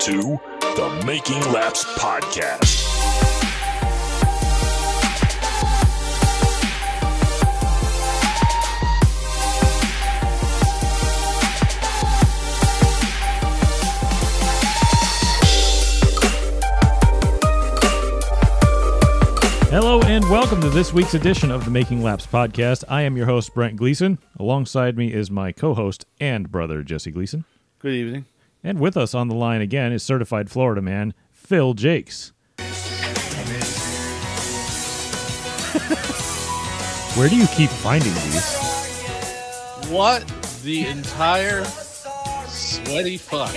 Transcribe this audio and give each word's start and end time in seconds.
to 0.00 0.40
the 0.60 1.02
Making 1.04 1.40
Laps 1.52 1.84
Podcast. 1.98 2.86
Hello 19.68 20.00
and 20.04 20.24
welcome 20.30 20.62
to 20.62 20.70
this 20.70 20.94
week's 20.94 21.12
edition 21.12 21.50
of 21.50 21.66
the 21.66 21.70
Making 21.70 22.02
Laps 22.02 22.26
podcast. 22.26 22.84
I 22.88 23.02
am 23.02 23.18
your 23.18 23.26
host, 23.26 23.52
Brent 23.52 23.76
Gleason. 23.76 24.18
Alongside 24.38 24.96
me 24.96 25.12
is 25.12 25.30
my 25.30 25.52
co 25.52 25.74
host 25.74 26.06
and 26.18 26.50
brother, 26.50 26.82
Jesse 26.82 27.10
Gleason. 27.10 27.44
Good 27.80 27.92
evening. 27.92 28.24
And 28.62 28.78
with 28.78 28.96
us 28.96 29.14
on 29.14 29.28
the 29.28 29.34
line 29.34 29.60
again 29.62 29.92
is 29.92 30.02
certified 30.02 30.50
Florida 30.50 30.82
man, 30.82 31.14
Phil 31.32 31.74
Jakes. 31.74 32.32
Where 37.16 37.28
do 37.28 37.36
you 37.36 37.46
keep 37.48 37.70
finding 37.70 38.12
these? 38.14 38.56
What 39.88 40.24
the 40.62 40.86
entire 40.86 41.64
sweaty 42.46 43.16
fuck? 43.16 43.52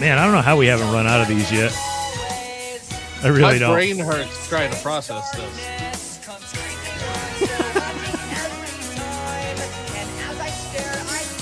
Man, 0.00 0.16
I 0.16 0.24
don't 0.24 0.32
know 0.32 0.42
how 0.42 0.56
we 0.56 0.66
haven't 0.68 0.92
run 0.92 1.06
out 1.08 1.20
of 1.20 1.28
these 1.28 1.50
yet. 1.52 1.72
I 3.22 3.28
really 3.28 3.42
My 3.42 3.58
don't. 3.58 3.74
brain 3.74 3.98
hurts 3.98 4.48
trying 4.48 4.70
to 4.70 4.76
process 4.80 5.28
this. 5.32 5.64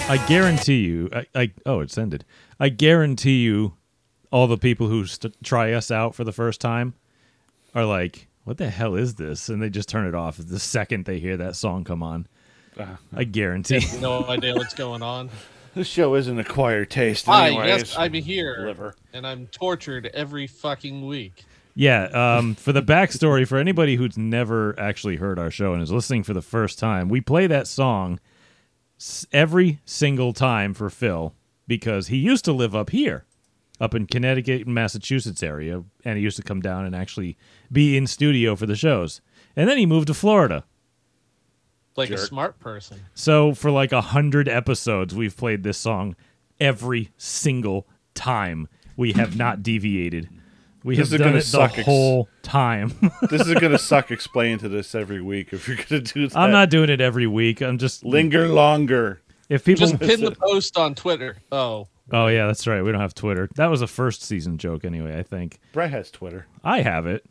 I 0.09 0.25
guarantee 0.29 0.85
you. 0.85 1.09
I, 1.13 1.27
I 1.35 1.53
oh, 1.67 1.81
it's 1.81 1.99
ended. 1.99 2.25
I 2.61 2.69
guarantee 2.69 3.43
you, 3.43 3.75
all 4.31 4.47
the 4.47 4.57
people 4.57 4.87
who 4.89 5.05
st- 5.05 5.35
try 5.43 5.73
us 5.73 5.91
out 5.91 6.15
for 6.15 6.23
the 6.23 6.33
first 6.33 6.61
time 6.61 6.95
are 7.75 7.85
like, 7.85 8.29
"What 8.45 8.59
the 8.59 8.71
hell 8.71 8.95
is 8.95 9.17
this?" 9.17 9.49
And 9.49 9.61
they 9.61 9.69
just 9.69 9.89
turn 9.89 10.07
it 10.07 10.15
off 10.15 10.37
the 10.37 10.61
second 10.61 11.07
they 11.07 11.19
hear 11.19 11.37
that 11.39 11.57
song 11.57 11.83
come 11.83 12.05
on. 12.05 12.29
Uh, 12.79 12.97
I 13.15 13.25
guarantee. 13.25 13.79
You 13.79 13.99
no 14.01 14.25
idea 14.27 14.55
what's 14.55 14.75
going 14.75 15.03
on. 15.03 15.29
this 15.75 15.89
show 15.89 16.15
isn't 16.15 16.39
acquired 16.39 16.89
taste. 16.89 17.27
Hi, 17.27 17.49
Anyways. 17.49 17.67
yes, 17.69 17.95
I'm 17.99 18.13
here, 18.13 18.59
Liver. 18.61 18.95
and 19.13 19.27
I'm 19.27 19.49
tortured 19.49 20.07
every 20.15 20.47
fucking 20.47 21.05
week. 21.05 21.45
yeah. 21.75 22.05
Um, 22.37 22.55
for 22.55 22.73
the 22.73 22.83
backstory, 22.83 23.47
for 23.47 23.59
anybody 23.59 23.97
who's 23.97 24.17
never 24.17 24.79
actually 24.79 25.17
heard 25.17 25.41
our 25.41 25.51
show 25.51 25.73
and 25.75 25.83
is 25.83 25.91
listening 25.91 26.23
for 26.23 26.33
the 26.33 26.43
first 26.43 26.79
time, 26.79 27.09
we 27.09 27.21
play 27.21 27.49
that 27.49 27.67
song 27.67 28.15
s- 28.15 28.21
every 29.33 29.81
single 29.85 30.33
time 30.33 30.75
for 30.75 30.91
Phil 30.91 31.35
because 31.67 32.09
he 32.09 32.17
used 32.17 32.45
to 32.45 32.53
live 32.53 32.75
up 32.75 32.91
here, 32.91 33.25
up 33.81 33.95
in 33.95 34.07
Connecticut 34.07 34.67
and 34.67 34.75
Massachusetts 34.75 35.43
area, 35.43 35.83
and 36.05 36.17
he 36.17 36.23
used 36.23 36.37
to 36.37 36.43
come 36.43 36.61
down 36.61 36.85
and 36.85 36.95
actually 36.95 37.37
be 37.71 37.97
in 37.97 38.07
studio 38.07 38.57
for 38.57 38.67
the 38.67 38.77
shows. 38.77 39.21
And 39.55 39.69
then 39.69 39.79
he 39.79 39.87
moved 39.87 40.07
to 40.09 40.15
Florida. 40.15 40.65
Like 41.97 42.11
a 42.11 42.19
smart 42.19 42.59
person. 42.61 43.01
So 43.15 43.55
for 43.55 43.71
like 43.71 43.93
a 43.93 44.03
hundred 44.03 44.49
episodes, 44.49 45.15
we've 45.15 45.37
played 45.37 45.63
this 45.63 45.79
song 45.79 46.15
every 46.61 47.11
single 47.17 47.89
time. 48.15 48.69
We 48.97 49.13
have 49.13 49.37
not 49.37 49.63
deviated. 49.63 50.29
We 50.87 50.95
This 50.95 51.11
have 51.11 51.15
is 51.15 51.19
done 51.19 51.29
gonna 51.31 51.39
it 51.39 51.41
the 51.41 51.47
suck 51.47 51.79
ex- 51.79 51.85
whole 51.85 52.29
time. 52.45 52.93
this 53.29 53.45
is 53.45 53.55
gonna 53.55 53.77
suck 53.93 54.13
explaining 54.13 54.59
to 54.59 54.69
this 54.69 54.95
every 54.95 55.21
week 55.21 55.53
if 55.53 55.67
you're 55.67 55.77
gonna 55.79 56.01
do 56.01 56.29
that. 56.29 56.39
I'm 56.39 56.53
not 56.53 56.71
doing 56.71 56.91
it 56.91 57.01
every 57.01 57.27
week. 57.27 57.61
I'm 57.61 57.77
just 57.77 58.05
linger 58.05 58.47
longer. 58.47 59.21
if 59.49 59.65
people. 59.65 59.81
Just 59.85 59.99
pin 59.99 60.21
the 60.21 60.31
post 60.31 60.79
on 60.79 60.95
Twitter. 60.95 61.39
Oh, 61.51 61.89
oh 62.13 62.29
yeah, 62.29 62.47
that's 62.47 62.69
right. 62.69 62.83
We 62.83 62.93
don't 62.93 63.01
have 63.01 63.15
Twitter. 63.15 63.49
That 63.57 63.67
was 63.67 63.83
a 63.83 63.89
first 63.89 64.23
season 64.23 64.59
joke 64.59 64.85
anyway. 64.85 65.19
I 65.19 65.25
think 65.25 65.59
Brett 65.73 65.91
has 65.91 66.09
Twitter. 66.13 66.47
I 66.63 66.83
have 66.83 67.07
it. 67.07 67.27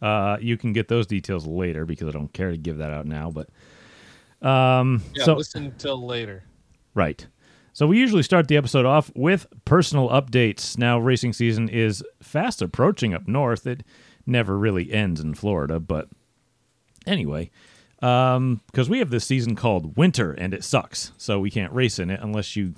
Uh, 0.00 0.38
you 0.40 0.56
can 0.56 0.72
get 0.72 0.88
those 0.88 1.06
details 1.06 1.46
later 1.46 1.84
because 1.84 2.08
I 2.08 2.12
don't 2.12 2.32
care 2.32 2.50
to 2.50 2.56
give 2.56 2.78
that 2.78 2.92
out 2.92 3.04
now. 3.04 3.30
But 3.30 3.50
um, 4.48 5.02
yeah. 5.14 5.24
so 5.24 5.34
listen 5.34 5.74
till 5.76 6.02
later. 6.06 6.44
Right. 6.94 7.26
So 7.76 7.86
we 7.86 7.98
usually 7.98 8.22
start 8.22 8.48
the 8.48 8.56
episode 8.56 8.86
off 8.86 9.12
with 9.14 9.46
personal 9.66 10.08
updates. 10.08 10.78
Now 10.78 10.98
racing 10.98 11.34
season 11.34 11.68
is 11.68 12.02
fast 12.22 12.62
approaching 12.62 13.12
up 13.12 13.28
north. 13.28 13.66
It 13.66 13.82
never 14.24 14.56
really 14.56 14.90
ends 14.90 15.20
in 15.20 15.34
Florida, 15.34 15.78
but 15.78 16.08
anyway, 17.06 17.50
um 18.00 18.62
because 18.68 18.88
we 18.88 18.98
have 19.00 19.10
this 19.10 19.26
season 19.26 19.56
called 19.56 19.94
winter 19.98 20.32
and 20.32 20.54
it 20.54 20.64
sucks. 20.64 21.12
So 21.18 21.38
we 21.38 21.50
can't 21.50 21.70
race 21.70 21.98
in 21.98 22.08
it 22.08 22.20
unless 22.22 22.56
you 22.56 22.72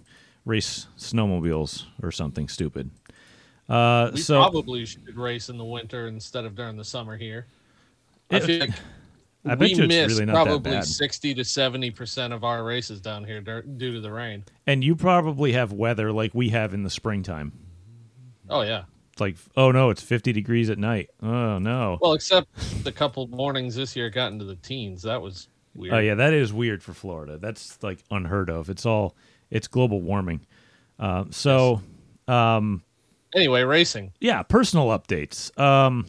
race 0.44 0.88
snowmobiles 0.98 1.84
or 2.02 2.10
something 2.10 2.48
stupid. 2.48 2.90
Uh 3.68 4.10
We 4.14 4.20
so 4.20 4.40
probably 4.40 4.84
should 4.84 5.16
race 5.16 5.48
in 5.48 5.58
the 5.58 5.64
winter 5.64 6.08
instead 6.08 6.44
of 6.44 6.56
during 6.56 6.76
the 6.76 6.84
summer 6.84 7.16
here. 7.16 7.46
I 8.32 8.40
feel 8.40 8.58
like 8.58 8.70
I 9.44 9.54
bet 9.54 9.70
we 9.76 9.86
missed 9.86 10.14
really 10.18 10.26
not 10.26 10.44
that 10.44 10.62
probably 10.62 10.82
sixty 10.82 11.34
to 11.34 11.44
seventy 11.44 11.90
percent 11.90 12.32
of 12.32 12.44
our 12.44 12.64
races 12.64 13.00
down 13.00 13.24
here 13.24 13.40
due 13.40 13.92
to 13.92 14.00
the 14.00 14.10
rain. 14.10 14.44
and 14.66 14.82
you 14.82 14.96
probably 14.96 15.52
have 15.52 15.72
weather 15.72 16.12
like 16.12 16.34
we 16.34 16.48
have 16.50 16.74
in 16.74 16.82
the 16.82 16.90
springtime. 16.90 17.52
Oh 18.50 18.62
yeah. 18.62 18.84
It's 19.12 19.20
like, 19.20 19.36
oh 19.56 19.70
no, 19.72 19.90
it's 19.90 20.00
50 20.02 20.32
degrees 20.32 20.70
at 20.70 20.78
night. 20.78 21.10
Oh 21.22 21.58
no. 21.58 21.98
Well, 22.00 22.12
except 22.14 22.48
the 22.84 22.92
couple 22.92 23.26
mornings 23.28 23.74
this 23.74 23.96
year 23.96 24.10
got 24.10 24.32
into 24.32 24.44
the 24.44 24.56
teens. 24.56 25.02
That 25.02 25.20
was 25.20 25.48
weird. 25.74 25.94
Oh 25.94 25.98
yeah, 25.98 26.14
that 26.14 26.32
is 26.32 26.52
weird 26.52 26.82
for 26.82 26.92
Florida. 26.92 27.36
That's 27.38 27.82
like 27.82 28.02
unheard 28.10 28.48
of. 28.50 28.68
It's 28.70 28.86
all 28.86 29.16
it's 29.50 29.66
global 29.68 30.00
warming. 30.02 30.46
Uh, 30.98 31.24
so 31.30 31.80
um, 32.26 32.82
Anyway, 33.34 33.62
racing. 33.62 34.12
yeah, 34.20 34.42
personal 34.42 34.86
updates. 34.88 35.56
Um, 35.58 36.06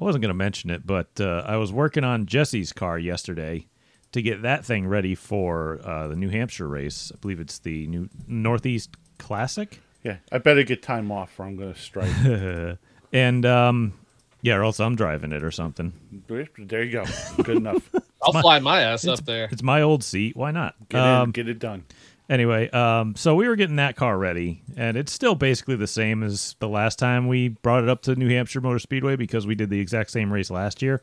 I 0.00 0.04
wasn't 0.04 0.22
going 0.22 0.30
to 0.30 0.34
mention 0.34 0.70
it, 0.70 0.86
but 0.86 1.20
uh, 1.20 1.44
I 1.46 1.56
was 1.56 1.72
working 1.72 2.04
on 2.04 2.24
Jesse's 2.26 2.72
car 2.72 2.98
yesterday 2.98 3.66
to 4.12 4.22
get 4.22 4.42
that 4.42 4.64
thing 4.64 4.86
ready 4.86 5.14
for 5.14 5.78
uh, 5.84 6.08
the 6.08 6.16
New 6.16 6.30
Hampshire 6.30 6.66
race. 6.66 7.12
I 7.14 7.18
believe 7.20 7.38
it's 7.38 7.58
the 7.58 7.86
new 7.86 8.08
Northeast 8.26 8.96
Classic. 9.18 9.80
Yeah, 10.02 10.16
I 10.32 10.38
better 10.38 10.62
get 10.62 10.82
time 10.82 11.12
off 11.12 11.38
or 11.38 11.44
I'm 11.44 11.56
gonna 11.56 11.74
strike. 11.74 12.10
And 13.12 13.44
um, 13.44 13.92
yeah, 14.40 14.54
or 14.54 14.62
else 14.62 14.78
I'm 14.78 14.94
driving 14.94 15.32
it 15.32 15.42
or 15.42 15.50
something. 15.50 15.92
there 16.28 16.84
you 16.84 16.92
go. 16.92 17.04
Good 17.42 17.56
enough. 17.56 17.90
I'll 18.22 18.32
my- 18.32 18.40
fly 18.40 18.58
my 18.60 18.82
ass 18.82 19.04
up 19.06 19.24
there. 19.24 19.48
It's 19.50 19.64
my 19.64 19.82
old 19.82 20.04
seat. 20.04 20.36
Why 20.36 20.52
not? 20.52 20.76
Get 20.88 21.00
Um, 21.00 21.24
in, 21.24 21.30
get 21.32 21.48
it 21.48 21.58
done. 21.58 21.84
Anyway, 22.30 22.70
um, 22.70 23.16
so 23.16 23.34
we 23.34 23.48
were 23.48 23.56
getting 23.56 23.74
that 23.74 23.96
car 23.96 24.16
ready, 24.16 24.62
and 24.76 24.96
it's 24.96 25.12
still 25.12 25.34
basically 25.34 25.74
the 25.74 25.88
same 25.88 26.22
as 26.22 26.54
the 26.60 26.68
last 26.68 26.96
time 26.96 27.26
we 27.26 27.48
brought 27.48 27.82
it 27.82 27.88
up 27.88 28.02
to 28.02 28.14
New 28.14 28.28
Hampshire 28.28 28.60
Motor 28.60 28.78
Speedway 28.78 29.16
because 29.16 29.48
we 29.48 29.56
did 29.56 29.68
the 29.68 29.80
exact 29.80 30.12
same 30.12 30.32
race 30.32 30.48
last 30.48 30.80
year, 30.80 31.02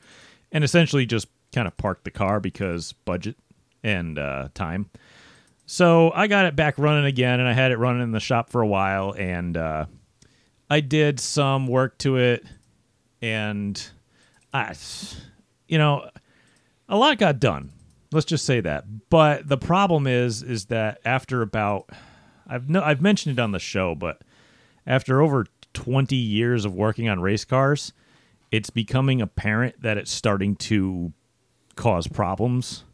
and 0.54 0.64
essentially 0.64 1.06
just 1.06 1.28
kind 1.54 1.68
of 1.68 1.76
parked 1.76 2.06
the 2.06 2.12
car 2.12 2.40
because 2.40 2.94
budget 2.94 3.36
and 3.84 4.18
uh, 4.18 4.48
time. 4.54 4.90
So 5.66 6.14
I 6.16 6.28
got 6.28 6.46
it 6.46 6.56
back 6.56 6.76
running 6.78 7.04
again, 7.04 7.42
and 7.42 7.50
I 7.50 7.52
had 7.52 7.74
it 7.74 7.78
running 7.78 8.04
in 8.04 8.12
the 8.12 8.22
shop 8.22 8.50
for 8.50 8.62
a 8.62 8.68
while, 8.68 9.14
and 9.18 9.58
uh, 9.58 9.86
I 10.70 10.80
did 10.80 11.20
some 11.20 11.68
work 11.68 11.98
to 12.00 12.16
it, 12.16 12.46
and 13.22 13.86
I, 14.54 14.74
you 15.68 15.78
know, 15.78 16.10
a 16.88 16.96
lot 16.96 17.18
got 17.18 17.42
done. 17.42 17.74
Let's 18.12 18.26
just 18.26 18.46
say 18.46 18.62
that. 18.62 19.10
But 19.10 19.48
the 19.50 19.58
problem 19.58 20.08
is, 20.08 20.42
is 20.44 20.66
that 20.66 21.00
after 21.04 21.42
about, 21.42 21.90
I've 22.48 22.70
no, 22.70 22.82
I've 22.82 23.02
mentioned 23.02 23.38
it 23.38 23.42
on 23.42 23.52
the 23.52 23.60
show, 23.60 23.96
but 23.96 24.22
after 24.86 25.22
over 25.22 25.46
twenty 25.74 26.16
years 26.16 26.64
of 26.66 26.74
working 26.74 27.10
on 27.10 27.20
race 27.20 27.44
cars, 27.46 27.92
it's 28.52 28.70
becoming 28.70 29.22
apparent 29.22 29.82
that 29.82 29.98
it's 29.98 30.12
starting 30.12 30.56
to 30.56 31.12
cause 31.76 32.08
problems, 32.08 32.86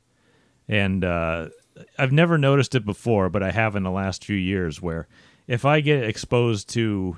and 0.68 1.06
uh, 1.06 1.50
I've 1.98 2.12
never 2.12 2.38
noticed 2.38 2.74
it 2.76 2.86
before, 2.86 3.30
but 3.30 3.44
I 3.44 3.52
have 3.52 3.76
in 3.76 3.84
the 3.84 3.92
last 3.92 4.26
few 4.26 4.36
years. 4.38 4.82
Where 4.82 5.08
if 5.48 5.64
I 5.66 5.82
get 5.82 6.04
exposed 6.04 6.70
to 6.70 7.18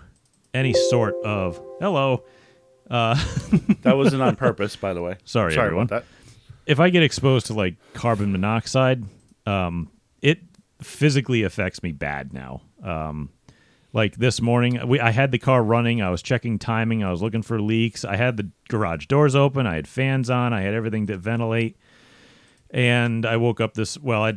any 0.53 0.74
sort 0.74 1.15
of 1.24 1.62
hello, 1.80 2.24
uh, 2.89 3.15
That 3.81 3.97
wasn't 3.97 4.21
on 4.21 4.36
purpose, 4.36 4.75
by 4.75 4.94
the 4.94 5.01
way. 5.01 5.18
Sorry, 5.24 5.53
Sorry 5.53 5.68
everyone. 5.68 5.86
about 5.86 6.03
that. 6.03 6.25
If 6.65 6.79
I 6.79 6.89
get 6.89 7.03
exposed 7.03 7.47
to 7.47 7.53
like 7.53 7.75
carbon 7.94 8.31
monoxide, 8.31 9.03
um, 9.45 9.91
it 10.21 10.39
physically 10.81 11.44
affects 11.44 11.83
me 11.83 11.91
bad 11.91 12.33
now. 12.33 12.62
Um, 12.83 13.29
like 13.94 14.17
this 14.17 14.41
morning, 14.41 14.85
we 14.88 15.00
I 15.00 15.12
had 15.12 15.31
the 15.31 15.39
car 15.39 15.63
running. 15.63 16.01
I 16.01 16.09
was 16.09 16.21
checking 16.21 16.59
timing. 16.59 17.03
I 17.03 17.12
was 17.12 17.21
looking 17.21 17.41
for 17.41 17.62
leaks. 17.62 18.03
I 18.03 18.17
had 18.17 18.35
the 18.35 18.50
garage 18.67 19.06
doors 19.06 19.35
open. 19.35 19.65
I 19.65 19.75
had 19.75 19.88
fans 19.88 20.29
on. 20.29 20.53
I 20.53 20.62
had 20.62 20.73
everything 20.73 21.07
to 21.07 21.17
ventilate. 21.17 21.77
And 22.71 23.25
I 23.25 23.38
woke 23.38 23.61
up 23.61 23.75
this. 23.75 23.97
Well, 23.97 24.23
I 24.23 24.33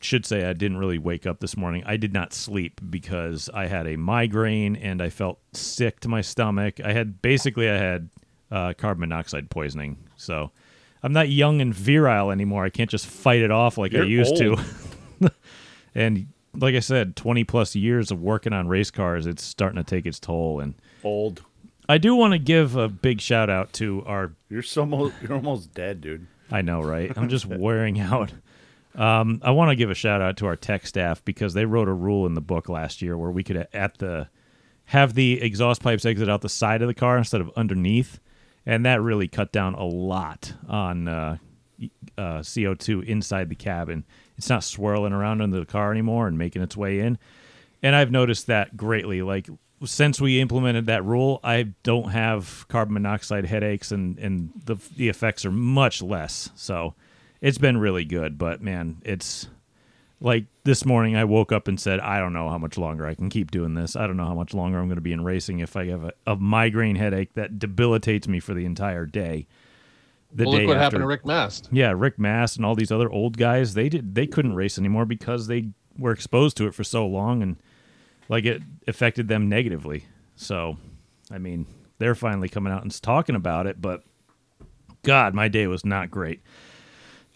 should 0.00 0.24
say 0.24 0.44
I 0.44 0.52
didn't 0.52 0.76
really 0.76 0.98
wake 0.98 1.26
up 1.26 1.40
this 1.40 1.56
morning. 1.56 1.82
I 1.86 1.96
did 1.96 2.12
not 2.12 2.32
sleep 2.32 2.80
because 2.88 3.50
I 3.52 3.66
had 3.66 3.88
a 3.88 3.96
migraine 3.96 4.76
and 4.76 5.02
I 5.02 5.08
felt 5.08 5.40
sick 5.52 5.98
to 6.00 6.08
my 6.08 6.20
stomach. 6.20 6.78
I 6.80 6.92
had 6.92 7.20
basically 7.20 7.68
I 7.68 7.78
had 7.78 8.10
uh, 8.52 8.74
carbon 8.74 9.00
monoxide 9.00 9.50
poisoning. 9.50 9.96
So 10.16 10.52
I'm 11.04 11.12
not 11.12 11.28
young 11.28 11.60
and 11.60 11.74
virile 11.74 12.30
anymore. 12.30 12.64
I 12.64 12.70
can't 12.70 12.88
just 12.88 13.06
fight 13.06 13.42
it 13.42 13.50
off 13.50 13.76
like 13.76 13.92
I 13.92 13.98
You're 13.98 14.06
used 14.06 14.42
old. 14.42 14.58
to. 15.20 15.30
and 15.94 16.28
like 16.56 16.74
I 16.74 16.80
said, 16.80 17.14
20 17.14 17.44
plus 17.44 17.76
years 17.76 18.10
of 18.10 18.22
working 18.22 18.54
on 18.54 18.68
race 18.68 18.90
cars, 18.90 19.26
it's 19.26 19.44
starting 19.44 19.76
to 19.76 19.84
take 19.84 20.06
its 20.06 20.18
toll. 20.18 20.60
And 20.60 20.74
Old. 21.02 21.42
I 21.90 21.98
do 21.98 22.14
want 22.14 22.32
to 22.32 22.38
give 22.38 22.76
a 22.76 22.88
big 22.88 23.20
shout 23.20 23.50
out 23.50 23.74
to 23.74 24.02
our 24.06 24.32
You're 24.48 24.62
so 24.62 24.86
mo- 24.86 25.12
you're 25.20 25.34
almost 25.34 25.74
dead, 25.74 26.00
dude. 26.00 26.26
I 26.50 26.62
know, 26.62 26.80
right? 26.80 27.12
I'm 27.16 27.28
just 27.28 27.44
wearing 27.46 28.00
out. 28.00 28.32
Um, 28.94 29.40
I 29.44 29.50
want 29.50 29.72
to 29.72 29.76
give 29.76 29.90
a 29.90 29.94
shout 29.94 30.22
out 30.22 30.38
to 30.38 30.46
our 30.46 30.56
tech 30.56 30.86
staff 30.86 31.22
because 31.22 31.52
they 31.52 31.66
wrote 31.66 31.88
a 31.88 31.92
rule 31.92 32.24
in 32.24 32.32
the 32.32 32.40
book 32.40 32.70
last 32.70 33.02
year 33.02 33.18
where 33.18 33.30
we 33.30 33.42
could 33.42 33.68
at 33.74 33.98
the 33.98 34.28
have 34.86 35.12
the 35.12 35.42
exhaust 35.42 35.82
pipes 35.82 36.06
exit 36.06 36.30
out 36.30 36.40
the 36.40 36.48
side 36.48 36.80
of 36.80 36.88
the 36.88 36.94
car 36.94 37.18
instead 37.18 37.42
of 37.42 37.50
underneath, 37.56 38.20
and 38.66 38.86
that 38.86 39.00
really 39.00 39.28
cut 39.28 39.52
down 39.52 39.74
a 39.74 39.84
lot 39.84 40.54
on 40.68 41.08
uh, 41.08 41.36
uh, 42.16 42.38
CO2 42.38 43.04
inside 43.04 43.48
the 43.48 43.54
cabin. 43.54 44.04
It's 44.36 44.48
not 44.48 44.64
swirling 44.64 45.12
around 45.12 45.42
under 45.42 45.60
the 45.60 45.66
car 45.66 45.90
anymore 45.90 46.26
and 46.26 46.38
making 46.38 46.62
its 46.62 46.76
way 46.76 47.00
in. 47.00 47.18
And 47.82 47.94
I've 47.94 48.10
noticed 48.10 48.46
that 48.46 48.76
greatly. 48.76 49.22
Like 49.22 49.48
since 49.84 50.20
we 50.20 50.40
implemented 50.40 50.86
that 50.86 51.04
rule, 51.04 51.40
I 51.44 51.74
don't 51.82 52.10
have 52.10 52.66
carbon 52.68 52.94
monoxide 52.94 53.46
headaches, 53.46 53.92
and 53.92 54.18
and 54.18 54.50
the 54.64 54.76
the 54.96 55.08
effects 55.08 55.44
are 55.44 55.50
much 55.50 56.02
less. 56.02 56.50
So 56.54 56.94
it's 57.40 57.58
been 57.58 57.76
really 57.76 58.04
good. 58.04 58.38
But 58.38 58.62
man, 58.62 59.02
it's 59.04 59.48
like 60.24 60.46
this 60.64 60.86
morning 60.86 61.16
I 61.16 61.24
woke 61.24 61.52
up 61.52 61.68
and 61.68 61.78
said, 61.78 62.00
I 62.00 62.18
don't 62.18 62.32
know 62.32 62.48
how 62.48 62.56
much 62.56 62.78
longer 62.78 63.06
I 63.06 63.14
can 63.14 63.28
keep 63.28 63.50
doing 63.50 63.74
this. 63.74 63.94
I 63.94 64.06
don't 64.06 64.16
know 64.16 64.24
how 64.24 64.34
much 64.34 64.54
longer 64.54 64.78
I'm 64.78 64.86
going 64.86 64.96
to 64.96 65.02
be 65.02 65.12
in 65.12 65.22
racing 65.22 65.58
if 65.58 65.76
I 65.76 65.86
have 65.88 66.02
a, 66.02 66.12
a 66.26 66.36
migraine 66.36 66.96
headache 66.96 67.34
that 67.34 67.58
debilitates 67.58 68.26
me 68.26 68.40
for 68.40 68.54
the 68.54 68.64
entire 68.64 69.04
day. 69.04 69.46
The 70.32 70.44
well, 70.44 70.52
day 70.52 70.58
look 70.60 70.68
what 70.68 70.76
after. 70.78 70.84
happened 70.84 71.02
to 71.02 71.06
Rick 71.06 71.26
Mast. 71.26 71.68
Yeah, 71.70 71.92
Rick 71.94 72.18
Mast 72.18 72.56
and 72.56 72.64
all 72.64 72.74
these 72.74 72.90
other 72.90 73.10
old 73.10 73.36
guys, 73.36 73.74
they 73.74 73.90
did 73.90 74.14
they 74.14 74.26
couldn't 74.26 74.54
race 74.54 74.78
anymore 74.78 75.04
because 75.04 75.46
they 75.46 75.68
were 75.98 76.10
exposed 76.10 76.56
to 76.56 76.66
it 76.66 76.74
for 76.74 76.84
so 76.84 77.06
long 77.06 77.42
and 77.42 77.56
like 78.30 78.46
it 78.46 78.62
affected 78.88 79.28
them 79.28 79.50
negatively. 79.50 80.06
So, 80.36 80.78
I 81.30 81.36
mean, 81.36 81.66
they're 81.98 82.14
finally 82.14 82.48
coming 82.48 82.72
out 82.72 82.82
and 82.82 83.02
talking 83.02 83.36
about 83.36 83.66
it, 83.66 83.80
but 83.80 84.02
god, 85.02 85.34
my 85.34 85.48
day 85.48 85.66
was 85.66 85.84
not 85.84 86.10
great. 86.10 86.40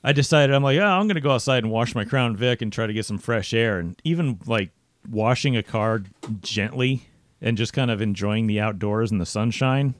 I 0.04 0.12
decided 0.12 0.54
I'm 0.54 0.62
like, 0.62 0.78
oh, 0.78 0.84
I'm 0.84 1.06
going 1.06 1.16
to 1.16 1.20
go 1.20 1.32
outside 1.32 1.64
and 1.64 1.72
wash 1.72 1.94
my 1.94 2.04
Crown 2.04 2.36
Vic 2.36 2.62
and 2.62 2.72
try 2.72 2.86
to 2.86 2.92
get 2.92 3.04
some 3.04 3.18
fresh 3.18 3.52
air 3.52 3.78
and 3.78 4.00
even 4.04 4.38
like 4.46 4.70
washing 5.10 5.56
a 5.56 5.62
car 5.62 6.02
gently 6.40 7.02
and 7.40 7.56
just 7.56 7.72
kind 7.72 7.90
of 7.90 8.00
enjoying 8.00 8.46
the 8.46 8.60
outdoors 8.60 9.10
and 9.10 9.20
the 9.20 9.26
sunshine. 9.26 9.94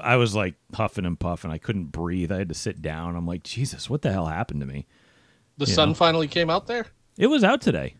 I 0.00 0.16
was 0.16 0.34
like 0.34 0.54
huffing 0.74 1.04
and 1.06 1.18
puffing. 1.18 1.50
I 1.50 1.58
couldn't 1.58 1.92
breathe. 1.92 2.32
I 2.32 2.38
had 2.38 2.48
to 2.48 2.54
sit 2.54 2.82
down. 2.82 3.16
I'm 3.16 3.26
like, 3.26 3.42
Jesus, 3.42 3.88
what 3.90 4.02
the 4.02 4.10
hell 4.12 4.26
happened 4.26 4.60
to 4.60 4.66
me? 4.66 4.86
The 5.58 5.66
Yeah. 5.66 5.74
sun 5.74 5.94
finally 5.94 6.26
came 6.26 6.50
out 6.50 6.66
there. 6.66 6.86
It 7.16 7.28
was 7.28 7.44
out 7.44 7.60
today. 7.60 7.94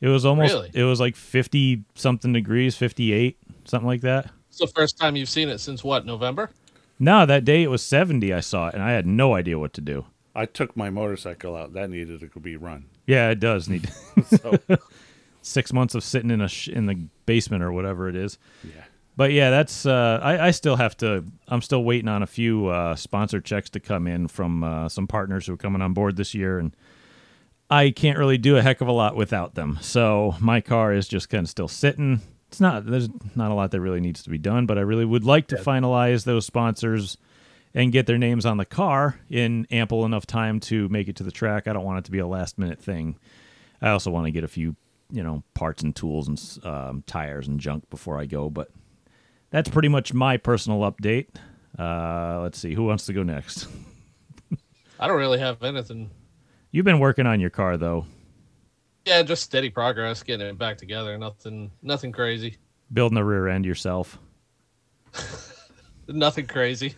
It 0.00 0.08
was 0.08 0.24
almost. 0.24 0.52
Really? 0.54 0.70
It 0.74 0.82
was 0.84 0.98
like 0.98 1.14
fifty 1.14 1.84
something 1.94 2.32
degrees, 2.32 2.74
fifty 2.74 3.12
eight, 3.12 3.38
something 3.64 3.86
like 3.86 4.00
that. 4.00 4.30
It's 4.48 4.58
the 4.58 4.66
first 4.66 4.98
time 4.98 5.14
you've 5.14 5.28
seen 5.28 5.48
it 5.48 5.58
since 5.58 5.84
what 5.84 6.04
November. 6.06 6.50
No, 6.98 7.26
that 7.26 7.44
day 7.44 7.62
it 7.62 7.68
was 7.70 7.82
seventy. 7.82 8.32
I 8.32 8.40
saw 8.40 8.68
it, 8.68 8.74
and 8.74 8.82
I 8.82 8.90
had 8.92 9.06
no 9.06 9.34
idea 9.34 9.58
what 9.58 9.72
to 9.74 9.80
do. 9.80 10.06
I 10.34 10.46
took 10.46 10.76
my 10.76 10.90
motorcycle 10.90 11.56
out. 11.56 11.72
That 11.72 11.90
needed 11.90 12.20
to 12.20 12.40
be 12.40 12.56
run. 12.56 12.86
Yeah, 13.06 13.30
it 13.30 13.40
does 13.40 13.68
need 13.68 13.88
So 14.26 14.58
six 15.42 15.72
months 15.72 15.94
of 15.94 16.04
sitting 16.04 16.30
in 16.30 16.40
a 16.40 16.48
sh- 16.48 16.68
in 16.68 16.86
the 16.86 17.06
basement 17.26 17.62
or 17.62 17.72
whatever 17.72 18.08
it 18.08 18.16
is. 18.16 18.38
yeah. 18.64 18.84
But 19.16 19.32
yeah, 19.32 19.50
that's. 19.50 19.84
Uh, 19.84 20.18
I, 20.22 20.46
I 20.46 20.50
still 20.52 20.76
have 20.76 20.96
to. 20.98 21.24
I'm 21.48 21.60
still 21.60 21.84
waiting 21.84 22.08
on 22.08 22.22
a 22.22 22.26
few 22.26 22.68
uh, 22.68 22.94
sponsor 22.96 23.40
checks 23.40 23.68
to 23.70 23.80
come 23.80 24.06
in 24.06 24.28
from 24.28 24.64
uh, 24.64 24.88
some 24.88 25.06
partners 25.06 25.46
who 25.46 25.54
are 25.54 25.58
coming 25.58 25.82
on 25.82 25.92
board 25.92 26.16
this 26.16 26.32
year, 26.32 26.58
and 26.58 26.74
I 27.68 27.90
can't 27.90 28.16
really 28.18 28.38
do 28.38 28.56
a 28.56 28.62
heck 28.62 28.80
of 28.80 28.88
a 28.88 28.92
lot 28.92 29.16
without 29.16 29.56
them. 29.56 29.78
So 29.82 30.36
my 30.40 30.60
car 30.62 30.94
is 30.94 31.06
just 31.06 31.28
kind 31.28 31.44
of 31.44 31.50
still 31.50 31.68
sitting. 31.68 32.20
It's 32.48 32.60
not. 32.60 32.86
There's 32.86 33.08
not 33.34 33.50
a 33.50 33.54
lot 33.54 33.72
that 33.72 33.80
really 33.80 34.00
needs 34.00 34.22
to 34.22 34.30
be 34.30 34.38
done, 34.38 34.64
but 34.64 34.78
I 34.78 34.82
really 34.82 35.04
would 35.04 35.24
like 35.24 35.48
to 35.48 35.56
finalize 35.56 36.24
those 36.24 36.46
sponsors 36.46 37.18
and 37.74 37.92
get 37.92 38.06
their 38.06 38.18
names 38.18 38.44
on 38.46 38.56
the 38.56 38.64
car 38.64 39.20
in 39.28 39.66
ample 39.70 40.04
enough 40.04 40.26
time 40.26 40.58
to 40.60 40.88
make 40.88 41.08
it 41.08 41.16
to 41.16 41.22
the 41.22 41.30
track. 41.30 41.68
I 41.68 41.72
don't 41.72 41.84
want 41.84 41.98
it 41.98 42.04
to 42.06 42.10
be 42.10 42.18
a 42.18 42.26
last 42.26 42.58
minute 42.58 42.80
thing. 42.82 43.18
I 43.80 43.90
also 43.90 44.10
want 44.10 44.26
to 44.26 44.30
get 44.32 44.44
a 44.44 44.48
few, 44.48 44.76
you 45.10 45.22
know, 45.22 45.42
parts 45.54 45.82
and 45.82 45.94
tools 45.94 46.28
and 46.28 46.64
um, 46.64 47.04
tires 47.06 47.46
and 47.48 47.60
junk 47.60 47.88
before 47.90 48.18
I 48.18 48.26
go, 48.26 48.50
but 48.50 48.70
that's 49.50 49.68
pretty 49.68 49.88
much 49.88 50.12
my 50.12 50.36
personal 50.36 50.80
update. 50.80 51.28
Uh, 51.78 52.40
let's 52.42 52.58
see, 52.58 52.74
who 52.74 52.84
wants 52.84 53.06
to 53.06 53.12
go 53.12 53.22
next? 53.22 53.68
I 55.00 55.06
don't 55.06 55.16
really 55.18 55.38
have 55.38 55.62
anything. 55.62 56.10
You've 56.72 56.84
been 56.84 56.98
working 56.98 57.26
on 57.26 57.40
your 57.40 57.50
car 57.50 57.76
though, 57.76 58.06
Yeah, 59.06 59.22
just 59.22 59.42
steady 59.44 59.70
progress, 59.70 60.22
getting 60.22 60.46
it 60.46 60.58
back 60.58 60.76
together. 60.78 61.16
Nothing, 61.16 61.70
nothing 61.82 62.12
crazy. 62.12 62.58
building 62.92 63.14
the 63.14 63.24
rear 63.24 63.48
end 63.48 63.64
yourself. 63.64 64.18
Nothing 66.10 66.46
crazy. 66.46 66.94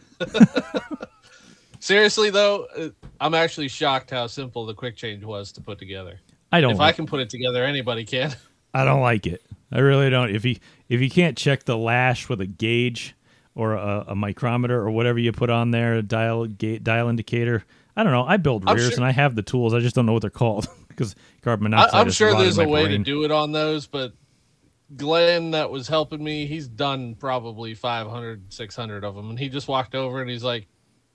Seriously 1.80 2.30
though, 2.30 2.66
uh, 2.76 2.88
I'm 3.20 3.34
actually 3.34 3.68
shocked 3.68 4.10
how 4.10 4.26
simple 4.28 4.64
the 4.66 4.74
quick 4.74 4.96
change 4.96 5.24
was 5.24 5.50
to 5.52 5.60
put 5.60 5.78
together. 5.78 6.20
I 6.52 6.60
don't. 6.60 6.72
If 6.72 6.80
I 6.80 6.86
Like, 6.86 6.96
can 6.96 7.06
put 7.06 7.20
it 7.20 7.28
together, 7.30 7.64
anybody 7.64 8.04
can. 8.04 8.34
I 8.74 8.84
don't 8.84 9.00
like 9.00 9.26
it. 9.26 9.42
I 9.72 9.80
really 9.80 10.08
don't. 10.08 10.30
If 10.34 10.44
you 10.44 10.56
if 10.88 11.00
you 11.00 11.10
can't 11.10 11.36
check 11.36 11.64
the 11.64 11.76
lash 11.76 12.28
with 12.28 12.40
a 12.40 12.46
gauge 12.46 13.14
or 13.54 13.74
a, 13.74 14.04
a 14.08 14.14
micrometer 14.14 14.76
or 14.78 14.90
whatever 14.90 15.18
you 15.18 15.32
put 15.32 15.50
on 15.50 15.72
there, 15.72 15.94
a 15.96 16.02
dial 16.02 16.46
ga- 16.46 16.78
dial 16.78 17.08
indicator. 17.08 17.64
I 17.96 18.04
don't 18.04 18.12
know. 18.12 18.24
I 18.24 18.36
build 18.36 18.64
rears 18.68 18.88
sure- 18.90 18.96
and 18.96 19.04
I 19.04 19.10
have 19.10 19.34
the 19.34 19.42
tools. 19.42 19.74
I 19.74 19.80
just 19.80 19.94
don't 19.96 20.06
know 20.06 20.12
what 20.12 20.22
they're 20.22 20.30
called 20.30 20.68
because 20.88 21.16
carbon 21.42 21.66
I, 21.66 21.76
monoxide. 21.78 22.00
I'm 22.00 22.06
has 22.06 22.14
sure 22.16 22.36
there's 22.38 22.58
a 22.58 22.68
way 22.68 22.84
brain. 22.84 22.98
to 22.98 23.04
do 23.04 23.24
it 23.24 23.30
on 23.32 23.50
those, 23.52 23.86
but 23.86 24.12
Glenn 24.96 25.52
that 25.52 25.70
was 25.70 25.88
helping 25.88 26.22
me, 26.22 26.46
he's 26.46 26.68
done 26.68 27.14
probably 27.14 27.74
500, 27.74 28.52
600 28.52 29.04
of 29.04 29.14
them, 29.14 29.30
and 29.30 29.38
he 29.38 29.48
just 29.48 29.68
walked 29.68 29.94
over 29.94 30.20
and 30.20 30.30
he's 30.30 30.44
like, 30.44 30.66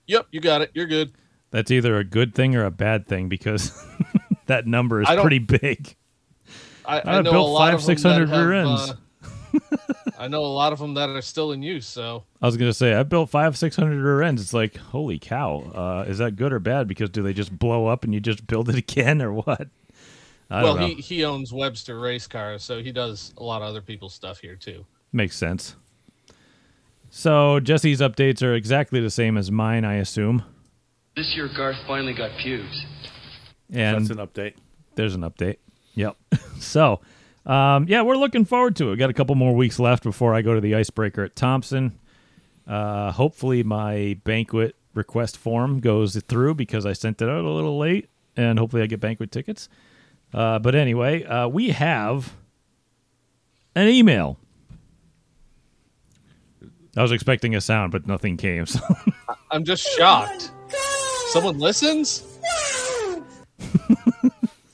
"Yep, 0.06 0.28
you 0.30 0.40
got 0.40 0.62
it. 0.62 0.70
You're 0.74 0.86
good." 0.86 1.12
That's 1.50 1.70
either 1.70 1.96
a 1.96 2.04
good 2.04 2.34
thing 2.34 2.54
or 2.56 2.64
a 2.64 2.70
bad 2.70 3.06
thing 3.06 3.28
because 3.28 3.72
that 4.46 4.66
number 4.66 5.00
is 5.02 5.08
pretty 5.08 5.38
big. 5.38 5.96
I, 6.84 6.98
I 6.98 7.18
I 7.18 7.22
know 7.22 7.30
a 7.30 7.32
built 7.32 7.50
lot 7.50 7.70
five, 7.70 7.74
of 7.74 7.82
600 7.82 8.26
that 8.28 8.34
have, 8.34 8.46
rear 8.46 8.52
ends. 8.54 8.90
uh, 8.90 8.94
I 10.18 10.28
know 10.28 10.44
a 10.44 10.46
lot 10.46 10.72
of 10.72 10.78
them 10.78 10.94
that 10.94 11.08
are 11.08 11.22
still 11.22 11.52
in 11.52 11.62
use. 11.62 11.86
So 11.86 12.24
I 12.42 12.46
was 12.46 12.56
gonna 12.56 12.72
say 12.72 12.94
I 12.94 13.02
built 13.02 13.30
five, 13.30 13.56
six 13.56 13.76
hundred 13.76 14.02
rear 14.02 14.22
ends. 14.22 14.42
It's 14.42 14.52
like 14.52 14.76
holy 14.76 15.18
cow. 15.18 15.60
Uh, 15.74 16.04
is 16.08 16.18
that 16.18 16.36
good 16.36 16.52
or 16.52 16.58
bad? 16.58 16.88
Because 16.88 17.10
do 17.10 17.22
they 17.22 17.32
just 17.32 17.56
blow 17.56 17.86
up 17.86 18.04
and 18.04 18.12
you 18.12 18.20
just 18.20 18.46
build 18.46 18.68
it 18.68 18.74
again 18.90 19.22
or 19.22 19.32
what? 19.32 19.68
I 20.50 20.62
well, 20.62 20.74
don't 20.74 20.82
know. 20.82 20.94
he 20.94 20.94
he 20.94 21.24
owns 21.24 21.52
Webster 21.52 21.98
Race 21.98 22.26
Cars, 22.26 22.62
so 22.62 22.82
he 22.82 22.92
does 22.92 23.34
a 23.36 23.42
lot 23.42 23.62
of 23.62 23.68
other 23.68 23.82
people's 23.82 24.14
stuff 24.14 24.38
here 24.38 24.56
too. 24.56 24.86
Makes 25.12 25.36
sense. 25.36 25.76
So 27.10 27.60
Jesse's 27.60 28.00
updates 28.00 28.42
are 28.42 28.54
exactly 28.54 29.00
the 29.00 29.10
same 29.10 29.36
as 29.36 29.50
mine, 29.50 29.84
I 29.84 29.94
assume. 29.94 30.42
This 31.16 31.34
year, 31.34 31.48
Garth 31.56 31.76
finally 31.86 32.14
got 32.14 32.30
pubes. 32.38 32.84
And 33.72 34.06
That's 34.06 34.10
an 34.10 34.24
update. 34.24 34.54
there's 34.94 35.14
an 35.14 35.22
update. 35.22 35.56
Yep. 35.94 36.16
so, 36.60 37.00
um, 37.44 37.86
yeah, 37.88 38.02
we're 38.02 38.16
looking 38.16 38.44
forward 38.44 38.76
to 38.76 38.88
it. 38.88 38.90
We 38.92 38.96
got 38.96 39.10
a 39.10 39.14
couple 39.14 39.34
more 39.34 39.54
weeks 39.54 39.78
left 39.78 40.02
before 40.02 40.34
I 40.34 40.42
go 40.42 40.54
to 40.54 40.60
the 40.60 40.74
icebreaker 40.74 41.24
at 41.24 41.34
Thompson. 41.34 41.98
Uh, 42.66 43.10
hopefully, 43.12 43.62
my 43.62 44.18
banquet 44.24 44.76
request 44.94 45.36
form 45.36 45.80
goes 45.80 46.14
through 46.28 46.54
because 46.54 46.84
I 46.86 46.92
sent 46.92 47.22
it 47.22 47.28
out 47.28 47.44
a 47.44 47.50
little 47.50 47.78
late, 47.78 48.08
and 48.36 48.58
hopefully, 48.58 48.82
I 48.82 48.86
get 48.86 49.00
banquet 49.00 49.32
tickets. 49.32 49.68
Uh, 50.32 50.58
but 50.58 50.74
anyway, 50.74 51.24
uh, 51.24 51.48
we 51.48 51.70
have 51.70 52.32
an 53.74 53.88
email. 53.88 54.38
I 56.96 57.02
was 57.02 57.12
expecting 57.12 57.54
a 57.54 57.60
sound, 57.60 57.92
but 57.92 58.06
nothing 58.06 58.36
came. 58.36 58.66
So 58.66 58.80
I'm 59.50 59.64
just 59.64 59.82
shocked. 59.96 60.50
Someone 61.30 61.58
listens? 61.58 62.24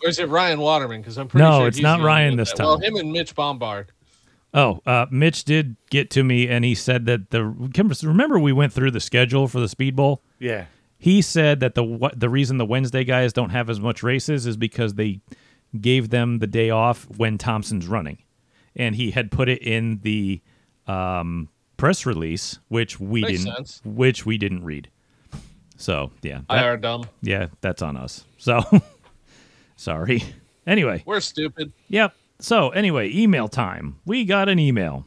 or 0.02 0.08
is 0.08 0.18
it 0.18 0.28
Ryan 0.28 0.60
Waterman? 0.60 1.00
Because 1.00 1.18
I'm 1.18 1.28
pretty 1.28 1.44
No, 1.44 1.60
sure 1.60 1.68
it's 1.68 1.76
he's 1.76 1.82
not 1.82 2.00
Ryan 2.00 2.36
this 2.36 2.52
that- 2.52 2.60
Well, 2.64 2.78
him 2.78 2.96
and 2.96 3.12
Mitch 3.12 3.34
Bombard. 3.34 3.90
Oh, 4.56 4.80
uh, 4.86 5.06
Mitch 5.10 5.42
did 5.44 5.76
get 5.90 6.10
to 6.10 6.22
me, 6.22 6.48
and 6.48 6.64
he 6.64 6.76
said 6.76 7.06
that 7.06 7.30
the 7.30 7.44
remember 7.44 8.38
we 8.38 8.52
went 8.52 8.72
through 8.72 8.92
the 8.92 9.00
schedule 9.00 9.48
for 9.48 9.58
the 9.58 9.68
Speed 9.68 9.96
Bowl. 9.96 10.22
Yeah. 10.38 10.66
He 10.96 11.22
said 11.22 11.58
that 11.58 11.74
the 11.74 12.10
the 12.16 12.28
reason 12.28 12.56
the 12.58 12.64
Wednesday 12.64 13.02
guys 13.02 13.32
don't 13.32 13.50
have 13.50 13.68
as 13.68 13.80
much 13.80 14.04
races 14.04 14.46
is 14.46 14.56
because 14.56 14.94
they 14.94 15.20
gave 15.80 16.10
them 16.10 16.38
the 16.38 16.46
day 16.46 16.70
off 16.70 17.06
when 17.16 17.38
Thompson's 17.38 17.86
running, 17.86 18.18
and 18.76 18.94
he 18.94 19.10
had 19.10 19.30
put 19.30 19.48
it 19.48 19.62
in 19.62 20.00
the 20.02 20.40
um, 20.86 21.48
press 21.76 22.06
release, 22.06 22.58
which 22.68 23.00
we 23.00 23.22
Makes 23.22 23.44
didn't, 23.44 23.56
sense. 23.56 23.80
which 23.84 24.24
we 24.26 24.38
didn't 24.38 24.64
read. 24.64 24.90
So 25.76 26.12
yeah, 26.22 26.42
I 26.48 26.64
are 26.64 26.76
dumb. 26.76 27.04
yeah, 27.22 27.48
that's 27.60 27.82
on 27.82 27.96
us. 27.96 28.24
So 28.38 28.62
sorry. 29.76 30.22
Anyway, 30.66 31.02
We're 31.04 31.20
stupid. 31.20 31.72
Yep. 31.88 32.14
So 32.40 32.70
anyway, 32.70 33.12
email 33.12 33.48
time. 33.48 33.96
We 34.06 34.24
got 34.24 34.48
an 34.48 34.58
email. 34.58 35.06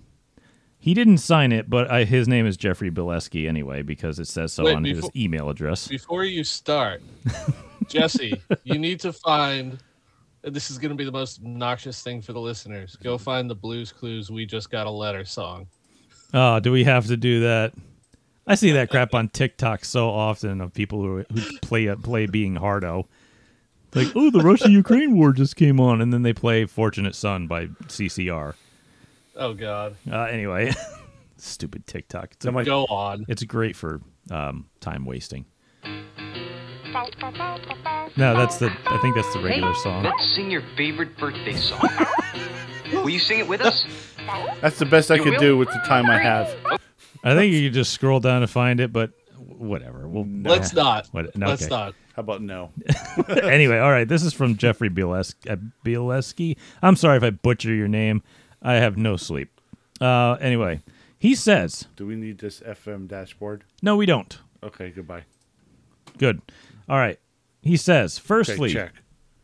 He 0.80 0.94
didn't 0.94 1.18
sign 1.18 1.52
it, 1.52 1.70
but 1.70 1.90
I, 1.90 2.04
his 2.04 2.28
name 2.28 2.46
is 2.46 2.56
Jeffrey 2.56 2.92
Bileski 2.92 3.48
anyway 3.50 3.82
because 3.82 4.20
it 4.20 4.28
says 4.28 4.54
so 4.54 4.66
Wait, 4.66 4.76
on 4.76 4.84
his 4.84 5.10
email 5.16 5.50
address. 5.50 5.88
Before 5.88 6.24
you 6.24 6.44
start, 6.44 7.02
Jesse, 7.88 8.40
you 8.64 8.78
need 8.78 9.00
to 9.00 9.12
find 9.12 9.80
this 10.44 10.72
is 10.72 10.77
going 10.77 10.89
to 10.89 10.96
be 10.96 11.03
the 11.06 11.12
most 11.12 11.39
obnoxious 11.39 12.01
thing 12.01 12.22
for 12.22 12.34
the 12.34 12.39
listeners. 12.39 12.96
Go 13.03 13.17
find 13.17 13.50
the 13.50 13.56
Blues 13.56 13.91
Clues 13.91 14.29
"We 14.32 14.46
Just 14.46 14.70
Got 14.70 14.88
a 14.88 14.91
Letter" 14.91 15.25
song. 15.25 15.67
Oh, 16.34 16.60
do 16.60 16.72
we 16.72 16.84
have 16.84 17.08
to 17.08 17.17
do 17.17 17.41
that? 17.41 17.74
I 18.46 18.56
see 18.56 18.72
that 18.72 18.89
crap 18.89 19.13
on 19.13 19.29
TikTok 19.29 19.84
so 19.86 20.10
often 20.10 20.62
of 20.62 20.74
people 20.74 21.01
who, 21.01 21.25
who 21.34 21.58
play 21.60 21.94
play 21.96 22.25
being 22.25 22.56
hardo. 22.56 23.08
Like, 23.94 24.08
oh, 24.15 24.29
the 24.29 24.41
Russia 24.41 24.70
Ukraine 24.70 25.17
war 25.17 25.32
just 25.32 25.56
came 25.56 25.79
on, 25.79 26.01
and 26.01 26.13
then 26.13 26.22
they 26.22 26.34
play 26.34 26.65
"Fortunate 26.65 27.15
Son" 27.15 27.48
by 27.48 27.67
CCR. 27.88 28.53
Oh 29.36 29.53
God, 29.53 29.96
Uh, 30.12 30.24
anyway, 30.24 30.74
stupid 31.38 31.86
TikTok. 31.86 32.32
It's, 32.34 32.46
go 32.65 32.86
on. 32.86 33.25
it's 33.27 33.44
great 33.44 33.75
for 33.75 34.01
um, 34.32 34.65
time 34.82 35.06
wasting. 35.06 35.46
No, 38.17 38.36
that's 38.36 38.58
the. 38.58 38.72
I 38.86 38.98
think 39.01 39.15
that's 39.15 39.32
the 39.34 39.41
regular 39.41 39.74
song. 39.75 40.03
Let's 40.03 40.36
sing 40.36 40.50
your 40.50 40.63
favorite 40.75 41.17
birthday 41.17 41.56
song. 41.56 41.88
Will 42.91 43.10
you 43.10 43.20
sing 43.20 43.39
it 43.39 43.48
with 43.48 43.62
us? 43.62 43.86
That's 44.62 44.79
the 44.79 44.86
best 44.86 45.12
I 45.12 45.15
You 45.15 45.24
could 45.24 45.34
will? 45.34 45.39
do 45.39 45.58
with 45.58 45.70
the 45.70 45.82
time 45.86 46.06
I 46.10 46.20
have. 46.20 46.56
I 47.24 47.36
think 47.36 47.53
you 47.53 47.67
could 47.67 47.74
just 47.74 47.91
scroll 47.94 48.20
down 48.20 48.41
to 48.41 48.48
find 48.48 48.79
it, 48.79 48.94
but 48.94 49.12
whatever. 49.38 50.08
We'll 50.08 50.25
Let's 50.27 50.74
not. 50.74 51.08
What, 51.12 51.36
no, 51.36 51.48
Let's 51.48 51.63
okay. 51.63 51.70
not. 51.70 51.96
How 52.15 52.22
about 52.22 52.41
no? 52.41 52.72
anyway, 53.29 53.77
all 53.79 53.91
right. 53.91 54.08
This 54.08 54.24
is 54.24 54.34
from 54.34 54.58
Jeffrey 54.58 54.89
Bieleski. 54.89 55.51
Uh, 55.51 55.58
Bieleski. 55.86 56.58
I'm 56.82 56.96
sorry 56.96 57.17
if 57.17 57.24
I 57.24 57.29
butcher 57.32 57.74
your 57.74 57.88
name. 57.88 58.24
I 58.62 58.75
have 58.75 58.98
no 58.98 59.17
sleep. 59.17 59.50
Uh, 60.01 60.34
anyway, 60.41 60.82
he 61.20 61.36
says, 61.36 61.88
Do 61.96 62.08
we 62.08 62.15
need 62.15 62.39
this 62.39 62.62
FM 62.62 63.08
dashboard? 63.08 63.63
"No, 63.82 63.96
we 63.96 64.06
don't." 64.06 64.38
Okay, 64.63 64.89
goodbye. 64.89 65.24
Good. 66.17 66.41
All 66.89 66.98
right. 66.98 67.20
He 67.62 67.77
says, 67.77 68.17
firstly, 68.17 68.74
check. 68.74 68.94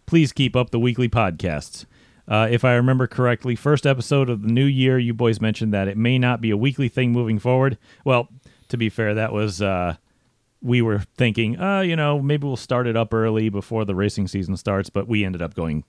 please 0.06 0.32
keep 0.32 0.56
up 0.56 0.70
the 0.70 0.80
weekly 0.80 1.10
podcasts. 1.10 1.86
Uh, 2.28 2.48
if 2.50 2.64
I 2.64 2.76
remember 2.76 3.06
correctly, 3.06 3.56
first 3.56 3.86
episode 3.86 4.30
of 4.30 4.44
the 4.44 4.48
new 4.48 4.66
year, 4.66 4.98
you 4.98 5.14
boys 5.14 5.42
mentioned 5.42 5.74
that 5.74 5.90
it 5.90 5.98
may 5.98 6.18
not 6.18 6.40
be 6.40 6.52
a 6.52 6.58
weekly 6.58 6.88
thing 6.88 7.12
moving 7.12 7.38
forward. 7.38 7.78
Well, 8.06 8.30
to 8.70 8.78
be 8.78 8.90
fair, 8.90 9.14
that 9.16 9.34
was 9.34 9.62
uh, 9.62 9.98
we 10.62 10.82
were 10.82 11.00
thinking, 11.18 11.60
uh, 11.60 11.82
you 11.82 11.98
know, 11.98 12.22
maybe 12.22 12.48
we'll 12.48 12.56
start 12.56 12.88
it 12.88 12.96
up 12.96 13.14
early 13.14 13.50
before 13.50 13.84
the 13.84 13.96
racing 13.96 14.30
season 14.30 14.56
starts, 14.56 14.90
but 14.90 15.08
we 15.08 15.26
ended 15.26 15.42
up 15.42 15.54
going, 15.54 15.84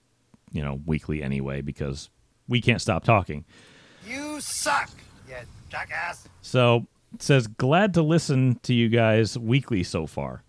you 0.51 0.63
know, 0.63 0.81
weekly 0.85 1.23
anyway 1.23 1.61
because 1.61 2.11
we 2.49 2.61
can't 2.61 2.81
stop 2.81 3.05
talking. 3.05 3.45
You 4.07 4.41
suck, 4.41 4.91
you 5.29 5.37
jackass. 5.71 6.29
So 6.43 6.87
it 7.15 7.23
says, 7.23 7.47
glad 7.47 7.95
to 7.95 8.03
listen 8.03 8.59
to 8.65 8.75
you 8.75 8.89
guys 8.89 9.39
weekly 9.39 9.83
so 9.85 10.07
far. 10.07 10.43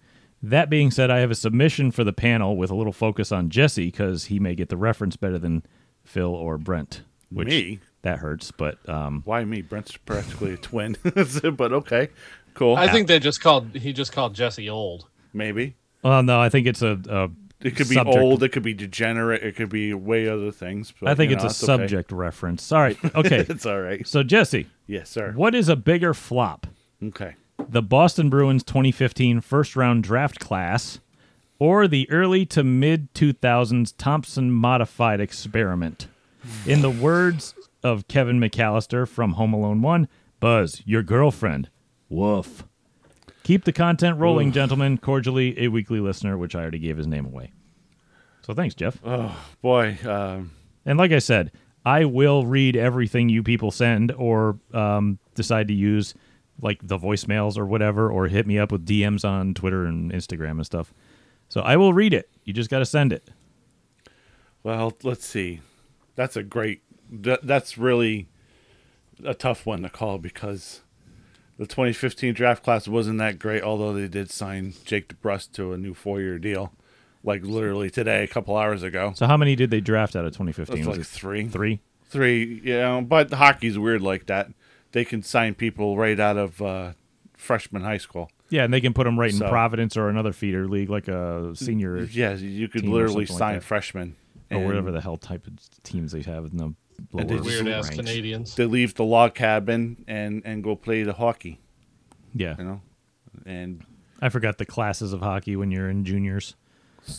That 0.50 0.70
being 0.70 0.92
said, 0.92 1.10
I 1.10 1.20
have 1.20 1.32
a 1.32 1.36
submission 1.36 1.92
for 1.92 2.04
the 2.04 2.14
panel 2.14 2.56
with 2.56 2.70
a 2.70 2.76
little 2.76 2.94
focus 2.94 3.32
on 3.32 3.50
Jesse 3.50 3.86
because 3.88 4.26
he 4.26 4.40
may 4.40 4.54
get 4.56 4.70
the 4.70 4.78
reference 4.78 5.16
better 5.16 5.40
than 5.40 5.64
Phil 6.04 6.34
or 6.34 6.58
Brent. 6.58 7.02
Which 7.32 7.48
Me? 7.48 7.80
That 8.04 8.20
hurts, 8.20 8.52
but 8.52 8.88
um, 8.88 9.24
Why 9.26 9.44
me? 9.44 9.64
Brent's 9.64 9.98
practically 9.98 10.54
a 10.54 10.58
twin, 10.58 10.96
but 11.04 11.74
okay, 11.74 12.10
cool. 12.54 12.76
I 12.76 12.88
think 12.88 13.08
they 13.08 13.18
just 13.18 13.42
called. 13.42 13.76
He 13.76 13.92
just 13.94 14.12
called 14.12 14.36
Jesse 14.36 14.70
old. 14.70 15.08
maybe 15.34 15.76
well, 16.04 16.22
no, 16.22 16.40
I 16.40 16.50
think 16.50 16.68
it's 16.68 16.84
a. 16.84 17.00
a 17.10 17.30
it 17.62 17.76
could 17.76 17.90
be 17.90 17.96
subject- 17.96 18.18
old, 18.20 18.44
it 18.44 18.50
could 18.50 18.62
be 18.62 18.76
degenerate, 18.76 19.42
it 19.42 19.56
could 19.56 19.70
be 19.70 19.96
way 19.96 20.28
other 20.30 20.52
things. 20.52 20.94
But, 21.02 21.10
I 21.10 21.16
think 21.16 21.32
you 21.32 21.38
it's 21.38 21.44
know, 21.44 21.48
a 21.48 21.50
it's 21.50 21.64
okay. 21.64 21.82
subject 21.82 22.12
reference. 22.12 22.72
All 22.72 22.82
right, 22.82 22.98
okay. 23.16 23.44
It's 23.50 23.66
all 23.66 23.82
right. 23.82 24.06
so 24.08 24.22
Jesse, 24.22 24.68
Yes, 24.86 25.10
sir. 25.10 25.32
what 25.36 25.56
is 25.56 25.68
a 25.68 25.76
bigger 25.76 26.14
flop? 26.14 26.68
Okay. 27.04 27.34
The 27.58 27.82
Boston 27.82 28.30
Bruins 28.30 28.64
2015 28.64 29.42
first 29.42 29.76
round 29.76 30.04
draft 30.04 30.40
class 30.40 31.00
or 31.60 31.88
the 31.88 32.10
early 32.10 32.46
to 32.48 32.64
mid 32.64 33.14
2000s 33.14 33.94
Thompson 33.98 34.52
modified 34.52 35.20
experiment. 35.20 36.08
In 36.66 36.82
the 36.82 36.92
words 36.92 37.56
of 37.84 38.08
Kevin 38.08 38.40
McCallister 38.40 39.08
from 39.08 39.34
Home 39.34 39.54
Alone 39.54 39.82
1, 39.82 40.08
Buzz, 40.40 40.82
your 40.86 41.02
girlfriend. 41.02 41.70
Woof. 42.10 42.66
Keep 43.44 43.64
the 43.64 43.74
content 43.74 44.20
rolling, 44.20 44.52
gentlemen. 44.52 44.98
Cordially, 44.98 45.60
a 45.60 45.68
weekly 45.70 46.00
listener, 46.00 46.38
which 46.38 46.56
I 46.56 46.62
already 46.62 46.80
gave 46.80 46.98
his 46.98 47.08
name 47.08 47.26
away. 47.26 47.52
So 48.42 48.54
thanks, 48.54 48.76
Jeff. 48.76 49.00
Oh, 49.04 49.36
boy, 49.62 49.98
um, 50.06 50.52
And 50.86 51.00
like 51.00 51.12
I 51.12 51.20
said, 51.20 51.52
I 51.86 52.06
will 52.06 52.46
read 52.46 52.76
everything 52.76 53.30
you 53.30 53.44
people 53.44 53.72
send 53.72 54.12
or 54.12 54.60
um, 54.74 55.20
decide 55.36 55.68
to 55.70 55.74
use 55.74 56.14
like 56.62 56.80
the 56.82 56.98
voicemails 56.98 57.58
or 57.58 57.66
whatever, 57.66 58.10
or 58.10 58.28
hit 58.28 58.48
me 58.48 58.58
up 58.58 58.72
with 58.72 58.86
DMs 58.86 59.26
on 59.28 59.54
Twitter 59.54 59.86
and 59.86 60.12
Instagram 60.12 60.52
and 60.52 60.66
stuff. 60.66 60.94
So 61.50 61.62
I 61.62 61.78
will 61.78 61.94
read 61.94 62.14
it. 62.14 62.30
You 62.44 62.54
just 62.54 62.70
got 62.70 62.80
to 62.80 62.86
send 62.86 63.14
it. 63.14 63.30
well, 64.64 64.94
let's 65.04 65.26
see. 65.26 65.62
That's 66.16 66.36
a 66.36 66.44
great. 66.44 66.82
That, 67.12 67.46
that's 67.46 67.78
really 67.78 68.28
a 69.24 69.34
tough 69.34 69.66
one 69.66 69.82
to 69.84 69.90
call 69.90 70.18
because 70.18 70.82
the 71.58 71.66
2015 71.66 72.34
draft 72.34 72.64
class 72.64 72.88
wasn't 72.88 73.20
that 73.20 73.40
great. 73.40 73.64
Although 73.64 73.94
they 73.94 74.08
did 74.08 74.32
sign 74.32 74.74
Jake 74.86 75.10
DeBrusk 75.10 75.52
to 75.54 75.74
a 75.74 75.78
new 75.78 75.94
four-year 75.94 76.40
deal, 76.40 76.74
like 77.24 77.44
literally 77.44 77.90
today, 77.90 78.24
a 78.24 78.28
couple 78.28 78.56
hours 78.56 78.84
ago. 78.84 79.14
So 79.16 79.28
how 79.28 79.38
many 79.38 79.56
did 79.56 79.72
they 79.72 79.82
draft 79.82 80.16
out 80.16 80.26
of 80.26 80.32
2015? 80.34 80.86
Like 80.86 81.00
it 81.00 81.06
three. 81.06 81.48
Three. 81.48 81.82
Three, 82.08 82.62
know, 82.64 83.02
but 83.02 83.34
hockey's 83.34 83.78
weird 83.78 84.02
like 84.02 84.28
that. 84.28 84.50
They 84.96 85.04
can 85.04 85.22
sign 85.24 85.56
people 85.56 85.98
right 85.98 86.18
out 86.18 86.38
of 86.38 86.62
uh, 86.62 86.94
freshman 87.36 87.82
high 87.82 87.98
school. 87.98 88.32
Yeah, 88.50 88.64
and 88.64 88.74
they 88.74 88.80
can 88.80 88.94
put 88.94 89.04
them 89.04 89.20
right 89.20 89.30
in 89.30 89.36
So- 89.38 89.50
Providence 89.50 89.98
or 89.98 90.08
another 90.08 90.32
feeder 90.32 90.70
league, 90.70 90.90
like 90.90 91.10
a 91.10 91.52
senior 91.54 91.98
Yeah, 92.06 92.34
you 92.36 92.70
could 92.70 92.86
literally 92.86 93.26
something 93.26 93.34
like 93.36 93.40
sign 93.40 93.54
that. 93.56 93.64
freshmen. 93.64 94.16
or 94.52 94.58
and 94.58 94.66
whatever 94.66 94.92
the 94.94 95.02
hell 95.02 95.18
type 95.18 95.48
of 95.48 95.54
teams 95.84 96.14
they 96.14 96.22
have 96.22 96.46
in 96.46 96.56
the 96.56 96.64
lower 96.66 96.76
And 97.22 97.30
they 97.30 97.36
just- 97.36 97.46
Weird 97.46 97.68
ass. 97.68 97.90
Canadians. 97.90 98.56
They 98.56 98.64
leave 98.66 98.94
the 98.96 99.04
log 99.04 99.34
cabin 99.36 100.06
and 100.08 100.42
and 100.46 100.64
go 100.64 100.76
play 100.78 101.04
the 101.04 101.14
hockey. 101.14 101.60
Yeah, 102.34 102.56
You 102.58 102.64
know, 102.64 102.82
and 103.46 103.84
I 104.22 104.30
forgot 104.30 104.60
the 104.60 104.66
classes 104.66 105.12
of 105.12 105.20
hockey 105.22 105.56
when 105.58 105.72
you're 105.72 105.90
in 105.90 106.06
juniors. 106.06 106.56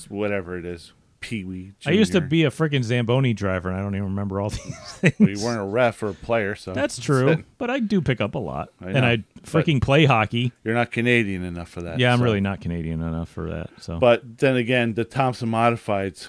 whatever 0.09 0.57
it 0.57 0.65
is, 0.65 0.93
pee 1.27 1.45
wee. 1.45 1.73
I 1.85 1.91
used 1.91 2.13
to 2.13 2.21
be 2.21 2.45
a 2.45 2.51
freaking 2.51 2.85
Zamboni 2.85 3.35
driver, 3.35 3.69
and 3.69 3.77
I 3.77 3.83
don't 3.83 3.95
even 3.95 4.05
remember 4.05 4.41
all 4.41 4.51
these 4.51 4.63
things. 4.93 5.41
You 5.41 5.45
weren't 5.45 5.61
a 5.61 5.65
ref 5.65 6.03
or 6.03 6.11
a 6.11 6.15
player, 6.15 6.55
so 6.55 6.73
That's 6.73 6.99
true, 7.01 7.45
but 7.59 7.69
I 7.69 7.81
do 7.81 8.01
pick 8.01 8.21
up 8.21 8.37
a 8.37 8.39
lot, 8.39 8.69
I 8.81 8.91
and 8.91 9.05
I 9.05 9.25
freaking 9.43 9.83
play 9.83 10.05
hockey. 10.05 10.53
You're 10.63 10.75
not 10.75 10.93
Canadian 10.93 11.45
enough 11.45 11.69
for 11.69 11.83
that. 11.83 11.99
Yeah, 11.99 12.13
I'm 12.13 12.19
so. 12.19 12.25
really 12.25 12.41
not 12.41 12.61
Canadian 12.61 13.03
enough 13.03 13.29
for 13.29 13.51
that. 13.51 13.71
So, 13.81 13.99
But 13.99 14.39
then 14.39 14.57
again, 14.57 14.95
the 14.95 15.05
Thompson 15.05 15.49
modifieds, 15.49 16.29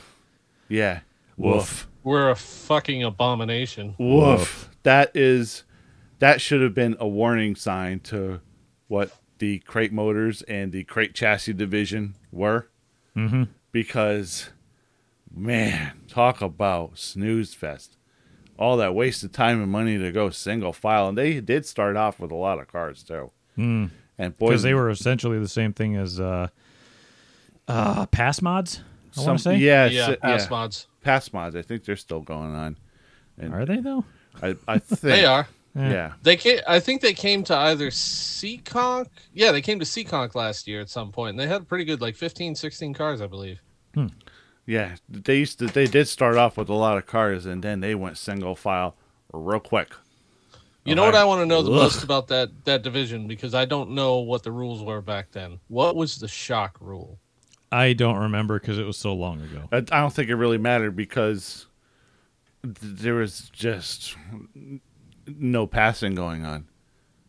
yeah, 0.67 1.01
woof. 1.37 1.87
We're 2.03 2.29
a 2.29 2.35
fucking 2.35 3.03
abomination. 3.03 3.93
Woof. 3.99 4.69
That 4.83 5.15
is 5.15 5.63
that 6.19 6.41
should 6.41 6.61
have 6.61 6.73
been 6.73 6.95
a 6.99 7.07
warning 7.07 7.55
sign 7.55 7.99
to 7.99 8.39
what 8.87 9.11
the 9.37 9.59
crate 9.59 9.91
motors 9.91 10.41
and 10.43 10.71
the 10.71 10.83
crate 10.85 11.13
chassis 11.13 11.53
division 11.53 12.15
were. 12.31 12.67
Mm-hmm. 13.15 13.43
Because 13.71 14.49
man, 15.37 16.01
talk 16.07 16.41
about 16.41 16.97
snooze 16.97 17.53
fest. 17.53 17.97
All 18.57 18.77
that 18.77 18.95
wasted 18.95 19.33
time 19.33 19.61
and 19.61 19.71
money 19.71 19.97
to 19.97 20.11
go 20.11 20.29
single 20.29 20.73
file. 20.73 21.09
And 21.09 21.17
they 21.17 21.39
did 21.39 21.65
start 21.65 21.95
off 21.95 22.19
with 22.19 22.31
a 22.31 22.35
lot 22.35 22.59
of 22.59 22.67
cars 22.67 23.03
too. 23.03 23.31
Mm. 23.57 23.91
And 24.17 24.37
boy 24.37 24.47
because 24.47 24.63
they 24.63 24.73
were 24.73 24.89
essentially 24.89 25.37
the 25.39 25.47
same 25.47 25.73
thing 25.73 25.95
as 25.95 26.19
uh, 26.19 26.47
uh, 27.67 28.05
pass 28.07 28.41
mods. 28.41 28.81
I 29.15 29.21
want 29.21 29.39
to 29.39 29.43
say, 29.43 29.57
Yeah, 29.57 29.85
Yeah, 29.85 30.09
yeah, 30.09 30.15
pass 30.15 30.49
mods. 30.49 30.87
Pass 31.01 31.31
mods. 31.33 31.55
I 31.55 31.61
think 31.61 31.85
they're 31.85 31.95
still 31.95 32.21
going 32.21 32.55
on. 32.55 32.77
are 33.51 33.65
they 33.65 33.77
though? 33.77 34.05
I, 34.41 34.55
I 34.67 34.77
think 34.79 35.01
They 35.01 35.25
are. 35.25 35.47
Yeah. 35.75 36.13
They 36.23 36.37
came. 36.37 36.59
I 36.67 36.79
think 36.79 37.01
they 37.01 37.13
came 37.13 37.43
to 37.45 37.55
either 37.55 37.91
Seekonk. 37.91 39.07
Yeah, 39.33 39.51
they 39.51 39.61
came 39.61 39.77
to 39.79 39.85
Seekonk 39.85 40.33
last 40.33 40.67
year 40.67 40.81
at 40.81 40.89
some 40.89 41.11
point, 41.11 41.31
and 41.31 41.39
they 41.39 41.47
had 41.47 41.67
pretty 41.67 41.85
good, 41.85 42.01
like 42.01 42.15
15, 42.15 42.55
16 42.55 42.93
cars, 42.95 43.21
I 43.21 43.27
believe. 43.27 43.59
Yeah, 44.67 44.97
they 45.09 45.37
used 45.37 45.59
to. 45.59 45.65
They 45.67 45.87
did 45.87 46.07
start 46.07 46.35
off 46.35 46.57
with 46.57 46.67
a 46.69 46.73
lot 46.73 46.97
of 46.97 47.07
cars, 47.07 47.45
and 47.45 47.63
then 47.63 47.79
they 47.79 47.95
went 47.95 48.17
single 48.17 48.53
file 48.55 48.95
real 49.33 49.61
quick. 49.61 49.93
You 50.83 50.93
know 50.95 51.03
what 51.03 51.15
I 51.15 51.25
want 51.25 51.41
to 51.41 51.45
know 51.45 51.61
the 51.63 51.71
Ugh. 51.71 51.77
most 51.77 52.03
about 52.03 52.27
that 52.27 52.49
that 52.65 52.81
division 52.83 53.27
because 53.27 53.53
I 53.55 53.65
don't 53.65 53.91
know 53.91 54.17
what 54.17 54.43
the 54.43 54.51
rules 54.51 54.83
were 54.83 55.01
back 55.01 55.31
then. 55.31 55.59
What 55.69 55.95
was 55.95 56.19
the 56.19 56.27
shock 56.27 56.77
rule? 56.79 57.17
I 57.71 57.93
don't 57.93 58.17
remember 58.17 58.59
because 58.59 58.77
it 58.77 58.85
was 58.85 58.97
so 58.97 59.13
long 59.13 59.41
ago. 59.41 59.67
I, 59.71 59.77
I 59.77 59.99
don't 60.01 60.13
think 60.13 60.29
it 60.29 60.35
really 60.35 60.57
mattered 60.57 60.95
because 60.95 61.67
th- 62.63 62.75
there 62.81 63.15
was 63.15 63.49
just 63.53 64.15
no 65.27 65.67
passing 65.67 66.13
going 66.15 66.45
on. 66.45 66.67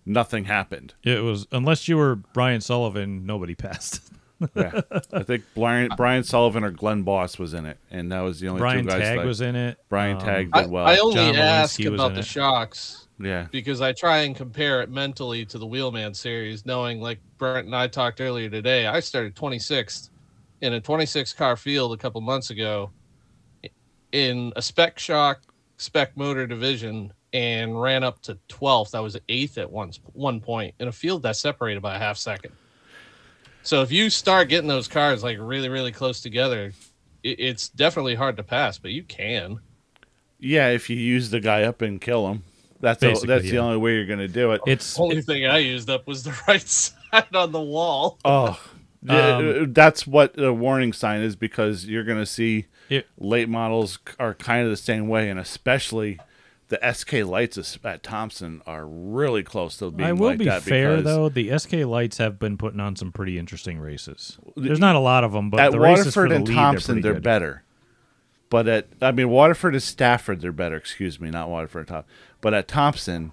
Nothing 0.07 0.45
happened. 0.45 0.95
It 1.02 1.23
was 1.23 1.47
unless 1.52 1.88
you 1.88 1.97
were 1.97 2.16
Brian 2.16 2.61
Sullivan, 2.61 3.26
nobody 3.26 3.54
passed. 3.57 4.12
Yeah, 4.54 4.80
I 5.12 5.23
think 5.25 5.45
Brian 5.54 5.90
Brian 5.97 6.23
Sullivan 6.23 6.62
or 6.64 6.71
Glenn 6.71 7.02
Boss 7.02 7.38
was 7.38 7.54
in 7.54 7.66
it, 7.66 7.76
and 7.90 8.12
that 8.12 8.21
was 8.21 8.38
the 8.40 8.49
only 8.49 8.61
Brian 8.61 8.85
two 8.85 8.90
guys. 8.90 9.02
Tagg 9.02 9.18
that- 9.18 9.26
was 9.26 9.40
in 9.40 9.57
it. 9.57 9.78
Brian 9.88 10.16
Um, 10.16 10.23
Tagg 10.23 10.52
did 10.52 10.71
well. 10.71 10.87
I 10.87 10.99
only 10.99 11.14
John 11.16 11.37
ask 11.37 11.78
Walensky 11.80 11.92
about 11.95 12.14
the 12.14 12.21
it. 12.21 12.25
shocks 12.26 13.09
yeah, 13.21 13.49
because 13.50 13.80
I 13.80 13.92
try 13.92 14.18
and 14.18 14.37
compare 14.37 14.80
it 14.83 14.90
mentally 14.90 15.45
to 15.47 15.59
the 15.59 15.66
Wheelman 15.66 16.14
series, 16.14 16.64
knowing 16.64 17.00
like 17.00 17.18
Brent 17.38 17.66
and 17.66 17.75
I 17.75 17.88
talked 17.88 18.21
earlier 18.21 18.49
today. 18.49 18.87
I 18.87 19.00
started 19.00 19.35
26th 19.35 20.11
in 20.61 20.73
a 20.75 20.80
26 20.80 21.33
car 21.35 21.57
field 21.57 21.92
a 21.92 21.97
couple 21.97 22.21
months 22.21 22.50
ago 22.50 22.90
in 24.12 24.52
a 24.57 24.62
spec 24.62 24.99
shock 24.99 25.40
spec 25.76 26.16
motor 26.16 26.47
division 26.47 27.12
and 27.33 27.80
ran 27.80 28.02
up 28.02 28.21
to 28.23 28.38
12th. 28.49 28.95
I 28.95 29.00
was 29.00 29.16
eighth 29.28 29.59
at 29.59 29.71
once 29.71 30.00
one 30.14 30.40
point 30.40 30.75
in 30.80 30.88
a 30.88 30.92
field 30.92 31.23
that 31.25 31.37
separated 31.37 31.83
by 31.83 31.97
a 31.97 31.99
half 31.99 32.16
second. 32.16 32.52
So 33.68 33.82
if 33.82 33.92
you 33.92 34.08
start 34.08 34.48
getting 34.48 34.66
those 34.66 34.88
cars 34.88 35.22
like 35.22 35.37
really 35.38 35.68
really 35.68 35.92
close 35.92 36.22
together, 36.22 36.72
it, 37.22 37.38
it's 37.38 37.68
definitely 37.68 38.14
hard 38.14 38.38
to 38.38 38.42
pass, 38.42 38.78
but 38.78 38.92
you 38.92 39.02
can. 39.02 39.60
Yeah, 40.38 40.70
if 40.70 40.88
you 40.88 40.96
use 40.96 41.28
the 41.28 41.38
guy 41.38 41.64
up 41.64 41.82
and 41.82 42.00
kill 42.00 42.28
him, 42.28 42.44
that's 42.80 43.00
the, 43.00 43.08
Basically, 43.08 43.28
that's 43.28 43.50
the 43.50 43.58
only 43.58 43.76
way 43.76 43.96
you're 43.96 44.06
going 44.06 44.20
to 44.20 44.26
do 44.26 44.52
it. 44.52 44.62
It's 44.66 44.94
the 44.94 45.02
Only 45.02 45.20
thing 45.20 45.44
I 45.44 45.58
used 45.58 45.90
up 45.90 46.06
was 46.06 46.22
the 46.22 46.34
right 46.48 46.62
side 46.62 47.34
on 47.34 47.52
the 47.52 47.60
wall. 47.60 48.18
Oh, 48.25 48.58
yeah, 49.02 49.37
um, 49.37 49.75
that's 49.75 50.06
what 50.06 50.32
the 50.32 50.54
warning 50.54 50.94
sign 50.94 51.20
is 51.20 51.37
because 51.37 51.84
you're 51.84 52.04
going 52.04 52.20
to 52.20 52.25
see 52.25 52.68
It- 52.88 53.06
late 53.18 53.50
models 53.50 53.98
are 54.18 54.32
kind 54.32 54.64
of 54.64 54.70
the 54.70 54.78
same 54.78 55.08
way, 55.08 55.28
and 55.28 55.38
especially 55.38 56.18
the 56.68 56.92
SK 56.92 57.25
lights 57.25 57.78
at 57.82 58.02
Thompson 58.02 58.62
are 58.66 58.87
really 58.87 59.42
close 59.42 59.78
to 59.78 59.90
being 59.90 60.08
I 60.08 60.12
will 60.12 60.28
like 60.28 60.38
be 60.38 60.50
fair 60.60 61.00
though. 61.00 61.28
The 61.28 61.56
SK 61.58 61.72
lights 61.72 62.18
have 62.18 62.38
been 62.38 62.58
putting 62.58 62.80
on 62.80 62.94
some 62.96 63.10
pretty 63.10 63.38
interesting 63.38 63.78
races. 63.78 64.38
There's 64.56 64.80
not 64.80 64.94
a 64.94 65.00
lot 65.00 65.25
of 65.25 65.32
them, 65.32 65.50
but 65.50 65.60
at 65.60 65.72
the 65.72 65.80
races 65.80 66.14
for 66.14 66.22
Waterford 66.22 66.30
the 66.30 66.34
and 66.37 66.48
lead, 66.48 66.54
Thompson 66.54 67.00
they're, 67.00 67.12
they're, 67.12 67.20
better. 67.20 67.64
But 68.50 68.68
at 68.68 68.88
I 69.00 69.12
mean 69.12 69.30
Waterford 69.30 69.75
and 69.75 69.82
Stafford 69.82 70.42
they're 70.42 70.52
better. 70.52 70.76
Excuse 70.76 71.18
me, 71.18 71.30
not 71.30 71.48
Waterford 71.48 71.80
and 71.80 71.88
Thompson. 71.88 72.14
But 72.40 72.54
at 72.54 72.68
Thompson, 72.68 73.32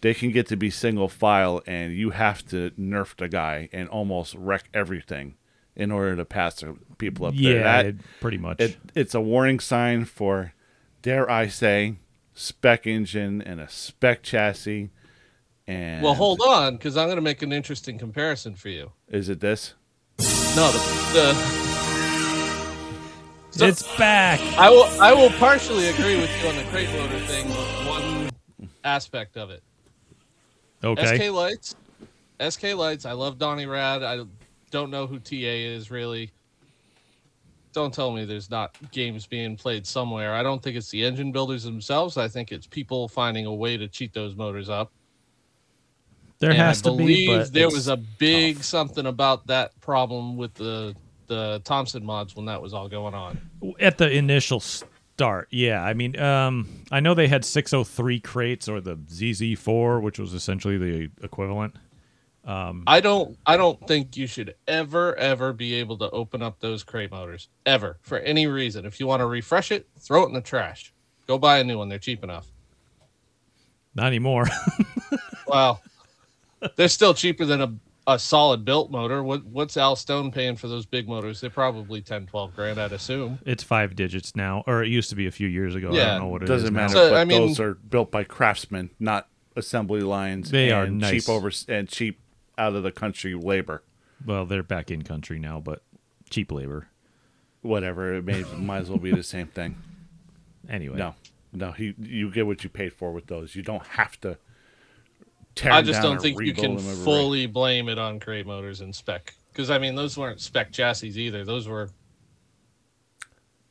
they 0.00 0.14
can 0.14 0.30
get 0.30 0.46
to 0.48 0.56
be 0.56 0.70
single 0.70 1.08
file, 1.08 1.62
and 1.66 1.92
you 1.92 2.10
have 2.10 2.46
to 2.48 2.70
nerf 2.78 3.16
the 3.16 3.28
guy 3.28 3.68
and 3.72 3.88
almost 3.88 4.34
wreck 4.36 4.68
everything 4.72 5.34
in 5.74 5.90
order 5.90 6.16
to 6.16 6.24
pass 6.24 6.60
the 6.60 6.76
people 6.98 7.26
up 7.26 7.34
there. 7.34 7.84
Yeah, 7.84 7.92
pretty 8.20 8.38
much. 8.38 8.60
it, 8.60 8.76
it's 8.94 9.14
a 9.14 9.20
warning 9.20 9.60
sign 9.60 10.04
for, 10.04 10.54
dare 11.02 11.30
I 11.30 11.48
say, 11.48 11.96
spec 12.40 12.86
engine 12.86 13.42
and 13.42 13.58
a 13.60 13.68
spec 13.68 14.22
chassis. 14.22 14.90
And 15.66 16.02
Well, 16.04 16.14
hold 16.14 16.40
on, 16.46 16.76
because 16.76 16.96
I'm 16.96 17.06
going 17.08 17.16
to 17.16 17.22
make 17.22 17.42
an 17.42 17.52
interesting 17.52 17.98
comparison 17.98 18.54
for 18.54 18.68
you. 18.68 18.92
Is 19.08 19.28
it 19.28 19.40
this? 19.40 19.74
No, 20.20 20.70
the, 20.70 20.78
the 21.12 21.34
So- 23.50 23.66
it's 23.66 23.96
back. 23.96 24.38
I 24.56 24.70
will 24.70 24.84
I 25.00 25.12
will 25.12 25.30
partially 25.30 25.88
agree 25.88 26.16
with 26.20 26.30
you 26.42 26.48
on 26.48 26.56
the 26.56 26.62
crate 26.64 26.88
loader 26.90 27.18
thing. 27.20 27.48
with 27.48 27.86
One 27.86 28.30
aspect 28.84 29.36
of 29.36 29.50
it. 29.50 29.62
Okay. 30.84 31.16
SK 31.18 31.32
Lights, 31.32 31.74
SK 32.48 32.74
Lights. 32.74 33.04
I 33.06 33.12
love 33.12 33.38
Donnie 33.38 33.66
Rad. 33.66 34.02
I 34.04 34.24
don't 34.70 34.90
know 34.90 35.06
who 35.06 35.18
TA 35.18 35.34
is 35.36 35.90
really. 35.90 36.30
Don't 37.76 37.92
tell 37.92 38.10
me 38.10 38.24
there's 38.24 38.48
not 38.50 38.74
games 38.90 39.26
being 39.26 39.54
played 39.54 39.86
somewhere. 39.86 40.32
I 40.32 40.42
don't 40.42 40.62
think 40.62 40.78
it's 40.78 40.88
the 40.88 41.04
engine 41.04 41.30
builders 41.30 41.62
themselves. 41.62 42.16
I 42.16 42.26
think 42.26 42.50
it's 42.50 42.66
people 42.66 43.06
finding 43.06 43.44
a 43.44 43.52
way 43.52 43.76
to 43.76 43.86
cheat 43.86 44.14
those 44.14 44.34
motors 44.34 44.70
up. 44.70 44.90
There 46.38 46.48
And 46.48 46.58
has 46.58 46.80
I 46.86 46.88
to 46.90 46.96
be, 46.96 47.26
but 47.26 47.52
there 47.52 47.68
was 47.68 47.88
a 47.88 47.98
big 47.98 48.64
something 48.64 49.04
about 49.04 49.46
that 49.48 49.78
problem 49.82 50.38
with 50.38 50.54
the 50.54 50.96
the 51.26 51.60
Thompson 51.64 52.02
mods 52.02 52.34
when 52.34 52.46
that 52.46 52.62
was 52.62 52.72
all 52.72 52.88
going 52.88 53.12
on. 53.12 53.38
at 53.78 53.98
the 53.98 54.10
initial 54.10 54.60
start. 54.60 55.48
Yeah, 55.50 55.84
I 55.84 55.92
mean, 55.92 56.18
um, 56.18 56.66
I 56.90 57.00
know 57.00 57.12
they 57.12 57.28
had 57.28 57.44
603 57.44 58.20
crates 58.20 58.70
or 58.70 58.80
the 58.80 58.96
ZZ4, 58.96 60.00
which 60.00 60.18
was 60.18 60.32
essentially 60.32 60.78
the 60.78 61.10
equivalent. 61.22 61.76
Um, 62.46 62.84
I 62.86 63.00
don't 63.00 63.36
I 63.44 63.56
don't 63.56 63.84
think 63.88 64.16
you 64.16 64.28
should 64.28 64.54
ever 64.68 65.16
ever 65.16 65.52
be 65.52 65.74
able 65.74 65.98
to 65.98 66.08
open 66.10 66.42
up 66.42 66.60
those 66.60 66.84
crate 66.84 67.10
motors 67.10 67.48
ever 67.66 67.98
for 68.02 68.18
any 68.20 68.46
reason. 68.46 68.86
If 68.86 69.00
you 69.00 69.06
want 69.08 69.18
to 69.20 69.26
refresh 69.26 69.72
it, 69.72 69.88
throw 69.98 70.22
it 70.22 70.28
in 70.28 70.32
the 70.34 70.40
trash. 70.40 70.92
Go 71.26 71.38
buy 71.38 71.58
a 71.58 71.64
new 71.64 71.76
one. 71.78 71.88
They're 71.88 71.98
cheap 71.98 72.22
enough. 72.22 72.46
Not 73.94 74.06
anymore. 74.06 74.46
Well, 75.48 75.80
they're 76.74 76.88
still 76.88 77.14
cheaper 77.14 77.44
than 77.44 77.60
a, 77.62 77.72
a 78.08 78.18
solid 78.18 78.64
built 78.64 78.90
motor. 78.90 79.22
What 79.22 79.44
what's 79.44 79.76
Al 79.76 79.94
Stone 79.94 80.32
paying 80.32 80.56
for 80.56 80.66
those 80.66 80.84
big 80.84 81.06
motors? 81.08 81.40
They're 81.40 81.50
probably 81.50 82.02
10, 82.02 82.26
12 82.26 82.56
grand, 82.56 82.80
I'd 82.80 82.90
assume. 82.92 83.38
it's 83.46 83.62
five 83.62 83.94
digits 83.94 84.34
now, 84.34 84.64
or 84.66 84.82
it 84.82 84.88
used 84.88 85.08
to 85.10 85.14
be 85.14 85.28
a 85.28 85.30
few 85.30 85.46
years 85.46 85.76
ago. 85.76 85.90
I 85.92 85.94
Yeah, 85.94 86.06
don't 86.14 86.22
know 86.22 86.26
what 86.28 86.42
it 86.42 86.46
is 86.46 86.48
Doesn't 86.48 86.74
now. 86.74 86.80
matter. 86.80 86.92
So, 86.94 87.10
but 87.10 87.16
I 87.18 87.24
mean- 87.24 87.46
those 87.46 87.60
are 87.60 87.74
built 87.74 88.10
by 88.10 88.24
craftsmen, 88.24 88.90
not 88.98 89.28
assembly 89.54 90.00
lines. 90.00 90.50
They 90.50 90.72
are 90.72 90.88
nice. 90.88 91.24
cheap 91.24 91.28
over 91.32 91.52
and 91.68 91.88
cheap 91.88 92.18
out 92.58 92.74
of 92.74 92.82
the 92.82 92.92
country 92.92 93.34
labor. 93.34 93.82
Well, 94.24 94.46
they're 94.46 94.62
back 94.62 94.90
in 94.90 95.02
country 95.02 95.38
now, 95.38 95.60
but 95.60 95.82
cheap 96.30 96.50
labor. 96.50 96.88
Whatever 97.62 98.14
it 98.14 98.24
may 98.24 98.44
might 98.56 98.78
as 98.78 98.90
well 98.90 98.98
be 98.98 99.12
the 99.12 99.22
same 99.22 99.48
thing. 99.48 99.76
Anyway, 100.68 100.96
No, 100.96 101.14
no, 101.52 101.70
he, 101.70 101.94
you 101.96 102.28
get 102.28 102.44
what 102.44 102.64
you 102.64 102.68
paid 102.68 102.92
for 102.92 103.12
with 103.12 103.28
those. 103.28 103.54
You 103.54 103.62
don't 103.62 103.86
have 103.86 104.20
to. 104.22 104.36
Tear 105.54 105.72
I 105.72 105.80
just 105.80 106.02
down 106.02 106.14
don't 106.14 106.20
think 106.20 106.40
you 106.40 106.52
can 106.52 106.76
fully 106.76 107.46
blame 107.46 107.88
it 107.88 107.98
on 107.98 108.18
crate 108.18 108.46
motors 108.46 108.80
and 108.80 108.92
spec. 108.92 109.32
Because 109.52 109.70
I 109.70 109.78
mean, 109.78 109.94
those 109.94 110.18
weren't 110.18 110.40
spec 110.40 110.72
chassis 110.72 111.16
either. 111.20 111.44
Those 111.44 111.68
were 111.68 111.90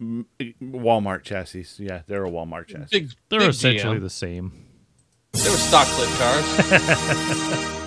mm, 0.02 0.26
Walmart 0.64 1.24
chassis. 1.24 1.66
Yeah, 1.78 2.04
they're 2.08 2.24
a 2.24 2.32
Walmart 2.32 2.68
chassis. 2.68 2.88
big. 2.92 3.12
they're 3.28 3.42
big 3.42 3.50
essentially 3.50 3.98
GM. 3.98 4.02
the 4.02 4.10
same. 4.10 4.66
They 5.34 5.50
were 5.50 5.58
stock 5.58 5.86
clip 5.88 6.10
cars. 6.18 7.82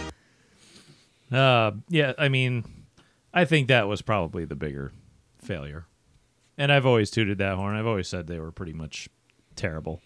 Uh, 1.32 1.72
yeah, 1.88 2.12
I 2.18 2.28
mean, 2.28 2.64
I 3.34 3.44
think 3.44 3.68
that 3.68 3.88
was 3.88 4.02
probably 4.02 4.44
the 4.44 4.54
bigger 4.56 4.92
failure. 5.42 5.86
And 6.56 6.72
I've 6.72 6.86
always 6.86 7.10
tooted 7.10 7.38
that 7.38 7.56
horn. 7.56 7.76
I've 7.76 7.86
always 7.86 8.08
said 8.08 8.26
they 8.26 8.40
were 8.40 8.50
pretty 8.52 8.72
much 8.72 9.08
terrible. 9.56 10.00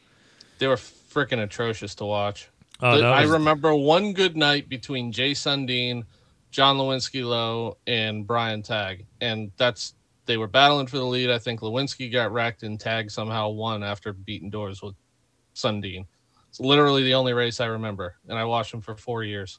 they 0.59 0.67
were 0.67 0.77
freaking 0.77 1.43
atrocious 1.43 1.95
to 1.97 2.05
watch. 2.05 2.49
Oh, 2.81 2.97
The- 2.97 3.03
that 3.03 3.13
I 3.13 3.23
remember 3.25 3.75
one 3.75 4.13
good 4.13 4.37
night 4.37 4.69
between 4.69 5.13
Jay 5.13 5.33
Sundin, 5.33 6.05
John 6.51 6.77
Lewinsky 6.77 7.25
Lowe, 7.25 7.79
and 7.87 8.27
Brian 8.27 8.63
Tag, 8.63 9.07
and 9.21 9.51
that's 9.57 9.95
they 10.27 10.37
were 10.37 10.47
battling 10.47 10.87
for 10.87 10.99
the 10.99 11.05
lead. 11.05 11.31
I 11.31 11.39
think 11.39 11.61
Lewinsky 11.61 12.11
got 12.13 12.33
wrecked, 12.33 12.63
and 12.63 12.79
Tag 12.79 13.11
somehow 13.11 13.49
won 13.49 13.83
after 13.83 14.13
beating 14.13 14.51
doors 14.51 14.81
with 14.83 14.95
Sundin. 15.55 16.07
It's 16.49 16.61
literally 16.61 17.03
the 17.03 17.15
only 17.15 17.33
race 17.33 17.61
I 17.61 17.67
remember, 17.67 18.17
and 18.29 18.39
I 18.39 18.45
watched 18.45 18.73
him 18.75 18.81
for 18.81 18.95
four 18.95 19.25
years. 19.25 19.59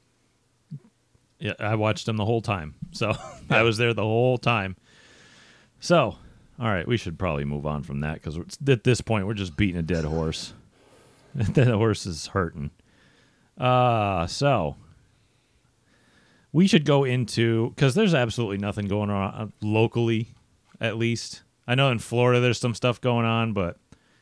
Yeah, 1.43 1.55
I 1.59 1.75
watched 1.75 2.05
them 2.05 2.15
the 2.15 2.23
whole 2.23 2.39
time. 2.39 2.75
So 2.93 3.13
I 3.49 3.63
was 3.63 3.77
there 3.77 3.93
the 3.93 4.01
whole 4.01 4.37
time. 4.37 4.77
So, 5.81 6.15
all 6.57 6.67
right, 6.71 6.87
we 6.87 6.95
should 6.95 7.19
probably 7.19 7.43
move 7.43 7.65
on 7.65 7.83
from 7.83 7.99
that 7.99 8.13
because 8.13 8.39
at 8.65 8.85
this 8.85 9.01
point 9.01 9.27
we're 9.27 9.33
just 9.33 9.57
beating 9.57 9.75
a 9.75 9.81
dead 9.81 10.05
horse. 10.05 10.53
the 11.35 11.75
horse 11.75 12.05
is 12.05 12.27
hurting. 12.27 12.71
Uh, 13.57 14.25
so 14.25 14.77
we 16.53 16.65
should 16.65 16.85
go 16.85 17.03
into 17.03 17.71
because 17.71 17.93
there's 17.93 18.13
absolutely 18.13 18.57
nothing 18.57 18.87
going 18.87 19.09
on 19.09 19.33
uh, 19.33 19.47
locally, 19.61 20.29
at 20.79 20.95
least. 20.95 21.43
I 21.67 21.75
know 21.75 21.91
in 21.91 21.99
Florida 21.99 22.39
there's 22.39 22.59
some 22.59 22.73
stuff 22.73 23.01
going 23.01 23.25
on, 23.25 23.51
but 23.51 23.77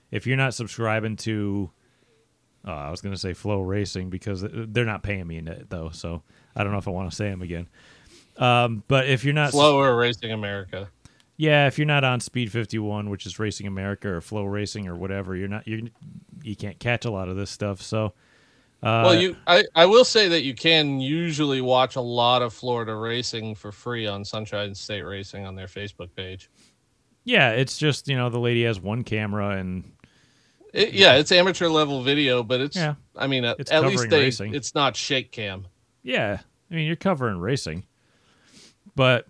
if 0.10 0.26
you're 0.26 0.38
not 0.38 0.56
subscribing 0.56 1.18
to, 1.18 1.70
uh, 2.68 2.72
I 2.72 2.90
was 2.90 3.02
going 3.02 3.14
to 3.14 3.22
say 3.22 3.34
FloRacing 3.34 4.10
because 4.10 4.44
they're 4.52 4.86
not 4.86 5.04
paying 5.04 5.28
me 5.28 5.38
in 5.38 5.48
it 5.48 5.70
though, 5.70 5.92
so 5.92 6.24
I 6.56 6.64
don't 6.64 6.72
know 6.72 6.80
if 6.80 6.88
I 6.88 6.92
want 6.92 7.10
to 7.10 7.16
say 7.16 7.30
them 7.30 7.42
again. 7.42 7.68
Um, 8.38 8.84
but 8.88 9.08
if 9.08 9.24
you're 9.24 9.34
not 9.34 9.52
Slower 9.52 9.96
Racing 9.96 10.32
America. 10.32 10.90
yeah, 11.38 11.68
if 11.68 11.78
you're 11.78 11.86
not 11.86 12.04
on 12.04 12.20
Speed 12.20 12.52
51, 12.52 13.10
which 13.10 13.26
is 13.26 13.40
Racing 13.40 13.68
America 13.68 14.10
or 14.10 14.22
FloRacing 14.22 14.88
or 14.88 14.96
whatever, 14.96 15.36
you're 15.36 15.48
not 15.48 15.68
you 15.68 15.90
you 16.44 16.56
can't 16.56 16.80
catch 16.80 17.06
a 17.06 17.12
lot 17.12 17.30
of 17.30 17.36
this 17.36 17.52
stuff. 17.52 17.82
So, 17.82 18.14
uh, 18.82 19.04
well, 19.06 19.16
you, 19.16 19.36
I, 19.46 19.64
I 19.76 19.86
will 19.86 20.06
say 20.06 20.28
that 20.30 20.42
you 20.42 20.56
can 20.56 21.00
usually 21.00 21.62
watch 21.62 21.98
a 21.98 22.02
lot 22.02 22.42
of 22.42 22.54
Florida 22.54 22.96
racing 22.96 23.54
for 23.56 23.72
free 23.72 24.08
on 24.08 24.26
Sunshine 24.26 24.74
State 24.74 25.04
Racing 25.04 25.46
on 25.46 25.56
their 25.56 25.68
Facebook 25.68 26.10
page. 26.16 26.50
yeah, 27.24 27.52
it's 27.52 27.78
just 27.78 28.08
you 28.08 28.18
know 28.18 28.30
the 28.30 28.40
lady 28.40 28.64
has 28.64 28.80
one 28.80 29.04
camera 29.04 29.58
and 29.58 29.92
It, 30.74 30.94
yeah, 30.94 31.16
it's 31.16 31.32
amateur 31.32 31.68
level 31.68 32.02
video, 32.02 32.42
but 32.44 32.62
it's. 32.62 32.76
Yeah. 32.76 32.96
I 33.16 33.28
mean, 33.28 33.46
at, 33.46 33.70
at 33.70 33.84
least 33.84 34.10
they. 34.10 34.22
racing. 34.22 34.56
It's 34.56 34.74
not 34.74 34.96
shake 34.96 35.32
cam. 35.32 35.68
Yeah, 36.04 36.40
I 36.70 36.74
mean 36.74 36.88
you're 36.88 36.96
covering 36.96 37.38
racing, 37.40 37.86
but 38.96 39.28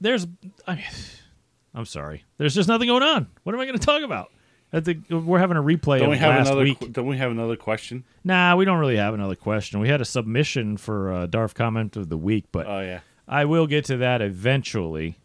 there's 0.00 0.26
I 0.66 0.76
mean, 0.76 0.84
I'm 1.74 1.84
sorry, 1.86 2.24
there's 2.38 2.54
just 2.54 2.68
nothing 2.68 2.88
going 2.88 3.02
on. 3.02 3.28
What 3.44 3.54
am 3.54 3.60
I 3.60 3.66
going 3.66 3.78
to 3.78 3.84
talk 3.84 4.02
about? 4.02 4.30
I 4.72 4.78
think 4.80 5.06
we're 5.10 5.40
having 5.40 5.56
a 5.56 5.62
replay 5.62 5.98
Don't 5.98 6.04
of 6.04 6.10
we 6.10 6.18
have 6.18 6.36
last 6.36 6.46
another? 6.48 6.62
week. 6.62 6.92
Don't 6.92 7.06
we 7.08 7.16
have 7.16 7.32
another 7.32 7.56
question? 7.56 8.04
Nah, 8.22 8.54
we 8.54 8.64
don't 8.64 8.78
really 8.78 8.96
have 8.96 9.14
another 9.14 9.34
question. 9.34 9.80
We 9.80 9.88
had 9.88 10.00
a 10.00 10.04
submission 10.04 10.76
for 10.76 11.12
uh, 11.12 11.26
Darf 11.26 11.54
comment 11.54 11.96
of 11.96 12.08
the 12.08 12.16
week, 12.16 12.44
but 12.52 12.66
Oh 12.68 12.80
yeah. 12.80 13.00
I 13.26 13.46
will 13.46 13.66
get 13.66 13.84
to 13.86 13.96
that 13.98 14.22
eventually. 14.22 15.16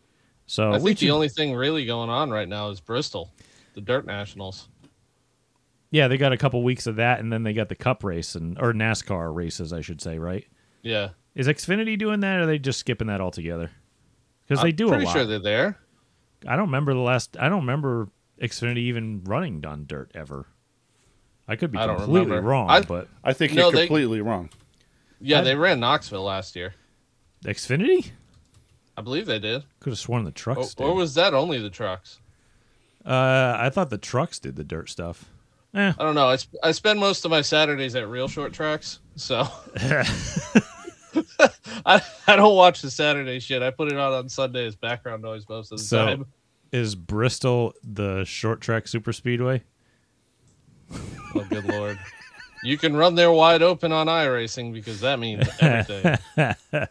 So 0.47 0.71
I 0.71 0.77
we 0.77 0.89
think 0.91 0.99
the 0.99 1.05
should- 1.07 1.13
only 1.13 1.29
thing 1.29 1.53
really 1.55 1.85
going 1.85 2.09
on 2.09 2.31
right 2.31 2.47
now 2.49 2.69
is 2.69 2.79
Bristol, 2.79 3.31
the 3.75 3.81
Dirt 3.81 4.05
Nationals. 4.07 4.67
Yeah, 5.95 6.09
they 6.09 6.17
got 6.17 6.33
a 6.33 6.37
couple 6.37 6.61
weeks 6.61 6.87
of 6.87 6.97
that, 6.97 7.21
and 7.21 7.31
then 7.31 7.43
they 7.43 7.53
got 7.53 7.69
the 7.69 7.75
Cup 7.75 8.03
race 8.03 8.35
and 8.35 8.57
or 8.59 8.73
NASCAR 8.73 9.33
races, 9.33 9.71
I 9.71 9.79
should 9.79 10.01
say, 10.01 10.19
right? 10.19 10.45
Yeah, 10.81 11.09
Is 11.35 11.47
Xfinity 11.47 11.97
doing 11.97 12.19
that, 12.19 12.39
or 12.39 12.43
are 12.43 12.45
they 12.45 12.59
just 12.59 12.79
skipping 12.79 13.07
that 13.07 13.21
altogether? 13.21 13.71
Because 14.45 14.61
they 14.61 14.69
I'm 14.69 14.75
do 14.75 14.87
a 14.87 14.91
Pretty 14.91 15.05
sure 15.07 15.25
they're 15.25 15.39
there. 15.39 15.79
I 16.45 16.55
don't 16.57 16.65
remember 16.67 16.93
the 16.93 16.99
last. 16.99 17.37
I 17.39 17.47
don't 17.49 17.61
remember 17.61 18.09
Xfinity 18.41 18.77
even 18.79 19.23
running 19.23 19.65
on 19.65 19.85
dirt 19.87 20.11
ever. 20.13 20.47
I 21.47 21.55
could 21.55 21.71
be 21.71 21.77
I 21.77 21.87
completely 21.87 22.37
wrong, 22.39 22.69
I- 22.69 22.81
but 22.81 23.07
I 23.23 23.31
think 23.33 23.53
No, 23.53 23.63
you're 23.63 23.71
they- 23.71 23.87
completely 23.87 24.19
wrong. 24.21 24.49
Yeah, 25.21 25.39
I- 25.39 25.43
they 25.43 25.55
ran 25.55 25.79
Knoxville 25.79 26.23
last 26.23 26.55
year. 26.57 26.73
Xfinity 27.45 28.11
I 28.97 29.01
believe 29.01 29.25
they 29.27 29.39
did. 29.39 29.63
could 29.79 29.91
have 29.91 29.99
sworn 29.99 30.23
the 30.23 30.29
Or, 30.29 30.33
trucks 30.33 30.73
did. 30.75 30.83
or 30.83 30.93
was 30.93 31.13
that 31.15 31.33
only 31.33 31.59
the 31.59 31.69
trucks? 31.69 32.19
uh, 33.05 33.55
I 33.59 33.69
thought 33.69 33.89
the 33.89 33.97
trucks 33.97 34.39
did 34.39 34.55
the 34.55 34.63
dirt 34.63 34.89
stuff. 34.89 35.25
Eh, 35.75 35.93
I 35.97 36.03
don't 36.03 36.15
know. 36.15 36.27
I, 36.27 36.37
sp- 36.39 36.55
I 36.63 36.71
spend 36.71 36.99
most 36.99 37.25
of 37.25 37.31
my 37.31 37.41
Saturdays 37.41 37.95
at 37.95 38.07
real 38.07 38.27
short 38.29 38.53
tracks, 38.53 38.99
so 39.15 39.41
I, 41.85 42.01
I 42.27 42.35
don't 42.35 42.55
watch 42.55 42.81
the 42.81 42.89
Saturday 42.89 43.39
shit. 43.39 43.61
I 43.61 43.71
put 43.71 43.91
it 43.91 43.97
on 43.97 44.13
on 44.13 44.29
Sunday 44.29 44.65
as 44.65 44.75
background 44.75 45.21
noise 45.21 45.47
most 45.49 45.71
of 45.71 45.77
the 45.79 45.83
So- 45.83 46.05
time. 46.05 46.25
is 46.71 46.95
Bristol 46.95 47.73
the 47.83 48.23
short 48.25 48.61
track 48.61 48.87
super 48.87 49.11
speedway? 49.13 49.63
Oh, 50.91 51.45
good 51.49 51.65
lord! 51.65 51.99
You 52.63 52.77
can 52.77 52.95
run 52.95 53.15
there 53.15 53.31
wide 53.31 53.61
open 53.61 53.91
on 53.91 54.07
iRacing 54.07 54.71
because 54.73 55.01
that 55.01 55.19
means 55.19 55.45
everything. 55.59 56.17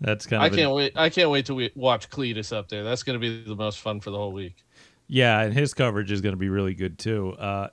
That's 0.00 0.26
kind 0.26 0.42
I 0.42 0.48
of 0.48 0.52
a- 0.52 0.56
can't 0.56 0.74
wait. 0.74 0.92
I 0.96 1.08
can't 1.08 1.30
wait 1.30 1.46
to 1.46 1.54
we- 1.54 1.70
watch 1.74 2.10
Cleetus 2.10 2.52
up 2.52 2.68
there. 2.68 2.84
That's 2.84 3.02
going 3.02 3.18
to 3.18 3.20
be 3.20 3.42
the 3.44 3.54
most 3.56 3.78
fun 3.78 4.00
for 4.00 4.10
the 4.10 4.18
whole 4.18 4.32
week. 4.32 4.56
Yeah, 5.06 5.40
and 5.40 5.52
his 5.52 5.74
coverage 5.74 6.10
is 6.10 6.20
going 6.20 6.32
to 6.32 6.38
be 6.38 6.48
really 6.48 6.74
good 6.74 6.98
too. 6.98 7.32
Uh, 7.32 7.68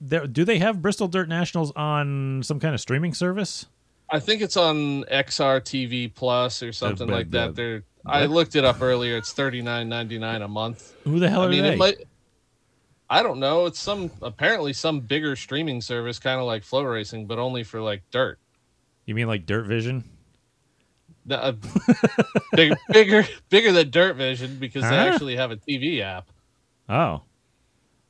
there, 0.00 0.26
do 0.26 0.44
they 0.44 0.58
have 0.58 0.82
Bristol 0.82 1.08
Dirt 1.08 1.28
Nationals 1.28 1.72
on 1.74 2.42
some 2.42 2.60
kind 2.60 2.74
of 2.74 2.80
streaming 2.80 3.14
service? 3.14 3.66
I 4.10 4.20
think 4.20 4.42
it's 4.42 4.56
on 4.56 5.04
XR 5.04 5.60
TV 5.62 6.14
Plus 6.14 6.62
or 6.62 6.72
something 6.72 7.08
like 7.08 7.30
that. 7.32 7.56
There, 7.56 7.82
I 8.04 8.26
looked 8.26 8.54
it 8.54 8.64
up 8.64 8.80
earlier. 8.80 9.16
It's 9.16 9.32
thirty 9.32 9.62
nine 9.62 9.88
ninety 9.88 10.18
nine 10.18 10.42
a 10.42 10.48
month. 10.48 10.94
Who 11.04 11.18
the 11.18 11.28
hell 11.28 11.42
I 11.42 11.46
are 11.46 11.48
mean, 11.48 11.62
they? 11.62 11.72
it 11.72 11.78
might. 11.78 11.96
I 13.08 13.22
don't 13.22 13.40
know. 13.40 13.66
It's 13.66 13.80
some 13.80 14.10
apparently 14.22 14.72
some 14.72 15.00
bigger 15.00 15.34
streaming 15.34 15.80
service, 15.80 16.18
kind 16.18 16.40
of 16.40 16.46
like 16.46 16.62
FloRacing, 16.62 17.26
but 17.26 17.38
only 17.38 17.64
for 17.64 17.80
like 17.80 18.02
dirt. 18.10 18.38
You 19.06 19.14
mean 19.14 19.28
like 19.28 19.46
Dirt 19.46 19.66
Vision? 19.66 20.04
The- 21.24 21.42
uh, 21.42 21.52
big, 22.52 22.74
bigger, 22.90 23.26
bigger 23.48 23.72
than 23.72 23.90
Dirt 23.90 24.16
Vision 24.16 24.58
because 24.58 24.82
they 24.82 24.96
actually 24.96 25.36
have 25.36 25.50
a 25.52 25.56
TV 25.56 26.00
app. 26.00 26.28
Oh, 26.88 27.22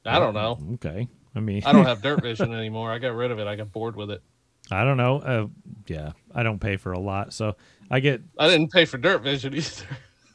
I 0.04 0.18
don't 0.18 0.34
know. 0.34 0.58
Okay, 0.74 1.08
I 1.34 1.40
mean, 1.40 1.62
I 1.64 1.72
don't 1.72 1.84
have 1.86 2.02
Dirt 2.02 2.22
Vision 2.22 2.52
anymore. 2.52 2.92
I 2.92 2.98
got 2.98 3.14
rid 3.14 3.30
of 3.30 3.38
it. 3.38 3.46
I 3.46 3.56
got 3.56 3.72
bored 3.72 3.96
with 3.96 4.10
it. 4.10 4.22
I 4.70 4.84
don't 4.84 4.96
know. 4.96 5.18
Uh, 5.18 5.46
yeah, 5.86 6.12
I 6.34 6.42
don't 6.42 6.58
pay 6.58 6.76
for 6.76 6.92
a 6.92 6.98
lot, 6.98 7.32
so 7.32 7.56
I 7.90 8.00
get. 8.00 8.22
I 8.38 8.48
didn't 8.48 8.72
pay 8.72 8.84
for 8.84 8.98
Dirt 8.98 9.22
Vision 9.22 9.54
either. 9.56 9.84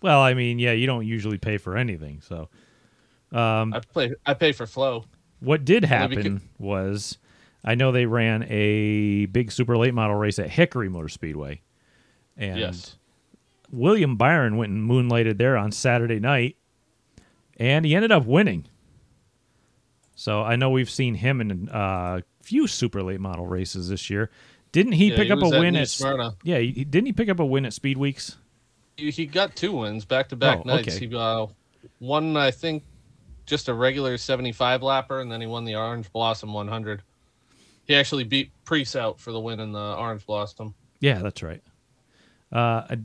Well, 0.02 0.22
I 0.22 0.34
mean, 0.34 0.58
yeah, 0.60 0.72
you 0.72 0.88
don't 0.88 1.06
usually 1.06 1.38
pay 1.38 1.58
for 1.58 1.78
anything. 1.78 2.22
So 2.22 2.50
I 3.32 3.82
play. 3.92 4.14
I 4.26 4.34
pay 4.34 4.52
for 4.52 4.66
Flow. 4.66 5.06
what 5.40 5.66
did 5.66 5.84
happen 5.86 6.42
was, 6.58 7.18
I 7.64 7.76
know 7.76 7.92
they 7.92 8.06
ran 8.06 8.44
a 8.50 9.26
big 9.28 9.52
super 9.52 9.78
late 9.78 9.94
model 9.94 10.16
race 10.16 10.40
at 10.40 10.50
Hickory 10.50 10.90
Motor 10.90 11.10
Speedway, 11.10 11.62
and 12.38 12.60
yes. 12.60 12.98
William 13.72 14.16
Byron 14.18 14.58
went 14.58 14.72
and 14.72 14.84
moonlighted 14.90 15.38
there 15.38 15.58
on 15.58 15.72
Saturday 15.72 16.20
night, 16.20 16.58
and 17.62 17.86
he 17.86 17.96
ended 17.96 18.12
up 18.12 18.26
winning. 18.26 18.66
So 20.16 20.42
I 20.42 20.56
know 20.56 20.72
we've 20.72 20.90
seen 20.90 21.14
him 21.16 21.40
in 21.40 21.70
a 21.72 22.24
few 22.42 22.66
super 22.68 23.04
late 23.04 23.20
model 23.20 23.46
races 23.46 23.90
this 23.90 24.10
year. 24.10 24.32
Didn't 24.72 24.94
he 24.94 25.10
Yeah, 25.10 25.16
pick 25.18 25.28
he 25.28 25.32
up 25.32 25.44
a 25.44 25.50
win 25.60 25.76
at? 25.76 25.88
Smyrna. 25.88 26.36
Yeah, 26.44 26.58
he, 26.58 26.84
didn't 26.84 27.06
he 27.06 27.14
pick 27.14 27.30
up 27.30 27.40
a 27.40 27.46
win 27.46 27.66
at 27.66 27.74
Speed 27.74 27.98
Weeks? 27.98 28.38
He, 28.98 29.12
he 29.12 29.26
got 29.28 29.56
two 29.56 29.74
wins 29.74 30.06
back 30.06 30.30
to 30.30 30.36
back 30.36 30.60
Oh, 30.60 30.64
nights. 30.64 30.96
okay. 30.96 31.06
He 31.06 31.16
uh, 31.16 31.48
won, 32.00 32.36
I 32.36 32.50
think, 32.50 32.84
just 33.46 33.70
a 33.70 33.74
regular 33.74 34.18
75 34.18 34.82
lapper, 34.82 35.22
and 35.22 35.32
then 35.32 35.40
he 35.40 35.48
won 35.48 35.64
the 35.64 35.76
Orange 35.76 36.12
Blossom 36.12 36.54
100. 36.54 37.04
He 37.86 37.96
actually 37.96 38.24
beat 38.24 38.52
Preece 38.66 38.96
out 38.96 39.20
for 39.20 39.32
the 39.32 39.40
win 39.40 39.60
in 39.60 39.72
the 39.72 39.96
Orange 39.98 40.26
Blossom. 40.26 40.74
Yeah, 41.00 41.20
that's 41.20 41.44
right. 41.44 41.62
Uh, 42.52 42.86
I 42.90 42.98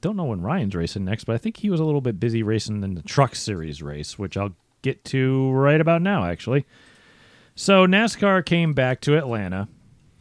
don't 0.00 0.16
know 0.16 0.24
when 0.24 0.42
Ryan's 0.42 0.74
racing 0.74 1.04
next, 1.04 1.24
but 1.24 1.34
I 1.34 1.38
think 1.38 1.58
he 1.58 1.70
was 1.70 1.80
a 1.80 1.84
little 1.84 2.00
bit 2.00 2.20
busy 2.20 2.42
racing 2.42 2.82
in 2.82 2.94
the 2.94 3.02
Truck 3.02 3.34
Series 3.34 3.82
race, 3.82 4.18
which 4.18 4.36
I'll 4.36 4.54
get 4.82 5.04
to 5.06 5.50
right 5.50 5.80
about 5.80 6.02
now, 6.02 6.24
actually. 6.24 6.66
So 7.54 7.86
NASCAR 7.86 8.44
came 8.44 8.72
back 8.72 9.00
to 9.02 9.16
Atlanta 9.16 9.68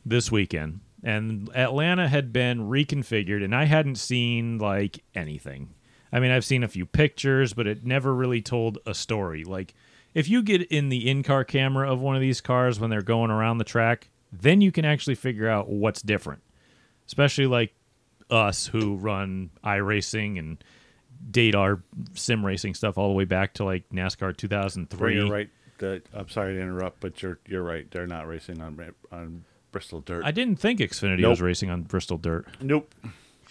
this 0.06 0.32
weekend, 0.32 0.80
and 1.04 1.50
Atlanta 1.56 2.08
had 2.08 2.34
been 2.34 2.70
reconfigured, 2.70 3.44
and 3.44 3.54
I 3.54 3.66
hadn't 3.66 3.98
seen 3.98 4.58
like 4.58 5.04
anything. 5.13 5.74
I 6.12 6.20
mean, 6.20 6.32
I've 6.32 6.46
seen 6.46 6.63
a 6.63 6.70
few 6.70 6.86
pictures, 6.86 7.54
but 7.54 7.68
it 7.68 7.86
never 7.86 8.16
really 8.16 8.42
told 8.42 8.80
a 8.86 8.94
story. 8.94 9.44
Like, 9.44 9.76
if 10.13 10.28
you 10.30 10.42
get 10.42 10.63
in 10.72 10.90
the 10.90 11.08
in 11.08 11.22
car 11.22 11.44
camera 11.44 11.92
of 11.92 12.00
one 12.00 12.16
of 12.16 12.22
these 12.22 12.42
cars 12.42 12.80
when 12.80 12.90
they're 12.90 13.02
going 13.02 13.30
around 13.30 13.60
the 13.60 13.63
track, 13.63 14.10
then 14.32 14.62
you 14.62 14.72
can 14.72 14.86
actually 14.86 15.16
figure 15.16 15.48
out 15.48 15.70
what's 15.70 16.02
different 16.02 16.42
especially 17.08 17.48
like 17.48 17.74
us 18.30 18.68
who 18.68 18.96
run 18.96 19.50
iRacing 19.63 20.38
and 20.40 20.63
date 21.32 21.56
our 21.56 21.82
sim 22.13 22.46
racing 22.46 22.74
stuff 22.74 22.98
all 22.98 23.08
the 23.08 23.13
way 23.16 23.26
back 23.26 23.54
to 23.56 23.63
like 23.63 23.90
NASCAR 23.90 24.28
Ray, 24.28 24.34
2003. 24.38 25.16
you're 25.16 25.30
right. 25.30 25.50
The, 25.80 26.02
I'm 26.13 26.28
sorry 26.30 26.56
to 26.56 26.62
interrupt, 26.62 27.00
but 27.00 27.22
you're 27.22 27.40
you're 27.48 27.63
right. 27.63 27.90
They're 27.92 28.08
not 28.08 28.28
racing 28.28 28.62
on 28.62 28.80
on 29.12 29.44
Bristol 29.72 30.02
dirt. 30.02 30.24
I 30.26 30.32
didn't 30.32 30.58
think 30.58 30.80
Xfinity 30.80 31.20
Nope. 31.20 31.32
was 31.32 31.42
racing 31.42 31.70
on 31.70 31.84
Bristol 31.84 32.18
dirt. 32.18 32.48
nope. 32.62 32.94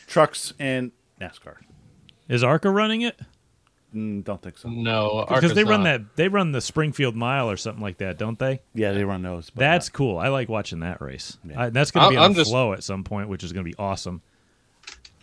Trucks 0.07 0.53
and 0.59 0.93
NASCAR. 1.21 1.57
Is 2.29 2.43
ARCA 2.45 2.71
running 2.71 3.03
it? 3.03 3.19
Mm, 3.95 4.25
don't 4.25 4.43
think 4.43 4.59
so. 4.59 4.69
No, 4.69 5.25
Because 5.29 5.55
they 5.55 5.63
run 5.65 5.85
not. 5.85 6.01
that 6.01 6.17
they 6.17 6.29
run 6.29 6.51
the 6.53 6.61
Springfield 6.61 7.15
Mile 7.17 7.49
or 7.49 7.57
something 7.57 7.83
like 7.83 7.99
that, 7.99 8.19
don't 8.19 8.39
they? 8.39 8.61
Yeah, 8.75 8.93
they 8.93 9.05
run 9.05 9.23
those. 9.23 9.51
But 9.51 9.61
That's 9.61 9.89
cool. 9.89 10.19
I 10.19 10.29
like 10.29 10.49
watching 10.49 10.81
that 10.81 11.01
race. 11.01 11.39
Yeah. 11.49 11.63
I, 11.63 11.71
that's 11.71 11.93
going 11.93 12.05
to 12.05 12.11
be 12.11 12.17
I'm- 12.17 12.25
on 12.25 12.31
I'm 12.31 12.35
just- 12.37 12.51
flow 12.51 12.73
at 12.73 12.83
some 12.83 13.05
point, 13.05 13.29
which 13.29 13.45
is 13.45 13.53
going 13.53 13.65
to 13.65 13.71
be 13.71 13.77
awesome. 13.79 14.23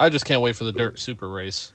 I 0.04 0.10
just 0.10 0.26
can't 0.26 0.42
wait 0.42 0.56
for 0.56 0.63
the 0.66 0.72
Dirt 0.72 1.00
Super 1.00 1.30
Race. 1.30 1.72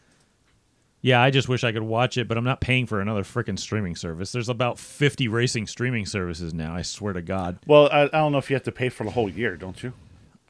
Yeah, 1.00 1.22
I 1.22 1.30
just 1.30 1.48
wish 1.48 1.62
I 1.62 1.70
could 1.72 1.82
watch 1.82 2.18
it, 2.18 2.26
but 2.26 2.36
I'm 2.36 2.44
not 2.44 2.60
paying 2.60 2.84
for 2.86 3.00
another 3.00 3.22
freaking 3.22 3.58
streaming 3.58 3.94
service. 3.94 4.32
There's 4.32 4.48
about 4.48 4.78
50 4.80 5.28
racing 5.28 5.66
streaming 5.68 6.06
services 6.06 6.52
now. 6.52 6.74
I 6.74 6.82
swear 6.82 7.12
to 7.12 7.22
God. 7.22 7.58
well, 7.66 7.88
I, 7.92 8.02
I 8.02 8.08
don't 8.08 8.32
know 8.32 8.38
if 8.38 8.50
you 8.50 8.54
have 8.54 8.64
to 8.64 8.72
pay 8.72 8.88
for 8.88 9.04
the 9.04 9.10
whole 9.10 9.28
year, 9.28 9.56
don't 9.56 9.80
you? 9.82 9.92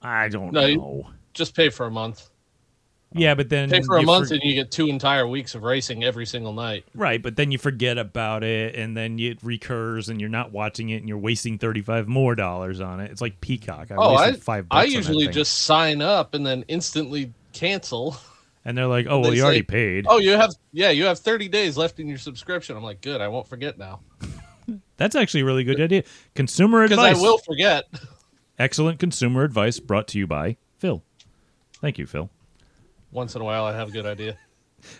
I 0.03 0.29
don't 0.29 0.53
No, 0.53 0.67
know. 0.67 1.07
Just 1.35 1.55
pay 1.55 1.69
for 1.69 1.87
a 1.87 1.91
month. 1.91 2.31
Yeah, 3.13 3.35
but 3.35 3.49
then 3.49 3.71
Pay 3.71 3.81
for 3.83 3.97
a 3.97 4.01
you 4.01 4.07
month 4.07 4.29
for- 4.29 4.35
and 4.35 4.43
you 4.43 4.55
get 4.55 4.71
two 4.71 4.87
entire 4.89 5.27
weeks 5.27 5.55
of 5.55 5.63
racing 5.63 6.05
every 6.05 6.27
single 6.27 6.53
night. 6.53 6.85
right, 6.95 7.23
but 7.23 7.37
then 7.37 7.51
you 7.51 7.57
forget 7.57 7.97
about 7.97 8.45
it, 8.45 8.75
and 8.75 8.95
then 8.95 9.19
it 9.19 9.43
recurs, 9.43 10.11
and 10.11 10.21
you're 10.21 10.29
not 10.29 10.53
watching 10.53 10.91
it, 10.91 10.97
and 10.97 11.09
you're 11.09 11.17
wasting 11.17 11.57
thirty 11.57 11.81
five 11.81 12.07
more 12.07 12.35
dollars 12.35 12.83
on 12.83 13.01
it. 13.01 13.11
It's 13.11 13.23
like 13.23 13.41
Peacock. 13.41 13.91
I 13.91 13.95
Oh, 13.97 14.15
I, 14.15 14.33
five. 14.35 14.67
I 14.71 14.83
bucks 14.85 14.89
on 14.89 14.93
usually 14.95 15.29
just 15.29 15.63
sign 15.63 16.03
up 16.03 16.35
and 16.35 16.45
then 16.45 16.67
instantly 16.69 17.33
cancel. 17.59 18.17
and 18.65 18.77
they're 18.77 18.87
like, 18.87 19.07
"Oh, 19.09 19.21
well, 19.21 19.35
you 19.35 19.43
already 19.43 19.63
paid." 19.63 20.07
Oh, 20.09 20.19
you 20.19 20.33
have 20.33 20.53
yeah, 20.73 20.91
you 20.91 21.05
have 21.05 21.19
30 21.19 21.49
days 21.49 21.77
left 21.77 22.01
in 22.01 22.07
your 22.09 22.19
subscription. 22.19 22.77
I'm 22.77 22.83
like, 22.83 23.01
good, 23.01 23.21
I 23.21 23.29
won't 23.29 23.49
forget 23.49 23.79
now 23.79 24.01
That's 24.97 25.15
actually 25.15 25.41
a 25.41 25.45
really 25.45 25.65
good 25.65 25.81
idea. 25.81 26.03
Consumer 26.35 26.89
because 26.89 26.99
I 26.99 27.15
will 27.15 27.39
forget. 27.39 27.85
Excellent 28.59 28.99
consumer 28.99 29.45
advice 29.45 29.79
brought 29.79 30.09
to 30.09 30.19
you 30.19 30.27
by 30.27 30.57
Phil. 30.79 31.03
Thank 31.81 31.99
you, 31.99 32.07
Phil. 32.07 32.29
Once 33.13 33.35
in 33.35 33.41
a 33.41 33.45
while, 33.45 33.65
I 33.65 33.75
have 33.75 33.89
a 33.89 33.93
good 33.93 34.07
idea. 34.07 34.37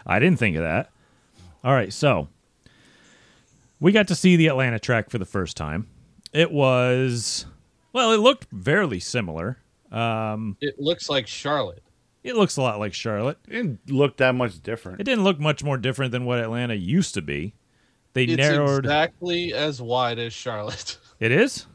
I 0.07 0.19
didn't 0.21 0.39
think 0.39 0.57
of 0.57 0.63
that. 0.63 0.91
All 1.65 1.73
right, 1.73 1.93
so 1.93 2.29
we 3.81 3.93
got 3.93 4.09
to 4.09 4.15
see 4.15 4.37
the 4.37 4.47
Atlanta 4.47 4.79
track 4.79 5.11
for 5.11 5.19
the 5.19 5.25
first 5.25 5.57
time. 5.57 5.89
It 6.33 6.53
was 6.53 7.47
well, 7.93 8.13
it 8.13 8.19
looked 8.19 8.47
fairly 8.63 9.01
similar. 9.01 9.59
Um, 9.91 10.57
It 10.61 10.79
looks 10.79 11.11
like 11.11 11.27
Charlotte. 11.27 11.83
It 12.25 12.37
looks 12.37 12.57
a 12.57 12.63
lot 12.63 12.79
like 12.79 12.93
Charlotte. 12.95 13.39
It 13.49 13.53
didn't 13.53 13.91
look 13.91 14.17
that 14.19 14.35
much 14.35 14.61
different. 14.63 15.01
It 15.01 15.05
didn't 15.05 15.25
look 15.25 15.39
much 15.39 15.63
more 15.65 15.77
different 15.79 16.13
than 16.13 16.25
what 16.25 16.41
Atlanta 16.41 16.75
used 16.75 17.15
to 17.15 17.23
be. 17.23 17.55
They 18.15 18.25
It's 18.25 18.37
narrowed. 18.37 18.85
exactly 18.85 19.53
as 19.55 19.81
wide 19.81 20.19
as 20.19 20.33
Charlotte. 20.33 20.99
It 21.21 21.33
is. 21.33 21.67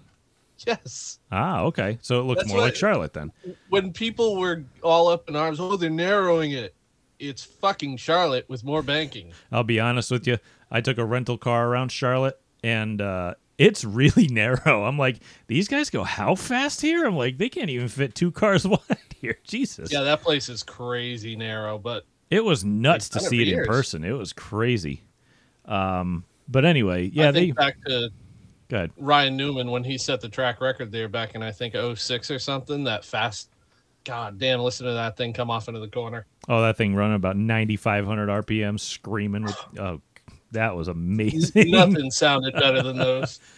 yes. 0.65 1.19
Ah, 1.31 1.63
okay. 1.63 1.97
So 2.01 2.19
it 2.21 2.23
looks 2.23 2.43
That's 2.43 2.49
more 2.51 2.59
like 2.61 2.67
what- 2.73 2.77
Charlotte 2.77 3.13
then. 3.13 3.31
When 3.69 3.91
people 3.91 4.37
were 4.37 4.63
all 4.81 5.09
up 5.09 5.27
in 5.27 5.35
arms, 5.35 5.59
oh, 5.59 5.75
they're 5.75 5.89
narrowing 5.89 6.51
it. 6.51 6.73
It's 7.19 7.43
fucking 7.43 7.97
Charlotte 7.97 8.45
with 8.49 8.63
more 8.63 8.81
banking. 8.81 9.33
I'll 9.51 9.63
be 9.63 9.79
honest 9.79 10.11
with 10.11 10.25
you. 10.27 10.37
I 10.71 10.79
took 10.81 10.97
a 10.97 11.05
rental 11.05 11.37
car 11.37 11.67
around 11.67 11.91
Charlotte, 11.91 12.39
and 12.63 13.01
uh, 13.01 13.33
it's 13.57 13.83
really 13.83 14.27
narrow. 14.31 14.83
I'm 14.85 14.97
like, 14.97 15.19
these 15.47 15.67
guys 15.67 15.89
go 15.89 16.03
how 16.03 16.35
fast 16.35 16.79
here? 16.81 17.05
I'm 17.05 17.15
like, 17.17 17.37
they 17.37 17.49
can't 17.49 17.69
even 17.69 17.87
fit 17.89 18.15
two 18.15 18.31
cars 18.31 18.65
wide 18.67 18.79
here. 19.23 19.39
Jesus. 19.43 19.91
Yeah, 19.91 20.01
that 20.01 20.21
place 20.21 20.49
is 20.49 20.61
crazy 20.61 21.35
narrow, 21.35 21.77
but 21.77 22.05
It 22.29 22.43
was 22.43 22.63
nuts 22.63 23.09
to 23.09 23.19
it 23.19 23.23
see 23.23 23.41
it 23.41 23.47
in 23.47 23.65
person. 23.65 24.03
It 24.03 24.11
was 24.11 24.33
crazy. 24.33 25.01
Um, 25.65 26.25
but 26.47 26.65
anyway, 26.65 27.09
yeah, 27.13 27.29
I 27.29 27.31
they 27.31 27.39
think 27.45 27.55
back 27.55 27.77
to 27.85 28.09
go 28.69 28.77
ahead. 28.77 28.91
Ryan 28.97 29.37
Newman 29.37 29.71
when 29.71 29.83
he 29.83 29.97
set 29.97 30.21
the 30.21 30.29
track 30.29 30.61
record 30.61 30.91
there 30.91 31.07
back 31.07 31.35
in 31.35 31.41
I 31.41 31.51
think 31.51 31.73
06 31.73 32.29
or 32.29 32.37
something. 32.39 32.83
That 32.83 33.05
fast, 33.05 33.49
god 34.03 34.37
damn! 34.39 34.59
Listen 34.59 34.85
to 34.85 34.93
that 34.93 35.15
thing 35.15 35.31
come 35.31 35.49
off 35.49 35.69
into 35.69 35.79
the 35.79 35.87
corner. 35.87 36.25
Oh, 36.49 36.61
that 36.61 36.75
thing 36.75 36.93
running 36.93 37.15
about 37.15 37.37
9,500 37.37 38.27
RPM, 38.45 38.77
screaming. 38.77 39.43
With, 39.43 39.57
oh, 39.79 40.01
That 40.51 40.75
was 40.75 40.89
amazing. 40.89 41.71
Nothing 41.71 42.11
sounded 42.11 42.53
better 42.53 42.83
than 42.83 42.97
those. 42.97 43.39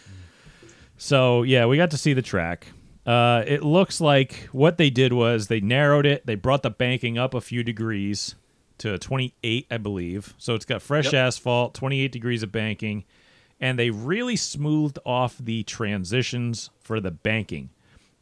So 0.98 1.42
yeah, 1.42 1.66
we 1.66 1.76
got 1.76 1.90
to 1.90 1.98
see 1.98 2.14
the 2.14 2.22
track. 2.22 2.68
Uh, 3.06 3.44
it 3.46 3.62
looks 3.62 4.00
like 4.00 4.48
what 4.52 4.78
they 4.78 4.90
did 4.90 5.12
was 5.12 5.46
they 5.46 5.60
narrowed 5.60 6.06
it. 6.06 6.26
They 6.26 6.34
brought 6.34 6.62
the 6.62 6.70
banking 6.70 7.16
up 7.16 7.34
a 7.34 7.40
few 7.40 7.62
degrees 7.62 8.34
to 8.78 8.98
28, 8.98 9.66
I 9.70 9.76
believe. 9.78 10.34
So 10.38 10.54
it's 10.54 10.64
got 10.64 10.82
fresh 10.82 11.06
Yep. 11.06 11.14
asphalt, 11.14 11.74
28 11.74 12.10
degrees 12.10 12.42
of 12.42 12.50
banking, 12.50 13.04
and 13.60 13.78
they 13.78 13.90
really 13.90 14.34
smoothed 14.36 14.98
off 15.06 15.38
the 15.38 15.62
transitions 15.62 16.70
for 16.80 17.00
the 17.00 17.10
banking. 17.12 17.70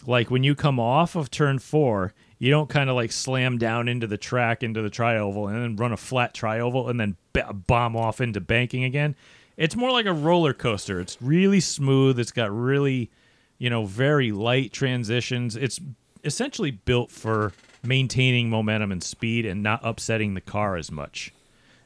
Like 0.06 0.30
when 0.30 0.44
you 0.44 0.54
come 0.54 0.78
off 0.78 1.16
of 1.16 1.30
turn 1.30 1.58
four, 1.58 2.12
you 2.38 2.50
don't 2.50 2.68
kind 2.68 2.90
of 2.90 2.94
like 2.96 3.10
slam 3.10 3.56
down 3.56 3.88
into 3.88 4.06
the 4.06 4.18
track 4.18 4.62
into 4.62 4.82
the 4.82 4.90
trioval 4.90 5.48
and 5.50 5.62
then 5.62 5.76
run 5.76 5.92
a 5.92 5.96
flat 5.96 6.34
trioval 6.34 6.90
and 6.90 7.00
then 7.00 7.16
b- 7.32 7.40
bomb 7.66 7.96
off 7.96 8.20
into 8.20 8.40
banking 8.40 8.84
again. 8.84 9.16
It's 9.56 9.74
more 9.76 9.90
like 9.90 10.04
a 10.04 10.12
roller 10.12 10.52
coaster. 10.52 11.00
It's 11.00 11.16
really 11.22 11.60
smooth. 11.60 12.18
It's 12.18 12.32
got 12.32 12.52
really, 12.54 13.10
you 13.58 13.70
know, 13.70 13.84
very 13.84 14.32
light 14.32 14.72
transitions. 14.72 15.56
It's 15.56 15.80
essentially 16.24 16.70
built 16.70 17.10
for 17.10 17.52
maintaining 17.82 18.48
momentum 18.48 18.90
and 18.90 19.02
speed 19.02 19.44
and 19.44 19.62
not 19.62 19.80
upsetting 19.82 20.34
the 20.34 20.40
car 20.40 20.76
as 20.76 20.90
much. 20.90 21.32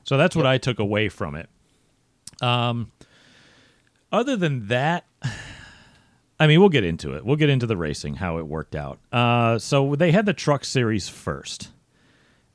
So 0.04 0.16
that's 0.16 0.34
what 0.34 0.46
I 0.46 0.58
took 0.58 0.78
away 0.78 1.08
from 1.08 1.34
it. 1.34 1.48
Um, 2.40 2.92
other 4.10 4.36
than 4.36 4.68
that, 4.68 5.04
I 6.40 6.46
mean, 6.46 6.60
we'll 6.60 6.68
get 6.68 6.84
into 6.84 7.14
it. 7.14 7.24
We'll 7.24 7.36
get 7.36 7.50
into 7.50 7.66
the 7.66 7.76
racing, 7.76 8.14
how 8.14 8.38
it 8.38 8.46
worked 8.46 8.76
out. 8.76 9.00
Uh, 9.12 9.58
so 9.58 9.96
they 9.96 10.12
had 10.12 10.24
the 10.24 10.32
Truck 10.32 10.64
Series 10.64 11.08
first, 11.08 11.70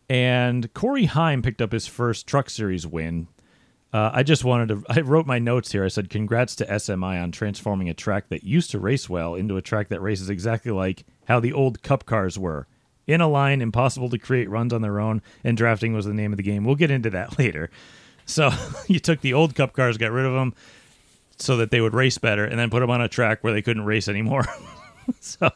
and 0.10 0.74
Corey 0.74 1.06
Heim 1.06 1.42
picked 1.42 1.62
up 1.62 1.74
his 1.74 1.86
first 1.86 2.26
Truck 2.26 2.50
Series 2.50 2.88
win. 2.88 3.28
Uh, 3.94 4.10
I 4.12 4.24
just 4.24 4.44
wanted 4.44 4.70
to. 4.70 4.84
I 4.90 5.02
wrote 5.02 5.28
my 5.28 5.38
notes 5.38 5.72
here. 5.72 5.86
I 5.86 5.88
said, 5.88 6.10
"Congrats 6.10 6.56
to 6.56 6.66
SMI 6.66 7.22
on 7.22 7.32
transforming 7.32 7.90
a 7.90 7.94
track 7.94 8.30
that 8.30 8.44
used 8.44 8.72
to 8.72 8.80
race 8.80 9.08
well 9.08 9.36
into 9.36 9.56
a 9.56 9.62
track 9.62 9.90
that 9.90 10.02
races 10.02 10.32
exactly 10.32 10.72
like 10.72 11.06
how 11.28 11.40
the 11.40 11.54
old 11.54 11.84
Cup 11.84 12.06
cars 12.06 12.40
were." 12.40 12.68
In 13.06 13.22
a 13.22 13.28
line, 13.28 13.62
impossible 13.62 14.10
to 14.10 14.18
create 14.18 14.50
runs 14.50 14.74
on 14.74 14.82
their 14.82 15.00
own, 15.00 15.22
and 15.44 15.56
drafting 15.58 15.94
was 15.94 16.06
the 16.06 16.14
name 16.14 16.32
of 16.34 16.38
the 16.38 16.44
game. 16.44 16.64
We'll 16.64 16.76
get 16.76 16.90
into 16.90 17.10
that 17.12 17.38
later. 17.40 17.70
So 18.26 18.50
you 18.88 19.00
took 19.00 19.22
the 19.22 19.34
old 19.34 19.56
Cup 19.56 19.74
cars, 19.74 19.98
got 19.98 20.12
rid 20.12 20.26
of 20.26 20.34
them, 20.34 20.56
so 21.38 21.58
that 21.58 21.70
they 21.70 21.82
would 21.82 21.94
race 21.94 22.18
better, 22.18 22.46
and 22.46 22.58
then 22.58 22.70
put 22.70 22.80
them 22.80 22.90
on 22.90 23.02
a 23.02 23.08
track 23.08 23.44
where 23.44 23.54
they 23.54 23.62
couldn't 23.62 23.86
race 23.86 24.08
anymore. 24.08 24.46
so, 25.20 25.52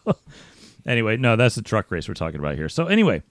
anyway, 0.85 1.17
no, 1.17 1.35
that's 1.35 1.55
the 1.55 1.61
truck 1.61 1.89
race 1.89 2.07
we're 2.07 2.13
talking 2.13 2.39
about 2.39 2.55
here. 2.55 2.69
So, 2.69 2.87
anyway, 2.87 3.23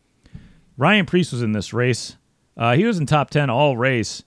Ryan 0.76 1.06
Preece 1.06 1.30
was 1.30 1.42
in 1.42 1.52
this 1.52 1.72
race. 1.72 2.16
Uh, 2.56 2.74
he 2.74 2.84
was 2.84 2.98
in 2.98 3.06
top 3.06 3.30
10 3.30 3.50
all 3.50 3.76
race. 3.76 4.22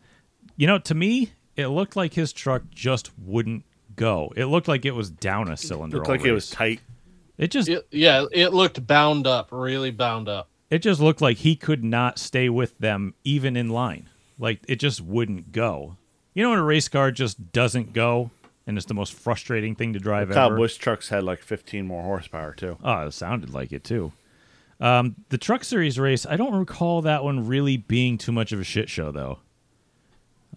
You 0.59 0.67
know, 0.67 0.77
to 0.77 0.93
me, 0.93 1.31
it 1.55 1.67
looked 1.67 1.95
like 1.95 2.13
his 2.13 2.33
truck 2.33 2.63
just 2.69 3.11
wouldn't 3.17 3.63
go. 3.95 4.33
It 4.35 4.47
looked 4.47 4.67
like 4.67 4.83
it 4.83 4.91
was 4.91 5.09
down 5.09 5.49
a 5.49 5.55
cylinder. 5.55 5.95
It 5.95 5.99
looked 5.99 6.09
all 6.09 6.15
like 6.17 6.25
it 6.25 6.33
was 6.33 6.49
tight. 6.49 6.81
It 7.37 7.49
just 7.49 7.69
It- 7.69 7.87
yeah, 7.91 8.25
it 8.33 8.53
looked 8.53 8.85
bound 8.85 9.25
up, 9.25 9.47
really 9.53 9.91
bound 9.91 10.27
up. 10.27 10.49
it 10.69 10.79
just 10.79 10.99
looked 10.99 11.21
like 11.21 11.37
he 11.37 11.55
could 11.55 11.81
not 11.81 12.19
stay 12.19 12.49
with 12.49 12.77
them 12.77 13.13
even 13.23 13.55
in 13.55 13.69
line. 13.69 14.09
Like 14.37 14.59
it 14.67 14.81
just 14.81 14.99
wouldn't 14.99 15.53
go. 15.53 15.95
You 16.33 16.43
know 16.43 16.49
when 16.49 16.59
a 16.59 16.63
race 16.63 16.89
car 16.89 17.09
just 17.11 17.53
doesn't 17.53 17.93
go 17.93 18.29
and 18.67 18.77
it's 18.77 18.85
the 18.85 18.93
most 18.93 19.13
frustrating 19.13 19.75
thing 19.75 19.93
to 19.93 19.99
drive 19.99 20.29
Kyle 20.29 20.47
ever. 20.47 20.57
Busch 20.57 20.75
trucks 20.75 21.07
had 21.07 21.23
like 21.23 21.41
15 21.41 21.87
more 21.87 22.03
horsepower 22.03 22.53
too. 22.53 22.77
Oh, 22.83 23.07
it 23.07 23.13
sounded 23.13 23.53
like 23.53 23.71
it 23.71 23.85
too. 23.85 24.11
Um, 24.81 25.15
the 25.29 25.37
Truck 25.37 25.63
Series 25.63 25.97
race, 25.97 26.25
I 26.25 26.35
don't 26.35 26.53
recall 26.53 27.01
that 27.03 27.23
one 27.23 27.47
really 27.47 27.77
being 27.77 28.17
too 28.17 28.33
much 28.33 28.51
of 28.51 28.59
a 28.59 28.63
shit 28.65 28.89
show, 28.89 29.11
though. 29.11 29.39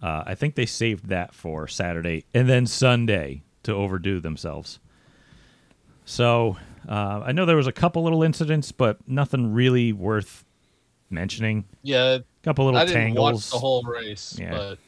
Uh, 0.03 0.21
I 0.27 0.35
think 0.35 0.55
they 0.55 0.65
saved 0.65 1.07
that 1.07 1.33
for 1.33 1.65
Saturday 1.67 2.25
and 2.33 2.49
then 2.49 2.65
Sunday 2.67 3.41
to 3.63 3.73
overdo 3.73 4.19
themselves. 4.19 4.79
So 6.05 6.57
uh, 6.87 7.21
I 7.25 7.31
know 7.31 7.45
there 7.45 7.55
was 7.55 7.67
a 7.67 7.71
couple 7.71 8.03
little 8.03 8.21
incidents, 8.21 8.73
but 8.73 8.97
nothing 9.07 9.53
really 9.53 9.93
worth 9.93 10.43
mentioning. 11.09 11.63
Yeah, 11.83 12.15
a 12.15 12.23
couple 12.43 12.65
little 12.65 12.79
I 12.79 12.85
didn't 12.85 13.01
tangles, 13.01 13.33
watch 13.45 13.51
the 13.51 13.59
whole 13.59 13.83
race, 13.83 14.37
Yeah. 14.37 14.51
but 14.51 14.79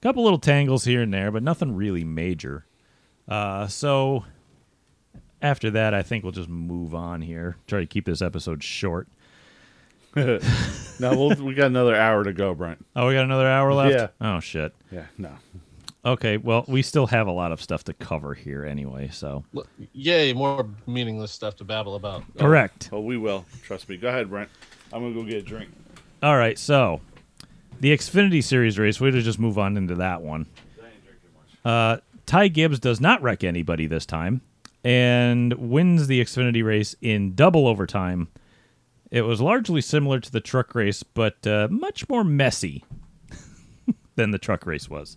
couple 0.00 0.22
little 0.22 0.38
tangles 0.38 0.84
here 0.84 1.02
and 1.02 1.12
there, 1.12 1.30
but 1.30 1.42
nothing 1.42 1.74
really 1.74 2.04
major. 2.04 2.64
Uh, 3.28 3.66
so 3.66 4.24
after 5.42 5.70
that, 5.72 5.94
I 5.94 6.02
think 6.02 6.22
we'll 6.24 6.32
just 6.32 6.48
move 6.48 6.94
on 6.94 7.20
here. 7.22 7.56
Try 7.66 7.80
to 7.80 7.86
keep 7.86 8.04
this 8.06 8.22
episode 8.22 8.62
short. 8.62 9.08
no, 10.16 10.40
we'll, 11.00 11.34
we 11.36 11.54
got 11.54 11.66
another 11.66 11.94
hour 11.94 12.24
to 12.24 12.32
go, 12.32 12.54
Brent. 12.54 12.84
Oh, 12.96 13.08
we 13.08 13.14
got 13.14 13.24
another 13.24 13.46
hour 13.46 13.72
left. 13.72 13.94
Yeah. 13.94 14.08
Oh 14.20 14.40
shit. 14.40 14.74
Yeah, 14.90 15.06
no. 15.18 15.32
Okay. 16.04 16.36
Well, 16.36 16.64
we 16.66 16.82
still 16.82 17.06
have 17.06 17.26
a 17.26 17.32
lot 17.32 17.52
of 17.52 17.60
stuff 17.62 17.84
to 17.84 17.92
cover 17.94 18.34
here 18.34 18.64
anyway. 18.64 19.10
So 19.12 19.44
look, 19.52 19.68
yay, 19.92 20.32
more 20.32 20.68
meaningless 20.86 21.30
stuff 21.30 21.56
to 21.56 21.64
babble 21.64 21.94
about. 21.94 22.24
correct. 22.38 22.88
Oh, 22.92 23.00
we 23.00 23.16
will. 23.16 23.44
Trust 23.62 23.88
me. 23.88 23.96
Go 23.96 24.08
ahead, 24.08 24.30
Brent. 24.30 24.48
I'm 24.92 25.02
gonna 25.02 25.14
go 25.14 25.22
get 25.22 25.36
a 25.36 25.42
drink. 25.42 25.70
All 26.22 26.36
right. 26.36 26.58
So 26.58 27.00
the 27.80 27.92
Xfinity 27.96 28.42
Series 28.42 28.78
race. 28.78 29.00
We'll 29.00 29.12
just 29.12 29.38
move 29.38 29.58
on 29.58 29.76
into 29.76 29.94
that 29.96 30.22
one. 30.22 30.46
Uh, 31.64 31.98
Ty 32.26 32.48
Gibbs 32.48 32.78
does 32.78 33.00
not 33.00 33.22
wreck 33.22 33.44
anybody 33.44 33.86
this 33.86 34.06
time 34.06 34.40
and 34.84 35.52
wins 35.54 36.06
the 36.06 36.22
Xfinity 36.22 36.64
race 36.64 36.94
in 37.02 37.34
double 37.34 37.66
overtime. 37.66 38.28
It 39.10 39.22
was 39.22 39.40
largely 39.40 39.80
similar 39.80 40.20
to 40.20 40.30
the 40.30 40.40
truck 40.40 40.74
race, 40.74 41.02
but 41.02 41.46
uh, 41.46 41.68
much 41.70 42.08
more 42.08 42.22
messy 42.22 42.84
than 44.14 44.30
the 44.30 44.38
truck 44.38 44.66
race 44.66 44.88
was. 44.88 45.16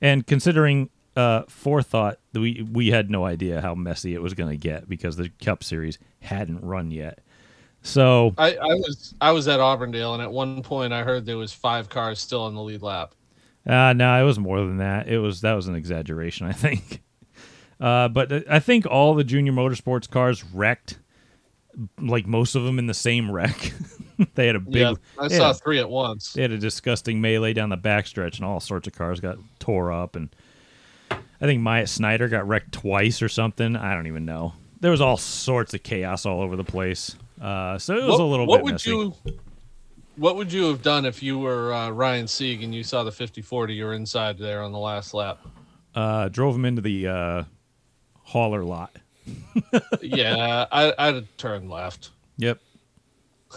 And 0.00 0.26
considering 0.26 0.90
uh, 1.16 1.42
forethought, 1.48 2.18
we 2.32 2.66
we 2.70 2.90
had 2.90 3.10
no 3.10 3.24
idea 3.24 3.60
how 3.60 3.74
messy 3.74 4.14
it 4.14 4.22
was 4.22 4.34
going 4.34 4.50
to 4.50 4.56
get 4.56 4.88
because 4.88 5.16
the 5.16 5.30
Cup 5.42 5.64
Series 5.64 5.98
hadn't 6.20 6.62
run 6.62 6.90
yet. 6.90 7.20
So 7.82 8.34
I, 8.38 8.54
I 8.54 8.74
was 8.74 9.14
I 9.20 9.32
was 9.32 9.48
at 9.48 9.60
Auburndale, 9.60 10.14
and 10.14 10.22
at 10.22 10.30
one 10.30 10.62
point 10.62 10.92
I 10.92 11.02
heard 11.02 11.26
there 11.26 11.36
was 11.36 11.52
five 11.52 11.88
cars 11.88 12.20
still 12.20 12.42
on 12.42 12.54
the 12.54 12.62
lead 12.62 12.82
lap. 12.82 13.14
Uh, 13.66 13.92
no, 13.92 14.20
it 14.20 14.24
was 14.24 14.38
more 14.38 14.60
than 14.60 14.78
that. 14.78 15.08
It 15.08 15.18
was 15.18 15.40
that 15.42 15.54
was 15.54 15.68
an 15.68 15.74
exaggeration, 15.74 16.46
I 16.48 16.52
think. 16.52 17.02
Uh, 17.80 18.08
but 18.08 18.32
uh, 18.32 18.40
I 18.50 18.58
think 18.58 18.86
all 18.86 19.14
the 19.14 19.24
junior 19.24 19.52
motorsports 19.52 20.08
cars 20.08 20.44
wrecked, 20.44 20.98
like 22.00 22.26
most 22.26 22.54
of 22.54 22.64
them 22.64 22.78
in 22.78 22.86
the 22.86 22.94
same 22.94 23.30
wreck. 23.30 23.72
they 24.34 24.46
had 24.46 24.56
a 24.56 24.60
big, 24.60 24.76
yeah, 24.76 24.94
I 25.18 25.28
saw 25.28 25.50
a, 25.50 25.54
three 25.54 25.78
at 25.78 25.88
once. 25.88 26.32
they 26.32 26.42
had 26.42 26.50
a 26.50 26.58
disgusting 26.58 27.20
melee 27.20 27.52
down 27.52 27.68
the 27.68 27.76
backstretch, 27.76 28.36
and 28.36 28.44
all 28.44 28.60
sorts 28.60 28.86
of 28.86 28.94
cars 28.94 29.20
got 29.20 29.38
tore 29.58 29.92
up. 29.92 30.16
And 30.16 30.34
I 31.10 31.16
think 31.40 31.62
Myatt 31.62 31.88
Snider 31.88 32.28
got 32.28 32.46
wrecked 32.46 32.72
twice 32.72 33.22
or 33.22 33.28
something. 33.28 33.76
I 33.76 33.94
don't 33.94 34.06
even 34.06 34.24
know. 34.24 34.54
There 34.80 34.90
was 34.90 35.00
all 35.00 35.16
sorts 35.16 35.74
of 35.74 35.82
chaos 35.82 36.26
all 36.26 36.40
over 36.40 36.56
the 36.56 36.64
place. 36.64 37.16
Uh, 37.40 37.78
so 37.78 37.96
it 37.96 38.02
was 38.02 38.10
what, 38.10 38.20
a 38.20 38.24
little 38.24 38.46
what 38.46 38.58
bit 38.58 38.64
would 38.64 38.74
messy. 38.74 38.90
you 38.90 39.14
what 40.16 40.34
would 40.34 40.52
you 40.52 40.64
have 40.64 40.82
done 40.82 41.04
if 41.04 41.22
you 41.22 41.38
were 41.38 41.72
uh, 41.72 41.90
Ryan 41.90 42.26
Sieg 42.26 42.64
and 42.64 42.74
you 42.74 42.82
saw 42.82 43.04
the 43.04 43.12
50-40 43.12 43.76
you 43.76 43.84
were 43.84 43.94
inside 43.94 44.36
there 44.36 44.62
on 44.62 44.72
the 44.72 44.78
last 44.78 45.14
lap? 45.14 45.38
uh, 45.98 46.28
drove 46.28 46.54
him 46.54 46.64
into 46.64 46.82
the 46.82 47.06
uh, 47.06 47.42
hauler 48.22 48.64
lot. 48.64 48.96
Yeah, 50.02 50.66
I, 50.70 50.92
I'd 50.98 51.14
have 51.14 51.36
turned 51.36 51.70
left. 51.70 52.10
Yep. 52.38 52.60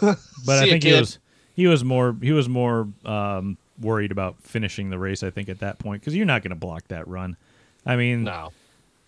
But 0.00 0.16
I 0.48 0.66
think 0.68 0.82
he 0.84 0.92
was 0.92 1.18
he 1.54 1.66
was 1.66 1.84
more 1.84 2.16
he 2.22 2.32
was 2.32 2.48
more 2.48 2.88
um, 3.04 3.58
worried 3.80 4.10
about 4.10 4.36
finishing 4.42 4.90
the 4.90 4.98
race. 4.98 5.22
I 5.22 5.30
think 5.30 5.48
at 5.48 5.60
that 5.60 5.78
point 5.78 6.00
because 6.02 6.16
you're 6.16 6.26
not 6.26 6.42
going 6.42 6.50
to 6.50 6.56
block 6.56 6.88
that 6.88 7.06
run. 7.06 7.36
I 7.84 7.96
mean, 7.96 8.24
No, 8.24 8.52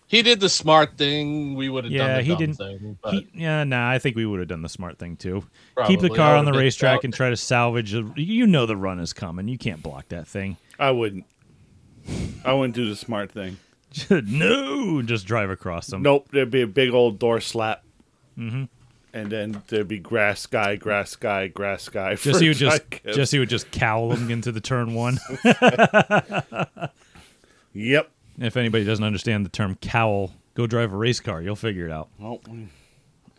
he 0.07 0.21
did 0.21 0.39
the 0.39 0.49
smart 0.49 0.97
thing. 0.97 1.55
We 1.55 1.69
would 1.69 1.85
have 1.85 1.91
Yeah, 1.93 2.07
done 2.07 2.15
the 2.17 2.21
he 2.23 2.29
dumb 2.29 2.37
didn't- 2.37 2.55
thing. 2.55 2.97
But 3.01 3.13
he, 3.15 3.27
yeah, 3.33 3.63
nah. 3.63 3.89
I 3.89 3.97
think 3.99 4.15
we 4.15 4.25
would 4.25 4.39
have 4.39 4.47
done 4.47 4.61
the 4.61 4.69
smart 4.69 4.99
thing 4.99 5.17
too. 5.17 5.43
Keep 5.87 6.01
the 6.01 6.09
car 6.11 6.35
on 6.35 6.45
the 6.45 6.53
racetrack 6.53 6.97
out. 6.97 7.03
and 7.03 7.13
try 7.13 7.29
to 7.31 7.37
salvage. 7.37 7.93
A, 7.95 8.05
you 8.15 8.45
know 8.47 8.65
the 8.65 8.77
run 8.77 8.99
is 8.99 9.11
coming. 9.11 9.47
You 9.47 9.57
can't 9.57 9.81
block 9.81 10.09
that 10.09 10.27
thing. 10.27 10.57
I 10.79 10.91
wouldn't. 10.91 11.25
I 12.45 12.53
wouldn't 12.53 12.75
do 12.75 12.87
the 12.87 12.95
smart 12.95 13.31
thing. 13.31 13.57
no, 14.09 15.01
just 15.01 15.25
drive 15.25 15.49
across 15.49 15.87
them. 15.87 16.01
Nope, 16.01 16.27
there'd 16.31 16.51
be 16.51 16.61
a 16.61 16.67
big 16.67 16.91
old 16.91 17.19
door 17.19 17.39
slap. 17.41 17.83
Mm-hmm. 18.37 18.65
And 19.13 19.31
then 19.31 19.61
there'd 19.67 19.87
be 19.87 19.99
grass 19.99 20.41
sky, 20.41 20.75
grass 20.75 21.11
sky, 21.11 21.47
grass 21.47 21.83
sky. 21.83 22.15
Just 22.15 22.39
for 22.39 22.43
he 22.43 22.49
would 22.49 22.57
just 22.57 22.81
Ty 22.91 22.99
Gibbs. 23.03 23.15
just 23.15 23.31
he 23.31 23.39
would 23.39 23.49
just 23.49 23.71
cowl 23.71 24.09
them 24.09 24.29
into 24.29 24.51
the 24.51 24.59
turn 24.61 24.93
one. 24.93 25.17
Yep. 27.73 28.09
if 28.39 28.55
anybody 28.57 28.85
doesn't 28.85 29.03
understand 29.03 29.45
the 29.45 29.49
term 29.49 29.75
cowl, 29.81 30.31
go 30.53 30.65
drive 30.67 30.93
a 30.93 30.97
race 30.97 31.19
car. 31.19 31.41
You'll 31.41 31.55
figure 31.57 31.85
it 31.87 31.91
out. 31.91 32.09
Well, 32.19 32.39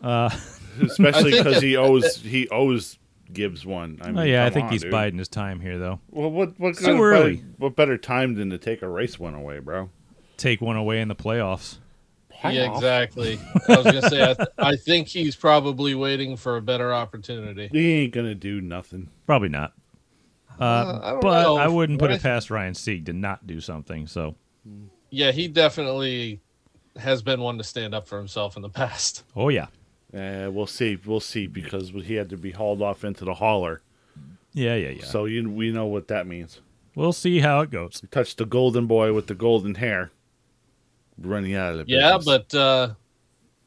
Uh, 0.01 0.29
especially 0.81 1.31
because 1.31 1.61
he 1.61 1.75
owes 1.75 2.17
he 2.17 2.47
owes 2.49 2.99
Gibbs 3.33 3.65
one. 3.65 3.97
I 4.01 4.07
mean, 4.07 4.17
oh 4.19 4.23
yeah, 4.23 4.45
I 4.45 4.51
think 4.51 4.67
on, 4.67 4.71
he's 4.73 4.83
dude. 4.83 4.91
biding 4.91 5.17
his 5.17 5.27
time 5.27 5.59
here 5.59 5.79
though. 5.79 5.99
Well, 6.11 6.29
what 6.29 6.59
what 6.59 6.77
Too 6.77 6.85
kind 6.85 6.97
of 6.97 7.03
early. 7.03 7.35
better, 7.37 7.47
what 7.57 7.75
better 7.75 7.97
time 7.97 8.35
than 8.35 8.51
to 8.51 8.57
take 8.59 8.81
a 8.83 8.87
race 8.89 9.17
one 9.17 9.33
away, 9.33 9.57
bro? 9.59 9.89
Take 10.37 10.61
one 10.61 10.75
away 10.77 11.01
in 11.01 11.07
the 11.07 11.15
playoffs. 11.15 11.77
yeah, 12.43 12.71
exactly. 12.73 13.39
I 13.67 13.75
was 13.77 13.83
gonna 13.85 14.09
say 14.09 14.23
I, 14.23 14.33
th- 14.35 14.49
I 14.59 14.75
think 14.75 15.07
he's 15.07 15.35
probably 15.35 15.95
waiting 15.95 16.37
for 16.37 16.57
a 16.57 16.61
better 16.61 16.93
opportunity. 16.93 17.67
He 17.71 18.03
ain't 18.03 18.13
gonna 18.13 18.35
do 18.35 18.61
nothing. 18.61 19.09
Probably 19.25 19.49
not. 19.49 19.73
Uh, 20.59 20.99
I 21.03 21.19
but 21.21 21.43
know. 21.43 21.57
I 21.57 21.67
wouldn't 21.67 21.99
put 21.99 22.09
What 22.09 22.15
it 22.15 22.25
I- 22.25 22.29
past 22.29 22.49
Ryan 22.49 22.73
Sieg 22.73 23.05
to 23.07 23.13
not 23.13 23.45
do 23.47 23.59
something. 23.61 24.07
So 24.07 24.35
Yeah, 25.09 25.31
he 25.31 25.47
definitely 25.47 26.39
has 26.97 27.21
been 27.21 27.41
one 27.41 27.57
to 27.59 27.63
stand 27.63 27.93
up 27.93 28.07
for 28.07 28.17
himself 28.17 28.55
in 28.55 28.61
the 28.63 28.69
past. 28.69 29.23
oh 29.35 29.49
yeah, 29.49 29.67
Uh, 30.13 30.49
we'll 30.51 30.65
see. 30.67 30.97
We'll 31.05 31.19
see 31.19 31.47
because 31.47 31.89
he 31.89 32.15
had 32.15 32.29
to 32.29 32.37
be 32.37 32.51
hauled 32.51 32.81
off 32.81 33.03
into 33.03 33.23
the 33.25 33.35
hauler. 33.35 33.81
yeah, 34.53 34.75
yeah, 34.75 34.89
yeah. 34.89 35.05
So 35.05 35.25
you 35.25 35.49
we 35.49 35.71
know 35.71 35.85
what 35.87 36.07
that 36.09 36.25
means. 36.27 36.61
we'll 36.95 37.13
see 37.13 37.39
how 37.39 37.61
it 37.61 37.69
goes. 37.71 37.99
He 38.01 38.07
touched 38.07 38.37
the 38.37 38.45
golden 38.45 38.87
boy 38.87 39.13
with 39.13 39.27
the 39.27 39.35
golden 39.35 39.75
hair. 39.75 40.11
Running 41.19 41.55
out 41.55 41.73
of 41.75 41.87
the 41.87 41.93
Yeah, 41.93 42.17
business. 42.17 42.43
but 42.51 42.57
uh, 42.57 42.89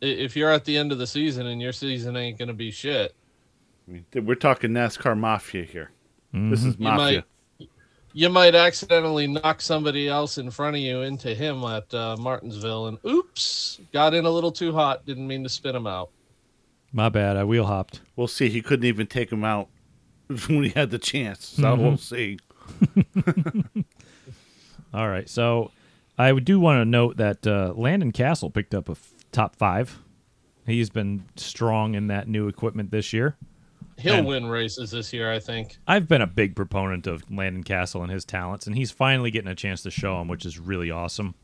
if 0.00 0.36
you're 0.36 0.50
at 0.50 0.64
the 0.64 0.76
end 0.76 0.92
of 0.92 0.98
the 0.98 1.06
season 1.06 1.46
and 1.46 1.60
your 1.60 1.72
season 1.72 2.16
ain't 2.16 2.38
going 2.38 2.48
to 2.48 2.54
be 2.54 2.70
shit, 2.70 3.14
we're 4.14 4.34
talking 4.36 4.70
NASCAR 4.70 5.18
mafia 5.18 5.64
here. 5.64 5.90
This 6.32 6.64
is 6.64 6.76
You 6.78 6.84
mafia. 6.84 6.96
might- 7.18 7.24
you 8.12 8.28
might 8.28 8.56
accidentally 8.56 9.28
knock 9.28 9.60
somebody 9.60 10.08
else 10.08 10.36
in 10.38 10.50
front 10.50 10.74
of 10.74 10.82
you 10.82 11.02
into 11.02 11.32
him 11.32 11.62
at 11.62 11.94
uh, 11.94 12.16
Martinsville, 12.18 12.88
and 12.88 12.98
oops, 13.06 13.78
got 13.92 14.14
in 14.14 14.24
a 14.24 14.30
little 14.30 14.50
too 14.50 14.72
hot. 14.72 15.06
Didn't 15.06 15.28
mean 15.28 15.44
to 15.44 15.48
spin 15.48 15.76
him 15.76 15.86
out. 15.86 16.10
My 16.92 17.08
bad. 17.08 17.36
I 17.36 17.44
wheel 17.44 17.66
hopped. 17.66 18.00
We'll 18.16 18.26
see. 18.26 18.48
He 18.48 18.62
couldn't 18.62 18.84
even 18.86 19.06
take 19.06 19.30
him 19.30 19.44
out 19.44 19.68
when 20.48 20.64
he 20.64 20.70
had 20.70 20.90
the 20.90 20.98
chance. 20.98 21.46
So 21.46 21.72
we'll 21.76 21.98
see. 21.98 22.38
All 24.92 25.08
right. 25.08 25.28
So 25.28 25.70
I 26.20 26.33
do 26.38 26.61
want 26.61 26.80
to 26.80 26.85
note 26.85 27.16
that 27.18 27.46
uh, 27.46 27.72
Landon 27.76 28.12
Cassill 28.12 28.52
picked 28.52 28.74
up 28.74 28.88
a 28.88 28.92
f- 28.92 29.12
top 29.33 29.56
five. 29.56 29.98
He's 30.66 30.90
been 30.90 31.24
strong 31.37 31.94
in 31.94 32.09
that 32.09 32.28
new 32.28 32.46
equipment 32.48 32.90
this 32.90 33.12
year. 33.12 33.37
He'll 33.98 34.14
And- 34.14 34.26
win 34.26 34.46
races 34.46 34.90
this 34.90 35.12
year, 35.12 35.33
I 35.33 35.38
think. 35.38 35.78
I've 35.87 36.09
been 36.09 36.22
a 36.22 36.26
big 36.26 36.54
proponent 36.56 37.06
of 37.06 37.22
Landon 37.30 37.64
Cassill 37.64 38.02
and 38.02 38.11
his 38.11 38.24
talents, 38.24 38.66
and 38.66 38.76
he's 38.76 38.90
finally 38.90 39.30
getting 39.30 39.50
a 39.50 39.54
chance 39.54 39.83
to 39.83 39.90
show 39.90 40.18
them, 40.18 40.28
which 40.28 40.44
is 40.46 40.59
really 40.59 40.90
awesome. 40.90 41.35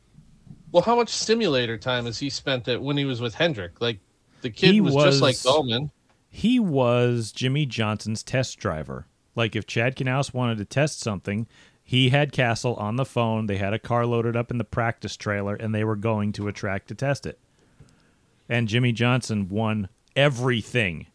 Well, 0.72 0.82
how 0.82 0.96
much 0.96 1.10
simulator 1.10 1.76
time 1.78 2.06
has 2.06 2.18
he 2.18 2.28
spent 2.30 2.66
at 2.68 2.80
when 2.82 2.96
he 2.96 3.04
was 3.04 3.20
with 3.20 3.34
Hendrick? 3.34 3.80
Like 3.80 4.00
the 4.42 4.50
kid 4.50 4.72
He 4.74 4.80
was, 4.80 4.94
just 4.94 5.22
like 5.22 5.34
was- 5.34 5.42
Bowman. 5.44 5.90
He 6.28 6.58
was 6.60 7.32
Jimmie 7.32 7.66
Johnson's 7.66 8.22
test 8.22 8.58
driver. 8.58 9.06
Like 9.34 9.56
if 9.56 9.66
Chad 9.66 9.96
Knaus 9.96 10.34
wanted 10.34 10.58
to 10.58 10.64
test 10.66 11.00
something, 11.00 11.46
he 11.88 12.08
had 12.08 12.32
Cassill 12.32 12.78
on 12.80 12.96
the 12.96 13.04
phone. 13.04 13.46
They 13.46 13.58
had 13.58 13.72
a 13.72 13.78
car 13.78 14.04
loaded 14.04 14.36
up 14.36 14.50
in 14.50 14.58
the 14.58 14.64
practice 14.64 15.16
trailer, 15.16 15.54
and 15.54 15.72
they 15.72 15.84
were 15.84 15.94
going 15.94 16.32
to 16.32 16.48
a 16.48 16.52
track 16.52 16.86
to 16.88 16.94
test 16.96 17.26
it. 17.26 17.38
And 18.48 18.66
Jimmie 18.66 18.92
Johnson 18.92 19.48
won 19.48 19.88
everything. 20.16 21.06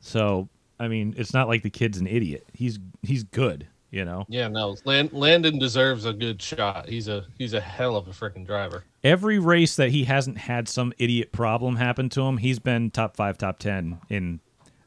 So 0.00 0.48
I 0.80 0.88
mean, 0.88 1.14
it's 1.16 1.32
not 1.32 1.46
like 1.46 1.62
the 1.62 1.70
kid's 1.70 1.98
an 1.98 2.06
idiot. 2.08 2.44
He's 2.52 2.80
he's 3.02 3.22
good, 3.22 3.68
you 3.90 4.04
know. 4.04 4.24
Yeah, 4.28 4.48
no, 4.48 4.76
Land- 4.84 5.12
Landon 5.12 5.58
deserves 5.58 6.06
a 6.06 6.12
good 6.12 6.42
shot. 6.42 6.88
He's 6.88 7.06
a 7.06 7.26
he's 7.38 7.52
a 7.52 7.60
hell 7.60 7.96
of 7.96 8.08
a 8.08 8.10
freaking 8.10 8.46
driver. 8.46 8.84
Every 9.04 9.38
race 9.38 9.76
that 9.76 9.90
he 9.90 10.04
hasn't 10.04 10.38
had 10.38 10.68
some 10.68 10.92
idiot 10.98 11.30
problem 11.30 11.76
happen 11.76 12.08
to 12.10 12.22
him, 12.22 12.38
he's 12.38 12.58
been 12.58 12.90
top 12.90 13.14
five, 13.14 13.38
top 13.38 13.60
ten 13.60 14.00
in 14.08 14.40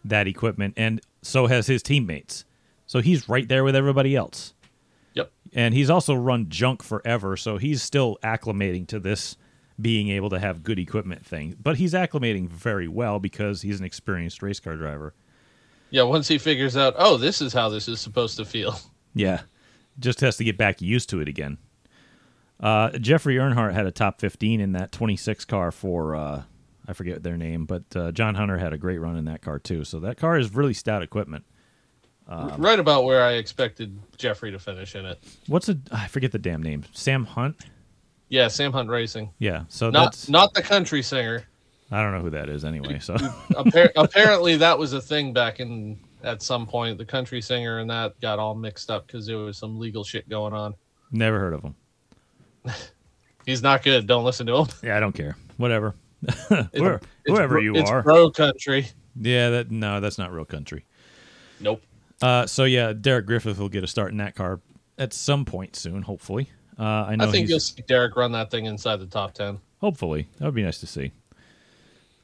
that 0.03 0.27
equipment, 0.27 0.73
and 0.75 0.99
so 1.21 1.47
has 1.47 1.67
his 1.67 1.81
teammates. 1.81 2.43
So 2.87 2.99
he's 2.99 3.29
right 3.29 3.47
there 3.47 3.63
with 3.63 3.75
everybody 3.75 4.15
else. 4.15 4.52
And 5.55 5.73
he's 5.73 5.89
also 5.89 6.15
run 6.15 6.49
junk 6.49 6.81
forever, 6.81 7.37
so 7.37 7.57
he's 7.57 7.81
still 7.83 8.17
acclimating 8.23 8.87
to 8.87 8.99
this 8.99 9.37
being 9.79 10.09
able 10.09 10.29
to 10.29 10.39
have 10.39 10.63
good 10.63 10.79
equipment 10.79 11.25
thing. 11.25 11.55
But 11.61 11.77
he's 11.77 11.93
acclimating 11.93 12.49
very 12.49 12.87
well 12.87 13.19
because 13.19 13.61
he's 13.61 13.79
an 13.79 13.85
experienced 13.85 14.41
race 14.41 14.59
car 14.59 14.75
driver. 14.75 15.13
Yeah, 15.91 16.03
once 16.03 16.27
he 16.27 16.39
figures 16.39 16.75
out, 16.75 16.95
oh, 16.97 17.17
this 17.17 17.39
is 17.39 17.53
how 17.53 17.69
this 17.69 17.87
is 17.87 17.99
supposed 17.99 18.37
to 18.37 18.45
feel. 18.45 18.79
Yeah. 19.15 19.41
Just 19.99 20.21
has 20.21 20.37
to 20.37 20.43
get 20.43 20.57
back 20.57 20.81
used 20.81 21.07
to 21.09 21.19
it 21.19 21.27
again. 21.27 21.59
Uh, 22.59 22.89
Jeffrey 22.97 23.35
Earnhardt 23.35 23.73
had 23.73 23.85
a 23.85 23.91
top 23.91 24.19
15 24.19 24.59
in 24.59 24.71
that 24.71 24.91
26 24.91 25.45
car 25.45 25.71
for, 25.71 26.15
uh, 26.15 26.41
I 26.87 26.93
forget 26.93 27.21
their 27.21 27.37
name, 27.37 27.65
but 27.67 27.83
uh, 27.95 28.11
John 28.11 28.33
Hunter 28.33 28.57
had 28.57 28.73
a 28.73 28.77
great 28.79 28.97
run 28.97 29.17
in 29.17 29.25
that 29.25 29.43
car 29.43 29.59
too. 29.59 29.83
So 29.83 29.99
that 29.99 30.17
car 30.17 30.35
is 30.35 30.55
really 30.55 30.73
stout 30.73 31.03
equipment. 31.03 31.45
Um, 32.27 32.55
right 32.57 32.79
about 32.79 33.03
where 33.03 33.21
I 33.23 33.33
expected 33.33 33.99
Jeffrey 34.17 34.51
to 34.51 34.59
finish 34.59 34.95
in 34.95 35.05
it. 35.05 35.21
What's 35.47 35.67
a, 35.69 35.77
I 35.91 36.07
forget 36.07 36.31
the 36.31 36.39
damn 36.39 36.63
name. 36.63 36.83
Sam 36.93 37.25
Hunt? 37.25 37.57
Yeah, 38.29 38.47
Sam 38.47 38.71
Hunt 38.71 38.89
Racing. 38.89 39.29
Yeah. 39.39 39.65
So 39.67 39.89
Not 39.89 40.05
that's, 40.05 40.29
not 40.29 40.53
the 40.53 40.61
country 40.61 41.01
singer. 41.03 41.43
I 41.91 42.01
don't 42.01 42.13
know 42.13 42.21
who 42.21 42.31
that 42.31 42.49
is 42.49 42.65
anyway. 42.65 42.99
So 42.99 43.15
Appar- 43.51 43.91
apparently, 43.95 44.55
that 44.57 44.79
was 44.79 44.93
a 44.93 45.01
thing 45.01 45.33
back 45.33 45.59
in 45.59 45.99
at 46.23 46.41
some 46.41 46.65
point. 46.65 46.97
The 46.97 47.05
country 47.05 47.41
singer 47.41 47.79
and 47.79 47.89
that 47.89 48.19
got 48.21 48.39
all 48.39 48.55
mixed 48.55 48.89
up 48.89 49.05
because 49.05 49.27
there 49.27 49.37
was 49.37 49.57
some 49.57 49.77
legal 49.77 50.03
shit 50.03 50.27
going 50.29 50.53
on. 50.53 50.73
never 51.11 51.37
heard 51.39 51.53
of 51.53 51.61
him. 51.61 51.75
He's 53.45 53.61
not 53.61 53.83
good. 53.83 54.07
Don't 54.07 54.23
listen 54.23 54.47
to 54.47 54.55
him. 54.57 54.67
Yeah, 54.83 54.97
I 54.97 54.99
don't 54.99 55.11
care. 55.13 55.35
Whatever. 55.57 55.93
Where, 56.47 57.01
whoever 57.25 57.55
bro- 57.55 57.61
you 57.61 57.75
it's 57.75 57.91
are. 57.91 58.01
bro 58.01 58.31
country. 58.31 58.87
yeah, 59.19 59.49
that 59.49 59.69
no, 59.69 59.99
that's 59.99 60.17
not 60.17 60.31
real 60.31 60.45
country. 60.45 60.85
Nope. 61.59 61.81
Uh, 62.21 62.45
so 62.45 62.63
yeah, 62.63 62.93
Derek 62.93 63.25
Griffith 63.25 63.57
will 63.59 63.69
get 63.69 63.83
a 63.83 63.87
start 63.87 64.11
in 64.11 64.17
that 64.17 64.35
car 64.35 64.61
at 64.97 65.13
some 65.13 65.43
point 65.45 65.75
soon, 65.75 66.03
hopefully. 66.03 66.49
Uh, 66.79 66.83
I 66.83 67.15
know 67.15 67.25
I 67.27 67.31
think 67.31 67.43
he's, 67.43 67.49
you'll 67.49 67.59
see 67.59 67.83
Derek 67.87 68.15
run 68.15 68.31
that 68.31 68.49
thing 68.49 68.65
inside 68.65 68.97
the 68.97 69.05
top 69.05 69.33
ten. 69.33 69.59
hopefully 69.79 70.27
that 70.37 70.45
would 70.45 70.55
be 70.55 70.63
nice 70.63 70.79
to 70.79 70.87
see. 70.87 71.11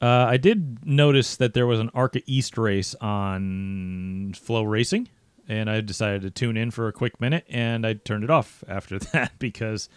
Uh, 0.02 0.06
I 0.28 0.38
did 0.38 0.86
notice 0.86 1.36
that 1.36 1.52
there 1.52 1.66
was 1.66 1.78
an 1.78 1.90
ARCA 1.94 2.22
East 2.26 2.56
race 2.56 2.94
on 3.02 4.32
FloRacing, 4.34 5.08
and 5.46 5.68
I 5.68 5.82
decided 5.82 6.22
to 6.22 6.30
tune 6.30 6.56
in 6.56 6.70
for 6.70 6.88
a 6.88 6.92
quick 6.92 7.20
minute, 7.20 7.44
and 7.50 7.86
I 7.86 7.92
turned 7.94 8.24
it 8.24 8.30
off 8.30 8.64
after 8.66 8.98
that 9.12 9.38
because 9.38 9.88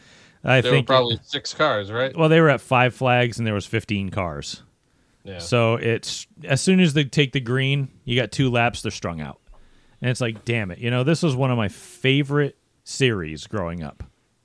I 0.43 0.60
There 0.60 0.71
were 0.71 0.77
think 0.77 0.88
probably 0.88 1.19
six 1.23 1.53
cars, 1.53 1.89
right? 1.91 2.15
well 2.15 2.27
they 2.29 2.41
were 2.41 2.49
at 2.49 2.60
five 2.62 2.93
flags 2.93 3.38
and 3.38 3.47
there 3.47 3.53
was 3.53 3.65
fifteen 3.65 4.10
cars. 4.10 4.62
Yeah. 5.23 5.39
So 5.39 5.75
it's 5.75 6.27
as 6.43 6.60
soon 6.60 6.82
as 6.82 6.93
they 6.93 7.06
take 7.06 7.32
the 7.32 7.39
green, 7.39 7.88
you 8.03 8.19
got 8.19 8.32
two 8.34 8.49
laps, 8.51 8.82
they're 8.82 8.91
strung 8.91 9.21
out. 9.21 9.39
And 10.03 10.09
it's 10.09 10.19
like, 10.19 10.43
damn 10.43 10.69
it. 10.69 10.79
You 10.79 10.91
know, 10.91 11.05
this 11.05 11.23
was 11.23 11.33
one 11.33 11.49
of 11.49 11.55
my 11.55 11.69
favorite 11.69 12.57
series 12.83 13.47
growing 13.47 13.81
up. 13.81 14.03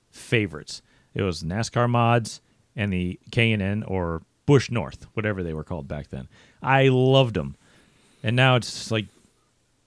Favorites. 0.09 0.81
It 1.13 1.21
was 1.21 1.43
NASCAR 1.43 1.89
mods 1.89 2.39
and 2.77 2.93
the 2.93 3.19
K&N 3.29 3.83
or 3.83 4.21
Busch 4.45 4.71
North, 4.71 5.07
whatever 5.15 5.43
they 5.43 5.53
were 5.53 5.65
called 5.65 5.85
back 5.85 6.11
then. 6.11 6.29
I 6.63 6.87
loved 6.87 7.33
them. 7.33 7.57
And 8.23 8.37
now 8.37 8.55
it's 8.55 8.89
like 8.89 9.07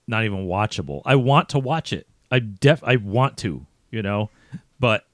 not 0.07 0.25
even 0.25 0.45
watchable. 0.45 1.01
I 1.05 1.15
want 1.15 1.49
to 1.49 1.59
watch 1.59 1.91
it. 1.91 2.05
I 2.29 2.37
def 2.37 2.83
I 2.83 2.97
want 2.97 3.37
to, 3.39 3.65
you 3.89 4.03
know, 4.03 4.29
but 4.79 5.07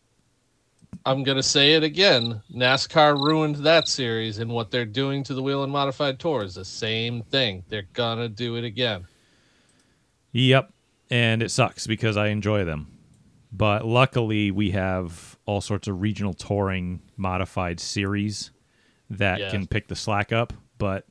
I'm 1.06 1.24
gonna 1.24 1.42
say 1.42 1.76
it 1.76 1.84
again. 1.84 2.42
NASCAR 2.54 3.16
ruined 3.18 3.58
that 3.58 3.88
series, 3.88 4.40
and 4.40 4.52
what 4.52 4.72
they're 4.72 4.86
doing 4.86 5.24
to 5.24 5.34
the 5.34 5.42
Whelen 5.42 5.70
modified 5.70 6.20
tour 6.20 6.44
is 6.44 6.56
the 6.56 6.66
same 6.66 7.22
thing. 7.24 7.64
They're 7.70 7.88
gonna 7.94 8.28
do 8.28 8.56
it 8.56 8.66
again. 8.66 9.06
Yep. 10.32 10.72
And 11.12 11.42
it 11.42 11.50
sucks 11.50 11.88
because 11.88 12.18
I 12.18 12.28
enjoy 12.28 12.64
them. 12.66 12.88
But 13.52 13.86
luckily, 13.86 14.52
we 14.52 14.72
have 14.72 15.38
all 15.46 15.60
sorts 15.62 15.88
of 15.88 16.02
regional 16.02 16.34
touring 16.34 17.02
modified 17.18 17.80
series 17.80 18.52
that 19.10 19.40
Yeah. 19.40 19.50
can 19.50 19.66
pick 19.66 19.88
the 19.88 19.96
slack 19.96 20.32
up. 20.32 20.54
But 20.78 21.08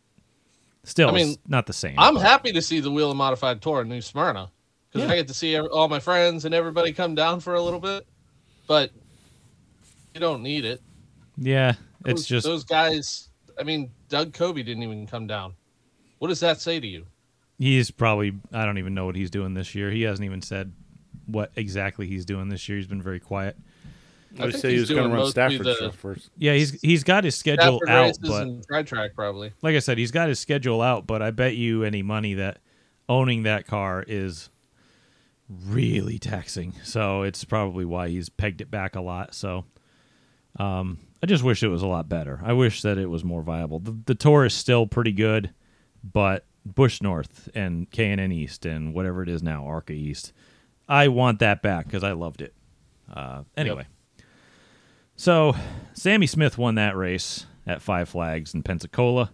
still, 0.85 1.09
I 1.09 1.13
mean, 1.13 1.29
it's 1.31 1.39
not 1.49 1.67
the 1.67 1.73
same. 1.73 1.97
I'm 1.99 2.15
but- 2.15 2.21
happy 2.21 2.53
to 2.53 2.63
see 2.63 2.79
the 2.81 2.91
Whelen 2.93 3.17
modified 3.17 3.61
tour 3.61 3.83
in 3.83 3.89
New 3.89 4.01
Smyrna 4.01 4.51
because 4.89 5.07
Yeah. 5.09 5.13
I 5.13 5.17
get 5.17 5.27
to 5.29 5.35
see 5.35 5.59
all 5.59 5.89
my 5.89 5.99
friends 5.99 6.45
and 6.45 6.55
everybody 6.55 6.93
come 6.93 7.15
down 7.17 7.41
for 7.41 7.55
a 7.55 7.63
little 7.63 7.81
bit. 7.81 8.07
But 8.69 8.93
you 10.15 10.21
don't 10.21 10.43
need 10.43 10.65
it. 10.65 10.81
Yeah. 11.37 11.73
Those, 12.05 12.21
It's 12.21 12.27
just, 12.27 12.47
those 12.47 12.63
guys. 12.65 13.29
I 13.59 13.65
mean, 13.65 13.91
Doug 14.09 14.33
Coby 14.33 14.65
didn't 14.65 14.85
even 14.85 15.07
come 15.09 15.27
down. 15.27 15.55
What 16.21 16.29
does 16.29 16.41
that 16.41 16.61
say 16.61 16.79
to 16.79 16.87
you? 16.87 17.07
He's 17.59 17.91
probably, 17.91 18.33
I 18.53 18.65
don't 18.65 18.79
even 18.79 18.95
know 18.95 19.07
what 19.07 19.17
he's 19.17 19.31
doing 19.31 19.55
this 19.55 19.75
year. 19.75 19.91
He 19.91 20.03
hasn't 20.03 20.25
even 20.25 20.43
said 20.43 20.73
what 21.27 21.53
exactly 21.57 22.07
he's 22.07 22.25
doing 22.25 22.49
this 22.49 22.69
year. 22.69 22.79
He's 22.79 22.87
been 22.87 23.03
very 23.03 23.21
quiet. 23.21 23.57
I 24.39 24.45
would 24.45 24.53
think 24.53 24.63
say 24.63 24.69
he 24.71 24.75
he's 24.75 24.83
was 24.83 24.91
going 24.91 25.03
to 25.05 25.09
run 25.09 25.19
mostly 25.19 25.31
Staffordshire 25.33 25.87
the- 25.89 25.93
first. 25.93 26.31
Yeah, 26.37 26.53
he's 26.53 26.79
he's 26.81 27.03
got 27.03 27.25
his 27.25 27.35
schedule 27.35 27.81
Stafford 27.83 27.89
out, 27.89 28.19
but 28.23 28.43
and 28.47 28.87
Track 28.87 29.15
probably. 29.15 29.53
like 29.63 29.75
I 29.75 29.79
said, 29.79 29.97
he's 29.99 30.11
got 30.11 30.29
his 30.29 30.39
schedule 30.39 30.83
out, 30.83 31.07
but 31.07 31.23
I 31.23 31.31
bet 31.31 31.57
you 31.57 31.83
any 31.83 32.03
money 32.03 32.35
that 32.35 32.59
owning 33.09 33.45
that 33.45 33.67
car 33.67 34.05
is 34.07 34.51
really 35.67 36.19
taxing. 36.19 36.75
So 36.85 37.23
it's 37.23 37.43
probably 37.45 37.85
why 37.87 38.09
he's 38.09 38.29
pegged 38.29 38.61
it 38.61 38.71
back 38.71 38.97
a 38.97 39.01
lot. 39.01 39.35
So 39.35 39.65
um, 40.59 40.99
I 41.23 41.27
just 41.27 41.43
wish 41.43 41.63
it 41.63 41.69
was 41.69 41.83
a 41.83 41.87
lot 41.87 42.09
better. 42.09 42.39
I 42.45 42.53
wish 42.53 42.83
that 42.83 42.99
it 42.99 43.07
was 43.07 43.25
more 43.25 43.43
viable. 43.43 43.81
The, 43.81 43.97
the 44.07 44.15
tour 44.15 44.45
is 44.45 44.53
still 44.55 44.87
pretty 44.87 45.13
good, 45.13 45.55
but 46.05 46.45
Busch 46.75 47.01
North 47.03 47.49
and 47.55 47.91
K&N 47.91 48.33
East 48.33 48.65
and 48.67 48.95
whatever 48.95 49.23
it 49.23 49.29
is 49.29 49.43
now, 49.43 49.65
Arca 49.67 49.93
East, 49.93 50.33
I 50.89 51.09
want 51.09 51.39
that 51.41 51.63
back 51.63 51.87
because 51.87 52.05
I 52.05 52.13
loved 52.13 52.41
it. 52.43 52.55
Uh, 53.13 53.43
anyway. 53.57 53.87
So, 55.17 55.55
Sammy 55.95 56.27
Smith 56.27 56.57
won 56.59 56.77
that 56.77 56.97
race 56.97 57.47
at 57.67 57.83
Five 57.83 58.09
Flags 58.09 58.55
in 58.55 58.63
Pensacola. 58.63 59.33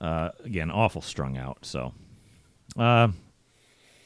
Uh, 0.00 0.30
again, 0.44 0.70
awful 0.70 1.00
strung 1.02 1.36
out. 1.36 1.58
So, 1.62 1.92
uh, 2.76 3.08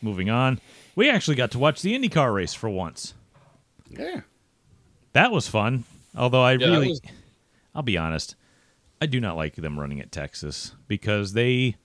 moving 0.03 0.29
on. 0.31 0.61
We 0.95 1.09
actually 1.09 1.37
got 1.37 1.51
to 1.53 1.59
watch 1.59 1.81
the 1.83 1.97
IndyCar 1.99 2.35
race 2.35 2.53
for 2.55 2.69
once. 2.69 3.15
Yeah. 3.89 4.21
That 5.15 5.33
was 5.33 5.49
fun. 5.49 5.85
Although 6.17 6.43
I 6.43 6.53
Yeah, 6.53 6.67
really, 6.69 6.89
was- 6.89 7.01
I'll 7.75 7.83
be 7.83 7.97
honest, 7.97 8.37
I 9.01 9.07
do 9.07 9.21
not 9.21 9.37
like 9.37 9.55
them 9.57 9.79
running 9.81 10.01
at 10.01 10.13
Texas 10.13 10.75
because 10.89 11.33
they 11.33 11.77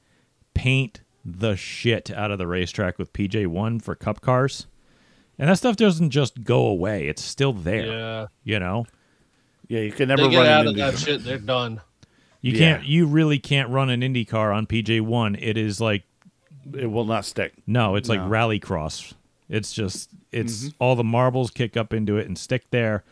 paint 0.57 1.01
the 1.23 1.55
shit 1.55 2.09
out 2.09 2.31
of 2.31 2.39
the 2.39 2.47
racetrack 2.47 2.97
with 2.97 3.13
PJ1 3.13 3.81
for 3.81 3.93
cup 3.93 4.21
cars. 4.21 4.65
And 5.37 5.49
that 5.49 5.57
stuff 5.57 5.75
doesn't 5.75 6.09
just 6.09 6.43
go 6.43 6.65
away. 6.65 7.07
It's 7.07 7.23
still 7.23 7.53
there. 7.53 7.85
Yeah. 7.85 8.27
You 8.43 8.59
know? 8.59 8.85
Yeah, 9.67 9.81
you 9.81 9.91
can 9.91 10.07
never 10.07 10.23
They 10.23 10.29
get 10.29 10.37
run 10.39 10.47
out 10.47 10.67
of 10.67 10.75
that 10.77 10.97
shit, 10.97 11.23
they're 11.23 11.37
done. 11.37 11.81
You 12.41 12.53
Yeah. 12.53 12.57
can't 12.57 12.85
you 12.85 13.05
really 13.05 13.37
can't 13.37 13.69
run 13.69 13.89
an 13.89 14.01
Indy 14.01 14.25
car 14.25 14.51
on 14.51 14.65
PJ1. 14.65 15.37
It 15.39 15.57
is 15.57 15.79
like 15.79 16.03
It 16.75 16.87
will 16.87 17.05
not 17.05 17.23
stick. 17.23 17.53
no, 17.67 17.95
it's 17.95 18.09
like 18.09 18.21
No. 18.21 18.29
rallycross. 18.29 19.13
It's 19.49 19.73
just 19.73 20.09
it's 20.31 20.63
mm-hmm. 20.63 20.69
all 20.79 20.95
the 20.95 21.03
marbles 21.03 21.51
kick 21.51 21.77
up 21.77 21.93
into 21.93 22.17
it 22.17 22.27
and 22.27 22.37
stick 22.37 22.69
there 22.71 23.03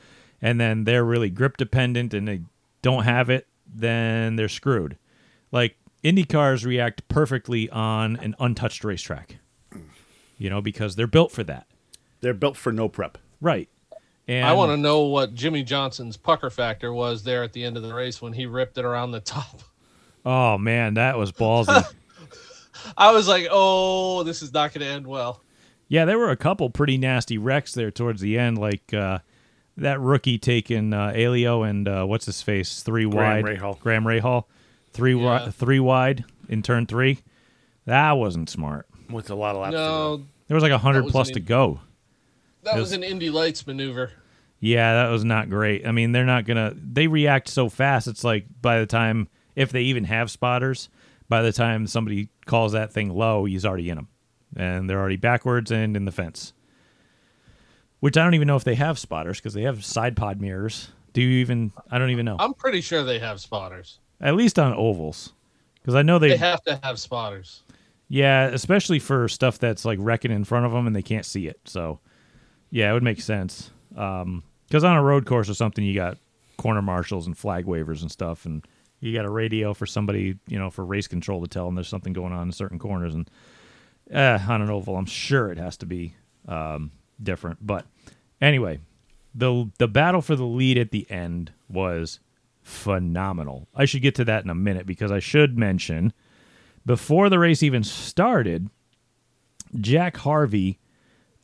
and 0.42 0.60
then 0.60 0.86
they're 0.86 1.06
really 1.06 1.30
grip 1.30 1.58
dependent 1.58 2.14
and 2.14 2.28
they 2.28 2.42
don't 2.82 3.04
have 3.04 3.30
it, 3.30 3.48
then 3.68 4.36
they're 4.36 4.50
screwed. 4.50 4.98
Like 5.52 5.76
Indy 6.06 6.24
cars 6.24 6.64
react 6.64 7.08
perfectly 7.08 7.68
on 7.72 8.16
an 8.18 8.36
untouched 8.40 8.84
racetrack. 8.84 9.40
You 10.38 10.52
know, 10.52 10.62
because 10.62 10.96
they're 10.96 11.08
built 11.08 11.32
for 11.32 11.44
that. 11.46 11.66
They're 12.22 12.36
built 12.36 12.58
for 12.58 12.72
no 12.72 12.88
prep. 12.88 13.18
Right. 13.42 13.70
And 14.28 14.46
I 14.46 14.54
want 14.54 14.70
to 14.70 14.78
know 14.78 15.06
what 15.06 15.34
Jimmie 15.34 15.64
Johnson's 15.64 16.16
pucker 16.16 16.52
factor 16.52 16.94
was 16.94 17.24
there 17.24 17.42
at 17.42 17.54
the 17.54 17.64
end 17.64 17.76
of 17.76 17.82
the 17.82 17.92
race 17.92 18.22
when 18.22 18.34
he 18.34 18.46
ripped 18.46 18.78
it 18.78 18.86
around 18.86 19.12
the 19.12 19.20
top. 19.20 19.62
Oh 20.24 20.60
man, 20.60 20.94
that 20.94 21.18
was 21.18 21.32
ballsy. 21.32 21.84
I 22.98 23.12
was 23.12 23.28
like, 23.28 23.48
oh, 23.50 24.22
this 24.22 24.44
is 24.44 24.54
not 24.54 24.74
going 24.74 24.86
to 24.86 24.92
end 24.92 25.08
well. 25.08 25.42
Yeah, 25.88 26.06
there 26.06 26.20
were 26.20 26.30
a 26.30 26.38
couple 26.38 26.70
pretty 26.70 27.00
nasty 27.00 27.40
wrecks 27.40 27.74
there 27.74 27.90
towards 27.90 28.22
the 28.22 28.38
end, 28.38 28.60
like 28.60 28.94
uh, 28.94 29.20
that 29.78 30.00
rookie 30.00 30.38
taking 30.38 30.94
uh, 30.94 31.14
Alio 31.16 31.64
and 31.64 31.88
uh, 31.88 32.06
what's 32.06 32.28
his 32.28 32.44
face 32.44 32.84
three 32.84 33.10
Graham 33.10 33.44
wide 33.44 33.46
Rahal. 33.46 33.80
Graham 33.80 34.04
Rahal, 34.04 34.44
three 34.96 35.14
wi- 35.14 35.50
three 35.52 35.80
wide 35.80 36.26
in 36.50 36.62
turn 36.62 36.86
three. 36.86 37.20
That 37.86 38.14
wasn't 38.14 38.50
smart. 38.50 38.88
With 39.10 39.30
a 39.30 39.36
lot 39.36 39.56
of 39.56 39.62
laps. 39.62 39.74
to 39.74 39.78
go. 39.78 40.18
No, 40.18 40.24
There 40.48 40.56
was 40.56 40.64
like 40.64 40.72
a 40.72 40.78
hundred 40.78 41.08
plus 41.08 41.30
to 41.32 41.40
go. 41.40 41.80
that 42.64 42.74
was 42.76 42.82
was- 42.84 42.92
an 42.94 43.04
Indy 43.04 43.30
Lights 43.30 43.66
maneuver. 43.68 44.12
Yeah, 44.60 45.04
that 45.04 45.12
was 45.12 45.24
not 45.24 45.50
great. 45.50 45.86
I 45.86 45.92
mean, 45.92 46.12
they're 46.12 46.26
not 46.26 46.46
gonna. 46.46 46.74
They 46.76 47.08
react 47.08 47.50
so 47.50 47.70
fast. 47.70 48.08
It's 48.08 48.24
like 48.24 48.46
by 48.62 48.80
the 48.80 48.86
time, 48.88 49.28
if 49.56 49.72
they 49.72 49.82
even 49.84 50.06
have 50.06 50.32
spotters, 50.32 50.90
by 51.30 51.42
the 51.44 51.52
time 51.52 51.86
somebody 51.86 52.30
calls 52.46 52.72
that 52.72 52.92
thing 52.92 53.10
low, 53.10 53.46
he's 53.46 53.66
already 53.66 53.90
in 53.90 53.98
them, 53.98 54.08
and 54.56 54.90
they're 54.90 55.00
already 55.00 55.18
backwards 55.18 55.72
and 55.72 55.96
in 55.96 56.06
the 56.06 56.12
fence. 56.12 56.54
Which 58.00 58.18
I 58.18 58.24
don't 58.24 58.34
even 58.34 58.48
know 58.48 58.56
if 58.56 58.64
they 58.64 58.76
have 58.76 58.98
spotters 59.00 59.40
because 59.40 59.54
they 59.54 59.64
have 59.64 59.84
side 59.86 60.16
pod 60.16 60.42
mirrors. 60.42 60.90
Do 61.14 61.22
you 61.22 61.40
even? 61.42 61.72
I 61.92 61.98
don't 62.00 62.10
even 62.12 62.26
know. 62.26 62.38
I'm 62.40 62.54
pretty 62.54 62.82
sure 62.82 63.04
they 63.04 63.20
have 63.20 63.40
spotters. 63.42 64.00
At 64.22 64.36
least 64.36 64.58
on 64.58 64.74
ovals, 64.74 65.34
because 65.76 65.96
I 65.96 66.02
know 66.02 66.20
they. 66.20 66.30
They 66.30 66.38
have 66.38 66.64
to 66.64 66.80
have 66.84 67.00
spotters. 67.00 67.64
yeah, 68.08 68.46
especially 68.46 69.00
for 69.00 69.28
stuff 69.28 69.60
that's 69.60 69.86
like 69.86 70.00
wrecking 70.02 70.32
in 70.32 70.44
front 70.44 70.66
of 70.66 70.72
them 70.72 70.88
and 70.88 70.96
they 70.96 71.02
can't 71.02 71.26
see 71.26 71.48
it. 71.48 71.60
So, 71.66 72.00
yeah, 72.70 72.90
it 72.90 72.94
would 72.94 73.04
make 73.04 73.22
sense. 73.22 73.72
Because 73.90 74.84
on 74.84 74.96
a 74.98 75.04
road 75.04 75.26
course 75.26 75.50
or 75.50 75.54
something, 75.54 75.84
you 75.84 75.96
got 75.96 76.18
corner 76.58 76.82
marshals 76.82 77.28
and 77.28 77.38
flag 77.38 77.66
wavers 77.66 78.02
and 78.02 78.12
stuff, 78.12 78.46
and 78.46 78.66
you 79.00 79.14
got 79.14 79.26
a 79.26 79.30
radio 79.30 79.74
for 79.74 79.86
somebody, 79.86 80.38
you 80.48 80.58
know, 80.58 80.70
for 80.70 80.86
race 80.86 81.08
control 81.08 81.42
to 81.42 81.48
tell 81.48 81.66
them 81.66 81.76
there's 81.76 81.88
something 81.88 82.14
going 82.14 82.34
on 82.34 82.48
in 82.48 82.52
certain 82.52 82.80
corners. 82.80 83.14
And 83.14 83.30
uh, 84.14 84.40
on 84.48 84.62
an 84.62 84.70
oval, 84.70 84.98
I'm 84.98 85.06
sure 85.06 85.52
it 85.52 85.58
has 85.58 85.78
to 85.78 85.86
be 85.86 86.16
um, 86.48 86.92
different. 87.22 87.66
But 87.66 87.86
anyway, 88.42 88.80
the 89.34 89.70
the 89.78 89.88
battle 89.88 90.22
for 90.22 90.36
the 90.36 90.46
lead 90.46 90.78
at 90.78 90.92
the 90.92 91.10
end 91.10 91.52
was 91.70 92.20
phenomenal. 92.66 93.68
I 93.76 93.86
should 93.86 94.02
get 94.02 94.16
to 94.16 94.26
that 94.26 94.44
in 94.44 94.50
a 94.50 94.56
minute 94.56 94.88
because 94.88 95.12
I 95.12 95.20
should 95.20 95.58
mention 95.58 96.12
before 96.86 97.30
the 97.30 97.40
race 97.40 97.64
even 97.64 97.84
started, 97.84 98.70
Jack 99.80 100.18
Harvey, 100.18 100.80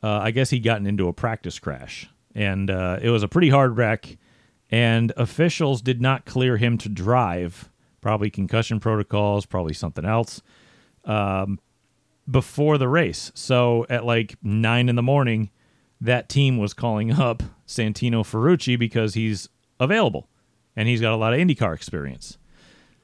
uh, 0.02 0.18
I 0.18 0.32
guess 0.32 0.50
he'd 0.50 0.64
gotten 0.64 0.86
into 0.86 1.08
a 1.08 1.12
practice 1.12 1.58
crash, 1.58 2.08
and 2.34 2.70
uh, 2.70 2.98
it 3.00 3.10
was 3.10 3.22
a 3.22 3.28
pretty 3.28 3.50
hard 3.50 3.76
wreck. 3.76 4.18
And 4.70 5.12
officials 5.16 5.82
did 5.82 6.00
not 6.00 6.24
clear 6.24 6.56
him 6.56 6.78
to 6.78 6.88
drive. 6.88 7.68
Probably 8.00 8.30
concussion 8.30 8.80
protocols, 8.80 9.46
probably 9.46 9.74
something 9.74 10.04
else. 10.04 10.40
Um, 11.04 11.60
before 12.28 12.78
the 12.78 12.88
race, 12.88 13.30
so 13.34 13.86
at 13.90 14.04
like 14.04 14.36
nine 14.42 14.88
in 14.88 14.96
the 14.96 15.02
morning, 15.02 15.50
that 16.00 16.28
team 16.28 16.56
was 16.56 16.72
calling 16.72 17.12
up 17.12 17.42
Santino 17.66 18.22
Ferrucci 18.22 18.78
because 18.78 19.14
he's 19.14 19.48
available, 19.78 20.28
and 20.76 20.88
he's 20.88 21.00
got 21.00 21.12
a 21.12 21.16
lot 21.16 21.32
of 21.32 21.38
IndyCar 21.40 21.74
experience. 21.74 22.38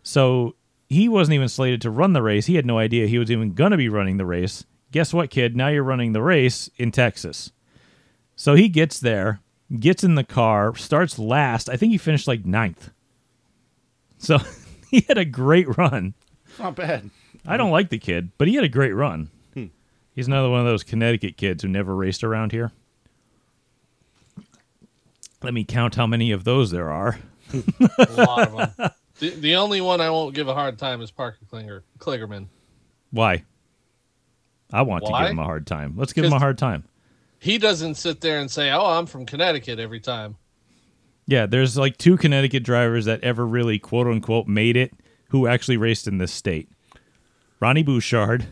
So 0.03 0.55
he 0.89 1.09
wasn't 1.09 1.35
even 1.35 1.49
slated 1.49 1.83
to 1.83 1.91
run 1.91 2.13
the 2.13 2.23
race. 2.23 2.47
He 2.47 2.57
had 2.57 2.67
no 2.67 2.79
idea 2.79 3.07
he 3.07 3.19
was 3.19 3.31
even 3.31 3.55
going 3.55 3.73
to 3.73 3.77
be 3.77 3.89
running 3.89 4.17
the 4.17 4.27
race. 4.27 4.65
Guess 4.91 5.13
what, 5.13 5.31
kid? 5.31 5.57
Now 5.57 5.69
you're 5.69 5.83
running 5.83 6.13
the 6.13 6.23
race 6.23 6.71
in 6.77 6.93
Texas. 6.93 7.53
So 8.37 8.55
he 8.55 8.69
gets 8.69 8.99
there, 9.01 9.41
gets 9.79 10.03
in 10.03 10.15
the 10.15 10.25
car, 10.25 10.75
starts 10.77 11.19
last. 11.19 11.69
I 11.69 11.77
think 11.77 11.93
he 11.93 11.99
finished 11.99 12.29
like 12.29 12.47
ninth. 12.47 12.91
So 14.17 14.39
he 14.91 15.05
had 15.09 15.19
a 15.19 15.25
great 15.25 15.77
run. 15.77 16.15
Not 16.59 16.77
bad. 16.77 17.11
I 17.47 17.57
don't 17.57 17.71
like 17.71 17.91
the 17.91 17.99
kid, 17.99 18.31
but 18.39 18.49
he 18.49 18.55
had 18.55 18.65
a 18.65 18.69
great 18.69 18.93
run. 18.93 19.31
He's 20.19 20.27
another 20.27 20.51
one 20.51 20.59
of 20.59 20.67
those 20.67 20.83
Connecticut 20.83 21.37
kids 21.37 21.63
who 21.63 21.69
never 21.69 21.95
raced 21.95 22.25
around 22.25 22.51
here. 22.51 22.73
Let 25.45 25.55
me 25.55 25.63
count 25.63 25.95
how 25.95 26.09
many 26.09 26.33
of 26.33 26.43
those 26.43 26.73
there 26.73 26.91
are. 26.91 27.21
A 27.53 28.13
lot 28.13 28.49
of 28.49 28.77
them. 28.77 28.91
The, 29.19 29.31
the 29.31 29.57
only 29.57 29.81
one 29.81 30.01
I 30.01 30.11
won't 30.11 30.33
give 30.33 30.47
a 30.47 30.55
hard 30.55 30.79
time 30.79 31.03
is 31.03 31.11
Parker 31.11 31.45
Klinger, 31.51 31.83
Kligerman. 31.99 32.47
Why? 33.11 33.43
I 34.73 34.83
want 34.83 35.05
to 35.07 35.11
give 35.11 35.31
him 35.31 35.41
a 35.41 35.45
hard 35.45 35.67
time. 35.67 35.95
Let's 35.97 36.13
give 36.13 36.25
him 36.25 36.33
a 36.33 36.39
hard 36.39 36.57
time. 36.57 36.85
He 37.41 37.59
doesn't 37.59 37.97
sit 37.97 38.21
there 38.21 38.39
and 38.39 38.49
say, 38.49 38.71
"Oh, 38.71 38.87
I'm 38.87 39.07
from 39.07 39.27
Connecticut" 39.27 39.81
every 39.81 39.99
time. 39.99 40.37
Yeah, 41.27 41.47
there's 41.47 41.77
like 41.77 41.99
two 41.99 42.17
Connecticut 42.17 42.63
drivers 42.63 43.07
that 43.07 43.23
ever 43.25 43.47
really 43.47 43.79
quote 43.79 44.07
unquote 44.07 44.47
made 44.47 44.77
it 44.77 44.93
who 45.31 45.47
actually 45.47 45.77
raced 45.77 46.07
in 46.07 46.19
this 46.19 46.33
state. 46.33 46.69
Ronnie 47.61 47.83
Bouchard. 47.83 48.47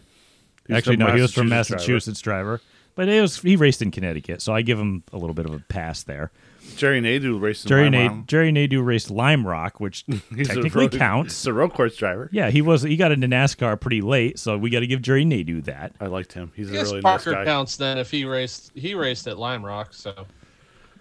He's 0.66 0.76
actually, 0.76 0.96
no, 0.96 1.14
he 1.14 1.20
was 1.20 1.32
from 1.32 1.48
Massachusetts 1.48 1.68
driver. 1.68 1.76
Massachusetts 1.76 2.20
driver. 2.20 2.60
But 2.96 3.08
it 3.08 3.20
was 3.20 3.38
he 3.40 3.56
raced 3.56 3.82
in 3.82 3.90
Connecticut, 3.90 4.42
so 4.42 4.52
I 4.52 4.62
give 4.62 4.78
him 4.80 5.04
a 5.12 5.16
little 5.16 5.34
bit 5.34 5.46
of 5.46 5.54
a 5.54 5.60
pass 5.60 6.02
there. 6.02 6.32
Jerry 6.76 7.00
Nadeau 7.00 7.36
racing 7.38 7.68
Jerry 7.68 7.82
Lime 7.84 7.92
Nade, 7.92 8.10
Rock. 8.10 8.26
Jerry 8.26 8.52
Nadeau 8.52 8.80
raced 8.80 9.10
Lime 9.10 9.46
Rock, 9.46 9.80
which 9.80 10.04
He's 10.34 10.48
a 10.50 10.54
technically 10.54 10.82
road- 10.84 10.92
counts. 10.92 11.40
He's 11.42 11.46
a 11.46 11.52
road 11.52 11.72
course 11.74 11.96
driver. 11.96 12.28
Yeah, 12.32 12.50
he 12.50 12.62
was. 12.62 12.82
He 12.82 12.96
got 12.96 13.12
into 13.12 13.26
NASCAR 13.28 13.80
pretty 13.80 14.00
late, 14.00 14.38
so 14.38 14.56
we 14.58 14.70
got 14.70 14.80
to 14.80 14.86
give 14.86 15.02
Jerry 15.02 15.24
Nadeau 15.24 15.60
that. 15.62 15.92
I 16.00 16.06
liked 16.06 16.32
him. 16.32 16.52
He's 16.54 16.68
I 16.68 16.70
a 16.70 16.72
guess 16.74 16.86
really 16.86 16.96
nice 17.02 17.24
Parker 17.24 17.32
guy. 17.32 17.44
counts 17.44 17.76
then 17.76 17.98
if 17.98 18.10
he 18.10 18.24
raced. 18.24 18.72
He 18.74 18.94
raced 18.94 19.26
at 19.26 19.38
Lime 19.38 19.64
Rock, 19.64 19.92
so 19.94 20.26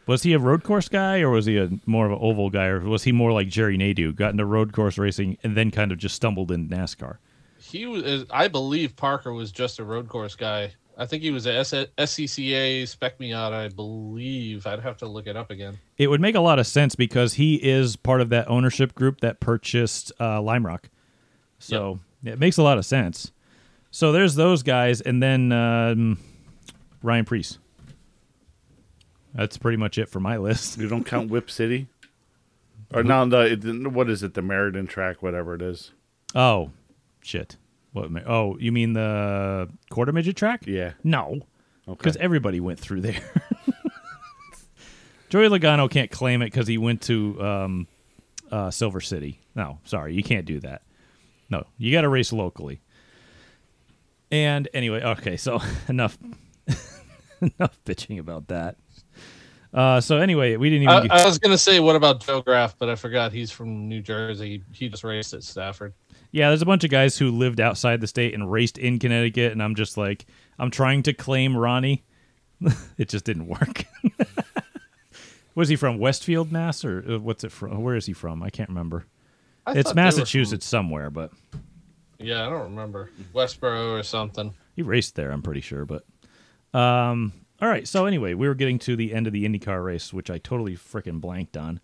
Was 0.07 0.23
he 0.23 0.33
a 0.33 0.39
road 0.39 0.63
course 0.63 0.87
guy, 0.89 1.19
or 1.21 1.29
was 1.29 1.45
he 1.45 1.57
a 1.57 1.69
more 1.85 2.05
of 2.05 2.11
an 2.11 2.19
oval 2.21 2.49
guy, 2.49 2.65
or 2.67 2.79
was 2.81 3.03
he 3.03 3.11
more 3.11 3.31
like 3.31 3.47
Jerry 3.49 3.77
Nadeau, 3.77 4.11
got 4.11 4.31
into 4.31 4.45
road 4.45 4.71
course 4.73 4.97
racing 4.97 5.37
and 5.43 5.57
then 5.57 5.71
kind 5.71 5.91
of 5.91 5.97
just 5.97 6.15
stumbled 6.15 6.51
in 6.51 6.69
NASCAR? 6.69 7.17
he 7.59 7.85
was. 7.87 8.25
I 8.29 8.47
believe 8.47 8.95
Parker 8.95 9.33
was 9.33 9.51
just 9.51 9.79
a 9.79 9.83
road 9.83 10.07
course 10.07 10.35
guy. 10.35 10.73
I 10.97 11.05
think 11.05 11.23
he 11.23 11.31
was 11.31 11.45
a 11.45 11.53
S- 11.55 11.73
SCCA 11.97 12.87
Spec 12.87 13.19
Miata. 13.19 13.53
I 13.53 13.67
believe. 13.69 14.65
I'd 14.65 14.79
have 14.79 14.97
to 14.97 15.07
look 15.07 15.27
it 15.27 15.35
up 15.35 15.51
again. 15.51 15.77
It 15.97 16.07
would 16.07 16.21
make 16.21 16.35
a 16.35 16.39
lot 16.39 16.59
of 16.59 16.67
sense 16.67 16.95
because 16.95 17.33
he 17.33 17.55
is 17.55 17.95
part 17.95 18.21
of 18.21 18.29
that 18.29 18.49
ownership 18.49 18.95
group 18.95 19.21
that 19.21 19.39
purchased 19.39 20.11
uh, 20.19 20.41
Lime 20.41 20.65
Rock. 20.65 20.89
So 21.59 21.99
it 22.23 22.39
makes 22.39 22.57
a 22.57 22.63
lot 22.63 22.77
of 22.77 22.85
sense. 22.85 23.31
So 23.91 24.11
there's 24.11 24.35
those 24.35 24.61
guys, 24.63 25.01
and 25.01 25.21
then 25.23 25.51
um, 25.51 26.19
Ryan 27.01 27.25
Preece. 27.25 27.57
That's 29.33 29.57
pretty 29.57 29.77
much 29.77 29.97
it 29.97 30.09
for 30.09 30.19
my 30.19 30.37
list. 30.37 30.77
You 30.77 30.87
don't 30.87 31.05
count 31.05 31.29
Whip 31.29 31.49
City? 31.51 31.87
Or 32.93 33.03
no, 33.03 33.25
the, 33.25 33.89
what 33.91 34.09
is 34.09 34.23
it? 34.23 34.33
The 34.33 34.41
Meriden 34.41 34.87
track, 34.87 35.21
whatever 35.21 35.55
it 35.55 35.61
is. 35.61 35.91
Oh, 36.33 36.71
shit. 37.21 37.57
What? 37.95 38.11
ma- 38.11 38.19
Oh, 38.27 38.57
you 38.59 38.73
mean 38.73 38.91
the 38.91 39.69
quarter 39.89 40.11
midget 40.11 40.35
track? 40.35 40.67
Yeah. 40.67 40.91
No, 41.03 41.39
Okay. 41.87 41.97
because 41.97 42.17
everybody 42.17 42.59
went 42.59 42.77
through 42.77 43.01
there. 43.01 43.21
Joey 45.29 45.47
Logano 45.47 45.89
can't 45.89 46.11
claim 46.11 46.41
it 46.41 46.47
because 46.47 46.67
he 46.67 46.77
went 46.77 47.01
to 47.03 47.41
um, 47.41 47.87
uh, 48.51 48.69
Silver 48.69 48.99
City. 48.99 49.39
No, 49.55 49.79
sorry, 49.85 50.13
you 50.13 50.23
can't 50.23 50.45
do 50.45 50.59
that. 50.59 50.81
No, 51.49 51.65
you 51.77 51.93
got 51.93 52.01
to 52.01 52.09
race 52.09 52.33
locally. 52.33 52.81
And 54.29 54.67
anyway, 54.73 55.01
okay, 55.01 55.37
so 55.37 55.61
enough, 55.87 56.17
enough 57.41 57.79
bitching 57.85 58.19
about 58.19 58.49
that. 58.49 58.75
Uh, 59.73 60.01
so 60.01 60.17
anyway, 60.17 60.57
we 60.57 60.69
didn't 60.69 60.83
even. 60.83 60.95
I, 60.95 61.01
get- 61.03 61.11
I 61.11 61.25
was 61.25 61.39
gonna 61.39 61.57
say, 61.57 61.79
what 61.79 61.95
about 61.95 62.25
Joe 62.25 62.41
Graf? 62.41 62.77
But 62.77 62.89
I 62.89 62.95
forgot 62.95 63.31
he's 63.31 63.51
from 63.51 63.87
New 63.87 64.01
Jersey. 64.01 64.63
He 64.73 64.89
just 64.89 65.05
raced 65.05 65.33
at 65.33 65.43
Stafford. 65.43 65.93
Yeah, 66.35 66.49
there's 66.49 66.61
a 66.61 66.65
bunch 66.65 66.83
of 66.83 66.89
guys 66.89 67.17
who 67.17 67.31
lived 67.31 67.61
outside 67.61 68.01
the 68.01 68.07
state 68.07 68.33
and 68.33 68.51
raced 68.51 68.77
in 68.77 68.99
Connecticut, 68.99 69.53
and 69.53 69.63
I'm 69.63 69.73
just 69.73 69.95
like, 69.95 70.25
I'm 70.59 70.69
trying 70.69 71.01
to 71.03 71.13
claim 71.13 71.55
Ronnie. 71.55 72.03
it 72.97 73.07
just 73.07 73.23
didn't 73.23 73.47
work. 73.47 73.85
Was 75.55 75.69
he 75.69 75.77
from 75.77 75.97
Westfield, 75.97 76.51
Mass, 76.51 76.83
or 76.83 77.05
uh, 77.09 77.19
what's 77.19 77.45
it 77.45 77.53
from? 77.53 77.81
Where 77.81 77.95
is 77.95 78.05
he 78.05 78.11
from? 78.11 78.43
I 78.43 78.49
can't 78.49 78.67
remember. 78.67 79.05
I 79.65 79.77
it's 79.77 79.83
thought 79.83 79.95
they 79.95 80.01
were 80.01 80.05
Massachusetts 80.07 80.65
somewhere, 80.65 81.09
but 81.09 81.31
yeah, 82.19 82.45
I 82.45 82.49
don't 82.49 82.63
remember 82.63 83.11
Westboro 83.33 83.97
or 83.97 84.03
something. 84.03 84.53
he 84.75 84.81
raced 84.81 85.15
there. 85.15 85.31
I'm 85.31 85.41
pretty 85.41 85.61
sure, 85.61 85.85
but 85.85 86.03
um, 86.77 87.31
all 87.61 87.69
right. 87.69 87.87
So 87.87 88.07
anyway, 88.07 88.33
we 88.33 88.49
were 88.49 88.55
getting 88.55 88.77
to 88.79 88.97
the 88.97 89.13
end 89.13 89.25
of 89.25 89.31
the 89.31 89.47
IndyCar 89.47 89.85
race, 89.85 90.11
which 90.11 90.29
I 90.29 90.39
totally 90.39 90.75
freaking 90.75 91.21
blanked 91.21 91.55
on. 91.55 91.79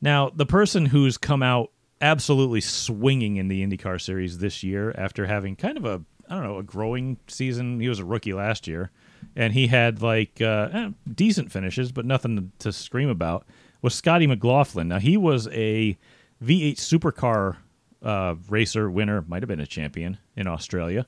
Now, 0.00 0.28
the 0.28 0.46
person 0.46 0.86
who's 0.86 1.16
come 1.16 1.44
out 1.44 1.70
absolutely 2.00 2.60
swinging 2.60 3.36
in 3.36 3.48
the 3.48 3.66
IndyCar 3.66 4.00
series 4.00 4.38
this 4.38 4.62
year 4.62 4.94
after 4.96 5.26
having 5.26 5.56
kind 5.56 5.76
of 5.76 5.84
a 5.84 6.02
I 6.28 6.34
don't 6.34 6.44
know 6.44 6.58
a 6.58 6.62
growing 6.62 7.18
season. 7.26 7.80
He 7.80 7.88
was 7.88 7.98
a 7.98 8.04
rookie 8.04 8.32
last 8.32 8.68
year, 8.68 8.90
and 9.34 9.52
he 9.52 9.66
had 9.66 10.00
like 10.00 10.40
uh, 10.40 10.68
eh, 10.72 10.90
decent 11.12 11.50
finishes, 11.50 11.90
but 11.90 12.04
nothing 12.04 12.52
to 12.60 12.72
scream 12.72 13.08
about. 13.08 13.44
Was 13.82 13.94
Scotty 13.94 14.26
McLaughlin? 14.26 14.88
Now 14.88 15.00
he 15.00 15.16
was 15.16 15.48
a 15.48 15.98
V8 16.42 16.76
supercar 16.76 17.56
uh, 18.02 18.36
racer 18.48 18.90
winner, 18.90 19.24
might 19.26 19.42
have 19.42 19.48
been 19.48 19.60
a 19.60 19.66
champion 19.66 20.18
in 20.36 20.46
Australia 20.46 21.06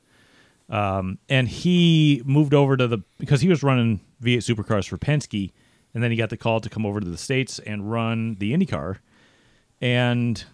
Um, 0.69 1.19
and 1.29 1.49
he 1.49 2.23
moved 2.25 2.55
over 2.55 2.77
to 2.77 2.87
the 2.87 2.99
because 3.19 3.41
he 3.41 3.49
was 3.49 3.63
running 3.63 4.01
V8 4.23 4.39
supercars 4.39 4.89
for 4.89 4.99
Penske, 4.99 5.53
and 5.95 6.03
then 6.03 6.11
he 6.11 6.17
got 6.17 6.31
the 6.31 6.37
call 6.37 6.61
to 6.61 6.69
come 6.69 6.85
over 6.85 7.01
to 7.01 7.09
the 7.09 7.17
states 7.17 7.59
and 7.61 7.91
run 7.91 8.37
the 8.41 8.53
IndyCar, 8.53 8.99
and 9.81 10.45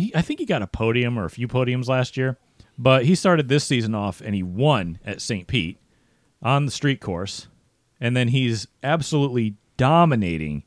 he, 0.00 0.14
I 0.14 0.22
think 0.22 0.40
he 0.40 0.46
got 0.46 0.62
a 0.62 0.66
podium 0.66 1.18
or 1.18 1.24
a 1.24 1.30
few 1.30 1.48
podiums 1.48 1.88
last 1.88 2.16
year, 2.16 2.38
but 2.78 3.04
he 3.04 3.14
started 3.14 3.48
this 3.48 3.64
season 3.64 3.94
off 3.94 4.20
and 4.20 4.34
he 4.34 4.42
won 4.42 4.98
at 5.04 5.20
St. 5.20 5.46
Pete 5.46 5.78
on 6.42 6.64
the 6.64 6.72
street 6.72 7.00
course, 7.00 7.48
and 8.00 8.16
then 8.16 8.28
he's 8.28 8.66
absolutely 8.82 9.56
dominating 9.76 10.64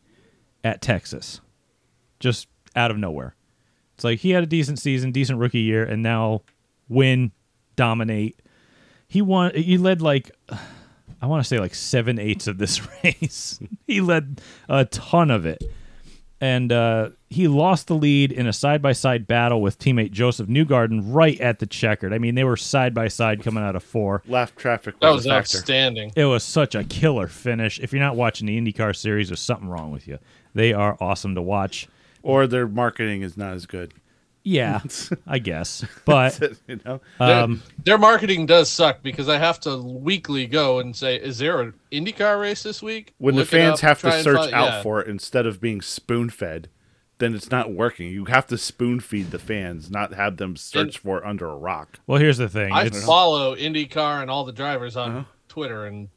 at 0.63 0.81
Texas, 0.81 1.41
just 2.19 2.47
out 2.75 2.91
of 2.91 2.97
nowhere. 2.97 3.36
It's 3.95 4.03
like 4.03 4.19
he 4.19 4.31
had 4.31 4.43
a 4.43 4.47
decent 4.47 4.79
season, 4.79 5.11
decent 5.11 5.39
rookie 5.39 5.59
year, 5.61 5.84
and 5.84 6.01
now 6.01 6.41
win, 6.88 7.31
dominate. 7.75 8.41
He 9.07 9.21
won. 9.21 9.53
He 9.55 9.77
led 9.77 10.01
like 10.01 10.31
I 11.21 11.25
want 11.25 11.43
to 11.43 11.47
say 11.47 11.59
like 11.59 11.75
seven 11.75 12.19
eighths 12.19 12.47
of 12.47 12.57
this 12.57 12.81
race. 13.03 13.59
he 13.88 14.01
led 14.01 14.41
a 14.67 14.86
ton 14.86 15.31
of 15.31 15.45
it, 15.45 15.63
and 16.43 16.73
uh, 16.73 17.09
he 17.29 17.47
lost 17.47 17.87
the 17.87 17.95
lead 17.95 18.29
in 18.29 18.47
a 18.47 18.51
side 18.51 18.81
by 18.81 18.91
side 18.91 19.25
battle 19.27 19.61
with 19.61 19.79
teammate 19.79 20.11
Josef 20.11 20.47
Newgarden 20.47 20.99
right 21.05 21.39
at 21.39 21.59
the 21.59 21.65
checkered. 21.65 22.11
I 22.11 22.17
mean, 22.17 22.35
they 22.35 22.43
were 22.43 22.57
side 22.57 22.93
by 22.93 23.07
side 23.07 23.41
coming 23.41 23.63
out 23.63 23.77
of 23.77 23.83
four. 23.83 24.21
Left 24.27 24.57
traffic 24.57 24.99
That 24.99 25.11
was, 25.11 25.19
was 25.19 25.27
a 25.27 25.35
outstanding. 25.35 26.11
It 26.17 26.25
was 26.25 26.43
such 26.43 26.75
a 26.75 26.83
killer 26.83 27.29
finish. 27.29 27.79
If 27.79 27.93
you're 27.93 28.01
not 28.01 28.17
watching 28.17 28.47
the 28.47 28.59
IndyCar 28.59 28.93
series, 28.93 29.29
there's 29.29 29.39
something 29.39 29.69
wrong 29.69 29.89
with 29.91 30.05
you. 30.05 30.19
They 30.53 30.73
are 30.73 30.97
awesome 30.99 31.33
to 31.35 31.41
watch. 31.41 31.87
Or 32.23 32.45
their 32.45 32.67
marketing 32.67 33.21
is 33.21 33.37
not 33.37 33.53
as 33.53 33.65
good. 33.65 33.93
Yeah, 34.45 34.81
I 35.27 35.39
guess, 35.39 35.85
but 36.03 36.37
you 36.67 36.79
know, 36.85 36.99
Their- 37.17 37.43
um, 37.43 37.63
their 37.83 37.97
marketing 37.97 38.45
does 38.45 38.69
suck 38.69 39.01
because 39.01 39.29
I 39.29 39.37
have 39.37 39.59
to 39.61 39.77
weekly 39.77 40.47
go 40.47 40.79
and 40.79 40.93
say, 40.95 41.15
"Is 41.15 41.37
there 41.37 41.61
an 41.61 41.73
IndyCar 41.93 42.39
race 42.41 42.61
this 42.63 42.81
week?" 42.83 43.13
when 43.19 43.35
Look 43.35 43.49
the 43.49 43.57
fans 43.57 43.75
up, 43.79 43.79
have 43.81 44.01
to 44.01 44.21
search 44.21 44.37
find- 44.37 44.53
out 44.53 44.65
yeah. 44.67 44.81
for 44.83 44.99
it 45.01 45.07
instead 45.07 45.45
of 45.45 45.61
being 45.61 45.81
spoon 45.81 46.29
fed, 46.29 46.67
then 47.19 47.33
it's 47.33 47.51
not 47.51 47.71
working. 47.73 48.09
You 48.09 48.25
have 48.25 48.45
to 48.47 48.57
spoon 48.57 48.99
feed 48.99 49.31
the 49.31 49.39
fans, 49.39 49.89
not 49.89 50.13
have 50.13 50.35
them 50.35 50.57
search 50.57 50.97
for 50.97 51.19
it 51.19 51.25
under 51.25 51.47
a 51.49 51.55
rock. 51.55 51.99
well, 52.05 52.19
here's 52.19 52.37
the 52.39 52.49
thing. 52.49 52.73
I 52.73 52.83
It's, 52.87 53.05
follow 53.05 53.55
IndyCar 53.55 54.21
and 54.21 54.29
all 54.29 54.43
the 54.43 54.51
drivers 54.51 54.97
on 54.97 55.09
Uh-huh. 55.11 55.23
Twitter 55.47 55.85
and 55.85 56.09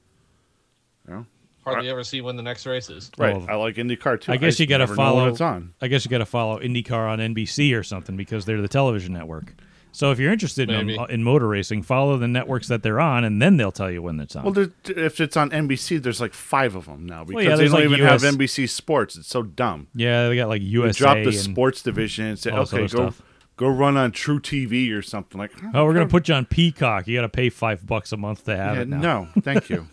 Yeah. 1.09 1.23
Hardly 1.67 1.91
ever 1.91 2.05
see 2.05 2.21
when 2.21 2.37
the 2.37 2.43
next 2.43 2.65
race 2.67 2.89
is. 2.89 3.11
Right. 3.19 3.37
Well, 3.37 3.47
I 3.51 3.55
like 3.57 3.75
IndyCar 3.77 4.21
too. 4.21 4.33
I 4.33 4.37
guess 4.37 4.53
just 4.53 4.61
you 4.61 4.67
got 4.67 4.79
to 4.79 4.83
never 4.87 4.95
know 4.97 5.03
when 5.03 5.13
follow. 5.15 5.29
it's 5.29 5.41
on. 5.41 5.75
I 5.83 5.89
guess 5.89 6.05
you 6.05 6.11
got 6.11 6.19
to 6.19 6.27
follow 6.27 6.59
IndyCar 6.61 7.11
on 7.11 7.19
NBC 7.19 7.79
or 7.79 7.83
something 7.83 8.17
because 8.17 8.45
they're 8.45 8.63
the 8.63 8.69
television 8.69 9.13
network. 9.13 9.53
So 9.93 10.11
if 10.11 10.19
you're 10.19 10.31
interested 10.31 10.71
in, 10.71 10.99
uh, 10.99 11.05
in 11.05 11.23
motor 11.23 11.49
racing, 11.49 11.83
follow 11.83 12.19
the 12.19 12.29
networks 12.29 12.69
that 12.69 12.83
they're 12.83 13.01
on, 13.01 13.25
and 13.25 13.41
then 13.41 13.57
they'll 13.57 13.73
tell 13.73 13.91
you 13.91 14.03
when 14.03 14.21
it's 14.21 14.37
on. 14.37 14.45
Well, 14.45 14.67
if 14.85 15.21
it's 15.23 15.39
on 15.39 15.49
NBC, 15.49 16.03
there's 16.03 16.21
like 16.21 16.35
five 16.35 16.75
of 16.77 16.85
them 16.85 17.07
now 17.07 17.25
because 17.25 17.45
yeah, 17.45 17.57
they 17.57 17.65
don't 17.65 17.73
like 17.73 17.85
even 17.85 18.01
US 18.07 18.23
have 18.23 18.35
NBC 18.35 18.69
Sports. 18.69 19.17
It's 19.17 19.27
so 19.29 19.43
dumb. 19.43 19.87
yeah, 19.95 20.29
they 20.29 20.37
got 20.37 20.49
like 20.49 20.61
They 20.61 20.67
USA. 20.67 20.99
drop 20.99 21.15
the 21.17 21.29
and- 21.29 21.35
sports 21.35 21.81
division 21.83 22.27
and 22.27 22.39
say, 22.39 22.51
okay, 22.51 22.81
go 22.81 22.87
stuff. 22.89 23.23
go 23.57 23.69
run 23.69 23.97
on 23.97 24.13
True 24.13 24.39
TV 24.39 24.93
or 24.93 25.01
something 25.01 25.39
like. 25.39 25.53
Oh, 25.73 25.87
we're 25.87 25.95
gonna 25.95 26.07
put 26.09 26.29
you 26.29 26.35
on 26.35 26.45
Peacock. 26.45 27.09
You 27.09 27.17
got 27.17 27.23
to 27.23 27.31
pay 27.31 27.49
five 27.49 27.87
bucks 27.87 28.13
a 28.13 28.19
month 28.19 28.45
to 28.45 28.55
have 28.55 28.77
Yeah, 28.77 28.83
it 28.83 28.89
now. 28.89 28.99
no, 29.01 29.29
thank 29.41 29.71
you. 29.71 29.87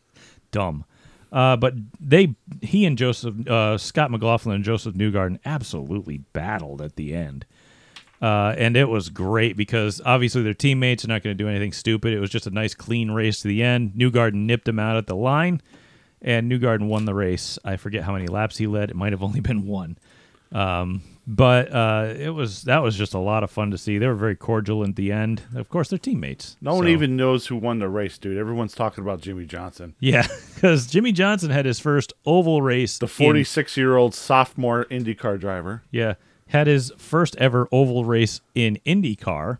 dumb. 0.52 0.86
Uh, 1.32 1.56
but 1.56 1.74
they, 2.00 2.34
he 2.60 2.84
and 2.84 2.98
Josef 2.98 3.46
uh, 3.48 3.78
Scott 3.78 4.10
McLaughlin 4.10 4.56
and 4.56 4.64
Josef 4.64 4.94
Newgarden 4.94 5.38
absolutely 5.44 6.18
battled 6.32 6.82
at 6.82 6.96
the 6.96 7.14
end, 7.14 7.46
uh, 8.20 8.54
and 8.58 8.76
it 8.76 8.88
was 8.88 9.08
great 9.10 9.56
because 9.56 10.00
obviously 10.04 10.42
their 10.42 10.54
teammates 10.54 11.04
are 11.04 11.08
not 11.08 11.22
going 11.22 11.36
to 11.36 11.42
do 11.42 11.48
anything 11.48 11.72
stupid. 11.72 12.12
It 12.12 12.18
was 12.20 12.30
just 12.30 12.46
a 12.46 12.50
nice 12.50 12.74
clean 12.74 13.12
race 13.12 13.42
to 13.42 13.48
the 13.48 13.62
end. 13.62 13.92
Newgarden 13.96 14.46
nipped 14.46 14.66
him 14.66 14.80
out 14.80 14.96
at 14.96 15.06
the 15.06 15.14
line, 15.14 15.62
and 16.20 16.50
Newgarden 16.50 16.88
won 16.88 17.04
the 17.04 17.14
race. 17.14 17.58
I 17.64 17.76
forget 17.76 18.02
how 18.02 18.12
many 18.12 18.26
laps 18.26 18.56
he 18.56 18.66
led. 18.66 18.90
It 18.90 18.96
might 18.96 19.12
have 19.12 19.22
only 19.22 19.40
been 19.40 19.66
one. 19.66 19.98
Um, 20.52 21.02
but 21.32 21.72
uh, 21.72 22.12
it 22.18 22.30
was 22.30 22.62
that 22.62 22.82
was 22.82 22.96
just 22.96 23.14
a 23.14 23.18
lot 23.18 23.44
of 23.44 23.50
fun 23.52 23.70
to 23.70 23.78
see. 23.78 23.98
They 23.98 24.08
were 24.08 24.14
very 24.16 24.34
cordial 24.34 24.82
at 24.82 24.96
the 24.96 25.12
end. 25.12 25.42
Of 25.54 25.68
course, 25.68 25.88
they're 25.88 25.98
teammates. 25.98 26.56
No 26.60 26.74
one 26.74 26.84
so- 26.84 26.88
even 26.88 27.14
knows 27.16 27.46
who 27.46 27.54
won 27.56 27.78
the 27.78 27.88
race, 27.88 28.18
dude. 28.18 28.36
Everyone's 28.36 28.74
talking 28.74 29.02
about 29.04 29.20
Jimmie 29.20 29.46
Johnson, 29.46 29.94
Yeah, 30.00 30.26
because 30.56 30.88
Jimmie 30.88 31.12
Johnson 31.12 31.50
had 31.50 31.66
his 31.66 31.78
first 31.78 32.12
oval 32.26 32.62
race. 32.62 32.98
the 32.98 33.06
46 33.06 33.76
year 33.76 33.96
old 33.96 34.12
sophomore 34.14 34.86
IndyCar 34.86 35.38
driver. 35.38 35.82
yeah, 35.92 36.14
had 36.48 36.66
his 36.66 36.92
first 36.98 37.36
ever 37.36 37.68
oval 37.70 38.04
race 38.04 38.40
in 38.56 38.78
IndyCar, 38.84 39.58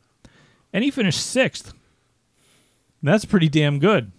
and 0.72 0.82
he 0.82 0.90
finished 0.90 1.24
sixth. 1.24 1.72
That's 3.02 3.24
pretty 3.24 3.48
damn 3.48 3.78
good. 3.78 4.10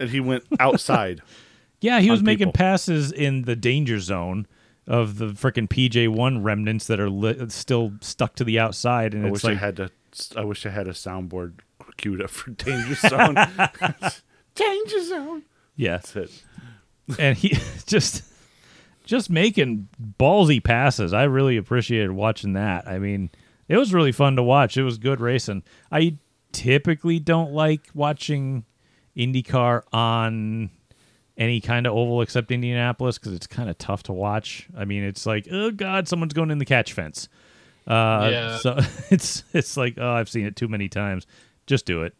And 0.00 0.10
he 0.10 0.20
went 0.20 0.44
outside. 0.58 1.20
Yeah, 1.82 2.00
he 2.00 2.10
was 2.10 2.22
making 2.22 2.46
people. 2.48 2.52
passes 2.54 3.12
in 3.12 3.42
the 3.42 3.54
danger 3.54 4.00
zone 4.00 4.46
of 4.86 5.18
the 5.18 5.26
freaking 5.28 5.68
PJ1 5.68 6.42
remnants 6.44 6.86
that 6.86 7.00
are 7.00 7.10
li- 7.10 7.48
still 7.48 7.92
stuck 8.00 8.34
to 8.36 8.44
the 8.44 8.58
outside, 8.58 9.14
and 9.14 9.24
I 9.24 9.28
it's 9.28 9.32
wish 9.34 9.44
like 9.44 9.56
I 9.56 9.60
had 9.60 9.76
to. 9.76 9.90
I 10.36 10.44
wish 10.44 10.64
I 10.64 10.70
had 10.70 10.88
a 10.88 10.92
soundboard 10.92 11.54
queued 11.96 12.22
up 12.22 12.30
for 12.30 12.50
Danger 12.50 12.94
Zone. 12.94 13.34
Danger 14.54 15.04
Zone. 15.04 15.42
yeah, 15.76 15.96
That's 15.98 16.16
it. 16.16 16.42
and 17.18 17.36
he 17.36 17.48
just 17.86 18.22
just 19.04 19.28
making 19.30 19.88
ballsy 20.18 20.62
passes. 20.62 21.12
I 21.12 21.24
really 21.24 21.56
appreciated 21.56 22.10
watching 22.12 22.54
that. 22.54 22.88
I 22.88 22.98
mean, 22.98 23.30
it 23.68 23.76
was 23.76 23.92
really 23.94 24.12
fun 24.12 24.36
to 24.36 24.42
watch. 24.42 24.76
It 24.76 24.82
was 24.82 24.98
good 24.98 25.20
racing. 25.20 25.62
I 25.92 26.16
typically 26.52 27.18
don't 27.20 27.52
like 27.52 27.82
watching 27.94 28.64
IndyCar 29.16 29.82
on 29.92 30.70
any 31.38 31.60
kind 31.60 31.86
of 31.86 31.92
oval 31.94 32.22
except 32.22 32.50
Indianapolis 32.50 33.18
because 33.18 33.32
it's 33.32 33.46
kind 33.46 33.68
of 33.68 33.76
tough 33.78 34.02
to 34.04 34.12
watch. 34.12 34.68
I 34.76 34.84
mean, 34.84 35.02
it's 35.04 35.26
like, 35.26 35.46
oh 35.50 35.70
god, 35.70 36.08
someone's 36.08 36.32
going 36.32 36.50
in 36.50 36.58
the 36.58 36.64
catch 36.64 36.92
fence. 36.92 37.28
Uh, 37.86 38.28
Yeah. 38.32 38.58
So 38.58 38.78
it's 39.10 39.44
it's 39.52 39.76
like, 39.76 39.94
oh, 39.98 40.10
I've 40.12 40.28
seen 40.28 40.46
it 40.46 40.56
too 40.56 40.68
many 40.68 40.88
times. 40.88 41.26
Just 41.66 41.84
do 41.86 42.02
it. 42.02 42.14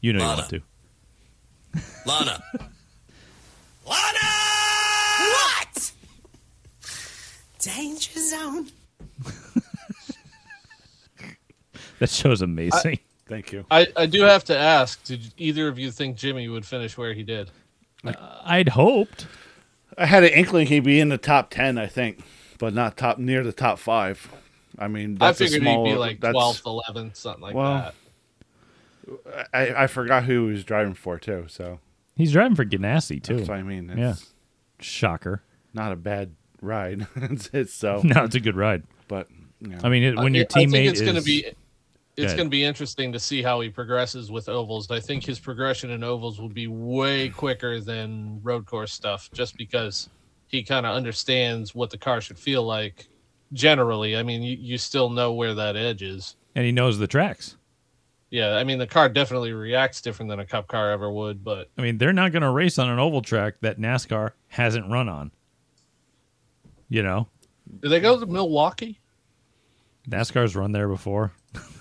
You 0.00 0.12
know 0.12 0.20
you 0.20 0.26
Lana. 0.26 0.36
want 0.38 0.50
to. 0.50 0.62
Lana. 2.06 2.42
Lana! 3.86 4.28
What? 5.18 5.92
Danger 7.60 8.20
zone. 8.20 8.68
That 12.00 12.10
show's 12.10 12.42
amazing. 12.42 12.98
Thank 13.26 13.52
you. 13.52 13.64
I, 13.70 13.86
I 13.96 14.06
do 14.06 14.22
have 14.22 14.44
to 14.44 14.56
ask: 14.58 15.02
Did 15.04 15.32
either 15.38 15.68
of 15.68 15.78
you 15.78 15.90
think 15.90 16.16
Jimmie 16.16 16.48
would 16.48 16.66
finish 16.66 16.96
where 16.98 17.14
he 17.14 17.22
did? 17.22 17.50
I'd 18.44 18.68
hoped. 18.70 19.26
I 19.96 20.06
had 20.06 20.24
an 20.24 20.30
inkling 20.30 20.66
he'd 20.66 20.84
be 20.84 21.00
in 21.00 21.08
the 21.08 21.16
top 21.18 21.50
ten, 21.50 21.78
I 21.78 21.86
think, 21.86 22.20
but 22.58 22.74
not 22.74 22.96
top 22.96 23.18
near 23.18 23.42
the 23.44 23.52
top 23.52 23.78
five. 23.78 24.30
I 24.78 24.88
mean, 24.88 25.14
that's 25.14 25.40
I 25.40 25.44
a 25.44 25.48
figured 25.48 25.62
small, 25.62 25.86
he'd 25.86 25.92
be 25.92 25.96
like 25.98 26.18
12th, 26.20 26.62
11th, 26.64 27.14
something 27.16 27.42
like 27.42 27.54
Well, 27.54 27.92
that. 29.06 29.48
I, 29.52 29.84
I 29.84 29.86
forgot 29.86 30.24
who 30.24 30.46
he 30.48 30.52
was 30.54 30.64
driving 30.64 30.94
for 30.94 31.18
too. 31.18 31.46
So 31.48 31.78
He's 32.16 32.32
driving 32.32 32.56
for 32.56 32.64
Ganassi 32.64 33.22
too. 33.22 33.36
that's 33.36 33.48
what 33.48 33.58
I 33.58 33.62
mean. 33.62 33.88
It's 33.90 33.98
Yeah. 33.98 34.14
Shocker. 34.80 35.42
not 35.72 35.92
a 35.92 35.96
bad 35.96 36.34
ride. 36.60 37.06
it's, 37.16 37.50
it's 37.52 37.72
so, 37.72 38.00
No, 38.04 38.24
it's 38.24 38.34
a 38.34 38.40
good 38.40 38.56
ride. 38.56 38.82
but 39.08 39.28
you 39.60 39.68
know. 39.68 39.78
I 39.84 39.88
mean, 39.88 40.02
it, 40.02 40.16
when 40.16 40.34
I- 40.34 40.38
your 40.38 40.46
I 40.50 40.54
think 40.54 40.72
teammate 40.72 40.88
it's 40.90 41.00
is 41.00 41.06
going 41.06 41.16
to 41.16 41.22
be 41.22 41.46
it's 42.16 42.34
going 42.34 42.46
to 42.46 42.50
be 42.50 42.64
interesting 42.64 43.12
to 43.12 43.18
see 43.18 43.42
how 43.42 43.60
he 43.60 43.68
progresses 43.68 44.30
with 44.30 44.48
ovals. 44.48 44.90
I 44.90 45.00
think 45.00 45.24
his 45.24 45.40
progression 45.40 45.90
in 45.90 46.04
ovals 46.04 46.40
will 46.40 46.48
be 46.48 46.66
way 46.66 47.28
quicker 47.28 47.80
than 47.80 48.40
road 48.42 48.66
course 48.66 48.92
stuff, 48.92 49.30
just 49.32 49.56
because 49.56 50.08
he 50.46 50.62
kind 50.62 50.86
of 50.86 50.94
understands 50.94 51.74
what 51.74 51.90
the 51.90 51.98
car 51.98 52.20
should 52.20 52.38
feel 52.38 52.62
like 52.62 53.08
generally. 53.52 54.16
I 54.16 54.22
mean, 54.22 54.42
you, 54.42 54.56
you 54.56 54.78
still 54.78 55.08
know 55.10 55.32
where 55.32 55.54
that 55.54 55.76
edge 55.76 56.02
is. 56.02 56.36
And 56.54 56.64
he 56.64 56.72
knows 56.72 56.98
the 56.98 57.06
tracks. 57.06 57.56
Yeah, 58.30 58.56
I 58.56 58.64
mean, 58.64 58.78
the 58.78 58.86
car 58.86 59.08
definitely 59.08 59.52
reacts 59.52 60.00
different 60.00 60.28
than 60.28 60.40
a 60.40 60.46
cup 60.46 60.66
car 60.66 60.90
ever 60.90 61.10
would, 61.10 61.44
but 61.44 61.70
I 61.78 61.82
mean, 61.82 61.98
they're 61.98 62.12
not 62.12 62.32
going 62.32 62.42
to 62.42 62.50
race 62.50 62.78
on 62.78 62.88
an 62.88 62.98
oval 62.98 63.22
track 63.22 63.54
that 63.60 63.78
NASCAR 63.78 64.32
hasn't 64.48 64.90
run 64.90 65.08
on. 65.08 65.30
You 66.88 67.02
know, 67.02 67.28
did 67.80 67.90
they 67.90 68.00
go 68.00 68.18
to 68.18 68.26
Milwaukee? 68.26 69.00
NASCAR's 70.08 70.56
run 70.56 70.72
there 70.72 70.88
before. 70.88 71.32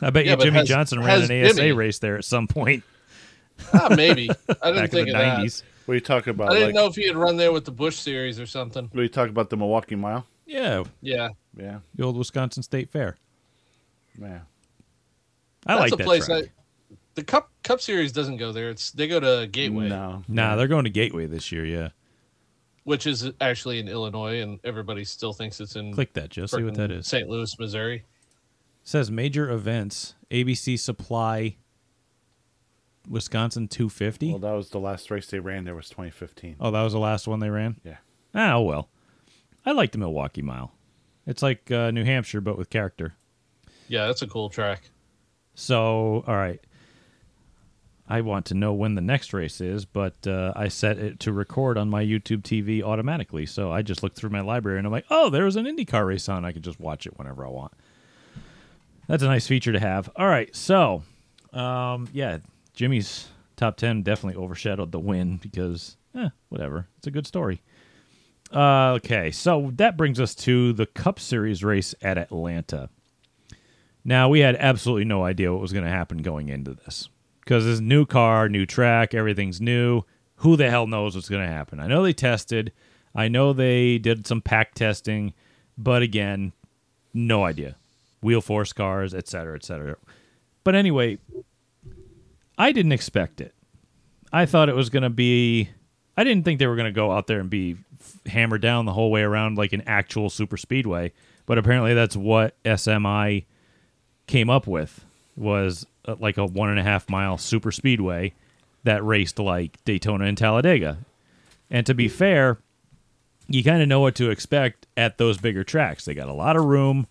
I 0.01 0.09
bet 0.09 0.25
Yeah, 0.25 0.31
you 0.33 0.37
Jimmie 0.37 0.57
has- 0.59 0.67
Johnson 0.67 0.99
ran 0.99 1.23
an 1.23 1.45
ASA 1.45 1.53
Jimmie- 1.55 1.71
race 1.71 1.99
there 1.99 2.17
at 2.17 2.25
some 2.25 2.47
point 2.47 2.83
Ah, 3.73 3.93
maybe. 3.95 4.29
I 4.29 4.33
didn't 4.33 4.47
back 4.61 4.75
in 4.83 4.87
think 4.89 4.91
the 4.91 4.99
of 5.01 5.07
that. 5.13 5.39
90s. 5.39 5.63
What 5.85 5.91
are 5.93 5.95
you 5.95 6.01
talking 6.01 6.31
about? 6.31 6.49
I 6.49 6.53
didn't 6.53 6.67
like, 6.69 6.75
know 6.75 6.87
if 6.87 6.95
he 6.95 7.05
had 7.05 7.15
run 7.15 7.37
there 7.37 7.51
with 7.51 7.65
the 7.65 7.71
Busch 7.71 7.97
series 7.97 8.39
or 8.39 8.45
something. 8.45 8.85
What 8.85 8.99
are 8.99 9.03
you 9.03 9.09
talking 9.09 9.29
about? 9.31 9.49
The 9.49 9.57
Milwaukee 9.57 9.95
Mile? 9.95 10.25
Yeah, 10.45 10.83
Yeah, 11.01 11.29
Yeah, 11.57 11.79
the 11.95 12.03
old 12.03 12.17
Wisconsin 12.17 12.63
State 12.63 12.89
Fair. 12.89 13.15
yeah. 14.19 14.39
I 15.65 15.75
that's 15.75 15.79
like 15.91 15.93
a 15.93 15.95
that 15.97 16.03
place. 16.05 16.25
track. 16.25 16.43
I, 16.45 16.95
the 17.15 17.23
Cup 17.23 17.49
Cup 17.63 17.79
Series 17.79 18.11
doesn't 18.11 18.37
go 18.37 18.51
there. 18.51 18.69
It's 18.69 18.91
they 18.91 19.07
go 19.07 19.19
to 19.19 19.47
Gateway, 19.47 19.87
No, 19.87 20.23
Nah, 20.27 20.55
they're 20.55 20.67
going 20.67 20.83
to 20.85 20.89
Gateway 20.89 21.25
this 21.27 21.51
year. 21.51 21.63
Yeah, 21.65 21.89
which 22.85 23.05
is 23.07 23.31
actually 23.39 23.79
in 23.79 23.87
Illinois, 23.87 24.41
and 24.41 24.59
everybody 24.63 25.03
still 25.05 25.31
thinks 25.31 25.61
it's 25.61 25.75
in 25.75 25.93
click 25.93 26.11
that, 26.13 26.29
Joe. 26.31 26.47
See 26.47 26.63
what 26.63 26.73
that 26.75 26.91
is. 26.91 27.07
St. 27.07 27.29
Louis, 27.29 27.57
Missouri. 27.59 28.03
Says 28.83 29.09
major 29.09 29.49
events. 29.49 30.15
ABC 30.29 30.77
Supply. 30.79 31.57
Wisconsin 33.09 33.67
250. 33.67 34.29
Well, 34.29 34.39
that 34.39 34.51
was 34.53 34.69
the 34.69 34.79
last 34.79 35.11
race 35.11 35.27
they 35.27 35.39
ran. 35.39 35.65
There 35.65 35.75
was 35.75 35.89
2015. 35.89 36.55
Oh, 36.59 36.71
that 36.71 36.81
was 36.81 36.93
the 36.93 36.99
last 36.99 37.27
one 37.27 37.39
they 37.39 37.49
ran? 37.49 37.79
Yeah. 37.83 37.97
Ah, 38.33 38.53
oh, 38.53 38.61
well. 38.61 38.89
I 39.65 39.71
like 39.71 39.91
the 39.91 39.97
Milwaukee 39.97 40.41
Mile. 40.41 40.71
It's 41.25 41.41
like 41.41 41.69
uh, 41.71 41.91
New 41.91 42.05
Hampshire, 42.05 42.41
but 42.41 42.57
with 42.57 42.69
character. 42.69 43.15
Yeah, 43.87 44.07
that's 44.07 44.21
a 44.21 44.27
cool 44.27 44.49
track. 44.49 44.89
So, 45.55 46.23
all 46.27 46.35
right. 46.35 46.61
I 48.07 48.21
want 48.21 48.45
to 48.47 48.53
know 48.53 48.73
when 48.73 48.95
the 48.95 49.01
next 49.01 49.33
race 49.33 49.61
is, 49.61 49.85
but 49.85 50.27
uh, 50.27 50.51
I 50.55 50.67
set 50.67 50.97
it 50.97 51.19
to 51.21 51.31
record 51.31 51.77
on 51.77 51.89
my 51.89 52.03
YouTube 52.03 52.41
TV 52.41 52.83
automatically. 52.83 53.45
So 53.45 53.71
I 53.71 53.81
just 53.81 54.03
looked 54.03 54.17
through 54.17 54.29
my 54.29 54.41
library 54.41 54.77
and 54.77 54.85
I'm 54.85 54.91
like, 54.91 55.05
oh, 55.09 55.29
there 55.29 55.45
was 55.45 55.55
an 55.55 55.65
IndyCar 55.65 56.05
race 56.05 56.27
on. 56.27 56.43
I 56.43 56.51
can 56.51 56.61
just 56.61 56.79
watch 56.79 57.07
it 57.07 57.17
whenever 57.17 57.45
I 57.45 57.49
want. 57.49 57.73
That's 59.07 59.23
a 59.23 59.27
nice 59.27 59.47
feature 59.47 59.71
to 59.71 59.79
have. 59.79 60.09
All 60.15 60.27
right. 60.27 60.53
So, 60.55 61.03
um, 61.51 62.07
yeah, 62.13 62.37
Jimmie's 62.73 63.27
top 63.55 63.77
10 63.77 64.03
definitely 64.03 64.41
overshadowed 64.41 64.91
the 64.91 64.99
win 64.99 65.37
because, 65.37 65.97
eh, 66.15 66.29
whatever. 66.49 66.87
It's 66.97 67.07
a 67.07 67.11
good 67.11 67.27
story. 67.27 67.61
Uh, 68.53 68.93
okay. 68.93 69.31
So 69.31 69.71
that 69.75 69.97
brings 69.97 70.19
us 70.19 70.35
to 70.35 70.73
the 70.73 70.85
Cup 70.85 71.19
Series 71.19 71.63
race 71.63 71.93
at 72.01 72.17
Atlanta. 72.17 72.89
Now, 74.05 74.29
we 74.29 74.41
had 74.41 74.55
absolutely 74.57 75.05
no 75.05 75.23
idea 75.23 75.51
what 75.51 75.61
was 75.61 75.73
going 75.73 75.85
to 75.85 75.91
happen 75.91 76.19
going 76.19 76.49
into 76.49 76.73
this 76.73 77.09
because 77.39 77.65
this 77.65 77.79
new 77.79 78.05
car, 78.05 78.49
new 78.49 78.65
track, 78.65 79.13
everything's 79.13 79.61
new. 79.61 80.03
Who 80.37 80.55
the 80.57 80.69
hell 80.69 80.87
knows 80.87 81.15
what's 81.15 81.29
going 81.29 81.45
to 81.45 81.53
happen? 81.53 81.79
I 81.79 81.87
know 81.87 82.03
they 82.03 82.13
tested, 82.13 82.73
I 83.15 83.27
know 83.27 83.53
they 83.53 83.97
did 83.97 84.27
some 84.27 84.41
pack 84.41 84.73
testing, 84.73 85.33
but 85.77 86.01
again, 86.01 86.51
no 87.13 87.45
idea. 87.45 87.75
Wheel 88.23 88.41
force 88.41 88.73
cars, 88.73 89.13
et 89.13 89.27
cetera, 89.27 89.55
et 89.55 89.63
cetera. 89.63 89.95
But 90.63 90.75
anyway, 90.75 91.17
I 92.57 92.71
didn't 92.71 92.91
expect 92.91 93.41
it. 93.41 93.53
I 94.31 94.45
thought 94.45 94.69
it 94.69 94.75
was 94.75 94.89
going 94.89 95.03
to 95.03 95.09
be. 95.09 95.69
I 96.15 96.23
didn't 96.23 96.45
think 96.45 96.59
they 96.59 96.67
were 96.67 96.75
going 96.75 96.85
to 96.85 96.91
go 96.91 97.11
out 97.11 97.27
there 97.27 97.39
and 97.39 97.49
be 97.49 97.77
hammered 98.25 98.61
down 98.61 98.85
the 98.85 98.93
whole 98.93 99.11
way 99.11 99.21
around 99.21 99.57
like 99.57 99.73
an 99.73 99.83
actual 99.87 100.29
super 100.29 100.57
speedway. 100.57 101.11
But 101.45 101.57
apparently, 101.57 101.93
that's 101.93 102.15
what 102.15 102.55
SMI 102.63 103.45
came 104.27 104.49
up 104.49 104.67
with 104.67 105.03
was 105.35 105.85
uh, 106.05 106.15
like 106.19 106.37
a 106.37 106.45
one 106.45 106.69
and 106.69 106.79
a 106.79 106.83
half 106.83 107.09
mile 107.09 107.37
super 107.37 107.71
speedway 107.71 108.33
that 108.83 109.03
raced 109.03 109.39
like 109.39 109.83
Daytona 109.85 110.25
and 110.25 110.37
Talladega. 110.37 110.99
And 111.69 111.85
to 111.85 111.93
be 111.93 112.07
fair, 112.07 112.59
you 113.47 113.63
kind 113.63 113.81
of 113.81 113.87
know 113.87 113.99
what 113.99 114.15
to 114.15 114.29
expect 114.29 114.87
at 114.95 115.17
those 115.17 115.37
bigger 115.37 115.63
tracks. 115.63 116.05
They 116.05 116.13
got 116.13 116.29
a 116.29 116.33
lot 116.33 116.55
of 116.55 116.65
room. 116.65 117.07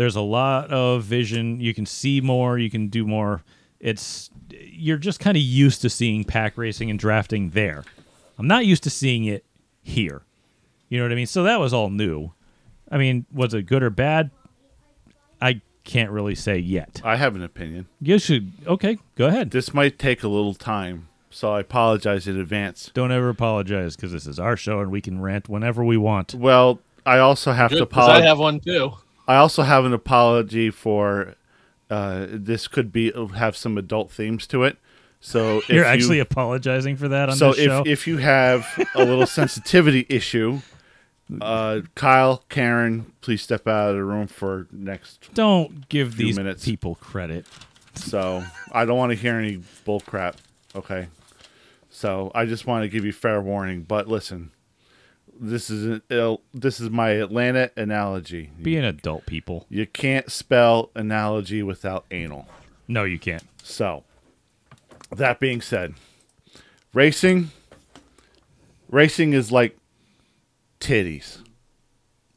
There's 0.00 0.16
a 0.16 0.22
lot 0.22 0.70
of 0.70 1.02
vision. 1.02 1.60
You 1.60 1.74
can 1.74 1.84
see 1.84 2.22
more. 2.22 2.56
You 2.56 2.70
can 2.70 2.88
do 2.88 3.06
more. 3.06 3.42
It's 3.80 4.30
you're 4.48 4.96
just 4.96 5.20
kind 5.20 5.36
of 5.36 5.42
used 5.42 5.82
to 5.82 5.90
seeing 5.90 6.24
pack 6.24 6.56
racing 6.56 6.88
and 6.88 6.98
drafting 6.98 7.50
there. 7.50 7.84
I'm 8.38 8.46
not 8.46 8.64
used 8.64 8.82
to 8.84 8.90
seeing 8.90 9.26
it 9.26 9.44
here. 9.82 10.22
You 10.88 10.96
know 10.96 11.04
what 11.04 11.12
I 11.12 11.16
mean? 11.16 11.26
So 11.26 11.42
that 11.42 11.60
was 11.60 11.74
all 11.74 11.90
new. 11.90 12.32
I 12.90 12.96
mean, 12.96 13.26
was 13.30 13.52
it 13.52 13.64
good 13.64 13.82
or 13.82 13.90
bad? 13.90 14.30
I 15.38 15.60
can't 15.84 16.10
really 16.10 16.34
say 16.34 16.56
yet. 16.56 17.02
I 17.04 17.16
have 17.16 17.36
an 17.36 17.42
opinion. 17.42 17.86
You 18.00 18.18
should. 18.18 18.52
Okay, 18.66 18.96
go 19.16 19.26
ahead. 19.26 19.50
This 19.50 19.74
might 19.74 19.98
take 19.98 20.22
a 20.22 20.28
little 20.28 20.54
time, 20.54 21.08
so 21.28 21.52
I 21.52 21.60
apologize 21.60 22.26
in 22.26 22.40
advance. 22.40 22.90
Don't 22.94 23.12
ever 23.12 23.28
apologize 23.28 23.96
because 23.96 24.12
this 24.12 24.26
is 24.26 24.38
our 24.38 24.56
show 24.56 24.80
and 24.80 24.90
we 24.90 25.02
can 25.02 25.20
rant 25.20 25.50
whenever 25.50 25.84
we 25.84 25.98
want. 25.98 26.34
Well, 26.34 26.80
I 27.04 27.18
also 27.18 27.52
have 27.52 27.70
to 27.72 27.80
Good, 27.80 27.90
'cause 27.90 28.08
I 28.08 28.22
have 28.22 28.38
one 28.38 28.60
too. 28.60 28.94
I 29.28 29.36
also 29.36 29.62
have 29.62 29.84
an 29.84 29.92
apology 29.92 30.70
for 30.70 31.34
uh, 31.88 32.26
this 32.30 32.68
could 32.68 32.92
be 32.92 33.12
have 33.34 33.56
some 33.56 33.76
adult 33.78 34.10
themes 34.10 34.46
to 34.48 34.64
it. 34.64 34.76
So 35.20 35.58
if 35.68 35.68
You're 35.68 35.78
you- 35.78 35.84
actually 35.84 36.18
apologizing 36.20 36.96
for 36.96 37.08
that 37.08 37.28
on 37.30 37.36
so 37.36 37.52
this 37.52 37.64
show. 37.64 37.80
if 37.82 37.86
if 37.86 38.06
you 38.06 38.18
have 38.18 38.66
a 38.94 39.04
little 39.04 39.26
sensitivity 39.40 40.06
issue, 40.08 40.60
uh, 41.40 41.80
Kyle, 41.94 42.44
Karen, 42.48 43.12
please 43.20 43.42
step 43.42 43.68
out 43.68 43.90
of 43.90 43.96
the 43.96 44.04
room 44.04 44.26
for 44.26 44.66
next. 44.72 45.32
Don't 45.34 45.88
give 45.88 46.16
these 46.16 46.36
minutes. 46.36 46.64
people 46.64 46.96
credit. 46.96 47.46
So 47.94 48.44
I 48.72 48.84
don't 48.84 48.96
want 48.96 49.10
to 49.10 49.16
hear 49.16 49.34
any 49.36 49.60
bull 49.84 50.00
crap. 50.00 50.36
Okay. 50.74 51.08
So 51.90 52.30
I 52.34 52.46
just 52.46 52.66
want 52.66 52.82
to 52.84 52.88
give 52.88 53.04
you 53.04 53.12
fair 53.12 53.40
warning. 53.40 53.82
But 53.82 54.08
listen, 54.08 54.52
this 55.40 55.70
is 55.70 55.86
an 55.86 56.02
ill, 56.10 56.42
this 56.52 56.78
is 56.78 56.90
my 56.90 57.10
Atlanta 57.10 57.70
analogy. 57.76 58.50
Be 58.60 58.76
an 58.76 58.84
adult, 58.84 59.26
people. 59.26 59.66
You 59.68 59.86
can't 59.86 60.30
spell 60.30 60.90
analogy 60.94 61.62
without 61.62 62.04
anal. 62.10 62.46
No, 62.86 63.04
you 63.04 63.18
can't. 63.18 63.44
So, 63.62 64.04
that 65.10 65.40
being 65.40 65.60
said, 65.60 65.94
racing 66.92 67.50
racing 68.90 69.32
is 69.32 69.50
like 69.50 69.76
titties. 70.80 71.38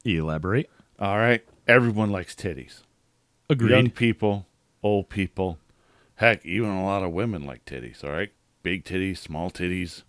Elaborate. 0.06 0.70
All 1.00 1.18
right? 1.18 1.44
Everyone 1.68 2.12
likes 2.12 2.36
titties. 2.36 2.82
Agreed. 3.50 3.72
Young 3.72 3.90
people, 3.90 4.48
old 4.82 5.10
people, 5.10 5.60
heck, 6.16 6.46
even 6.46 6.70
a 6.70 6.84
lot 6.84 7.04
of 7.04 7.12
women 7.12 7.46
like 7.46 7.66
titties, 7.66 8.04
all 8.04 8.12
right? 8.12 8.32
Big 8.64 8.86
titties, 8.86 9.18
small 9.18 9.50
titties, 9.52 10.04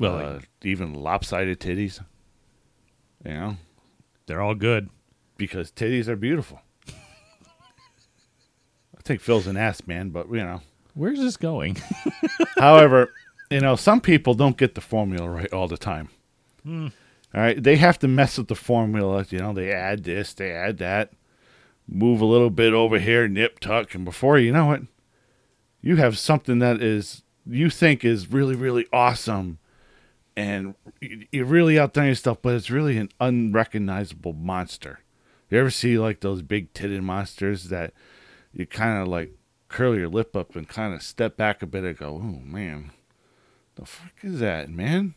well, 0.00 0.36
uh, 0.36 0.40
even 0.62 0.94
lopsided 0.94 1.60
titties. 1.60 2.00
You 3.24 3.32
know, 3.32 3.56
they're 4.26 4.40
all 4.40 4.54
good. 4.54 4.88
because 5.36 5.70
titties 5.70 6.08
are 6.08 6.16
beautiful. 6.16 6.60
I 6.88 6.92
think 9.02 9.20
Phil's 9.20 9.46
an 9.46 9.56
ass 9.56 9.86
man, 9.86 10.10
but 10.10 10.28
you 10.28 10.38
know. 10.38 10.62
Where's 10.94 11.20
this 11.20 11.36
going? 11.36 11.76
However, 12.58 13.12
you 13.50 13.60
know, 13.60 13.76
some 13.76 14.00
people 14.00 14.34
don't 14.34 14.56
get 14.56 14.74
the 14.74 14.80
formula 14.80 15.28
right 15.28 15.52
all 15.52 15.68
the 15.68 15.78
time. 15.78 16.08
All 16.66 16.90
right, 17.32 17.62
they 17.62 17.76
have 17.76 17.98
to 18.00 18.08
mess 18.08 18.38
with 18.38 18.48
the 18.48 18.54
formula. 18.54 19.24
You 19.30 19.38
know, 19.38 19.52
they 19.52 19.72
add 19.72 20.04
this, 20.04 20.34
they 20.34 20.50
add 20.50 20.78
that, 20.78 21.12
move 21.88 22.20
a 22.20 22.26
little 22.26 22.50
bit 22.50 22.74
over 22.74 22.98
here, 22.98 23.28
nip 23.28 23.60
tuck, 23.60 23.94
and 23.94 24.04
before 24.04 24.38
you 24.38 24.52
know 24.52 24.72
it, 24.72 24.82
you 25.80 25.96
have 25.96 26.18
something 26.18 26.58
that 26.58 26.82
is 26.82 27.22
you 27.46 27.70
think 27.70 28.04
is 28.04 28.30
really, 28.30 28.54
really 28.54 28.86
awesome, 28.92 29.58
and 30.40 30.74
you- 31.00 31.26
you're 31.32 31.44
really 31.44 31.78
outdone 31.78 32.06
yourself, 32.06 32.38
but 32.42 32.54
it's 32.54 32.70
really 32.70 32.96
an 32.96 33.10
unrecognizable 33.20 34.32
monster. 34.32 35.00
You 35.50 35.58
ever 35.58 35.70
see 35.70 35.98
like 35.98 36.20
those 36.20 36.42
big 36.42 36.72
titted 36.72 37.02
monsters 37.02 37.64
that 37.64 37.92
you 38.52 38.66
kind 38.66 39.00
of 39.02 39.08
like 39.08 39.32
curl 39.68 39.96
your 39.96 40.08
lip 40.08 40.34
up 40.36 40.56
and 40.56 40.68
kind 40.68 40.94
of 40.94 41.02
step 41.02 41.36
back 41.36 41.62
a 41.62 41.66
bit 41.66 41.84
and 41.84 41.96
go, 41.96 42.14
"Oh 42.22 42.40
man, 42.44 42.90
the 43.74 43.84
fuck 43.84 44.12
is 44.22 44.38
that, 44.40 44.68
man?" 44.70 45.14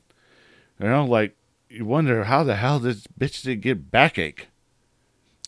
You 0.79 0.87
know, 0.87 1.05
like 1.05 1.35
you 1.69 1.85
wonder 1.85 2.25
how 2.25 2.43
the 2.43 2.55
hell 2.55 2.79
this 2.79 3.05
bitch 3.19 3.43
did 3.43 3.61
get 3.61 3.91
backache. 3.91 4.47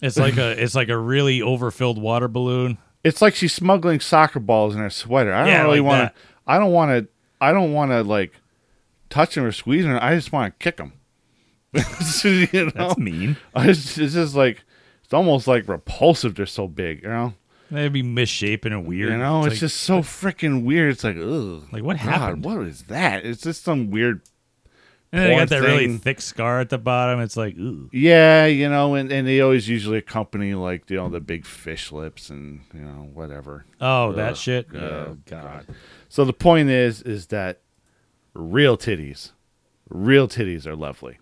It's 0.01 0.17
like 0.17 0.37
a 0.37 0.51
it's 0.61 0.75
like 0.75 0.89
a 0.89 0.97
really 0.97 1.41
overfilled 1.41 1.99
water 1.99 2.27
balloon. 2.27 2.77
It's 3.03 3.21
like 3.21 3.35
she's 3.35 3.53
smuggling 3.53 3.99
soccer 3.99 4.39
balls 4.39 4.75
in 4.75 4.81
her 4.81 4.89
sweater. 4.89 5.33
I 5.33 5.39
don't 5.43 5.47
Yeah, 5.49 5.63
really 5.63 5.79
like 5.79 5.87
want 5.87 6.13
to. 6.15 6.21
I 6.47 6.59
don't 6.59 6.71
want 6.71 6.91
to. 6.91 7.07
I 7.41 7.51
don't 7.51 7.73
want 7.73 7.91
to 7.91 8.03
like 8.03 8.33
touch 9.15 9.35
them 9.35 9.45
or 9.45 9.51
squeezing 9.51 9.91
them. 9.91 9.99
I 10.01 10.13
just 10.15 10.31
want 10.31 10.53
to 10.59 10.63
kick 10.63 10.77
them. 10.77 10.93
you 12.23 12.65
know, 12.65 12.71
That's 12.75 12.97
mean. 12.97 13.37
I 13.53 13.67
just, 13.67 13.97
it's 13.97 14.13
just 14.13 14.35
like 14.35 14.63
it's 15.03 15.13
almost 15.13 15.47
like 15.47 15.67
repulsive. 15.67 16.35
They're 16.35 16.45
so 16.45 16.67
big. 16.67 17.03
You 17.03 17.09
know. 17.09 17.33
They'd 17.71 17.91
be 17.91 18.03
misshapen 18.03 18.73
and 18.73 18.85
weird. 18.85 19.09
You 19.09 19.17
know, 19.17 19.39
it's, 19.39 19.53
like- 19.53 19.59
just 19.59 19.77
so 19.81 19.99
freaking 19.99 20.63
weird. 20.63 20.91
It's 20.91 21.03
like, 21.03 21.17
ugh. 21.17 21.63
Like, 21.71 21.83
what 21.83 21.97
God, 21.97 22.05
happened? 22.05 22.45
What 22.45 22.61
is 22.61 22.83
that? 22.83 23.25
It's 23.25 23.41
just 23.41 23.63
some 23.63 23.89
weird. 23.89 24.21
And 25.11 25.31
they 25.31 25.35
got 25.35 25.49
that 25.49 25.61
really 25.61 25.97
thick 25.97 26.19
scar 26.19 26.59
at 26.59 26.69
the 26.69 26.77
bottom. 26.77 27.21
It's 27.21 27.37
like, 27.37 27.55
ooh. 27.57 27.89
Yeah, 27.93 28.45
you 28.45 28.69
know, 28.69 28.95
and, 28.95 29.11
and 29.11 29.25
they 29.25 29.39
always 29.39 29.67
usually 29.69 29.97
accompany 29.97 30.53
like 30.53 30.89
you 30.89 30.97
know 30.97 31.09
the 31.09 31.21
big 31.21 31.45
fish 31.45 31.91
lips 31.91 32.29
and 32.29 32.61
you 32.73 32.81
know 32.81 33.09
whatever. 33.13 33.65
Oh, 33.79 34.11
that 34.13 34.31
Ugh, 34.31 34.37
shit. 34.37 34.67
oh, 34.73 34.77
oh 34.77 35.17
God. 35.25 35.67
So 36.09 36.25
the 36.25 36.33
point 36.33 36.69
is, 36.69 37.01
is 37.01 37.27
that 37.27 37.61
real 38.35 38.77
titties, 38.77 39.31
real 39.89 40.27
titties 40.27 40.67
are 40.67 40.75
lovely. 40.75 41.17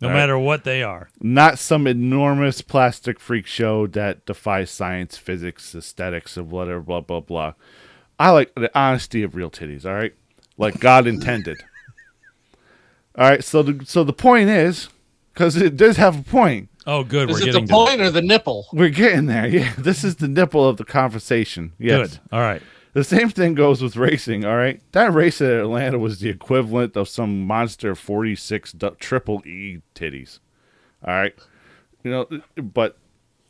No 0.00 0.08
All 0.08 0.14
right. 0.14 0.20
matter 0.20 0.38
what 0.38 0.62
they 0.62 0.82
are. 0.82 1.10
Not 1.20 1.58
some 1.58 1.86
enormous 1.86 2.60
plastic 2.62 3.18
freak 3.18 3.46
show 3.46 3.88
that 3.88 4.24
defies 4.26 4.70
science, 4.70 5.16
physics, 5.16 5.74
aesthetics, 5.74 6.36
of 6.36 6.52
whatever, 6.52 6.80
blah 6.80 7.00
blah 7.00 7.20
blah. 7.20 7.54
I 8.18 8.30
like 8.30 8.54
the 8.54 8.70
honesty 8.78 9.22
of 9.22 9.34
real 9.34 9.50
titties. 9.50 9.84
All 9.84 9.94
right, 9.94 10.14
like 10.56 10.78
God 10.78 11.06
intended. 11.06 11.58
All 13.16 13.28
right, 13.28 13.42
so 13.42 13.62
the 13.64 13.84
so 13.84 14.04
the 14.04 14.12
point 14.12 14.48
is, 14.50 14.88
because 15.34 15.56
it 15.56 15.76
does 15.76 15.96
have 15.96 16.20
a 16.20 16.22
point. 16.22 16.68
Oh, 16.86 17.02
good. 17.02 17.28
Is 17.28 17.34
we're 17.34 17.42
it 17.42 17.52
the 17.52 17.60
getting 17.60 17.66
to 17.66 17.74
point 17.74 18.00
or 18.00 18.10
the 18.10 18.22
nipple? 18.22 18.66
We're 18.72 18.88
getting 18.88 19.26
there. 19.26 19.46
Yeah, 19.48 19.72
this 19.78 20.04
is 20.04 20.16
the 20.16 20.28
nipple 20.28 20.66
of 20.66 20.76
the 20.76 20.84
conversation. 20.84 21.72
Yes. 21.78 22.10
Good. 22.10 22.20
All 22.32 22.40
right. 22.40 22.62
The 22.94 23.04
same 23.04 23.28
thing 23.30 23.54
goes 23.54 23.82
with 23.82 23.96
racing. 23.96 24.44
All 24.44 24.56
right, 24.56 24.80
that 24.92 25.12
race 25.12 25.40
at 25.40 25.50
Atlanta 25.52 25.98
was 25.98 26.20
the 26.20 26.28
equivalent 26.30 26.96
of 26.96 27.08
some 27.08 27.46
monster 27.46 27.94
forty-six 27.94 28.74
triple 28.98 29.42
E 29.46 29.80
titties. 29.94 30.40
All 31.06 31.14
right, 31.14 31.34
you 32.02 32.10
know, 32.10 32.26
but 32.56 32.98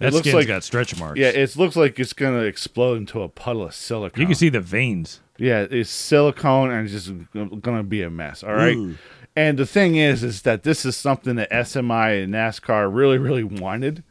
That 0.01 0.09
it 0.09 0.12
looks 0.12 0.24
skin's 0.24 0.34
like 0.34 0.47
got 0.49 0.64
stretch 0.64 0.99
marks. 0.99 1.18
yeah, 1.18 1.28
it 1.28 1.57
looks 1.57 1.76
like 1.76 1.99
it's 1.99 2.12
gonna 2.12 2.43
explode 2.43 2.99
into 2.99 3.22
a 3.22 3.28
puddle 3.28 3.64
of 3.64 3.74
silicone. 3.74 4.20
you 4.20 4.26
can 4.26 4.34
see 4.34 4.49
the 4.51 4.61
veins. 4.61 5.20
Yeah, 5.39 5.66
it's 5.70 5.89
silicone 5.89 6.70
and 6.70 6.84
it's 6.91 7.07
just 7.07 7.62
gonna 7.62 7.84
be 7.84 8.03
a 8.03 8.11
mess. 8.11 8.43
All 8.43 8.55
right. 8.55 8.76
Ooh. 8.76 8.97
And 9.36 9.57
the 9.57 9.66
thing 9.66 9.95
is, 9.95 10.24
is 10.24 10.43
that 10.43 10.64
this 10.64 10.84
is 10.84 10.97
something 10.97 11.36
that 11.36 11.49
SMI 11.53 12.24
and 12.24 12.34
NASCAR 12.34 12.93
really, 12.93 13.18
really 13.18 13.45
wanted. 13.45 14.03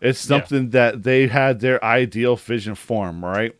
It's 0.00 0.20
something 0.20 0.70
that 0.70 1.02
they 1.02 1.26
had 1.26 1.58
their 1.58 1.82
ideal 1.84 2.36
vision 2.36 2.76
form, 2.76 3.24
right? 3.24 3.56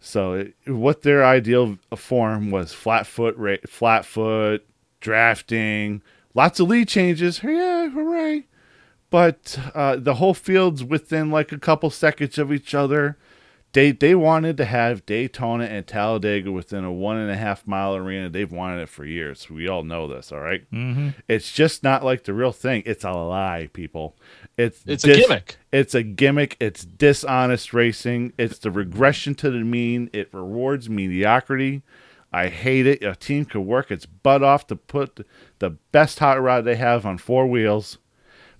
So, 0.00 0.32
it, 0.34 0.54
what 0.66 1.02
their 1.02 1.24
ideal 1.24 1.78
form 1.96 2.50
was 2.50 2.72
flat 2.72 3.06
foot, 3.06 3.36
ra- 3.36 3.56
flat 3.66 4.04
foot, 4.04 4.64
drafting, 5.00 6.02
lots 6.34 6.60
of 6.60 6.68
lead 6.68 6.88
changes. 6.88 7.40
Yeah, 7.42 7.88
hooray! 7.90 8.46
But 9.10 9.58
uh, 9.74 9.96
the 9.96 10.14
whole 10.14 10.34
field's 10.34 10.84
within 10.84 11.30
like 11.30 11.50
a 11.52 11.58
couple 11.58 11.90
seconds 11.90 12.38
of 12.38 12.52
each 12.52 12.74
other. 12.74 13.16
They 13.72 13.90
they 13.90 14.14
wanted 14.14 14.56
to 14.56 14.64
have 14.64 15.04
Daytona 15.04 15.64
and 15.64 15.86
Talladega 15.86 16.50
within 16.50 16.84
a 16.84 16.92
one 16.92 17.18
and 17.18 17.30
a 17.30 17.36
half 17.36 17.66
mile 17.66 17.94
arena. 17.96 18.30
They've 18.30 18.50
wanted 18.50 18.82
it 18.82 18.88
for 18.88 19.04
years. 19.04 19.50
We 19.50 19.68
all 19.68 19.82
know 19.82 20.08
this, 20.08 20.32
all 20.32 20.40
right? 20.40 20.70
Mm-hmm. 20.72 21.10
It's 21.28 21.52
just 21.52 21.82
not 21.82 22.02
like 22.02 22.24
the 22.24 22.32
real 22.32 22.52
thing. 22.52 22.82
It's 22.86 23.04
a 23.04 23.10
lie, 23.12 23.68
people. 23.74 24.16
It's 24.58 24.82
It's 24.86 25.04
a 25.04 25.14
gimmick. 25.14 25.56
It's 25.72 25.94
a 25.94 26.02
gimmick. 26.02 26.56
It's 26.60 26.84
dishonest 26.84 27.72
racing. 27.72 28.32
It's 28.36 28.58
the 28.58 28.70
regression 28.72 29.34
to 29.36 29.50
the 29.50 29.60
mean. 29.60 30.10
It 30.12 30.28
rewards 30.32 30.90
mediocrity. 30.90 31.82
I 32.32 32.48
hate 32.48 32.86
it. 32.86 33.02
A 33.02 33.14
team 33.14 33.44
could 33.46 33.60
work 33.60 33.90
its 33.90 34.04
butt 34.04 34.42
off 34.42 34.66
to 34.66 34.76
put 34.76 35.24
the 35.60 35.70
best 35.92 36.18
hot 36.18 36.42
rod 36.42 36.64
they 36.64 36.76
have 36.76 37.06
on 37.06 37.16
four 37.18 37.46
wheels, 37.46 37.98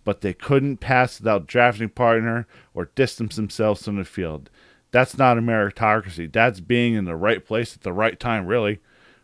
but 0.04 0.20
they 0.22 0.32
couldn't 0.32 0.78
pass 0.78 1.18
without 1.20 1.46
drafting 1.46 1.88
partner 1.90 2.46
or 2.72 2.86
distance 2.94 3.36
themselves 3.36 3.82
from 3.84 3.96
the 3.96 4.04
field. 4.04 4.48
That's 4.90 5.18
not 5.18 5.36
a 5.36 5.42
meritocracy. 5.42 6.32
That's 6.32 6.60
being 6.60 6.94
in 6.94 7.04
the 7.04 7.16
right 7.16 7.44
place 7.44 7.74
at 7.74 7.82
the 7.82 7.92
right 7.92 8.18
time, 8.18 8.46
really. 8.46 8.78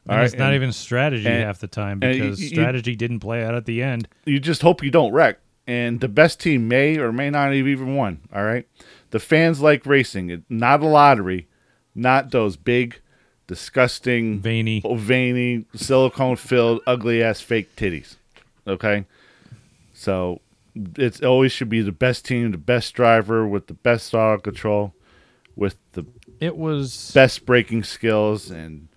And 0.06 0.18
All 0.18 0.24
it's 0.26 0.34
not 0.34 0.48
and- 0.48 0.56
even 0.56 0.72
strategy 0.72 1.26
and- 1.26 1.42
half 1.42 1.60
the 1.60 1.68
time 1.68 2.00
because 2.00 2.38
you- 2.38 2.48
you- 2.48 2.54
strategy 2.54 2.94
didn't 2.96 3.20
play 3.20 3.42
out 3.42 3.54
at 3.54 3.64
the 3.64 3.82
end. 3.82 4.08
you 4.26 4.38
just 4.40 4.60
hope 4.60 4.82
you 4.84 4.90
don't 4.90 5.12
wreck. 5.12 5.38
And 5.66 6.00
the 6.00 6.08
best 6.08 6.40
team 6.40 6.68
may 6.68 6.98
or 6.98 7.10
may 7.12 7.30
not 7.30 7.54
have 7.54 7.66
even 7.66 7.94
won. 7.94 8.20
All 8.34 8.44
right. 8.44 8.68
The 9.10 9.20
fans 9.20 9.60
like 9.60 9.86
racing. 9.86 10.30
It, 10.30 10.42
not 10.48 10.82
a 10.82 10.86
lottery. 10.86 11.48
Not 11.94 12.32
those 12.32 12.56
big, 12.56 13.00
disgusting, 13.46 14.40
Veiny. 14.40 14.82
Oh, 14.84 14.96
veiny, 14.96 15.64
silicone 15.74 16.36
filled, 16.36 16.80
ugly 16.86 17.22
ass 17.22 17.40
fake 17.40 17.76
titties. 17.76 18.16
Okay. 18.66 19.06
So 19.92 20.40
it 20.96 21.22
always 21.22 21.52
should 21.52 21.68
be 21.68 21.80
the 21.80 21.92
best 21.92 22.24
team, 22.24 22.50
the 22.50 22.58
best 22.58 22.94
driver 22.94 23.46
with 23.46 23.68
the 23.68 23.74
best 23.74 24.10
throttle 24.10 24.40
control, 24.40 24.94
with 25.54 25.76
the 25.92 26.04
It 26.40 26.56
was 26.56 27.12
best 27.14 27.46
braking 27.46 27.84
skills 27.84 28.50
and 28.50 28.88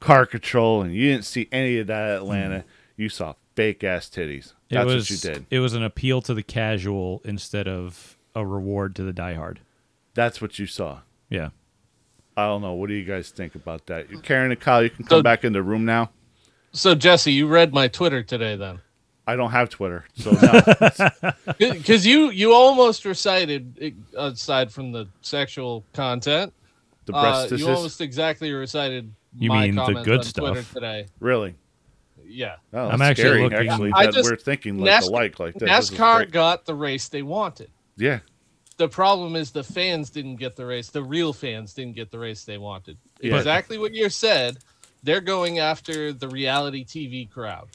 car 0.00 0.26
control. 0.26 0.82
And 0.82 0.94
you 0.94 1.10
didn't 1.10 1.24
see 1.24 1.48
any 1.50 1.78
of 1.78 1.88
that 1.88 2.10
at 2.10 2.16
Atlanta. 2.16 2.58
Mm. 2.58 2.64
You 2.96 3.08
saw 3.08 3.34
fake 3.54 3.84
ass 3.84 4.08
titties. 4.08 4.46
it 4.70 4.74
That's 4.74 4.86
was 4.86 5.10
what 5.10 5.24
you 5.24 5.32
did. 5.34 5.46
it 5.50 5.58
was 5.60 5.74
an 5.74 5.82
appeal 5.82 6.20
to 6.22 6.34
the 6.34 6.42
casual 6.42 7.20
instead 7.24 7.68
of 7.68 8.16
a 8.34 8.44
reward 8.46 8.94
to 8.96 9.02
the 9.02 9.12
diehard. 9.12 9.58
That's 10.14 10.40
what 10.40 10.58
you 10.58 10.66
saw. 10.66 11.00
Yeah. 11.30 11.50
I 12.36 12.46
don't 12.46 12.62
know. 12.62 12.72
What 12.72 12.88
do 12.88 12.94
you 12.94 13.04
guys 13.04 13.30
think 13.30 13.54
about 13.54 13.86
that? 13.86 14.06
Karen 14.24 14.50
and 14.50 14.60
Kyle, 14.60 14.82
you 14.82 14.90
can 14.90 15.04
come 15.04 15.18
So- 15.18 15.22
back 15.22 15.44
in 15.44 15.52
the 15.52 15.62
room 15.62 15.84
now. 15.84 16.10
So 16.72 16.96
Jesse, 16.96 17.32
you 17.32 17.46
read 17.46 17.72
my 17.72 17.86
Twitter 17.86 18.22
today 18.24 18.56
then? 18.56 18.80
I 19.26 19.36
don't 19.36 19.52
have 19.52 19.70
Twitter, 19.70 20.04
so 20.14 20.32
no. 20.32 21.30
Because 21.58 22.04
you 22.04 22.30
you 22.30 22.52
almost 22.52 23.04
recited, 23.04 23.78
eh, 23.80 23.90
aside 24.18 24.70
from 24.72 24.92
the 24.92 25.08
sexual 25.22 25.84
content, 25.94 26.52
the 27.06 27.14
uh, 27.14 27.22
breast 27.48 27.58
you 27.60 27.68
almost 27.68 28.00
exactly 28.00 28.52
recited. 28.52 29.10
You 29.38 29.48
my 29.48 29.66
mean 29.66 29.76
the 29.76 30.02
good 30.02 30.18
on 30.20 30.24
Twitter 30.24 30.62
stuff. 30.62 30.72
today? 30.74 31.06
really. 31.20 31.54
Yeah, 32.34 32.56
Oh, 32.72 32.88
I'm 32.88 32.98
that's 32.98 33.10
actually 33.10 33.24
scary, 33.24 33.42
looking- 33.42 33.68
actually 33.70 33.92
I 33.94 34.06
that 34.06 34.14
just- 34.14 34.30
we're 34.30 34.36
thinking 34.36 34.78
like 34.78 34.90
NASCAR, 35.02 35.08
alike 35.08 35.38
like 35.40 35.54
this. 35.54 35.68
This 35.70 35.90
is 35.90 35.96
NASCAR 35.98 36.16
great. 36.16 36.30
got 36.32 36.66
the 36.66 36.74
race 36.74 37.08
they 37.08 37.22
wanted. 37.22 37.70
yeah. 37.96 38.20
The 38.76 38.88
problem 38.88 39.36
is 39.36 39.52
the 39.52 39.62
fans 39.62 40.10
didn't 40.10 40.34
get 40.36 40.56
the 40.56 40.66
race. 40.66 40.88
The 40.90 41.00
real 41.04 41.32
fans 41.32 41.74
didn't 41.74 41.94
get 41.94 42.10
the 42.10 42.18
race 42.18 42.42
they 42.44 42.58
wanted. 42.58 42.96
Yeah. 43.20 43.36
Exactly 43.36 43.78
what 43.78 43.94
you 43.94 44.08
said. 44.08 44.58
They're 45.04 45.20
going 45.20 45.60
after 45.60 46.12
the 46.12 46.26
reality 46.26 46.84
TV 46.84 47.30
crowd. 47.30 47.68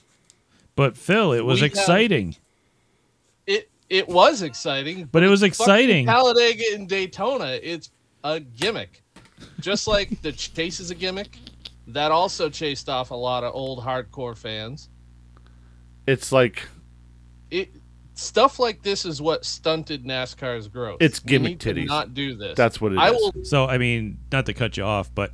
But 0.76 0.98
Phil, 0.98 1.32
it 1.32 1.46
was 1.46 1.62
We 1.62 1.68
have- 1.70 1.72
exciting. 1.72 2.36
It 3.48 3.70
it 3.90 4.08
was 4.10 4.42
exciting, 4.42 5.06
But 5.12 5.24
it 5.24 5.30
was 5.30 5.40
fucking 5.40 5.48
exciting. 5.52 6.06
Talladega 6.06 6.64
and 6.74 6.88
Daytona, 6.90 7.58
it's 7.64 7.90
a 8.26 8.40
gimmick. 8.42 9.02
Just 9.62 9.88
like 9.88 10.22
the 10.22 10.34
chase 10.34 10.80
is 10.82 10.92
a 10.92 10.96
gimmick, 10.96 11.38
that 11.94 12.12
also 12.12 12.50
chased 12.50 12.90
off 12.90 13.12
a 13.12 13.16
lot 13.16 13.44
of 13.44 13.54
old 13.54 13.84
hardcore 13.84 14.38
fans. 14.38 14.90
It's 16.08 16.32
like 16.32 16.68
It 17.52 17.72
stuff 18.14 18.60
like 18.60 18.82
this 18.82 19.06
is 19.06 19.22
what 19.22 19.46
stunted 19.46 20.04
NASCAR's 20.04 20.68
growth. 20.68 20.98
It's 21.02 21.24
We 21.24 21.30
gimmick 21.30 21.50
need 21.52 21.60
to 21.62 21.74
titties. 21.74 21.88
Not 21.88 22.14
do 22.14 22.36
this. 22.36 22.58
that's 22.58 22.82
what 22.82 22.92
it 22.92 22.96
is. 22.96 23.02
I 23.02 23.12
will. 23.12 23.34
So 23.44 23.66
I 23.66 23.78
mean, 23.78 24.20
not 24.32 24.46
to 24.48 24.54
cut 24.54 24.78
you 24.78 24.84
off, 24.84 25.14
but 25.14 25.34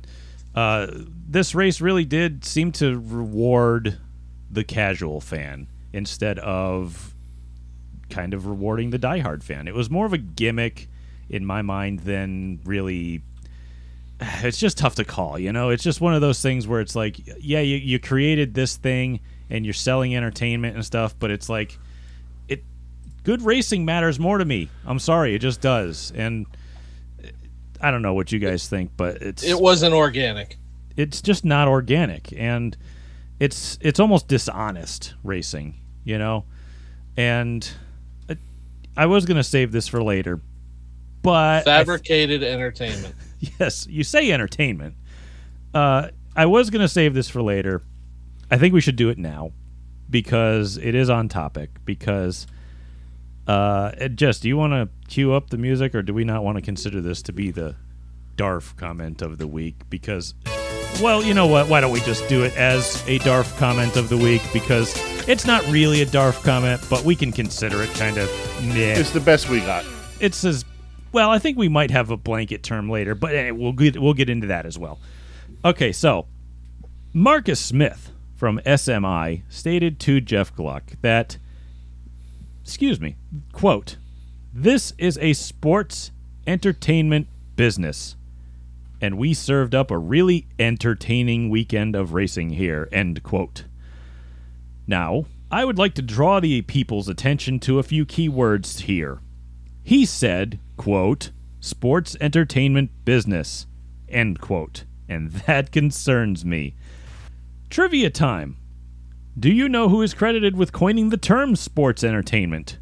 uh, 0.54 0.86
this 1.28 1.54
race 1.54 1.80
really 1.80 2.04
did 2.04 2.44
seem 2.44 2.72
to 2.72 2.98
reward 2.98 3.98
the 4.50 4.64
casual 4.64 5.20
fan 5.20 5.66
instead 5.92 6.38
of 6.38 7.14
kind 8.08 8.32
of 8.34 8.46
rewarding 8.46 8.90
the 8.90 8.98
diehard 8.98 9.42
fan. 9.42 9.66
It 9.66 9.74
was 9.74 9.90
more 9.90 10.06
of 10.06 10.12
a 10.12 10.18
gimmick 10.18 10.88
in 11.28 11.44
my 11.44 11.62
mind 11.62 12.00
than 12.00 12.60
really. 12.64 13.22
It's 14.42 14.58
just 14.58 14.78
tough 14.78 14.94
to 14.96 15.04
call, 15.04 15.38
you 15.38 15.52
know. 15.52 15.70
It's 15.70 15.82
just 15.82 16.00
one 16.00 16.14
of 16.14 16.20
those 16.20 16.40
things 16.40 16.66
where 16.66 16.80
it's 16.80 16.96
like, 16.96 17.18
yeah, 17.40 17.60
you, 17.60 17.76
you 17.76 17.98
created 17.98 18.54
this 18.54 18.76
thing 18.76 19.20
and 19.50 19.64
you're 19.66 19.74
selling 19.74 20.16
entertainment 20.16 20.74
and 20.74 20.84
stuff, 20.84 21.14
but 21.18 21.30
it's 21.30 21.48
like, 21.48 21.78
it 22.48 22.64
good 23.24 23.42
racing 23.42 23.84
matters 23.84 24.18
more 24.18 24.38
to 24.38 24.44
me. 24.44 24.68
I'm 24.86 24.98
sorry, 24.98 25.34
it 25.34 25.40
just 25.40 25.60
does, 25.60 26.12
and 26.16 26.46
uh, 27.22 27.28
I 27.80 27.90
don't 27.90 28.02
know 28.02 28.14
what 28.14 28.32
you 28.32 28.38
guys 28.38 28.68
think, 28.68 28.90
but 28.96 29.20
it's 29.22 29.42
It 29.44 29.60
wasn't 29.60 29.92
organic. 29.94 30.56
it's 30.96 31.20
just 31.20 31.44
not 31.44 31.68
organic 31.68 32.32
and 32.32 32.74
it's 33.38 33.78
it's 33.82 34.00
almost 34.00 34.28
dishonest 34.28 35.14
racing, 35.22 35.74
you 36.04 36.16
know. 36.18 36.44
And 37.18 37.68
it, 38.30 38.38
I 38.96 39.04
was 39.06 39.26
gonna 39.26 39.44
save 39.44 39.72
this 39.72 39.86
for 39.88 40.02
later, 40.02 40.40
but 41.22 41.32
I 41.32 41.62
th- 41.62 41.64
Fabricated 41.64 42.42
entertainment. 42.42 43.14
yes, 43.60 43.86
you 43.88 44.04
say 44.04 44.30
entertainment. 44.32 44.94
Uh, 45.74 46.08
I 46.34 46.46
was 46.46 46.70
gonna 46.70 46.88
save 46.88 47.14
this 47.14 47.28
for 47.28 47.42
later. 47.42 47.82
I 48.50 48.58
think 48.58 48.74
we 48.74 48.80
should 48.80 48.96
do 48.96 49.08
it 49.08 49.18
now 49.18 49.52
because 50.08 50.76
it 50.76 50.94
is 50.94 51.10
on 51.10 51.28
topic. 51.28 51.70
Because, 51.84 52.46
uh, 53.46 54.08
Jess, 54.08 54.38
do 54.40 54.48
you 54.48 54.56
want 54.56 54.72
to 54.72 54.88
cue 55.08 55.32
up 55.32 55.50
the 55.50 55.58
music, 55.58 55.94
or 55.94 56.02
do 56.02 56.14
we 56.14 56.24
not 56.24 56.44
want 56.44 56.56
to 56.56 56.62
consider 56.62 57.00
this 57.00 57.22
to 57.22 57.32
be 57.32 57.50
the 57.50 57.74
Darf 58.36 58.76
comment 58.76 59.22
of 59.22 59.38
the 59.38 59.46
week? 59.46 59.76
Because, 59.90 60.34
well, 61.02 61.22
you 61.24 61.34
know 61.34 61.46
what? 61.46 61.68
Why 61.68 61.80
don't 61.80 61.90
we 61.92 62.00
just 62.00 62.28
do 62.28 62.44
it 62.44 62.56
as 62.56 63.02
a 63.08 63.18
Darf 63.18 63.56
comment 63.58 63.96
of 63.96 64.08
the 64.08 64.16
week? 64.16 64.42
Because 64.52 64.94
it's 65.28 65.46
not 65.46 65.66
really 65.66 66.02
a 66.02 66.06
Darf 66.06 66.42
comment, 66.44 66.80
but 66.88 67.02
we 67.04 67.16
can 67.16 67.32
consider 67.32 67.82
it 67.82 67.90
kind 67.94 68.18
of. 68.18 68.28
Meh 68.62 68.94
it's 68.98 69.10
the 69.10 69.20
best 69.20 69.48
we 69.48 69.60
got. 69.60 69.84
it 70.20 70.34
says 70.34 70.64
well 71.16 71.30
i 71.30 71.38
think 71.38 71.56
we 71.56 71.68
might 71.68 71.90
have 71.90 72.10
a 72.10 72.16
blanket 72.16 72.62
term 72.62 72.90
later 72.90 73.14
but 73.14 73.34
eh, 73.34 73.50
we'll 73.50 73.72
get 73.72 74.00
we'll 74.00 74.14
get 74.14 74.30
into 74.30 74.46
that 74.46 74.66
as 74.66 74.78
well 74.78 74.98
okay 75.64 75.90
so 75.90 76.26
marcus 77.12 77.58
smith 77.58 78.12
from 78.36 78.60
SMI 78.66 79.42
stated 79.48 79.98
to 80.00 80.20
Jeff 80.20 80.54
Gluck 80.54 80.92
that, 81.00 81.38
excuse 82.62 83.00
me, 83.00 83.16
quote, 83.52 83.96
this 84.52 84.92
is 84.98 85.18
a 85.18 85.32
sports 85.32 86.12
entertainment 86.46 87.28
business. 87.56 88.16
And 89.00 89.18
we 89.18 89.34
served 89.34 89.74
up 89.74 89.90
a 89.90 89.98
really 89.98 90.46
entertaining 90.58 91.50
weekend 91.50 91.96
of 91.96 92.12
racing 92.12 92.50
here, 92.50 92.88
end 92.92 93.22
quote. 93.22 93.64
Now, 94.86 95.26
I 95.50 95.64
would 95.64 95.78
like 95.78 95.94
to 95.94 96.02
draw 96.02 96.40
the 96.40 96.62
people's 96.62 97.08
attention 97.08 97.60
to 97.60 97.78
a 97.78 97.82
few 97.82 98.04
key 98.06 98.28
words 98.28 98.80
here. 98.80 99.20
He 99.82 100.04
said, 100.04 100.58
quote, 100.76 101.30
sports 101.60 102.16
entertainment 102.20 102.90
business, 103.04 103.66
end 104.08 104.40
quote. 104.40 104.84
And 105.08 105.32
that 105.32 105.72
concerns 105.72 106.44
me. 106.44 106.74
Trivia 107.70 108.10
time. 108.10 108.56
Do 109.38 109.50
you 109.50 109.68
know 109.68 109.88
who 109.88 110.00
is 110.02 110.14
credited 110.14 110.56
with 110.56 110.72
coining 110.72 111.10
the 111.10 111.16
term 111.16 111.56
sports 111.56 112.02
entertainment? 112.02 112.78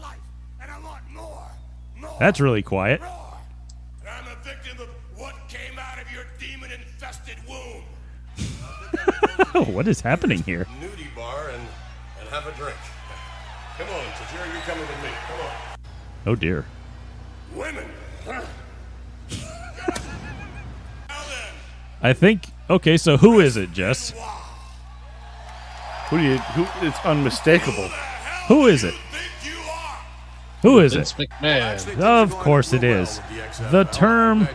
life, 0.00 0.18
and 0.60 0.70
I 0.70 0.78
want 0.80 1.02
more. 1.12 1.50
More. 2.00 2.16
That's 2.20 2.40
really 2.40 2.62
quiet. 2.62 3.00
I'm 3.02 4.24
a 4.26 4.36
victim 4.44 4.80
of 4.80 4.88
what 5.16 5.34
came 5.48 5.78
out 5.78 6.00
of 6.00 6.10
your 6.12 6.24
demon-infested 6.38 7.36
womb. 7.48 7.84
Oh, 9.54 9.64
what 9.64 9.86
is 9.86 10.00
happening 10.00 10.42
here? 10.44 10.66
nudie 10.80 11.14
bar 11.14 11.50
and, 11.50 11.62
and 12.20 12.28
have 12.30 12.46
a 12.46 12.52
drink. 12.56 12.76
Come 13.76 13.86
on, 13.88 14.04
Tajiri, 14.14 14.50
you're 14.50 14.62
coming 14.62 14.80
with 14.86 15.02
me. 15.02 15.10
Come 15.28 15.40
on. 15.40 15.71
Oh 16.26 16.34
dear. 16.34 16.64
Women. 17.54 17.84
Huh? 18.24 18.42
now 21.08 21.22
then, 21.28 21.52
I 22.00 22.12
think. 22.12 22.46
Okay, 22.70 22.96
so 22.96 23.16
who 23.16 23.40
is 23.40 23.56
it, 23.56 23.72
Jess? 23.72 24.12
Who 26.08 26.18
do 26.18 26.22
you? 26.22 26.38
Who? 26.38 26.86
It's 26.86 26.98
unmistakable. 27.04 27.88
Who 28.48 28.66
is 28.66 28.84
it? 28.84 28.94
think 29.10 29.30
you 29.44 29.58
are? 29.70 29.98
Who 30.62 30.78
is 30.78 30.94
it? 30.94 30.98
Vince 30.98 31.18
it? 31.18 31.30
McMahon. 31.30 32.00
Of 32.00 32.30
course 32.32 32.72
it 32.72 32.84
is. 32.84 33.20
The 33.70 33.84
term. 33.84 34.48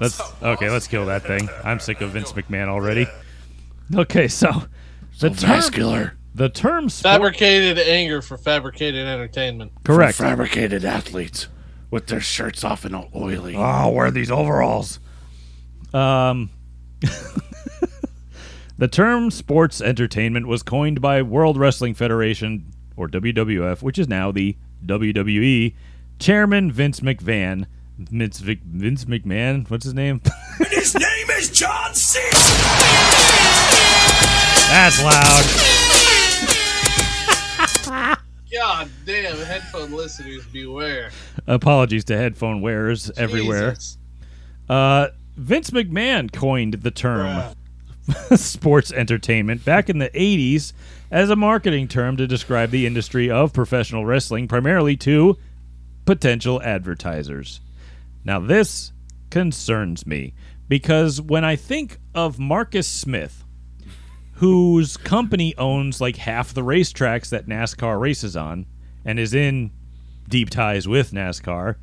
Let's 0.00 0.20
okay. 0.42 0.70
Let's 0.70 0.88
kill 0.88 1.06
that 1.06 1.22
thing. 1.22 1.48
I'm 1.64 1.78
sick 1.78 2.00
of 2.00 2.10
Vince 2.10 2.32
McMahon 2.32 2.68
already. 2.68 3.06
Okay, 3.94 4.26
so 4.26 4.64
the 5.20 5.30
term. 5.30 5.50
Vascular. 5.50 6.14
The 6.34 6.48
term 6.48 6.88
sport. 6.88 7.12
Fabricated 7.12 7.78
anger 7.78 8.22
for 8.22 8.38
fabricated 8.38 9.06
entertainment. 9.06 9.72
Correct. 9.84 10.16
Fabricated 10.16 10.84
athletes 10.84 11.48
with 11.90 12.06
their 12.06 12.20
shirts 12.20 12.64
off 12.64 12.84
and 12.84 12.96
all 12.96 13.10
oily. 13.14 13.54
Oh, 13.54 13.90
wear 13.90 14.10
these 14.10 14.30
overalls. 14.30 14.98
Um, 15.92 16.50
the 18.78 18.88
term 18.88 19.30
sports 19.30 19.82
entertainment 19.82 20.46
was 20.46 20.62
coined 20.62 21.02
by 21.02 21.20
World 21.20 21.58
Wrestling 21.58 21.94
Federation, 21.94 22.72
or 22.96 23.08
WWF, 23.08 23.82
which 23.82 23.98
is 23.98 24.08
now 24.08 24.32
the 24.32 24.56
WWE, 24.86 25.74
chairman 26.18 26.72
Vince 26.72 27.00
McMahon. 27.00 27.66
Vince, 27.98 28.40
Vic, 28.40 28.60
Vince 28.64 29.04
McMahon? 29.04 29.68
What's 29.70 29.84
his 29.84 29.94
name? 29.94 30.22
And 30.58 30.68
his 30.68 30.94
name 30.94 31.30
is 31.32 31.50
John 31.50 31.94
C. 31.94 32.18
That's 34.70 35.02
loud. 35.04 35.81
God 38.52 38.90
damn, 39.06 39.38
headphone 39.38 39.92
listeners 39.92 40.44
beware. 40.46 41.10
Apologies 41.46 42.04
to 42.04 42.16
headphone 42.16 42.60
wearers 42.60 43.10
everywhere. 43.16 43.76
Uh, 44.68 45.08
Vince 45.36 45.70
McMahon 45.70 46.30
coined 46.30 46.74
the 46.74 46.90
term 46.90 47.54
sports 48.36 48.92
entertainment 48.92 49.64
back 49.64 49.88
in 49.88 49.98
the 49.98 50.10
80s 50.10 50.74
as 51.10 51.30
a 51.30 51.36
marketing 51.36 51.88
term 51.88 52.16
to 52.18 52.26
describe 52.26 52.70
the 52.70 52.86
industry 52.86 53.30
of 53.30 53.52
professional 53.52 54.04
wrestling, 54.04 54.48
primarily 54.48 54.96
to 54.98 55.38
potential 56.04 56.60
advertisers. 56.62 57.60
Now, 58.24 58.38
this 58.38 58.92
concerns 59.30 60.06
me 60.06 60.34
because 60.68 61.20
when 61.20 61.44
I 61.44 61.56
think 61.56 61.98
of 62.14 62.38
Marcus 62.38 62.86
Smith, 62.86 63.44
whose 64.42 64.96
company 64.96 65.54
owns 65.56 66.00
like 66.00 66.16
half 66.16 66.52
the 66.52 66.62
racetracks 66.62 67.28
that 67.28 67.46
NASCAR 67.46 68.00
races 68.00 68.34
on 68.36 68.66
and 69.04 69.20
is 69.20 69.32
in 69.34 69.70
deep 70.28 70.50
ties 70.50 70.88
with 70.88 71.12
NASCAR, 71.12 71.76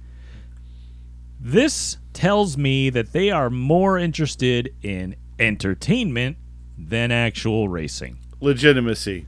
this 1.39 1.95
tells 2.11 2.57
me 2.57 2.89
that 2.89 3.13
they 3.13 3.31
are 3.31 3.49
more 3.49 3.97
interested 3.97 4.75
in 4.83 5.15
entertainment 5.39 6.35
than 6.77 7.13
actual 7.13 7.69
racing. 7.69 8.17
Legitimacy, 8.41 9.25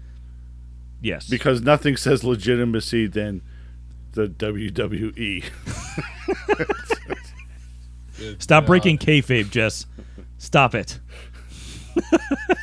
Yes. 1.02 1.30
because 1.30 1.62
nothing 1.62 1.96
says 1.96 2.26
legitimacy 2.26 3.08
than 3.08 3.42
the. 4.12 4.28
WWE. 4.28 5.46
Stop 8.40 8.64
God. 8.64 8.68
breaking 8.68 8.98
kayfabe, 8.98 9.50
Jess. 9.50 9.86
Stop 10.38 10.76
it. 10.76 11.00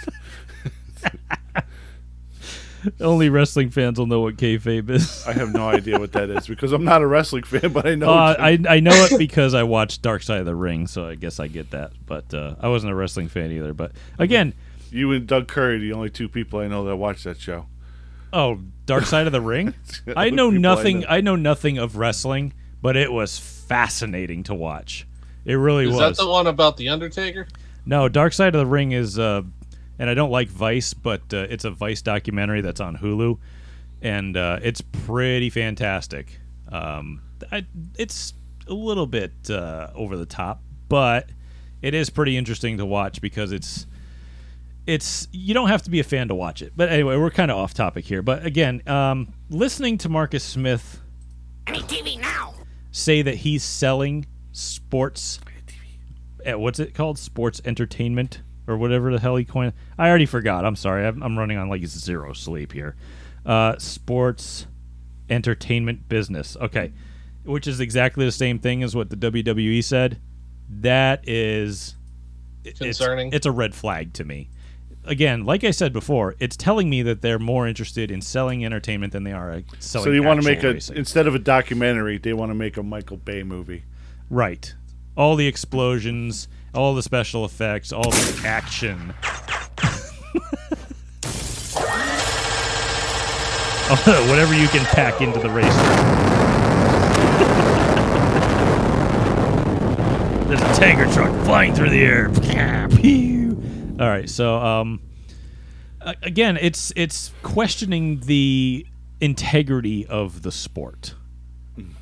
Only 3.00 3.28
wrestling 3.28 3.70
fans 3.70 3.98
will 3.98 4.06
know 4.06 4.20
what 4.20 4.36
kayfabe 4.36 4.90
is. 4.90 5.26
I 5.26 5.32
have 5.32 5.52
no 5.52 5.68
idea 5.68 5.98
what 5.98 6.12
that 6.12 6.30
is 6.30 6.46
because 6.46 6.72
I'm 6.72 6.84
not 6.84 7.02
a 7.02 7.06
wrestling 7.06 7.44
fan, 7.44 7.72
but 7.72 7.86
I 7.86 7.94
know. 7.94 8.10
Uh, 8.10 8.36
I 8.38 8.58
I 8.68 8.80
know 8.80 8.92
it 8.92 9.18
because 9.18 9.54
I 9.54 9.62
watched 9.62 10.02
Dark 10.02 10.22
Side 10.22 10.40
of 10.40 10.46
the 10.46 10.54
Ring, 10.54 10.86
so 10.86 11.06
I 11.06 11.14
guess 11.14 11.40
I 11.40 11.48
get 11.48 11.70
that. 11.70 11.92
But 12.06 12.32
uh, 12.34 12.54
I 12.60 12.68
wasn't 12.68 12.92
a 12.92 12.94
wrestling 12.94 13.28
fan 13.28 13.50
either. 13.52 13.72
But 13.74 13.92
again, 14.18 14.54
you 14.90 15.12
and 15.12 15.26
Doug 15.26 15.48
Curry, 15.48 15.78
the 15.78 15.92
only 15.92 16.10
two 16.10 16.28
people 16.28 16.60
I 16.60 16.68
know 16.68 16.84
that 16.84 16.96
watch 16.96 17.24
that 17.24 17.40
show. 17.40 17.66
oh, 18.32 18.60
Dark 18.86 19.04
Side 19.04 19.26
of 19.26 19.32
the 19.32 19.40
Ring. 19.40 19.74
I 20.16 20.30
know 20.30 20.48
people 20.50 20.62
nothing. 20.62 21.00
know. 21.00 21.06
I 21.08 21.20
know 21.20 21.36
nothing 21.36 21.78
of 21.78 21.96
wrestling, 21.96 22.54
but 22.80 22.96
it 22.96 23.12
was 23.12 23.38
fascinating 23.38 24.42
to 24.44 24.54
watch. 24.54 25.06
It 25.44 25.54
really 25.54 25.84
Is 25.88 25.90
was. 25.94 26.16
that 26.16 26.22
the 26.22 26.28
one 26.28 26.46
about 26.46 26.76
the 26.76 26.88
Undertaker? 26.88 27.46
No, 27.86 28.08
Dark 28.08 28.32
Side 28.34 28.54
of 28.54 28.58
the 28.58 28.66
Ring 28.66 28.92
is, 28.92 29.18
uh, 29.18 29.42
and 29.98 30.08
I 30.08 30.14
don't 30.14 30.30
like 30.30 30.48
Vice, 30.48 30.94
but 30.94 31.22
uh, 31.32 31.46
it's 31.50 31.64
a 31.64 31.70
Vice 31.70 32.02
documentary 32.02 32.60
that's 32.60 32.80
on 32.80 32.96
Hulu, 32.96 33.38
and 34.02 34.36
uh, 34.36 34.60
it's 34.62 34.80
pretty 34.80 35.50
fantastic. 35.50 36.40
Um, 36.70 37.22
I, 37.50 37.66
it's 37.98 38.34
a 38.66 38.74
little 38.74 39.06
bit 39.06 39.32
uh, 39.50 39.90
over 39.94 40.16
the 40.16 40.26
top, 40.26 40.62
but 40.88 41.30
it 41.82 41.94
is 41.94 42.10
pretty 42.10 42.36
interesting 42.36 42.78
to 42.78 42.86
watch 42.86 43.20
because 43.20 43.52
it's 43.52 43.86
it's 44.86 45.28
you 45.32 45.52
don't 45.52 45.68
have 45.68 45.82
to 45.82 45.90
be 45.90 46.00
a 46.00 46.04
fan 46.04 46.28
to 46.28 46.34
watch 46.34 46.62
it. 46.62 46.72
But 46.76 46.90
anyway, 46.90 47.16
we're 47.16 47.30
kind 47.30 47.50
of 47.50 47.58
off 47.58 47.74
topic 47.74 48.04
here. 48.04 48.22
But 48.22 48.44
again, 48.44 48.82
um, 48.86 49.32
listening 49.50 49.98
to 49.98 50.08
Marcus 50.08 50.44
Smith 50.44 51.00
TV 51.66 52.20
now. 52.20 52.54
say 52.90 53.22
that 53.22 53.36
he's 53.36 53.62
selling 53.62 54.26
sports 54.52 55.38
uh, 56.46 56.58
what's 56.58 56.78
it 56.78 56.94
called 56.94 57.18
sports 57.18 57.60
entertainment 57.64 58.40
or 58.68 58.76
whatever 58.76 59.10
the 59.12 59.18
hell 59.18 59.34
he 59.36 59.44
coined 59.44 59.72
i 59.98 60.08
already 60.08 60.26
forgot 60.26 60.64
i'm 60.64 60.76
sorry 60.76 61.06
i'm, 61.06 61.22
I'm 61.22 61.38
running 61.38 61.56
on 61.58 61.68
like 61.68 61.84
zero 61.86 62.32
sleep 62.34 62.72
here 62.72 62.94
uh, 63.46 63.76
sports 63.78 64.66
entertainment 65.30 66.08
business 66.08 66.56
okay 66.60 66.92
which 67.44 67.66
is 67.66 67.80
exactly 67.80 68.24
the 68.24 68.32
same 68.32 68.58
thing 68.58 68.82
as 68.82 68.94
what 68.94 69.10
the 69.10 69.16
wwe 69.16 69.82
said 69.82 70.18
that 70.70 71.26
is 71.28 71.94
it's- 72.64 72.78
Concerning. 72.78 73.32
it's 73.32 73.46
a 73.46 73.52
red 73.52 73.74
flag 73.74 74.12
to 74.14 74.24
me 74.24 74.48
again 75.04 75.44
like 75.44 75.64
i 75.64 75.70
said 75.70 75.92
before 75.92 76.34
it's 76.38 76.56
telling 76.56 76.90
me 76.90 77.02
that 77.02 77.22
they're 77.22 77.38
more 77.38 77.66
interested 77.66 78.10
in 78.10 78.20
selling 78.20 78.64
entertainment 78.64 79.12
than 79.12 79.24
they 79.24 79.32
are 79.32 79.62
selling 79.78 80.04
So 80.06 80.10
you 80.12 80.22
want 80.22 80.42
to 80.42 80.48
actual 80.50 80.62
make 80.62 80.64
a 80.64 80.74
racing. 80.74 80.96
instead 80.96 81.26
of 81.26 81.34
a 81.34 81.38
documentary, 81.38 82.18
they 82.18 82.32
want 82.34 82.50
to 82.50 82.54
make 82.54 82.76
a 82.76 82.82
Michael 82.82 83.16
Bay 83.16 83.42
movie. 83.42 83.84
Right. 84.28 84.74
All 85.16 85.34
the 85.36 85.46
explosions, 85.46 86.46
all 86.78 86.94
the 86.94 87.02
special 87.02 87.44
effects, 87.44 87.92
all 87.92 88.08
the 88.08 88.42
action. 88.46 88.98
Whatever 94.28 94.54
you 94.54 94.68
can 94.68 94.84
pack 94.86 95.20
into 95.20 95.40
the 95.40 95.50
racer. 95.50 95.68
There's 100.48 100.60
a 100.60 100.80
tanker 100.80 101.12
truck 101.12 101.32
flying 101.44 101.74
through 101.74 101.90
the 101.90 102.02
air. 102.02 102.28
All 104.00 104.08
right, 104.08 104.30
so 104.30 104.58
um, 104.58 105.00
again, 106.22 106.56
it's 106.60 106.92
it's 106.94 107.32
questioning 107.42 108.20
the 108.20 108.86
integrity 109.20 110.06
of 110.06 110.42
the 110.42 110.52
sport. 110.52 111.16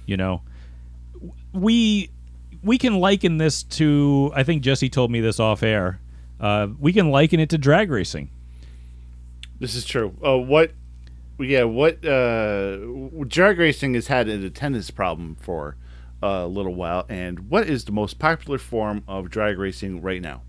You 0.05 0.19
know, 0.19 0.43
we 1.55 2.11
we 2.67 2.77
can 2.77 3.01
liken 3.01 3.39
this 3.39 3.63
to 3.63 4.31
I 4.35 4.43
think 4.43 4.63
Jesse 4.63 4.91
told 4.91 5.11
me 5.11 5.21
this 5.21 5.41
off 5.41 5.63
air. 5.63 6.01
Uh, 6.39 6.69
we 6.79 6.93
can 6.93 7.11
liken 7.11 7.41
it 7.41 7.49
to 7.51 7.59
drag 7.59 7.91
racing. 7.91 8.31
This 9.59 9.75
is 9.75 9.87
true. 9.87 10.15
Uh, 10.23 10.37
what? 10.37 10.73
Yeah, 11.39 11.65
what? 11.65 12.05
Uh, 12.05 12.77
drag 13.27 13.59
racing 13.59 13.95
has 13.95 14.09
had 14.09 14.29
an 14.29 14.45
attendance 14.45 14.91
problem 14.91 15.37
for 15.41 15.77
a 16.23 16.47
little 16.47 16.75
while. 16.75 17.07
And 17.09 17.49
what 17.49 17.69
is 17.69 17.85
the 17.85 17.93
most 17.93 18.19
popular 18.19 18.59
form 18.59 19.03
of 19.09 19.31
drag 19.31 19.59
racing 19.59 20.03
right 20.03 20.21
now? 20.21 20.43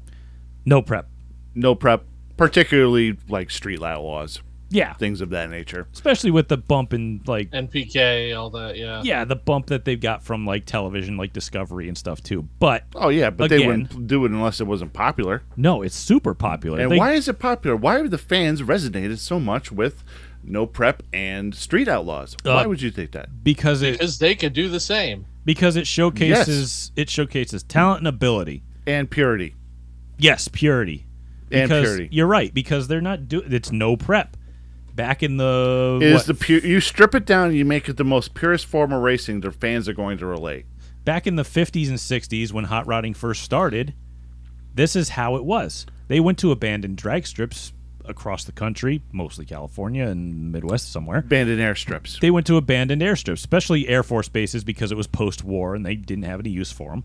No 0.66 0.82
prep. 0.82 1.08
no 1.56 1.76
prep, 1.76 2.04
particularly 2.36 3.18
like 3.30 3.50
street 3.50 3.82
outlaws, 3.82 4.42
Yeah, 4.70 4.94
things 4.96 5.22
of 5.22 5.30
that 5.30 5.50
nature. 5.50 5.88
especially 5.94 6.32
with 6.32 6.48
the 6.50 6.58
bump 6.58 6.94
in 6.94 7.22
like 7.26 7.52
NPK, 7.52 8.38
all 8.38 8.50
that. 8.52 8.78
Yeah. 8.78 9.02
yeah, 9.04 9.24
the 9.26 9.36
bump 9.36 9.68
that 9.68 9.86
they've 9.86 10.00
got 10.00 10.24
from 10.24 10.46
like 10.46 10.66
television, 10.66 11.16
like 11.18 11.32
Discovery 11.34 11.88
and 11.88 11.98
stuff 11.98 12.22
too. 12.22 12.48
But 12.60 12.84
Oh 12.96 13.10
yeah, 13.10 13.30
but 13.30 13.50
they 13.50 13.66
wouldn't 13.66 14.08
do 14.08 14.26
it 14.26 14.32
unless 14.32 14.60
it 14.62 14.68
wasn't 14.68 14.94
popular. 14.94 15.44
no, 15.56 15.82
it's 15.82 15.96
super 15.96 16.34
popular. 16.34 16.80
And 16.80 16.92
They- 16.92 16.98
why 16.98 17.14
is 17.14 17.28
it 17.28 17.40
popular? 17.40 17.76
Why 17.76 17.96
are 18.00 18.08
the 18.08 18.18
fans 18.18 18.62
resonated 18.62 19.20
so 19.20 19.40
much 19.40 19.72
with 19.72 20.04
no 20.44 20.66
prep 20.66 21.04
and 21.14 21.54
street 21.56 21.88
outlaws? 21.88 22.36
why 22.44 22.64
Uh, 22.64 22.68
would 22.70 22.82
you 22.82 22.92
think 22.92 23.12
that? 23.12 23.44
Because 23.44 23.82
it 23.82 23.94
Because 23.94 24.20
they 24.20 24.36
could 24.36 24.54
do 24.54 24.70
the 24.70 24.80
same. 24.80 25.26
because 25.46 25.76
it 25.76 25.88
showcases 25.88 26.92
it 26.96 27.10
showcases 27.10 27.64
talent 27.64 28.00
and 28.00 28.08
ability. 28.08 28.64
And 28.86 29.10
purity. 29.10 29.56
Yes, 30.18 30.48
purity. 30.48 31.06
And 31.52 31.70
purity. 31.70 32.08
You're 32.12 32.28
right 32.28 32.54
because 32.54 32.88
they're 32.88 33.02
not 33.02 33.28
do. 33.28 33.42
It's 33.46 33.72
no 33.72 33.96
prep. 33.98 34.37
Back 34.98 35.22
in 35.24 35.38
the 35.38 36.00
It 36.02 36.12
is 36.12 36.26
the 36.26 36.34
pure 36.34 36.60
you 36.60 36.82
strip 36.82 37.16
it 37.16 37.26
down 37.26 37.50
and 37.50 37.56
you 37.58 37.64
make 37.64 37.88
it 37.88 37.96
the 37.98 38.04
most 38.04 38.34
purest 38.34 38.66
form 38.66 38.92
of 38.92 39.02
racing 39.02 39.42
the 39.42 39.52
fans 39.52 39.88
are 39.88 39.94
going 39.94 40.18
to 40.18 40.26
relate. 40.26 40.66
back 41.06 41.26
in 41.26 41.38
the 41.38 41.44
50s 41.44 41.88
and 41.88 41.98
60s 41.98 42.52
when 42.52 42.66
hot 42.66 42.86
rodding 42.86 43.14
first 43.14 43.44
started, 43.44 43.94
this 44.74 44.96
is 44.96 45.10
how 45.10 45.36
it 45.38 45.46
was. 45.46 45.86
They 46.10 46.20
went 46.20 46.38
to 46.40 46.52
abandoned 46.52 46.98
drag 46.98 47.28
strips 47.28 47.72
across 48.06 48.44
the 48.44 48.52
country, 48.52 49.02
mostly 49.12 49.46
California 49.46 50.06
and 50.08 50.52
Midwest 50.52 50.92
somewhere. 50.92 51.20
Abandoned 51.20 51.60
airstrips. 51.62 52.20
They 52.20 52.32
went 52.32 52.48
to 52.48 52.58
abandoned 52.58 53.02
airstrips, 53.02 53.34
especially 53.34 53.88
Air 53.88 54.02
Force 54.04 54.30
bases 54.30 54.64
because 54.64 54.92
it 54.92 54.96
was 54.96 55.06
post-war 55.08 55.76
and 55.76 55.86
they 55.86 55.96
didn't 55.96 56.24
have 56.26 56.40
any 56.40 56.50
use 56.50 56.72
for 56.72 56.90
them, 56.92 57.04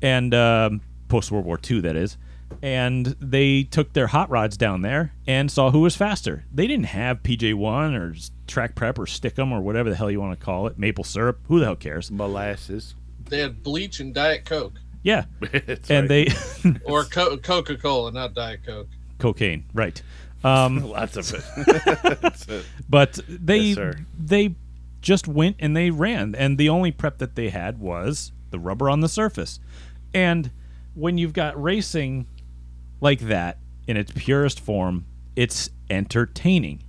and 0.00 0.34
um, 0.34 0.80
post 1.08 1.30
World 1.30 1.44
War 1.44 1.58
II 1.68 1.80
that 1.82 1.96
is. 1.96 2.16
And 2.62 3.06
they 3.20 3.64
took 3.64 3.92
their 3.92 4.06
hot 4.08 4.30
rods 4.30 4.56
down 4.56 4.82
there 4.82 5.12
and 5.26 5.50
saw 5.50 5.70
who 5.70 5.80
was 5.80 5.94
faster. 5.94 6.44
They 6.52 6.66
didn't 6.66 6.86
have 6.86 7.22
PJ1 7.22 7.94
or 7.94 8.14
track 8.46 8.74
prep 8.74 8.98
or 8.98 9.04
stickum 9.04 9.52
or 9.52 9.60
whatever 9.60 9.90
the 9.90 9.96
hell 9.96 10.10
you 10.10 10.20
want 10.20 10.38
to 10.38 10.44
call 10.44 10.66
it, 10.66 10.78
maple 10.78 11.04
syrup. 11.04 11.40
Who 11.48 11.58
the 11.58 11.66
hell 11.66 11.76
cares? 11.76 12.10
Molasses. 12.10 12.94
They 13.28 13.40
had 13.40 13.62
bleach 13.62 14.00
and 14.00 14.14
Diet 14.14 14.44
Coke. 14.44 14.74
Yeah, 15.02 15.26
and 15.88 16.08
they 16.08 16.28
Or 16.84 17.04
Co- 17.04 17.36
Coca 17.36 17.76
Cola, 17.76 18.10
not 18.10 18.34
Diet 18.34 18.60
Coke. 18.64 18.88
cocaine, 19.18 19.64
right? 19.74 20.00
Um, 20.44 20.90
lots 20.90 21.16
of 21.16 21.32
it. 21.34 22.64
But 22.88 23.18
they 23.28 23.58
Yes, 23.58 23.96
they 24.16 24.54
just 25.00 25.26
went 25.26 25.56
and 25.58 25.76
they 25.76 25.90
ran, 25.90 26.34
and 26.36 26.56
the 26.56 26.68
only 26.68 26.92
prep 26.92 27.18
that 27.18 27.34
they 27.34 27.48
had 27.48 27.78
was 27.78 28.30
the 28.50 28.58
rubber 28.60 28.88
on 28.88 29.00
the 29.00 29.08
surface. 29.08 29.58
And 30.14 30.52
when 30.94 31.18
you've 31.18 31.32
got 31.32 31.60
racing 31.60 32.26
like 33.00 33.20
that 33.20 33.58
in 33.86 33.96
its 33.96 34.12
purest 34.14 34.60
form, 34.60 35.06
it's 35.34 35.70
entertaining. 35.90 36.82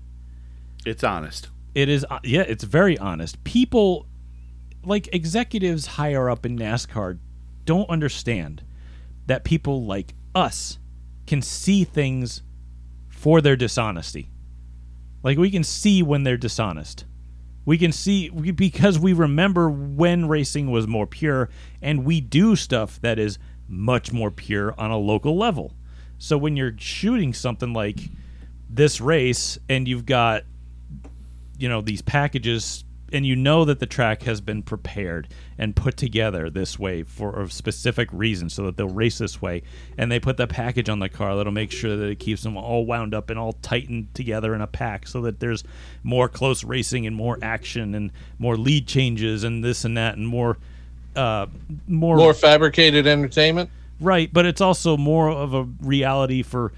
It's 0.85 1.03
honest. 1.03 1.49
It 1.75 1.89
is, 1.89 2.05
uh, 2.09 2.19
yeah, 2.23 2.41
it's 2.41 2.63
very 2.63 2.97
honest. 2.97 3.43
People, 3.43 4.07
like 4.83 5.13
executives 5.13 5.85
higher 5.85 6.29
up 6.29 6.45
in 6.45 6.57
NASCAR, 6.57 7.19
don't 7.65 7.89
understand 7.89 8.63
that 9.27 9.43
people 9.43 9.83
like 9.83 10.13
us 10.33 10.79
can 11.27 11.41
see 11.41 11.83
things 11.83 12.41
for 13.09 13.41
their 13.41 13.55
dishonesty. 13.55 14.29
Like 15.23 15.37
we 15.37 15.51
can 15.51 15.63
see 15.63 16.01
when 16.01 16.23
they're 16.23 16.37
dishonest. 16.37 17.05
We 17.65 17.77
can 17.77 17.91
see 17.91 18.29
we, 18.29 18.51
because 18.51 18.97
we 18.97 19.11
remember 19.11 19.69
when 19.69 20.29
racing 20.29 20.71
was 20.71 20.87
more 20.87 21.05
pure, 21.05 21.49
and 21.81 22.05
we 22.05 22.21
do 22.21 22.55
stuff 22.55 23.01
that 23.01 23.19
is 23.19 23.37
much 23.67 24.13
more 24.13 24.31
pure 24.31 24.73
on 24.79 24.89
a 24.89 24.97
local 24.97 25.35
level. 25.35 25.73
So 26.19 26.37
when 26.37 26.55
you're 26.55 26.75
shooting 26.77 27.33
something 27.33 27.73
like 27.73 27.99
this 28.69 28.99
race, 28.99 29.57
and 29.69 29.87
you've 29.87 30.05
got 30.05 30.43
you 31.57 31.69
know 31.69 31.81
these 31.81 32.01
packages 32.01 32.83
and 33.11 33.25
you 33.25 33.35
know 33.35 33.63
that 33.65 33.79
the 33.79 33.85
track 33.85 34.23
has 34.23 34.41
been 34.41 34.61
prepared 34.61 35.27
and 35.57 35.75
put 35.75 35.95
together 35.95 36.49
this 36.49 36.77
way 36.77 37.03
for 37.03 37.41
a 37.41 37.49
specific 37.49 38.09
reason 38.11 38.49
so 38.49 38.63
that 38.65 38.75
they'll 38.77 38.89
race 38.89 39.17
this 39.17 39.41
way 39.41 39.63
and 39.97 40.11
they 40.11 40.19
put 40.19 40.37
the 40.37 40.47
package 40.47 40.89
on 40.89 40.99
the 40.99 41.09
car 41.09 41.35
that'll 41.35 41.51
make 41.51 41.71
sure 41.71 41.95
that 41.95 42.09
it 42.09 42.19
keeps 42.19 42.43
them 42.43 42.57
all 42.57 42.85
wound 42.85 43.13
up 43.13 43.29
and 43.29 43.39
all 43.39 43.53
tightened 43.53 44.13
together 44.13 44.53
in 44.53 44.61
a 44.61 44.67
pack 44.67 45.07
so 45.07 45.21
that 45.21 45.39
there's 45.39 45.63
more 46.03 46.27
close 46.27 46.63
racing 46.63 47.07
and 47.07 47.15
more 47.15 47.39
action 47.41 47.95
and 47.95 48.11
more 48.39 48.57
lead 48.57 48.87
changes 48.87 49.43
and 49.43 49.63
this 49.63 49.85
and 49.85 49.97
that 49.97 50.17
and 50.17 50.27
more 50.27 50.57
uh 51.15 51.47
more, 51.87 52.17
More 52.17 52.33
fabricated 52.33 53.07
entertainment. 53.07 53.69
Right 53.99 54.31
but 54.31 54.45
it's 54.45 54.61
also 54.61 54.97
more 54.97 55.29
of 55.29 55.53
a 55.53 55.63
reality 55.81 56.43
for 56.43 56.71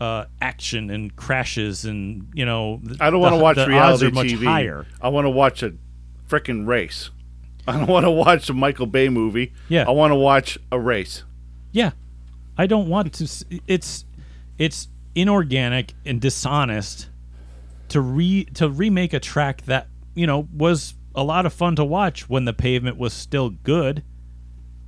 uh, 0.00 0.26
action 0.42 0.90
and 0.90 1.16
crashes 1.16 1.84
and 1.86 2.28
you 2.34 2.44
know 2.44 2.80
th- 2.86 3.00
I 3.00 3.08
don't 3.10 3.20
want 3.20 3.34
to 3.34 3.40
watch 3.40 3.56
the 3.56 3.62
odds 3.62 3.68
reality 3.70 4.06
are 4.06 4.10
much 4.10 4.26
TV. 4.26 4.44
higher 4.44 4.86
I 5.00 5.08
want 5.08 5.24
to 5.24 5.30
watch 5.30 5.62
a 5.62 5.72
freaking 6.28 6.66
race. 6.66 7.10
I 7.68 7.78
don't 7.78 7.88
want 7.88 8.04
to 8.04 8.10
watch 8.10 8.48
a 8.48 8.54
Michael 8.54 8.86
Bay 8.86 9.08
movie. 9.08 9.52
Yeah. 9.68 9.84
I 9.88 9.90
want 9.90 10.12
to 10.12 10.16
watch 10.16 10.58
a 10.70 10.78
race. 10.78 11.24
Yeah, 11.72 11.92
I 12.56 12.66
don't 12.66 12.88
want 12.88 13.12
to. 13.14 13.28
It's 13.66 14.04
it's 14.58 14.88
inorganic 15.14 15.94
and 16.04 16.20
dishonest 16.20 17.08
to 17.88 18.00
re 18.00 18.44
to 18.54 18.68
remake 18.68 19.12
a 19.12 19.20
track 19.20 19.62
that 19.62 19.88
you 20.14 20.26
know 20.26 20.48
was 20.54 20.94
a 21.14 21.24
lot 21.24 21.46
of 21.46 21.52
fun 21.52 21.74
to 21.76 21.84
watch 21.84 22.28
when 22.28 22.44
the 22.44 22.52
pavement 22.52 22.98
was 22.98 23.12
still 23.12 23.50
good. 23.50 24.04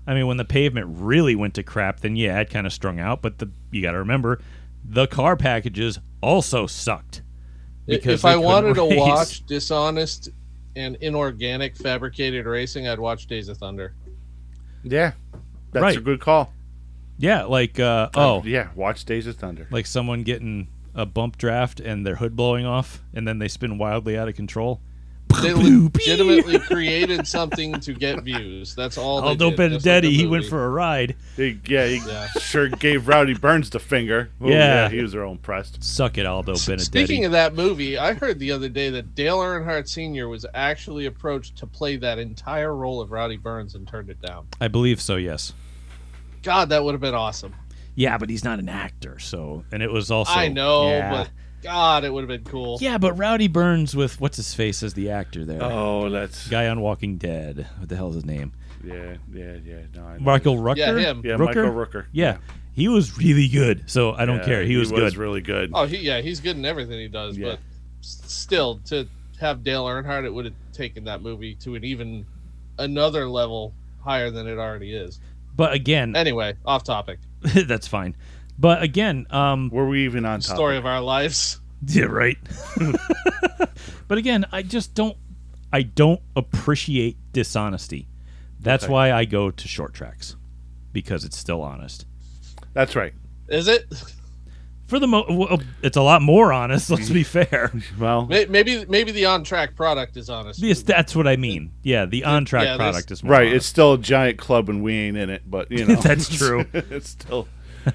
I 0.09 0.15
mean, 0.15 0.27
when 0.27 0.39
the 0.39 0.45
pavement 0.45 0.87
really 0.99 1.37
went 1.37 1.55
to 1.55 1.63
crap, 1.63 2.01
then 2.01 2.17
yeah, 2.17 2.41
it 2.41 2.51
kind 2.51 2.67
of 2.67 2.73
strung 2.73 2.99
out. 2.99 3.21
But 3.23 3.39
the 3.39 3.51
you 3.71 3.83
got 3.83 3.93
to 3.93 3.99
remember, 3.99 4.41
the 4.85 5.07
car 5.07 5.37
packages 5.37 5.99
also 6.23 6.67
sucked. 6.67 7.23
because 7.87 8.21
if 8.21 8.25
I 8.25 8.33
couldn't 8.33 8.45
wanted 8.47 8.75
to 8.75 8.85
watch 8.97 9.45
dishonest 9.47 10.31
and 10.77 10.97
inorganic 11.01 11.77
fabricated 11.77 12.47
racing, 12.47 12.89
I'd 12.89 12.99
watch 12.99 13.27
Days 13.27 13.49
of 13.49 13.59
Thunder. 13.59 13.95
Yeah. 14.83 15.13
That's 15.73 15.83
Right. 15.83 15.97
a 15.97 16.01
good 16.01 16.21
call. 16.21 16.53
yeah, 17.19 17.45
like 17.45 17.79
uh, 17.79 18.09
oh, 18.15 18.43
Yeah, 18.45 18.69
watch 18.75 19.05
Days 19.05 19.27
of 19.27 19.37
Thunder. 19.37 19.67
like 19.71 19.87
someone 19.87 20.23
getting 20.23 20.69
a 20.95 21.05
bump 21.05 21.37
draft 21.37 21.81
and 21.81 22.07
their 22.07 22.17
hood 22.17 22.35
blowing 22.35 22.65
off, 22.65 23.03
and 23.13 23.29
then 23.29 23.39
they 23.39 23.49
spin 23.49 23.77
wildly 23.79 24.17
out 24.17 24.29
of 24.29 24.35
control. 24.35 24.81
They 25.43 25.53
legitimately 25.55 26.59
created 26.61 27.27
something 27.27 27.79
to 27.81 27.93
get 27.93 28.23
views. 28.23 28.75
That's 28.75 28.99
all. 28.99 29.21
they 29.21 29.29
Aldo 29.29 29.51
did, 29.51 29.57
just 29.57 29.59
like 29.59 29.71
the 29.71 29.79
Benedetti, 29.91 30.15
he 30.15 30.27
went 30.27 30.47
for 30.47 30.65
a 30.65 30.69
ride. 30.71 31.17
He, 31.37 31.59
yeah, 31.67 31.87
he 31.87 31.97
Yeah. 32.07 32.27
sure 32.41 32.69
gave 32.69 33.07
Rowdy 33.07 33.35
Burns 33.35 33.71
the 33.71 33.79
finger. 33.79 34.31
Ooh, 34.43 34.49
Yeah. 34.49 34.89
he 34.89 35.01
was 35.01 35.15
real 35.15 35.31
impressed. 35.31 35.83
Suck 35.85 36.19
it, 36.19 36.27
Aldo 36.27 36.55
Benedetti. 36.55 36.85
Speaking 36.85 37.25
of 37.25 37.33
that 37.33 37.55
movie, 37.55 37.99
I 37.99 38.15
heard 38.15 38.39
the 38.39 38.51
other 38.53 38.69
day 38.69 38.91
that 38.91 39.15
Dale 39.15 39.39
Earnhardt 39.39 39.89
Sr. 39.89 40.29
was 40.29 40.45
actually 40.55 41.07
approached 41.07 41.57
to 41.59 41.67
play 41.67 41.97
that 41.97 42.19
entire 42.19 42.75
role 42.75 43.01
of 43.01 43.13
Rowdy 43.13 43.37
Burns 43.37 43.75
and 43.75 43.87
turned 43.87 44.11
it 44.11 44.21
down. 44.21 44.47
I 44.61 44.69
believe 44.69 45.01
so. 45.01 45.17
Yes. 45.17 45.53
God, 46.43 46.71
that 46.71 46.83
would 46.83 46.93
have 46.93 47.01
been 47.01 47.15
awesome. 47.15 47.55
Yeah, 47.95 48.17
but 48.17 48.31
he's 48.31 48.45
not 48.45 48.59
an 48.61 48.69
actor, 48.69 49.19
so 49.19 49.65
and 49.73 49.83
it 49.83 49.91
was 49.91 50.11
also. 50.11 50.33
I 50.33 50.49
know, 50.49 50.89
yeah. 50.89 51.11
but 51.11 51.31
God, 51.63 52.05
it 52.05 52.13
would 52.13 52.23
have 52.23 52.29
been 52.29 52.45
cool. 52.51 52.79
Yeah, 52.81 52.99
but 52.99 53.15
Rowdy 53.15 53.49
Burns 53.49 53.97
with 53.97 54.21
what's 54.21 54.37
his 54.37 54.55
face 54.55 54.83
as 54.83 54.95
the 54.95 55.11
actor 55.11 55.45
there. 55.45 55.63
Oh, 55.63 56.09
that's 56.09 56.49
Guy 56.49 56.69
on 56.69 56.81
Walking 56.81 57.17
Dead. 57.17 57.67
What 57.79 57.89
the 57.89 57.97
hell 57.97 58.09
is 58.11 58.15
his 58.17 58.25
name? 58.25 58.53
yeah, 58.85 59.17
yeah, 59.33 59.57
yeah. 59.65 59.81
No, 59.95 60.05
I 60.07 60.13
know. 60.15 60.21
Michael 60.21 60.57
Rooker. 60.57 60.77
Yeah, 60.77 60.97
him. 60.97 61.23
Yeah, 61.25 61.33
Rooker? 61.33 61.45
Michael 61.47 61.63
Rooker. 61.73 62.07
Yeah, 62.13 62.39
he 62.75 62.87
was 62.89 63.19
really 63.19 63.49
good. 63.49 63.91
So 63.91 64.13
I 64.13 64.25
don't 64.25 64.39
Yeah, 64.39 64.45
care. 64.45 64.63
He, 64.65 64.77
was, 64.77 64.93
good. 64.93 65.17
really 65.17 65.41
good. 65.41 65.73
Oh, 65.75 65.85
he, 65.87 65.99
yeah, 65.99 66.21
he's 66.21 66.39
good 66.41 66.57
in 66.57 66.65
everything 66.65 66.99
he 67.01 67.09
does. 67.09 67.37
Yeah. 67.37 67.51
But 67.51 67.59
s- 68.01 68.21
still, 68.27 68.79
to 68.87 69.09
have 69.41 69.65
Dale 69.65 69.85
Earnhardt, 69.87 70.25
it 70.25 70.33
would 70.33 70.45
have 70.45 70.55
taken 70.73 71.05
that 71.05 71.23
movie 71.23 71.55
to 71.57 71.75
an 71.75 71.83
even 71.85 72.25
another 72.79 73.29
level 73.29 73.75
higher 74.01 74.31
than 74.31 74.47
it 74.47 74.59
already 74.59 74.95
is. 74.95 75.19
But 75.57 75.73
again, 75.73 76.15
Anyway, 76.15 76.55
off 76.65 76.85
topic. 76.85 77.19
that's 77.41 77.89
fine. 77.89 78.15
But 78.59 78.83
again, 78.83 79.27
um, 79.31 79.71
Were 79.71 79.89
we 79.89 80.05
even 80.05 80.25
on 80.25 80.41
top? 80.41 80.57
Story 80.57 80.77
of 80.77 80.85
our 80.87 81.01
lives. 81.01 81.61
Yeah, 81.87 82.05
right. 82.07 82.39
but 84.09 84.19
again, 84.19 84.47
I 84.53 84.63
just 84.63 84.95
don't 84.95 85.17
I 85.73 85.83
don't 85.83 86.21
appreciate 86.35 87.17
dishonesty. 87.33 88.09
That's 88.61 88.85
Okay. 88.85 88.93
why 88.93 89.13
I 89.13 89.25
go 89.27 89.51
to 89.51 89.69
short 89.69 89.95
tracks 89.95 90.35
because 90.93 91.25
it's 91.25 91.37
still 91.37 91.63
honest. 91.63 92.07
That's 92.73 92.97
right. 92.97 93.13
Is 93.49 93.69
it? 93.69 93.87
For 94.87 94.99
the 94.99 95.07
mo, 95.07 95.25
well, 95.29 95.61
it's 95.83 95.97
a 95.99 96.03
lot 96.03 96.23
more 96.23 96.53
honest. 96.53 96.89
Let's 96.91 97.11
be 97.11 97.23
fair. 97.25 97.71
Well, 97.99 98.27
Maybe 98.27 98.85
maybe 98.87 99.13
the 99.13 99.27
on 99.27 99.45
track 99.45 99.77
product 99.77 100.17
is 100.17 100.29
honest. 100.31 100.59
yes, 100.61 100.83
that's 100.83 101.15
what 101.15 101.29
I 101.29 101.37
mean. 101.37 101.73
Yeah, 101.83 102.07
the 102.07 102.25
on 102.25 102.45
track 102.47 102.65
Yeah, 102.65 102.77
product 102.77 103.11
is 103.11 103.23
more 103.23 103.33
right. 103.33 103.53
It's 103.53 103.67
still 103.67 103.93
a 103.93 103.99
giant 103.99 104.39
club 104.39 104.69
and 104.69 104.83
we 104.83 104.95
ain't 104.95 105.17
in 105.17 105.29
it, 105.31 105.43
but 105.49 105.71
you 105.71 105.85
know 105.85 105.97
That's 106.01 106.29
true. 106.37 106.65
it's 106.73 107.11
still. 107.11 107.47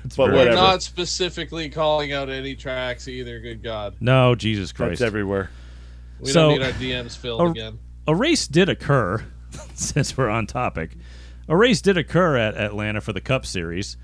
That's 0.04 0.16
but 0.16 0.32
very- 0.32 0.50
We're 0.50 0.56
not 0.56 0.82
specifically 0.84 1.70
calling 1.70 2.12
out 2.14 2.30
any 2.30 2.56
tracks 2.56 3.08
either. 3.08 3.40
Good 3.40 3.62
God, 3.64 3.96
no, 4.00 4.36
Jesus 4.36 4.70
That's 4.72 4.78
Christ. 4.78 5.02
everywhere. 5.02 5.50
we 6.20 6.30
So- 6.30 6.50
don't 6.50 6.60
need 6.60 6.66
our 6.66 6.72
DMs 6.74 7.16
filled 7.18 7.42
a- 7.42 7.46
again. 7.46 7.80
a 8.08 8.16
race 8.16 8.48
did 8.48 8.70
occur 8.70 9.24
since 9.74 10.18
we're 10.18 10.30
on 10.30 10.48
topic. 10.48 10.92
A 11.50 11.56
race 11.58 11.82
did 11.82 11.98
occur 11.98 12.38
at 12.38 12.56
Atlanta 12.56 13.02
for 13.02 13.12
the 13.14 13.22
Cup 13.22 13.46
Series. 13.46 13.98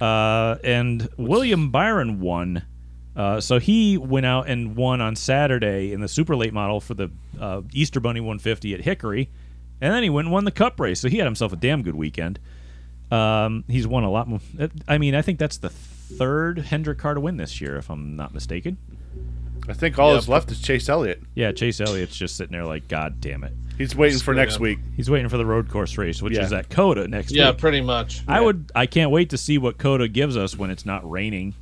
Uh, 0.00 0.56
and 0.64 1.08
William 1.16 1.70
Byron 1.70 2.20
won. 2.20 2.62
Uh, 3.14 3.40
so 3.40 3.58
he 3.60 3.96
went 3.96 4.26
out 4.26 4.48
and 4.48 4.74
won 4.74 5.00
on 5.00 5.14
Saturday 5.14 5.92
in 5.92 6.00
the 6.00 6.08
super 6.08 6.34
late 6.34 6.52
model 6.52 6.80
for 6.80 6.94
the 6.94 7.10
uh, 7.40 7.60
Easter 7.72 8.00
Bunny 8.00 8.20
150 8.20 8.74
at 8.74 8.80
Hickory, 8.80 9.30
and 9.80 9.92
then 9.94 10.02
he 10.02 10.10
went 10.10 10.26
and 10.26 10.32
won 10.32 10.44
the 10.44 10.50
Cup 10.50 10.80
race. 10.80 10.98
So 11.00 11.08
he 11.08 11.18
had 11.18 11.26
himself 11.26 11.52
a 11.52 11.56
damn 11.56 11.82
good 11.82 11.94
weekend. 11.94 12.38
Um, 13.12 13.64
he's 13.68 13.86
won 13.86 14.04
a 14.04 14.10
lot 14.10 14.28
more. 14.28 14.40
I 14.88 14.98
mean, 14.98 15.14
I 15.14 15.22
think 15.22 15.38
that's 15.38 15.58
the 15.58 15.68
third 15.68 16.58
Hendrick 16.60 16.98
car 16.98 17.14
to 17.14 17.20
win 17.20 17.36
this 17.36 17.60
year, 17.60 17.76
if 17.76 17.90
I'm 17.90 18.16
not 18.16 18.32
mistaken. 18.34 18.78
I 19.68 19.74
think 19.74 19.98
all 19.98 20.08
Yeah, 20.08 20.14
that's 20.14 20.26
but- 20.26 20.32
left 20.32 20.50
is 20.50 20.60
Chase 20.60 20.88
Elliott. 20.88 21.22
Yeah, 21.34 21.52
Chase 21.52 21.80
Elliott's 21.80 22.16
just 22.16 22.36
sitting 22.36 22.52
there 22.52 22.64
like, 22.64 22.88
God 22.88 23.20
damn 23.20 23.44
it. 23.44 23.52
He's 23.78 23.94
waiting 23.96 24.18
for 24.18 24.34
next 24.34 24.56
him. 24.56 24.62
week. 24.62 24.78
He's 24.96 25.08
waiting 25.10 25.28
for 25.28 25.36
the 25.38 25.46
road 25.46 25.68
course 25.68 25.96
race, 25.98 26.20
which 26.22 26.34
Yeah. 26.34 26.44
is 26.44 26.52
at 26.52 26.68
COTA 26.68 27.08
next 27.08 27.32
Yeah, 27.32 27.46
week. 27.50 27.54
Yeah, 27.56 27.60
pretty 27.60 27.80
much. 27.80 28.22
I 28.28 28.40
would. 28.40 28.70
I 28.74 28.86
can't 28.86 29.10
wait 29.10 29.30
to 29.30 29.38
see 29.38 29.58
what 29.58 29.78
COTA 29.78 30.08
gives 30.08 30.36
us 30.36 30.56
when 30.56 30.70
it's 30.70 30.84
not 30.84 31.08
raining. 31.08 31.54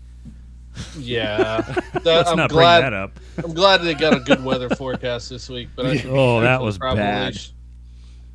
Yeah, 0.98 1.60
That- 1.92 2.04
Let's 2.04 2.30
I'm 2.30 2.36
not 2.36 2.50
glad. 2.50 2.80
bring 2.80 2.92
that 2.92 2.96
up. 2.96 3.20
I'm 3.44 3.54
glad 3.54 3.78
they 3.82 3.94
got 3.94 4.14
a 4.16 4.20
good 4.20 4.42
weather 4.44 4.68
forecast 4.70 5.28
this 5.30 5.48
week. 5.48 5.68
But 5.76 5.86
I 5.86 5.96
think 5.98 6.06
Oh, 6.12 6.40
that 6.40 6.62
was 6.62 6.78
probably 6.78 7.02
bad. 7.02 7.38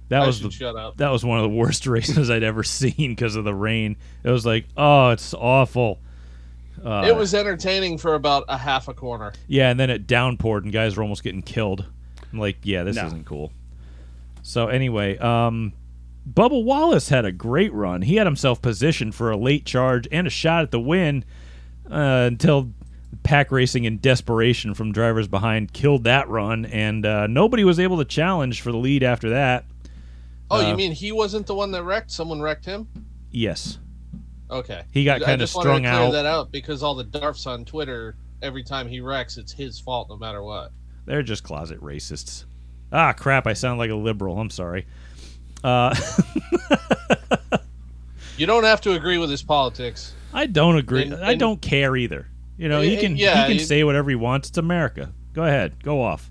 Sh- 0.05 0.09
That 0.09 0.21
I 0.23 0.27
was 0.27 0.41
the, 0.41 0.51
shut 0.51 0.75
up. 0.75 0.97
that 0.97 1.09
was 1.09 1.23
one 1.25 1.37
of 1.39 1.43
the 1.43 1.55
worst 1.55 1.85
races 1.87 2.29
I'd 2.29 2.43
ever 2.43 2.63
seen 2.63 3.11
because 3.11 3.35
of 3.35 3.43
the 3.43 3.53
rain. 3.55 3.95
It 4.23 4.29
was 4.29 4.45
like, 4.45 4.65
oh, 4.77 5.09
it's 5.09 5.33
awful. 5.33 5.99
Uh, 6.83 7.05
it 7.07 7.15
was 7.15 7.33
entertaining 7.33 7.97
for 7.97 8.13
about 8.15 8.43
a 8.49 8.57
half 8.57 8.87
a 8.87 8.93
corner. 8.93 9.33
Yeah, 9.47 9.69
and 9.69 9.79
then 9.79 9.89
it 9.89 10.07
downpoured 10.07 10.63
and 10.63 10.71
guys 10.71 10.95
were 10.97 11.03
almost 11.03 11.23
getting 11.23 11.41
killed. 11.41 11.85
I'm 12.31 12.39
like, 12.39 12.57
yeah, 12.63 12.83
this 12.83 12.95
No. 12.97 13.05
isn't 13.07 13.25
cool. 13.25 13.51
So 14.43 14.67
anyway, 14.67 15.17
um, 15.17 15.73
Bubba 16.31 16.63
Wallace 16.63 17.09
had 17.09 17.25
a 17.25 17.31
great 17.31 17.73
run. 17.73 18.01
He 18.03 18.15
had 18.15 18.27
himself 18.27 18.61
positioned 18.61 19.15
for 19.15 19.31
a 19.31 19.37
late 19.37 19.65
charge 19.65 20.07
and 20.11 20.27
a 20.27 20.29
shot 20.29 20.63
at 20.63 20.71
the 20.71 20.79
win 20.79 21.23
uh, 21.89 22.25
until 22.27 22.71
pack 23.23 23.51
racing 23.51 23.85
in 23.85 23.97
desperation 23.99 24.73
from 24.73 24.91
drivers 24.91 25.27
behind 25.27 25.71
killed 25.73 26.03
that 26.03 26.27
run, 26.29 26.65
and 26.65 27.05
uh, 27.05 27.25
nobody 27.27 27.63
was 27.63 27.79
able 27.79 27.97
to 27.97 28.05
challenge 28.05 28.61
for 28.61 28.71
the 28.71 28.77
lead 28.77 29.01
after 29.01 29.29
that. 29.29 29.65
Oh, 30.51 30.63
Uh, 30.65 30.69
you 30.69 30.75
mean 30.75 30.91
he 30.91 31.11
wasn't 31.11 31.47
the 31.47 31.55
one 31.55 31.71
that 31.71 31.83
wrecked? 31.83 32.11
Someone 32.11 32.41
wrecked 32.41 32.65
him? 32.65 32.87
Yes, 33.31 33.79
Okay. 34.51 34.83
He 34.91 35.03
got 35.03 35.21
kinda 35.23 35.47
strung 35.47 35.81
to 35.83 35.89
clear 35.89 36.01
out. 36.07 36.11
that 36.11 36.25
out 36.27 36.51
because 36.51 36.83
all 36.83 36.93
the 36.93 37.03
darfs 37.03 37.47
on 37.47 37.65
Twitter, 37.65 38.15
every 38.43 38.63
time 38.63 38.87
he 38.87 38.99
wrecks, 39.01 39.37
it's 39.37 39.51
his 39.51 39.79
fault 39.79 40.07
no 40.09 40.17
matter 40.17 40.43
what. 40.43 40.71
they're 41.07 41.23
just 41.23 41.43
closet 41.43 41.79
racists. 41.81 42.45
Ah, 42.91 43.11
crap! 43.13 43.45
I 43.47 43.53
sound 43.53 43.79
like 43.79 43.89
a 43.89 43.95
liberal. 43.95 44.39
I'm 44.39 44.49
sorry. 44.51 44.85
Uh, 45.63 45.95
You 48.37 48.45
don't 48.45 48.65
have 48.65 48.81
to 48.81 48.91
agree 48.91 49.17
with 49.17 49.29
his 49.29 49.41
politics. 49.41 50.13
I 50.33 50.45
don't 50.45 50.75
agree. 50.77 51.03
And- 51.03 51.15
I 51.15 51.35
don't 51.35 51.61
care 51.61 51.95
either. 51.95 52.27
You 52.57 52.67
know, 52.69 52.81
he 52.81 52.97
Uh, 52.97 53.01
can 53.01 53.15
yeah, 53.17 53.47
he 53.47 53.57
can 53.57 53.65
say 53.65 53.83
whatever 53.83 54.09
he 54.09 54.15
wants. 54.15 54.49
It's 54.49 54.57
America. 54.57 55.11
Go 55.33 55.43
ahead, 55.43 55.81
go 55.83 56.01
off. 56.01 56.29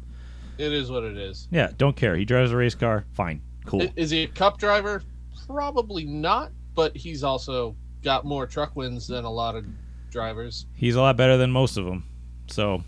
It 0.59 0.73
is 0.73 0.91
what 0.91 1.03
it 1.05 1.17
is. 1.17 1.49
Yeah, 1.51 1.71
don't 1.77 1.97
care. 1.97 2.15
He 2.17 2.25
drives 2.25 2.53
a 2.53 2.57
race 2.57 2.75
car. 2.75 3.05
Fine, 3.13 3.41
cool. 3.67 3.87
Is 3.97 4.11
he 4.11 4.23
a 4.25 4.29
cup 4.29 4.59
driver? 4.59 5.03
Probably 5.47 6.05
not, 6.05 6.53
but 6.75 6.97
he's 6.97 7.23
also 7.25 7.77
got 8.03 8.25
more 8.25 8.47
truck 8.47 8.77
wins 8.77 9.07
than 9.07 9.25
a 9.25 9.31
lot 9.31 9.57
of 9.57 9.65
drivers. 10.11 10.67
He's 10.75 10.95
a 10.97 11.01
lot 11.01 11.17
better 11.17 11.37
than 11.37 11.51
most 11.51 11.77
of 11.77 11.85
them. 11.85 12.05
So, 12.49 12.83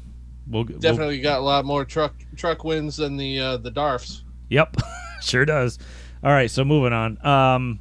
we'll 0.47 0.65
we'll- 0.65 0.79
Definitely 0.79 1.21
got 1.21 1.41
a 1.41 1.43
lot 1.43 1.65
more 1.65 1.85
truck 1.85 2.15
truck 2.37 2.65
wins 2.65 2.97
than 2.97 3.17
the 3.17 3.39
uh, 3.39 3.57
the 3.59 3.71
Darfs. 3.71 4.23
Yep, 4.51 4.77
sure 5.23 5.45
does. 5.45 5.79
All 6.23 6.31
right, 6.33 6.51
so 6.51 6.65
moving 6.65 6.93
on. 6.93 7.25
Um, 7.27 7.81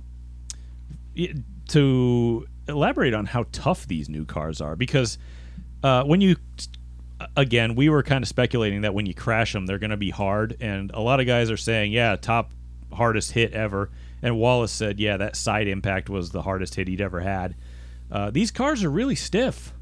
to 1.69 2.45
elaborate 2.67 3.13
on 3.13 3.25
how 3.25 3.45
tough 3.51 3.87
these 3.87 4.09
new 4.09 4.25
cars 4.25 4.61
are, 4.61 4.75
because 4.75 5.17
uh, 5.83 6.03
when 6.03 6.21
you, 6.21 6.35
again, 7.37 7.75
we 7.75 7.89
were 7.89 8.03
kind 8.03 8.23
of 8.23 8.27
speculating 8.27 8.81
that 8.81 8.93
when 8.93 9.05
you 9.05 9.13
crash 9.13 9.53
them, 9.53 9.65
they're 9.65 9.79
going 9.79 9.89
to 9.91 9.97
be 9.97 10.09
hard, 10.09 10.57
and 10.59 10.91
a 10.93 10.99
lot 10.99 11.19
of 11.19 11.25
guys 11.27 11.49
are 11.49 11.57
saying, 11.57 11.91
yeah, 11.91 12.15
top 12.15 12.51
hardest 12.93 13.31
hit 13.33 13.53
ever. 13.53 13.89
And 14.21 14.37
Wallace 14.37 14.71
said, 14.71 14.99
yeah, 14.99 15.17
that 15.17 15.35
side 15.35 15.67
impact 15.67 16.09
was 16.09 16.31
the 16.31 16.41
hardest 16.41 16.75
hit 16.75 16.87
he'd 16.87 17.01
ever 17.01 17.21
had. 17.21 17.55
Uh, 18.11 18.31
these 18.31 18.51
cars 18.51 18.83
are 18.83 18.89
really 18.89 19.15
stiff, 19.15 19.73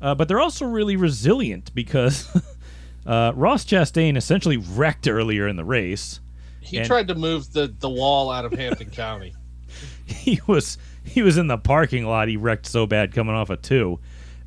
uh, 0.00 0.14
but 0.14 0.28
they're 0.28 0.40
also 0.40 0.66
really 0.66 0.96
resilient 0.96 1.74
because 1.74 2.28
uh, 3.06 3.32
Ross 3.34 3.64
Chastain 3.64 4.16
essentially 4.16 4.56
wrecked 4.56 5.08
earlier 5.08 5.46
in 5.46 5.56
the 5.56 5.64
race. 5.64 6.20
He 6.60 6.82
tried 6.82 7.08
to 7.08 7.14
move 7.14 7.52
the, 7.52 7.74
the 7.78 7.88
wall 7.88 8.30
out 8.30 8.44
of 8.44 8.52
Hampton 8.52 8.90
County. 8.92 9.34
he 10.04 10.40
was 10.46 10.76
he 11.04 11.22
was 11.22 11.38
in 11.38 11.46
the 11.46 11.58
parking 11.58 12.04
lot. 12.04 12.28
He 12.28 12.36
wrecked 12.36 12.66
so 12.66 12.86
bad 12.86 13.12
coming 13.14 13.34
off 13.34 13.48
a 13.50 13.56
two, 13.56 14.00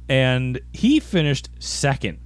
and 0.08 0.60
he 0.72 1.00
finished 1.00 1.50
second. 1.60 2.20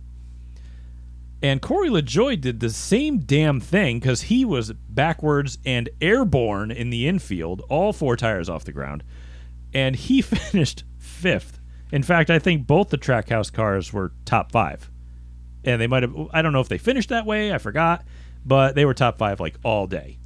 And 1.42 1.62
Corey 1.62 1.90
LaJoie 1.90 2.40
did 2.40 2.60
the 2.60 2.70
same 2.70 3.20
damn 3.20 3.60
thing 3.60 4.00
because 4.00 4.24
he 4.24 4.46
was 4.46 4.72
backwards 4.72 5.58
and 5.66 5.90
airborne 6.02 6.72
in 6.72 6.90
the 6.90 7.08
infield, 7.08 7.62
all 7.70 7.94
four 7.94 8.16
tires 8.16 8.50
off 8.50 8.64
the 8.66 8.72
ground, 8.72 9.04
and 9.74 9.96
he 9.96 10.22
finished 10.24 10.84
fifth. 10.98 11.60
In 11.92 12.02
fact, 12.04 12.30
I 12.30 12.40
think 12.40 12.66
both 12.66 12.90
the 12.90 12.98
Trackhouse 12.98 13.52
cars 13.54 13.94
were 13.94 14.12
top 14.26 14.52
five, 14.52 14.90
and 15.64 15.80
they 15.80 15.88
might 15.88 16.04
have. 16.04 16.16
I 16.34 16.42
don't 16.42 16.54
know 16.54 16.62
if 16.62 16.70
they 16.70 16.78
finished 16.80 17.10
that 17.10 17.26
way. 17.26 17.54
I 17.54 17.58
forgot, 17.60 18.04
but 18.46 18.74
they 18.76 18.86
were 18.86 18.94
top 18.96 19.18
five 19.18 19.40
like 19.40 19.56
all 19.64 19.86
day. 19.88 20.18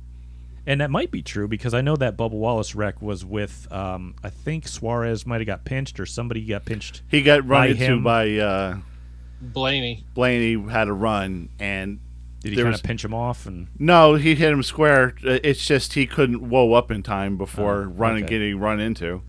And 0.65 0.81
that 0.81 0.91
might 0.91 1.09
be 1.09 1.23
true 1.23 1.47
because 1.47 1.73
I 1.73 1.81
know 1.81 1.95
that 1.95 2.15
Bubba 2.15 2.31
Wallace 2.33 2.75
wreck 2.75 3.01
was 3.01 3.25
with, 3.25 3.67
um, 3.71 4.13
I 4.23 4.29
think 4.29 4.67
Suarez 4.67 5.25
might 5.25 5.39
have 5.41 5.47
got 5.47 5.65
pinched 5.65 5.99
or 5.99 6.05
somebody 6.05 6.45
got 6.45 6.63
pinched. 6.65 7.01
He 7.07 7.23
got 7.23 7.39
run 7.47 7.61
By 7.61 7.67
into 7.67 7.83
him. 7.83 8.03
by 8.03 8.35
uh, 8.37 8.77
Blaney. 9.41 10.03
Blaney. 10.13 10.69
Had 10.69 10.87
a 10.87 10.93
run, 10.93 11.49
and 11.59 11.99
Did 12.41 12.49
he 12.49 12.55
There 12.55 12.65
kind 12.65 12.75
of 12.75 12.83
pinch 12.83 13.03
him 13.05 13.13
off? 13.13 13.45
And 13.45 13.67
no, 13.79 14.15
he 14.15 14.35
hit 14.35 14.51
him 14.51 14.63
square. 14.63 15.15
Uh, 15.25 15.39
It's 15.43 15.65
just 15.65 15.93
he 15.93 16.05
couldn't 16.05 16.49
woe 16.49 16.73
up 16.73 16.91
in 16.91 17.03
time 17.03 17.37
before 17.37 17.83
Oh, 17.83 17.85
running 17.85 18.25
okay. 18.25 18.37
getting 18.39 18.59
run 18.59 18.79
into. 18.79 19.21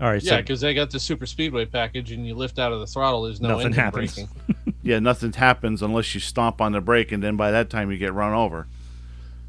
all 0.00 0.10
right, 0.10 0.22
Yeah, 0.22 0.30
so 0.32 0.36
because 0.38 0.60
they 0.60 0.74
got 0.74 0.90
the 0.90 1.00
super 1.00 1.26
speedway 1.26 1.64
package, 1.64 2.12
and 2.12 2.26
you 2.26 2.34
lift 2.34 2.58
out 2.58 2.72
of 2.72 2.80
the 2.80 2.86
throttle. 2.86 3.22
There's 3.22 3.40
no 3.40 3.56
Nothing 3.56 3.72
happens. 3.72 4.14
braking. 4.14 4.74
Yeah, 4.82 5.00
nothing 5.00 5.32
happens 5.32 5.82
unless 5.82 6.14
you 6.14 6.20
stomp 6.20 6.60
on 6.60 6.70
the 6.70 6.80
brake, 6.80 7.10
and 7.10 7.20
then 7.20 7.36
by 7.36 7.50
that 7.50 7.70
time 7.70 7.90
you 7.90 7.98
get 7.98 8.14
run 8.14 8.32
over. 8.34 8.68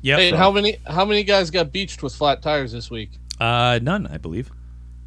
yeah, 0.02 0.16
Hey, 0.18 0.32
how 0.32 0.50
many 0.52 0.78
how 0.88 1.06
many 1.06 1.24
guys 1.24 1.52
got 1.52 1.72
beached 1.72 2.02
with 2.02 2.16
flat 2.16 2.42
tires 2.42 2.72
this 2.72 2.90
week? 2.90 3.12
uh, 3.40 3.80
none, 3.84 4.08
I 4.08 4.18
believe. 4.18 4.50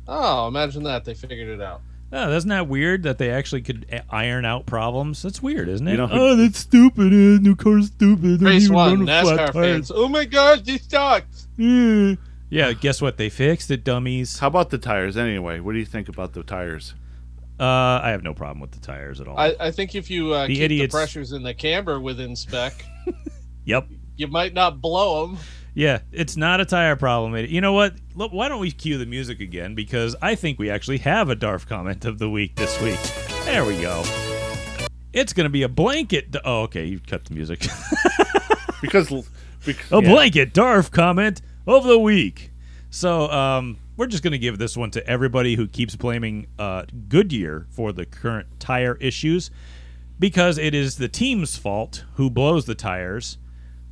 Oh, 0.07 0.47
imagine 0.47 0.85
that 0.85 1.05
they 1.05 1.15
figured 1.15 1.49
it 1.49 1.61
out. 1.61 1.81
Oh, 2.13 2.33
isn't 2.33 2.49
that 2.49 2.67
weird 2.67 3.05
that 3.05 3.19
they 3.19 3.31
actually 3.31 3.63
could 3.63 3.87
iron 4.11 4.45
out 4.45 4.67
problems? 4.67 5.22
That's 5.22 5.41
weird, 5.41 5.68
isn't 5.68 5.87
it? 5.87 5.93
You 5.93 5.97
know 5.99 6.09
oh, 6.11 6.34
that's 6.37 6.59
stupid. 6.59 7.07
Uh, 7.13 7.41
new 7.41 7.55
car's 7.55 7.87
stupid. 7.87 8.41
They 8.41 8.47
Race 8.47 8.68
one, 8.68 8.91
run 8.91 8.99
with 9.01 9.09
flat 9.09 9.39
NASCAR 9.39 9.53
fans. 9.53 9.93
Oh 9.95 10.09
my 10.09 10.25
gosh, 10.25 10.63
this 10.63 10.83
sucks. 10.89 11.47
Yeah. 11.57 12.14
yeah, 12.49 12.72
guess 12.72 13.01
what? 13.01 13.17
They 13.17 13.29
fixed 13.29 13.71
it, 13.71 13.84
dummies. 13.84 14.41
How 14.41 14.49
about 14.49 14.71
the 14.71 14.79
tires 14.79 15.17
anyway? 15.17 15.61
What 15.61 15.72
do 15.72 15.79
you 15.79 15.84
think 15.84 16.09
about 16.09 16.33
the 16.33 16.43
tires? 16.43 16.95
Uh, 17.61 18.01
I 18.03 18.11
have 18.11 18.22
no 18.25 18.34
problem 18.34 18.59
with 18.59 18.72
the 18.72 18.80
tires 18.80 19.21
at 19.21 19.29
all. 19.29 19.39
I, 19.39 19.55
I 19.61 19.71
think 19.71 19.95
if 19.95 20.11
you 20.11 20.33
uh, 20.33 20.47
The 20.47 20.55
keep 20.55 20.63
idiots- 20.63 20.93
the 20.93 20.97
pressures 20.99 21.33
in 21.33 21.43
the 21.45 21.55
camber 21.55 22.01
within 22.01 22.34
spec, 22.34 22.84
yep. 23.64 23.87
you 24.17 24.26
might 24.26 24.55
not 24.55 24.80
blow 24.80 25.26
them. 25.26 25.39
Yeah, 25.75 26.01
it's 26.13 26.37
not 26.37 26.61
a 26.61 26.64
tire 26.64 26.97
problem. 26.97 27.34
It- 27.37 27.51
You 27.51 27.61
know 27.61 27.72
what? 27.72 27.95
Look, 28.14 28.33
why 28.33 28.49
don't 28.49 28.61
we 28.61 28.71
cue 28.72 28.99
the 28.99 29.07
music 29.07 29.41
again? 29.41 29.75
Because 29.75 30.17
I 30.21 30.34
think 30.34 30.59
we 30.59 30.68
actually 30.71 30.99
have 30.99 31.30
a 31.30 31.34
Darf 31.37 31.67
comment 31.67 32.05
of 32.05 32.18
the 32.18 32.29
week 32.29 32.57
this 32.57 32.80
week. 32.83 32.99
There 33.45 33.64
we 33.64 33.80
go. 33.80 34.03
It's 35.13 35.33
going 35.33 35.45
to 35.45 35.51
be 35.51 35.63
a 35.63 35.68
blanket. 35.68 36.34
Oh, 36.45 36.63
okay. 36.63 36.84
You 36.87 37.01
cut 37.01 37.25
the 37.25 37.34
music. 37.34 37.67
Because, 38.80 39.11
because 39.67 39.92
a 39.92 40.01
blanket 40.01 40.55
Darf 40.55 40.91
comment 40.91 41.42
of 41.67 41.84
the 41.84 41.99
week. 41.99 42.51
So, 42.88 43.30
um, 43.30 43.76
we're 43.99 44.07
just 44.07 44.22
going 44.22 44.33
to 44.33 44.38
give 44.38 44.57
this 44.57 44.75
one 44.75 44.91
to 44.92 45.07
everybody 45.07 45.55
who 45.55 45.67
keeps 45.68 45.97
blaming 45.97 46.47
uh, 46.59 46.84
Goodyear 47.11 47.67
for 47.68 47.92
the 47.92 48.07
current 48.07 48.47
tire 48.59 48.97
issues 48.99 49.51
because 50.18 50.57
it 50.57 50.75
is 50.75 50.97
the 50.97 51.09
team's 51.09 51.59
fault 51.59 52.05
who 52.14 52.30
blows 52.30 52.64
the 52.64 52.75
tires 52.75 53.37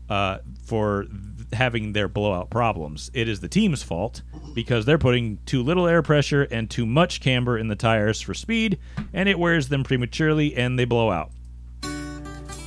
uh, 0.09 0.39
for 0.65 1.05
having 1.53 1.93
their 1.93 2.09
blowout 2.09 2.51
problems. 2.51 3.11
It 3.15 3.29
is 3.29 3.41
the 3.41 3.49
team's 3.49 3.83
fault 3.83 4.23
because 4.55 4.85
they're 4.85 4.99
putting 4.99 5.39
too 5.47 5.63
little 5.63 5.87
air 5.87 6.03
pressure 6.03 6.43
and 6.45 6.69
too 6.69 6.87
much 6.87 7.21
camber 7.21 7.57
in 7.59 7.69
the 7.69 7.77
tires 7.77 8.21
for 8.21 8.35
speed, 8.35 8.79
and 9.13 9.29
it 9.29 9.39
wears 9.39 9.69
them 9.69 9.85
prematurely 9.85 10.57
and 10.57 10.79
they 10.79 10.85
blow 10.85 11.11
out. 11.11 11.31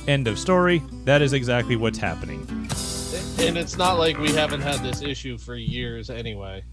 End 0.08 0.26
of 0.26 0.38
story. 0.38 0.82
That 1.04 1.22
is 1.22 1.32
exactly 1.32 1.76
what's 1.76 1.98
happening. 1.98 2.40
And 3.38 3.56
it's 3.56 3.76
not 3.76 3.98
like 3.98 4.18
we 4.18 4.32
haven't 4.32 4.60
had 4.62 4.82
this 4.82 5.02
issue 5.02 5.38
for 5.38 5.54
years 5.54 6.10
anyway. 6.10 6.64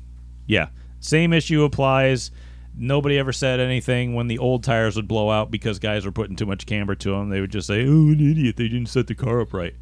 Yeah, 0.48 0.70
same 1.00 1.34
issue 1.34 1.64
applies. 1.64 2.32
Nobody 2.76 3.18
ever 3.18 3.34
said 3.34 3.60
anything 3.60 4.16
when 4.16 4.28
the 4.28 4.38
old 4.38 4.64
tires 4.64 4.96
would 4.96 5.08
blow 5.08 5.30
out 5.30 5.52
because 5.52 5.80
guys 5.80 6.06
were 6.06 6.12
putting 6.12 6.36
too 6.36 6.46
much 6.46 6.66
camber 6.66 6.96
to 6.96 7.12
them. 7.12 7.30
They 7.30 7.42
would 7.42 7.52
just 7.52 7.68
say, 7.68 7.86
"Oh, 7.86 8.10
an 8.10 8.20
idiot! 8.20 8.56
They 8.56 8.68
didn't 8.68 8.88
set 8.88 9.08
the 9.08 9.16
car 9.16 9.42
up 9.42 9.54
right." 9.54 9.76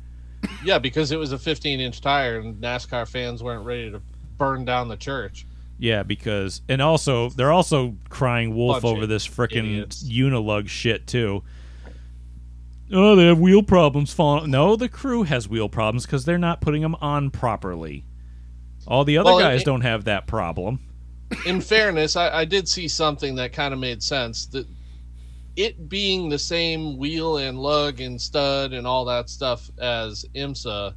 Yeah, 0.64 0.80
because 0.80 1.12
it 1.12 1.18
was 1.18 1.32
a 1.32 1.38
15 1.38 1.80
inch 1.80 2.02
tire 2.02 2.40
and 2.40 2.56
NASCAR 2.62 3.08
fans 3.08 3.42
weren't 3.44 3.66
ready 3.66 3.92
to 3.92 4.02
burn 4.38 4.66
down 4.66 4.88
the 4.88 4.98
church. 4.98 5.46
Yeah, 5.80 6.04
because 6.04 6.62
and 6.68 6.82
also 6.82 7.30
they're 7.30 7.52
also 7.52 7.96
crying 8.10 8.56
wolf 8.56 8.82
Bunch 8.82 8.98
over 8.98 9.06
this 9.06 9.28
frickin' 9.28 9.58
idiots. 9.66 10.04
Unilug 10.04 10.68
shit 10.68 11.06
too. 11.08 11.44
Oh, 12.92 13.16
they 13.16 13.26
have 13.28 13.40
wheel 13.40 13.64
problems 13.64 14.14
falling. 14.14 14.50
No, 14.50 14.76
the 14.76 14.90
crew 14.90 15.24
has 15.24 15.48
wheel 15.50 15.68
problems 15.70 16.06
because 16.06 16.26
they're 16.26 16.38
not 16.38 16.62
putting 16.62 16.82
them 16.82 16.96
on 17.02 17.30
properly. 17.30 18.06
All 18.88 19.04
the 19.04 19.18
other 19.18 19.32
Well, 19.32 19.40
guys 19.40 19.62
it- 19.62 19.66
don't 19.66 19.82
have 19.82 20.06
that 20.06 20.26
problem. 20.28 20.80
in 21.46 21.60
fairness, 21.60 22.16
I, 22.16 22.30
I 22.40 22.46
did 22.46 22.70
see 22.70 22.88
something 22.88 23.36
that 23.36 23.52
kind 23.52 23.74
of 23.74 23.80
made 23.80 24.02
sense. 24.02 24.46
That 24.48 24.66
it 25.58 25.90
being 25.90 26.30
the 26.30 26.38
same 26.38 26.98
wheel 26.98 27.38
and 27.38 27.60
lug 27.60 28.00
and 28.00 28.22
stud 28.22 28.74
and 28.74 28.86
all 28.86 29.04
that 29.06 29.28
stuff 29.28 29.70
as 29.80 30.24
IMSA, 30.36 30.94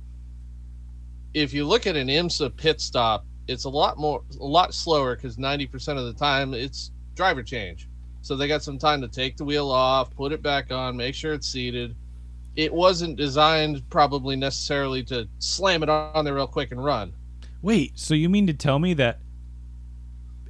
if 1.33 1.55
you 1.55 1.65
look 1.65 1.87
at 1.87 1.97
an 1.97 2.09
IMSA 2.09 2.55
pit 2.57 2.81
stop, 2.81 3.25
it's 3.49 3.65
a 3.65 3.71
lot 3.71 3.99
more, 3.99 4.23
a 4.39 4.45
lot 4.45 4.75
slower 4.75 5.17
because 5.17 5.39
ninety 5.39 5.67
percent 5.67 5.99
of 5.99 6.05
the 6.05 6.13
time 6.13 6.53
it's 6.53 6.93
driver 7.15 7.43
change. 7.43 7.89
So 8.21 8.37
they 8.37 8.47
got 8.47 8.63
some 8.63 8.79
time 8.79 9.01
to 9.01 9.09
take 9.09 9.39
the 9.39 9.47
wheel 9.47 9.71
off, 9.71 10.15
put 10.15 10.31
it 10.31 10.43
back 10.43 10.71
on, 10.71 10.95
make 10.95 11.15
sure 11.15 11.33
it's 11.33 11.49
seated. 11.49 11.97
It 12.55 12.73
wasn't 12.73 13.17
designed 13.17 13.89
probably 13.89 14.37
necessarily 14.37 15.03
to 15.05 15.27
slam 15.39 15.83
it 15.83 15.89
on 15.89 16.25
there 16.25 16.35
real 16.35 16.47
quick 16.47 16.71
and 16.71 16.85
run. 16.85 17.15
Wait, 17.63 17.99
so 17.99 18.13
you 18.13 18.29
mean 18.29 18.47
to 18.47 18.53
tell 18.53 18.79
me 18.79 18.93
that 18.95 19.21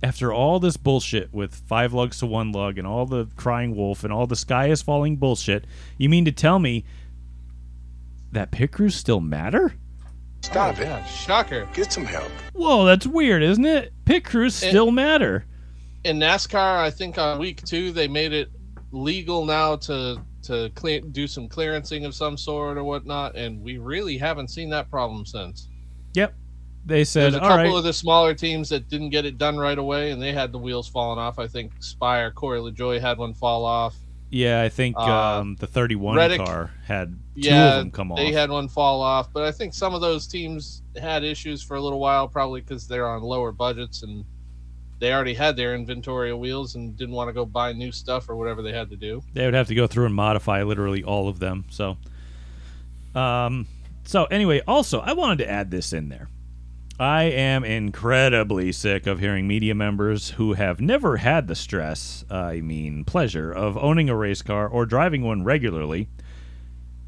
after 0.03 0.33
all 0.33 0.59
this 0.61 0.77
bullshit 0.77 1.33
with 1.33 1.55
five 1.55 1.93
lugs 1.93 2.19
to 2.21 2.27
one 2.27 2.53
lug 2.53 2.79
and 2.79 2.87
all 2.87 3.07
the 3.07 3.27
crying 3.37 3.77
wolf 3.77 4.03
and 4.05 4.13
all 4.13 4.27
the 4.27 4.37
sky 4.37 4.69
is 4.69 4.81
falling 4.83 5.17
bullshit, 5.17 5.67
you 5.99 6.09
mean 6.09 6.25
to 6.25 6.33
tell 6.33 6.59
me 6.59 6.85
that 8.33 8.51
pit 8.51 8.73
crews 8.73 8.95
still 8.95 9.21
matter? 9.21 9.75
Stop 10.43 10.79
it. 10.79 10.85
Yeah, 10.85 11.05
shocker. 11.05 11.69
Get 11.75 11.93
some 11.93 12.07
help. 12.07 12.31
Whoa, 12.55 12.85
that's 12.87 13.07
weird, 13.07 13.43
isn't 13.43 13.65
it? 13.67 13.93
Pit 14.07 14.25
crews 14.25 14.63
It- 14.63 14.69
still 14.71 14.91
matter. 14.91 15.45
in 16.05 16.19
NASCAR, 16.19 16.79
I 16.79 16.91
think 16.91 17.19
on 17.19 17.39
week 17.39 17.63
two 17.65 17.93
they 17.93 18.09
made 18.09 18.33
it 18.33 18.49
legal 18.93 19.45
now 19.45 19.77
to 19.77 20.21
to 20.43 20.71
clear, 20.75 21.03
do 21.03 21.27
some 21.27 21.47
clearancing 21.47 22.07
of 22.07 22.15
some 22.15 22.39
sort 22.39 22.79
or 22.79 22.85
whatnot, 22.85 23.37
and 23.37 23.61
we 23.63 23.77
really 23.77 24.17
haven't 24.17 24.49
seen 24.49 24.71
that 24.71 24.89
problem 24.91 25.27
since. 25.27 25.69
Yep. 26.15 26.35
They 26.87 27.05
said, 27.05 27.25
There's 27.33 27.35
a 27.37 27.41
couple 27.41 27.57
right. 27.57 27.75
of 27.75 27.85
the 27.85 27.93
smaller 27.93 28.35
teams 28.35 28.69
that 28.71 28.89
didn't 28.89 29.11
get 29.11 29.25
it 29.27 29.37
done 29.39 29.59
right 29.59 29.79
away, 29.79 30.11
and 30.13 30.21
they 30.21 30.33
had 30.33 30.51
the 30.51 30.59
wheels 30.59 30.89
falling 30.89 31.19
off. 31.19 31.39
I 31.39 31.47
think 31.47 31.73
Spire, 31.81 32.31
Corey 32.31 32.59
LaJoie 32.61 33.01
had 33.01 33.19
one 33.19 33.35
fall 33.35 33.65
off. 33.65 33.95
yeah, 34.31 34.63
I 34.63 34.69
think 34.71 34.97
uh, 34.97 35.41
um, 35.41 35.57
the 35.57 35.67
31 35.67 36.17
Reddick- 36.17 36.39
car 36.41 36.71
had 36.87 37.13
two 37.35 37.49
Yeah, 37.49 37.75
of 37.75 37.79
them 37.81 37.91
come 37.91 38.11
off. 38.13 38.19
they 38.19 38.33
had 38.33 38.49
one 38.51 38.69
fall 38.69 39.03
off, 39.03 39.33
but 39.33 39.43
I 39.45 39.53
think 39.53 39.75
some 39.75 39.95
of 39.95 40.01
those 40.01 40.27
teams 40.27 40.83
had 41.01 41.23
issues 41.23 41.63
for 41.63 41.77
a 41.77 41.81
little 41.81 42.01
while, 42.01 42.27
probably 42.29 42.61
because 42.63 42.89
they're 42.89 43.09
on 43.09 43.23
lower 43.23 43.53
budgets 43.53 44.03
and 44.03 44.25
they 45.01 45.13
already 45.13 45.35
had 45.35 45.57
their 45.57 45.75
inventory 45.75 46.31
of 46.31 46.39
wheels 46.39 46.75
and 46.77 46.97
didn't 46.97 47.15
want 47.15 47.29
to 47.29 47.33
go 47.33 47.45
buy 47.47 47.73
new 47.73 47.91
stuff 47.93 48.29
or 48.29 48.37
whatever 48.37 48.63
they 48.63 48.73
had 48.73 48.89
to 48.91 48.97
do. 48.97 49.23
they 49.35 49.45
would 49.45 49.55
have 49.55 49.69
to 49.69 49.75
go 49.75 49.87
through 49.87 50.07
and 50.07 50.15
modify 50.15 50.63
literally 50.63 51.03
all 51.05 51.29
of 51.29 51.39
them. 51.41 51.65
So, 51.71 51.97
um, 53.15 53.67
so 54.05 54.25
anyway, 54.25 54.61
also 54.67 55.01
I 55.01 55.13
wanted 55.13 55.39
to 55.45 55.51
add 55.51 55.71
this 55.71 55.93
in 55.93 56.09
there. 56.09 56.29
I 57.01 57.23
am 57.23 57.65
incredibly 57.65 58.73
sick 58.73 59.07
of 59.07 59.21
hearing 59.21 59.49
media 59.49 59.75
members 59.75 60.29
who 60.29 60.53
have 60.53 60.83
never 60.83 61.17
had 61.17 61.49
the 61.49 61.55
stress, 61.55 62.27
I 62.31 62.61
mean 62.61 63.05
pleasure, 63.07 63.51
of 63.51 63.79
owning 63.79 64.11
a 64.11 64.15
race 64.15 64.43
car 64.43 64.69
or 64.69 64.85
driving 64.85 65.23
one 65.23 65.43
regularly. 65.43 66.11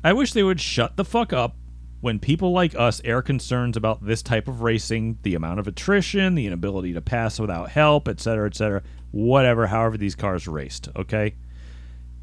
I 0.02 0.14
wish 0.14 0.32
they 0.32 0.43
would 0.43 0.62
shut 0.62 0.97
the 0.97 1.05
fuck 1.05 1.35
up 1.35 1.56
when 2.01 2.19
people 2.20 2.52
like 2.52 2.74
us 2.74 3.02
air 3.05 3.20
concerns 3.20 3.77
about 3.77 4.02
this 4.02 4.23
type 4.23 4.48
of 4.48 4.62
racing, 4.62 5.19
the 5.24 5.35
amount 5.35 5.60
of 5.60 5.69
attrition, 5.69 6.36
the 6.36 6.47
inability 6.47 6.94
to 6.94 7.02
pass 7.02 7.39
without 7.39 7.69
help, 7.69 8.09
etc., 8.09 8.47
etc., 8.47 8.82
whatever, 9.10 9.66
however 9.66 9.98
these 9.98 10.14
cars 10.14 10.48
raced, 10.48 10.89
okay? 10.97 11.35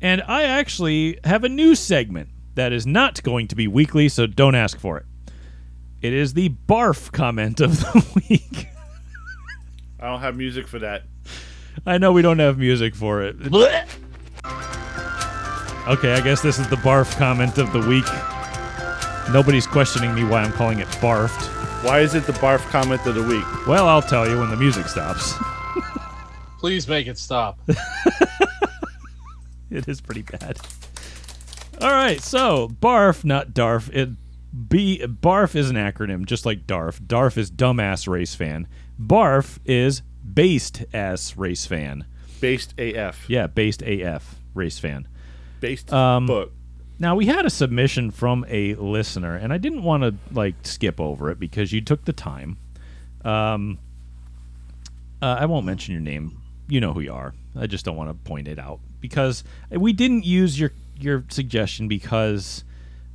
And 0.01 0.23
I 0.23 0.41
actually 0.41 1.19
have 1.23 1.43
a 1.43 1.49
new 1.49 1.75
segment 1.75 2.29
that 2.55 2.73
is 2.73 2.87
not 2.87 3.21
going 3.21 3.47
to 3.49 3.55
be 3.55 3.67
weekly, 3.67 4.09
so 4.09 4.25
don't 4.25 4.55
ask 4.55 4.79
for 4.79 4.97
it. 4.97 5.05
It 6.01 6.13
is 6.13 6.33
the 6.33 6.49
barf 6.49 7.11
comment 7.11 7.59
of 7.59 7.79
the 7.79 8.21
week. 8.29 8.67
I 9.99 10.07
don't 10.07 10.21
have 10.21 10.37
music 10.37 10.67
for 10.67 10.79
that. 10.79 11.03
I 11.85 11.97
know 11.97 12.13
we 12.13 12.21
don't 12.21 12.39
have 12.39 12.57
music 12.57 12.95
for 12.95 13.21
it. 13.21 13.35
Okay, 15.87 16.13
I 16.13 16.21
guess 16.21 16.41
this 16.41 16.57
is 16.57 16.69
the 16.69 16.77
barf 16.77 17.17
comment 17.17 17.57
of 17.57 17.73
the 17.73 17.79
week. 17.79 18.05
Nobody's 19.33 19.67
questioning 19.67 20.15
me 20.15 20.23
why 20.23 20.41
I'm 20.41 20.53
calling 20.53 20.79
it 20.79 20.87
barfed. 20.87 21.47
Why 21.83 21.99
is 21.99 22.15
it 22.15 22.25
the 22.25 22.33
barf 22.33 22.59
comment 22.69 23.05
of 23.05 23.15
the 23.15 23.23
week? 23.23 23.67
Well, 23.67 23.87
I'll 23.87 24.01
tell 24.01 24.29
you 24.29 24.39
when 24.39 24.49
the 24.49 24.57
music 24.57 24.87
stops. 24.87 25.33
Please 26.59 26.87
make 26.87 27.07
it 27.07 27.17
stop. 27.17 27.59
it 29.69 29.87
is 29.87 30.01
pretty 30.01 30.21
bad. 30.21 30.59
All 31.81 31.91
right, 31.91 32.21
so 32.21 32.69
barf, 32.81 33.23
not 33.23 33.53
darf. 33.53 33.89
It 33.93 34.09
B 34.67 35.01
barf 35.05 35.55
is 35.55 35.69
an 35.69 35.75
acronym, 35.75 36.25
just 36.25 36.45
like 36.45 36.65
darf. 36.65 36.99
Darf 37.05 37.37
is 37.37 37.51
dumbass 37.51 38.07
race 38.07 38.33
fan. 38.35 38.67
Barf 38.99 39.59
is 39.65 40.01
based 40.33 40.83
ass 40.93 41.37
race 41.37 41.65
fan. 41.65 42.05
Based 42.41 42.73
AF. 42.79 43.29
Yeah, 43.29 43.47
based 43.47 43.81
AF 43.81 44.35
race 44.53 44.79
fan. 44.79 45.07
Based 45.59 45.91
Um, 45.93 46.25
book. 46.25 46.51
Now 46.97 47.15
we 47.15 47.27
had 47.27 47.45
a 47.45 47.49
submission 47.49 48.11
from 48.11 48.45
a 48.49 48.75
listener, 48.75 49.35
and 49.35 49.53
I 49.53 49.57
didn't 49.57 49.83
want 49.83 50.03
to 50.03 50.15
like 50.33 50.55
skip 50.63 50.99
over 50.99 51.29
it 51.29 51.39
because 51.39 51.71
you 51.71 51.81
took 51.81 52.05
the 52.05 52.13
time. 52.13 52.57
Um, 53.23 53.77
uh, 55.21 55.37
I 55.39 55.45
won't 55.45 55.65
mention 55.65 55.93
your 55.93 56.01
name. 56.01 56.41
You 56.67 56.81
know 56.81 56.93
who 56.93 57.01
you 57.01 57.13
are. 57.13 57.33
I 57.57 57.67
just 57.67 57.85
don't 57.85 57.95
want 57.95 58.09
to 58.09 58.13
point 58.29 58.47
it 58.47 58.59
out 58.59 58.79
because 59.01 59.43
we 59.71 59.93
didn't 59.93 60.25
use 60.25 60.59
your 60.59 60.71
your 60.99 61.23
suggestion 61.29 61.87
because, 61.87 62.63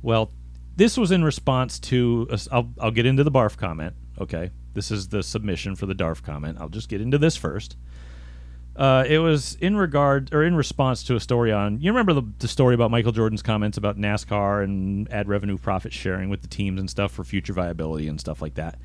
well, 0.01 0.31
this 0.75 0.97
was 0.97 1.11
in 1.11 1.23
response 1.23 1.79
to. 1.79 2.27
A, 2.31 2.39
I'll 2.51 2.71
I'll 2.79 2.91
get 2.91 3.05
into 3.05 3.23
the 3.23 3.31
barf 3.31 3.57
comment. 3.57 3.95
Okay, 4.19 4.51
this 4.73 4.91
is 4.91 5.09
the 5.09 5.23
submission 5.23 5.75
for 5.75 5.85
the 5.85 5.93
darf 5.93 6.21
comment. 6.23 6.57
I'll 6.59 6.69
just 6.69 6.89
get 6.89 7.01
into 7.01 7.17
this 7.17 7.35
first. 7.35 7.77
Uh, 8.75 9.05
it 9.07 9.19
was 9.19 9.55
in 9.61 9.77
regard 9.77 10.33
or 10.33 10.43
in 10.43 10.53
response 10.53 11.01
to 11.03 11.15
a 11.15 11.19
story 11.19 11.51
on. 11.51 11.79
You 11.79 11.91
remember 11.91 12.11
the, 12.13 12.23
the 12.39 12.47
story 12.47 12.75
about 12.75 12.91
Michael 12.91 13.13
Jordan's 13.13 13.41
comments 13.41 13.77
about 13.77 13.97
NASCAR 13.97 14.65
and 14.65 15.09
ad 15.13 15.29
revenue 15.29 15.57
profit 15.57 15.93
sharing 15.93 16.29
with 16.29 16.41
the 16.41 16.49
teams 16.49 16.77
and 16.79 16.89
stuff 16.89 17.13
for 17.13 17.23
future 17.23 17.53
viability 17.53 18.09
and 18.09 18.19
stuff 18.19 18.41
like 18.41 18.55
that. 18.55 18.77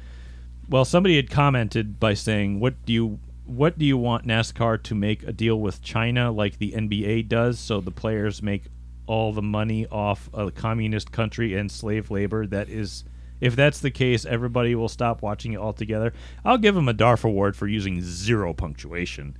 Well, 0.68 0.84
somebody 0.84 1.16
had 1.16 1.28
commented 1.28 1.98
by 1.98 2.14
saying, 2.14 2.60
"What 2.60 2.84
do 2.86 2.92
you 2.92 3.18
what 3.50 3.78
do 3.78 3.84
you 3.84 3.98
want 3.98 4.26
NASCAR 4.26 4.80
to 4.84 4.94
make 4.94 5.24
a 5.24 5.32
deal 5.32 5.58
with 5.58 5.82
China 5.82 6.30
like 6.30 6.58
the 6.58 6.70
NBA 6.70 7.26
does, 7.26 7.58
so 7.58 7.80
the 7.80 7.90
players 7.90 8.42
make 8.42 8.66
all 9.10 9.32
the 9.32 9.42
money 9.42 9.86
off 9.86 10.30
a 10.32 10.50
communist 10.50 11.12
country 11.12 11.54
and 11.54 11.70
slave 11.70 12.10
labor? 12.10 12.46
That 12.46 12.68
is." 12.68 13.04
If 13.40 13.56
that's 13.56 13.80
the 13.80 13.90
case, 13.90 14.26
everybody 14.26 14.74
will 14.74 14.90
stop 14.90 15.22
watching 15.22 15.54
it 15.54 15.58
altogether. 15.58 16.12
I'll 16.44 16.58
give 16.58 16.76
him 16.76 16.90
a 16.90 16.92
DARF 16.92 17.24
award 17.24 17.56
for 17.56 17.66
using 17.66 18.02
zero 18.02 18.52
punctuation. 18.52 19.34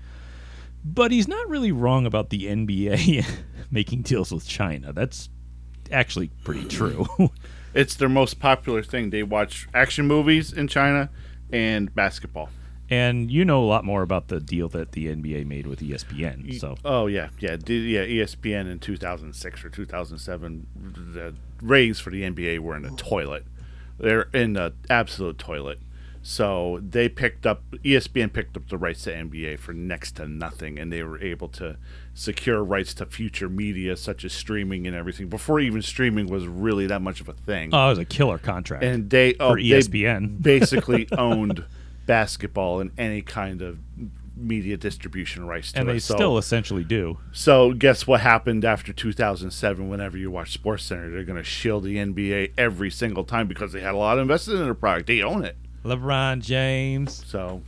But 0.83 1.13
he's 1.13 1.29
not 1.29 1.51
really 1.51 1.71
wrong 1.71 2.07
about 2.07 2.31
the 2.31 2.47
NBA 2.47 3.27
making 3.71 4.01
deals 4.01 4.33
with 4.33 4.49
China. 4.49 4.95
That's 4.95 5.29
actually 5.93 6.31
pretty 6.45 6.65
true. 6.65 7.07
It's 7.73 7.95
their 7.95 8.09
most 8.09 8.41
popular 8.41 8.83
thing. 8.83 9.11
They 9.11 9.23
watch 9.23 9.69
action 9.73 10.07
movies 10.07 10.53
in 10.53 10.67
China 10.67 11.09
and 11.53 11.95
basketball. 11.95 12.51
And 12.91 13.31
you 13.31 13.45
know 13.45 13.63
a 13.63 13.67
lot 13.67 13.85
more 13.85 14.03
about 14.03 14.29
the 14.29 14.41
deal 14.41 14.69
that 14.71 14.93
the 14.93 15.07
NBA 15.07 15.47
made 15.47 15.67
with 15.67 15.81
ESPN. 15.81 16.59
So 16.59 16.77
Oh 16.85 17.07
yeah, 17.07 17.29
yeah, 17.39 17.57
yeah. 17.67 18.05
ESPN 18.05 18.71
in 18.71 18.79
2006 18.81 19.65
or 19.65 19.71
2007, 19.71 20.67
the 21.15 21.35
ratings 21.63 22.01
for 22.01 22.11
the 22.11 22.23
NBA 22.23 22.59
were 22.59 22.77
in 22.77 22.83
the 22.83 22.91
toilet. 22.91 23.45
They're 23.99 24.29
in 24.33 24.55
the 24.55 24.73
absolute 24.89 25.39
toilet. 25.39 25.79
So 26.23 26.81
they 26.83 27.09
picked 27.09 27.47
up 27.47 27.63
ESPN 27.83 28.33
picked 28.33 28.55
up 28.57 28.69
the 28.69 28.77
rights 28.77 29.05
to 29.05 29.13
NBA 29.13 29.59
for 29.59 29.73
next 29.73 30.17
to 30.17 30.29
nothing, 30.29 30.79
and 30.79 30.93
they 30.93 31.03
were 31.03 31.19
able 31.23 31.49
to 31.49 31.77
secure 32.13 32.63
rights 32.63 32.93
to 32.95 33.07
future 33.07 33.49
media 33.49 33.97
such 33.97 34.25
as 34.25 34.33
streaming 34.35 34.87
and 34.87 34.95
everything 34.95 35.29
before 35.29 35.61
even 35.61 35.81
streaming 35.81 36.27
was 36.27 36.47
really 36.47 36.87
that 36.89 37.01
much 37.01 37.23
of 37.23 37.29
a 37.29 37.33
thing. 37.33 37.71
oh, 37.73 37.87
it 37.87 37.91
was 37.91 37.99
a 37.99 38.05
killer 38.05 38.37
contract. 38.37 38.85
and 38.85 39.09
they 39.09 39.35
oh, 39.41 39.53
for 39.53 39.59
E 39.59 39.71
they 39.71 39.79
ESPN. 39.79 40.43
basically 40.43 41.09
owned 41.17 41.65
basketball 42.07 42.81
and 42.81 42.91
any 42.99 43.23
kind 43.23 43.63
of 43.63 43.79
media 44.37 44.77
distribution 44.77 45.47
rights 45.47 45.73
to 45.73 45.81
and 45.81 45.89
it. 45.89 45.93
they 45.93 45.99
So- 45.99 46.15
still 46.15 46.39
essentially 46.39 46.83
do. 46.85 47.19
so 47.33 47.73
guess 47.75 48.07
what 48.07 48.21
happened 48.21 48.65
after 48.65 48.93
2007? 48.93 49.89
Whenever 49.89 50.17
you 50.17 50.31
watch 50.31 50.53
Sports 50.53 50.85
Center, 50.85 51.11
they're 51.11 51.25
going 51.25 51.37
to 51.37 51.45
shield 51.45 51.85
the 51.85 51.97
NBA 51.97 52.53
every 52.57 52.91
single 52.91 53.25
time 53.25 53.47
because 53.47 53.73
they 53.73 53.81
had 53.81 53.95
a 53.95 53.99
lot 53.99 54.19
invested 54.19 54.55
in 54.55 54.65
their 54.65 54.75
product. 54.75 55.07
They 55.09 55.23
own 55.23 55.45
it. 55.45 55.57
LeBron 55.85 56.41
James. 56.43 57.23
So 57.27 57.63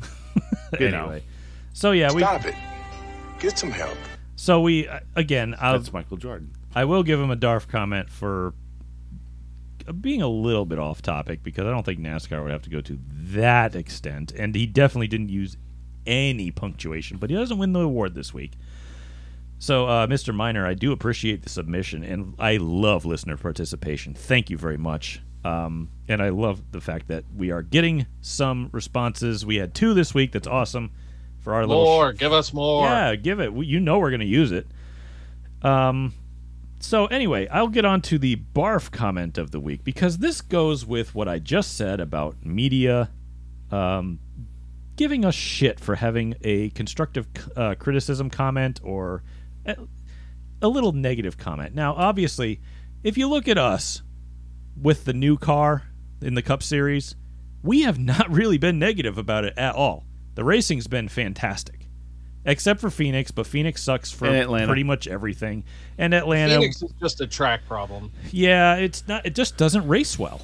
you 0.78 0.90
know. 0.90 1.04
anyway, 1.04 1.22
so 1.72 1.90
yeah, 1.92 2.12
we. 2.12 2.22
Stop 2.22 2.44
it. 2.46 2.54
Get 3.40 3.58
some 3.58 3.70
help. 3.70 3.96
So 4.36 4.60
we 4.60 4.86
uh, 4.88 5.00
again. 5.16 5.54
I'll, 5.60 5.78
that's 5.78 5.92
Michael 5.92 6.16
Jordan. 6.16 6.52
I 6.74 6.84
will 6.84 7.02
give 7.02 7.18
him 7.20 7.30
a 7.30 7.36
Darf 7.36 7.66
comment 7.68 8.08
for 8.10 8.54
being 10.00 10.22
a 10.22 10.28
little 10.28 10.64
bit 10.66 10.78
off 10.78 11.02
topic 11.02 11.42
because 11.42 11.66
I 11.66 11.70
don't 11.70 11.84
think 11.84 12.00
NASCAR 12.00 12.42
would 12.42 12.50
have 12.52 12.62
to 12.62 12.70
go 12.70 12.80
to 12.80 12.98
that 13.32 13.74
extent, 13.76 14.32
and 14.32 14.54
he 14.54 14.66
definitely 14.66 15.08
didn't 15.08 15.28
use 15.30 15.56
any 16.06 16.50
punctuation. 16.50 17.18
But 17.18 17.30
he 17.30 17.36
doesn't 17.36 17.58
win 17.58 17.72
the 17.72 17.80
award 17.80 18.14
this 18.14 18.32
week. 18.34 18.52
So, 19.58 19.86
uh, 19.86 20.06
Mr. 20.06 20.34
Miner, 20.34 20.66
I 20.66 20.72
do 20.74 20.90
appreciate 20.92 21.42
the 21.42 21.50
submission, 21.50 22.02
and 22.02 22.34
I 22.38 22.56
love 22.56 23.04
listener 23.04 23.36
participation. 23.36 24.14
Thank 24.14 24.48
you 24.48 24.56
very 24.56 24.78
much. 24.78 25.20
Um, 25.44 25.90
and 26.08 26.22
I 26.22 26.30
love 26.30 26.62
the 26.72 26.80
fact 26.80 27.08
that 27.08 27.24
we 27.36 27.50
are 27.50 27.62
getting 27.62 28.06
some 28.22 28.68
responses. 28.72 29.44
We 29.44 29.56
had 29.56 29.74
two 29.74 29.92
this 29.94 30.14
week. 30.14 30.32
That's 30.32 30.46
awesome 30.48 30.90
for 31.40 31.54
our 31.54 31.66
little. 31.66 31.84
More, 31.84 32.12
give 32.12 32.32
us 32.32 32.52
more. 32.54 32.84
Yeah, 32.86 33.14
give 33.16 33.40
it. 33.40 33.52
We- 33.52 33.66
You 33.66 33.80
know 33.80 33.98
we're 33.98 34.10
going 34.10 34.20
to 34.20 34.26
use 34.26 34.52
it. 34.52 34.66
Um, 35.62 36.14
so 36.80 37.06
anyway, 37.06 37.46
I'll 37.48 37.68
get 37.68 37.84
on 37.84 38.00
to 38.02 38.18
the 38.18 38.36
barf 38.36 38.90
comment 38.90 39.38
of 39.38 39.50
the 39.50 39.60
week 39.60 39.84
because 39.84 40.18
this 40.18 40.40
goes 40.40 40.84
with 40.84 41.14
what 41.14 41.28
I 41.28 41.38
just 41.38 41.76
said 41.76 42.00
about 42.00 42.44
media 42.44 43.10
um, 43.70 44.18
giving 44.96 45.24
us 45.24 45.34
shit 45.34 45.80
for 45.80 45.94
having 45.94 46.34
a 46.42 46.70
constructive 46.70 47.26
uh, 47.56 47.74
criticism 47.78 48.28
comment 48.28 48.80
or 48.82 49.22
a, 49.64 49.76
a 50.62 50.68
little 50.68 50.92
negative 50.92 51.38
comment. 51.38 51.74
Now, 51.74 51.94
obviously, 51.94 52.60
if 53.02 53.16
you 53.16 53.28
look 53.28 53.48
at 53.48 53.56
us 53.56 54.02
with 54.80 55.04
the 55.04 55.14
new 55.14 55.36
car 55.38 55.84
in 56.20 56.34
the 56.34 56.42
Cup 56.42 56.62
Series, 56.62 57.16
we 57.62 57.82
have 57.82 57.98
not 57.98 58.30
really 58.34 58.58
been 58.58 58.78
negative 58.78 59.18
about 59.18 59.44
it 59.44 59.54
at 59.56 59.74
all. 59.74 60.04
The 60.34 60.44
racing's 60.44 60.86
been 60.86 61.08
fantastic, 61.08 61.79
except 62.44 62.80
for 62.80 62.90
Phoenix, 62.90 63.30
but 63.30 63.46
Phoenix 63.46 63.82
sucks 63.82 64.10
for 64.10 64.26
Atlanta. 64.26 64.66
pretty 64.66 64.84
much 64.84 65.06
everything. 65.06 65.64
And 65.98 66.14
Atlanta, 66.14 66.54
Phoenix 66.54 66.82
is 66.82 66.92
just 67.00 67.20
a 67.20 67.26
track 67.26 67.66
problem. 67.66 68.12
yeah, 68.30 68.76
it's 68.76 69.06
not. 69.08 69.26
It 69.26 69.34
just 69.34 69.56
doesn't 69.56 69.86
race 69.86 70.18
well. 70.18 70.40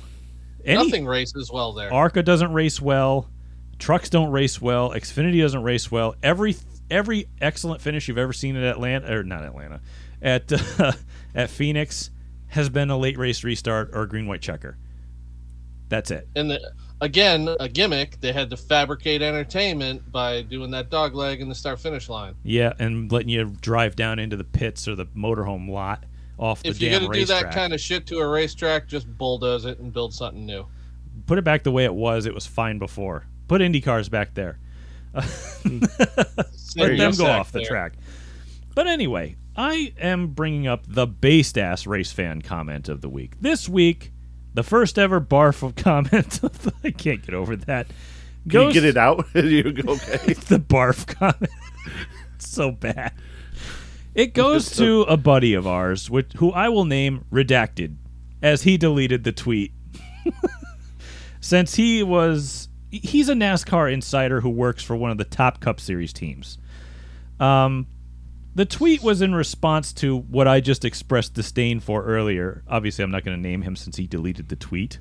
Any, 0.65 0.83
Nothing 0.83 1.07
races 1.07 1.51
well 1.53 1.73
there. 1.73 1.93
Arca 1.93 2.23
doesn't 2.23 2.53
race 2.53 2.81
well. 2.81 3.29
Trucks 3.79 4.11
don't 4.11 4.31
race 4.31 4.61
well. 4.61 4.91
Xfinity 4.91 5.41
doesn't 5.41 5.63
race 5.63 5.91
well. 5.91 6.17
Every 6.23 6.57
every 6.91 7.29
excellent 7.41 7.81
finish 7.81 8.09
you've 8.09 8.19
ever 8.19 8.33
seen 8.33 8.57
at 8.57 8.65
Atlanta 8.65 9.17
or 9.17 9.23
not 9.23 9.45
Atlanta, 9.45 9.81
at 10.21 10.53
uh, 10.81 10.93
at 11.35 11.51
Phoenix 11.51 12.11
has 12.49 12.69
been 12.69 12.91
a 12.91 12.97
late 12.97 13.19
race 13.19 13.45
restart 13.45 13.91
or 13.93 14.03
a 14.03 14.09
green 14.09 14.27
white 14.27 14.41
checker. 14.41 14.77
That's 15.89 16.11
it. 16.11 16.29
and 16.35 16.51
the, 16.51 16.73
again, 17.01 17.49
a 17.61 17.69
gimmick. 17.69 18.21
They 18.21 18.33
had 18.33 18.51
to 18.51 18.57
fabricate 18.57 19.23
entertainment 19.23 20.11
by 20.11 20.43
doing 20.43 20.71
that 20.73 20.91
dog 20.91 21.15
leg 21.15 21.41
in 21.41 21.49
the 21.49 21.55
start 21.55 21.81
finish 21.81 22.09
line. 22.09 22.35
Yeah, 22.43 22.73
and 22.79 23.11
letting 23.11 23.29
you 23.29 23.45
drive 23.61 23.97
down 23.97 24.19
into 24.19 24.37
the 24.37 24.45
pits 24.45 24.89
or 24.89 24.95
the 24.95 25.07
motorhome 25.07 25.69
lot 25.69 26.05
off 26.39 26.63
the 26.63 26.71
If 26.71 26.81
you're 26.81 26.99
gonna 26.99 27.13
do 27.13 27.25
that 27.27 27.53
kind 27.53 27.73
of 27.73 27.81
shit 27.81 28.07
to 28.09 28.19
a 28.19 28.29
racetrack, 28.29 28.87
just 28.87 29.07
bulldoze 29.19 29.65
it 29.65 29.79
and 29.79 29.93
build 29.93 30.15
something 30.15 30.45
new. 30.45 30.67
Put 31.27 31.39
it 31.39 31.45
back 31.45 31.63
the 31.63 31.73
way 31.73 31.85
it 31.85 31.95
was. 31.95 32.27
It 32.27 32.35
was 32.35 32.47
fine 32.47 32.79
before. 32.79 33.27
Put 33.49 33.63
Indy 33.63 33.81
cars 33.81 34.09
back 34.09 34.35
there. 34.35 34.59
Let 35.15 36.99
them 36.99 37.15
go 37.15 37.27
off 37.27 37.53
the 37.53 37.61
there. 37.61 37.69
track. 37.69 37.95
But 38.75 38.87
anyway, 38.87 39.37
I 39.57 39.95
am 39.99 40.29
bringing 40.29 40.67
up 40.67 40.85
the 40.87 41.07
based 41.07 41.57
ass 41.57 41.87
race 41.87 42.13
fan 42.13 42.43
comment 42.43 42.91
of 42.91 43.01
the 43.01 43.09
week. 43.09 43.41
This 43.41 43.69
week, 43.69 44.13
the 44.57 44.63
first 44.63 44.99
ever 44.99 45.21
barf 45.21 45.63
of 45.63 45.77
comment. 45.77 46.41
I 46.85 46.91
can't 46.91 47.25
get 47.25 47.35
over 47.35 47.55
that. 47.57 47.87
Can 48.49 48.63
you 48.63 48.73
get 48.73 48.85
it 48.85 48.97
out? 48.97 49.27
you 49.35 49.71
go, 49.71 49.93
okay. 49.93 50.33
the 50.33 50.59
barf 50.59 51.07
comment. 51.07 51.53
So 52.39 52.73
bad. 52.73 53.13
It 54.15 54.33
goes 54.33 54.75
to 54.77 55.03
a 55.03 55.19
buddy 55.19 55.53
of 55.53 55.67
ours, 55.67 56.09
which, 56.09 56.33
who 56.37 56.51
I 56.53 56.71
will 56.71 56.87
name 56.87 57.27
Redacted, 57.31 57.97
as 58.43 58.63
he 58.63 58.79
deleted 58.79 59.25
the 59.25 59.33
tweet. 59.33 59.73
Since 61.41 61.75
he 61.75 62.03
was. 62.03 62.69
He's 62.91 63.29
a 63.29 63.35
NASCAR 63.35 63.93
insider 63.93 64.41
who 64.41 64.49
works 64.49 64.83
for 64.83 64.97
one 64.97 65.11
of 65.11 65.19
the 65.19 65.25
top 65.25 65.61
Cup 65.61 65.81
Series 65.81 66.15
teams. 66.15 66.57
Um, 67.39 67.87
the 68.57 68.65
tweet 68.65 69.03
was 69.03 69.21
in 69.21 69.35
response 69.35 69.93
to 69.93 70.17
what 70.17 70.49
I 70.49 70.61
just 70.61 70.83
expressed 70.83 71.35
disdain 71.35 71.79
for 71.79 72.03
earlier. 72.05 72.65
Obviously, 72.67 73.05
I'm 73.05 73.11
not 73.11 73.23
going 73.23 73.37
to 73.37 73.49
name 73.49 73.61
him 73.61 73.77
since 73.77 73.99
he 73.99 74.07
deleted 74.07 74.49
the 74.49 74.57
tweet. 74.57 74.99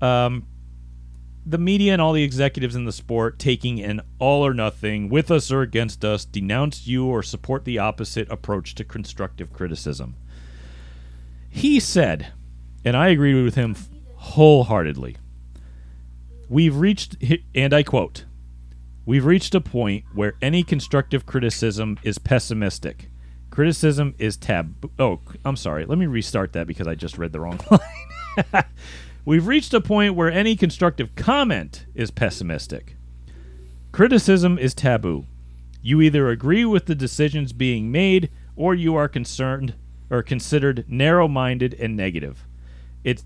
Um, 0.00 0.46
the 1.44 1.58
media 1.58 1.92
and 1.92 2.00
all 2.00 2.14
the 2.14 2.22
executives 2.22 2.74
in 2.74 2.86
the 2.86 2.92
sport 2.92 3.38
taking 3.38 3.82
an 3.82 4.00
all 4.18 4.44
or 4.44 4.54
nothing, 4.54 5.10
with 5.10 5.30
us 5.30 5.52
or 5.52 5.60
against 5.60 6.02
us, 6.02 6.24
denounce 6.24 6.86
you 6.86 7.04
or 7.04 7.22
support 7.22 7.66
the 7.66 7.78
opposite 7.78 8.26
approach 8.30 8.74
to 8.76 8.84
constructive 8.84 9.52
criticism. 9.52 10.16
He 11.50 11.80
said, 11.80 12.32
and 12.86 12.96
I 12.96 13.08
agree 13.08 13.42
with 13.42 13.54
him 13.54 13.76
wholeheartedly. 14.14 15.18
We've 16.48 16.74
reached, 16.74 17.16
and 17.54 17.74
I 17.74 17.82
quote, 17.82 18.24
We've 19.08 19.24
reached 19.24 19.54
a 19.54 19.62
point 19.62 20.04
where 20.12 20.34
any 20.42 20.62
constructive 20.62 21.24
criticism 21.24 21.98
is 22.02 22.18
pessimistic. 22.18 23.08
Criticism 23.48 24.14
is 24.18 24.36
tab. 24.36 24.90
Oh, 24.98 25.20
I'm 25.46 25.56
sorry. 25.56 25.86
Let 25.86 25.96
me 25.96 26.04
restart 26.04 26.52
that 26.52 26.66
because 26.66 26.86
I 26.86 26.94
just 26.94 27.16
read 27.16 27.32
the 27.32 27.40
wrong 27.40 27.58
line. 27.70 28.64
We've 29.24 29.46
reached 29.46 29.72
a 29.72 29.80
point 29.80 30.14
where 30.14 30.30
any 30.30 30.56
constructive 30.56 31.16
comment 31.16 31.86
is 31.94 32.10
pessimistic. 32.10 32.96
Criticism 33.92 34.58
is 34.58 34.74
taboo. 34.74 35.24
You 35.80 36.02
either 36.02 36.28
agree 36.28 36.66
with 36.66 36.84
the 36.84 36.94
decisions 36.94 37.54
being 37.54 37.90
made 37.90 38.28
or 38.56 38.74
you 38.74 38.94
are 38.94 39.08
concerned 39.08 39.72
or 40.10 40.22
considered 40.22 40.84
narrow 40.86 41.26
minded 41.26 41.72
and 41.80 41.96
negative. 41.96 42.44
It's, 43.04 43.24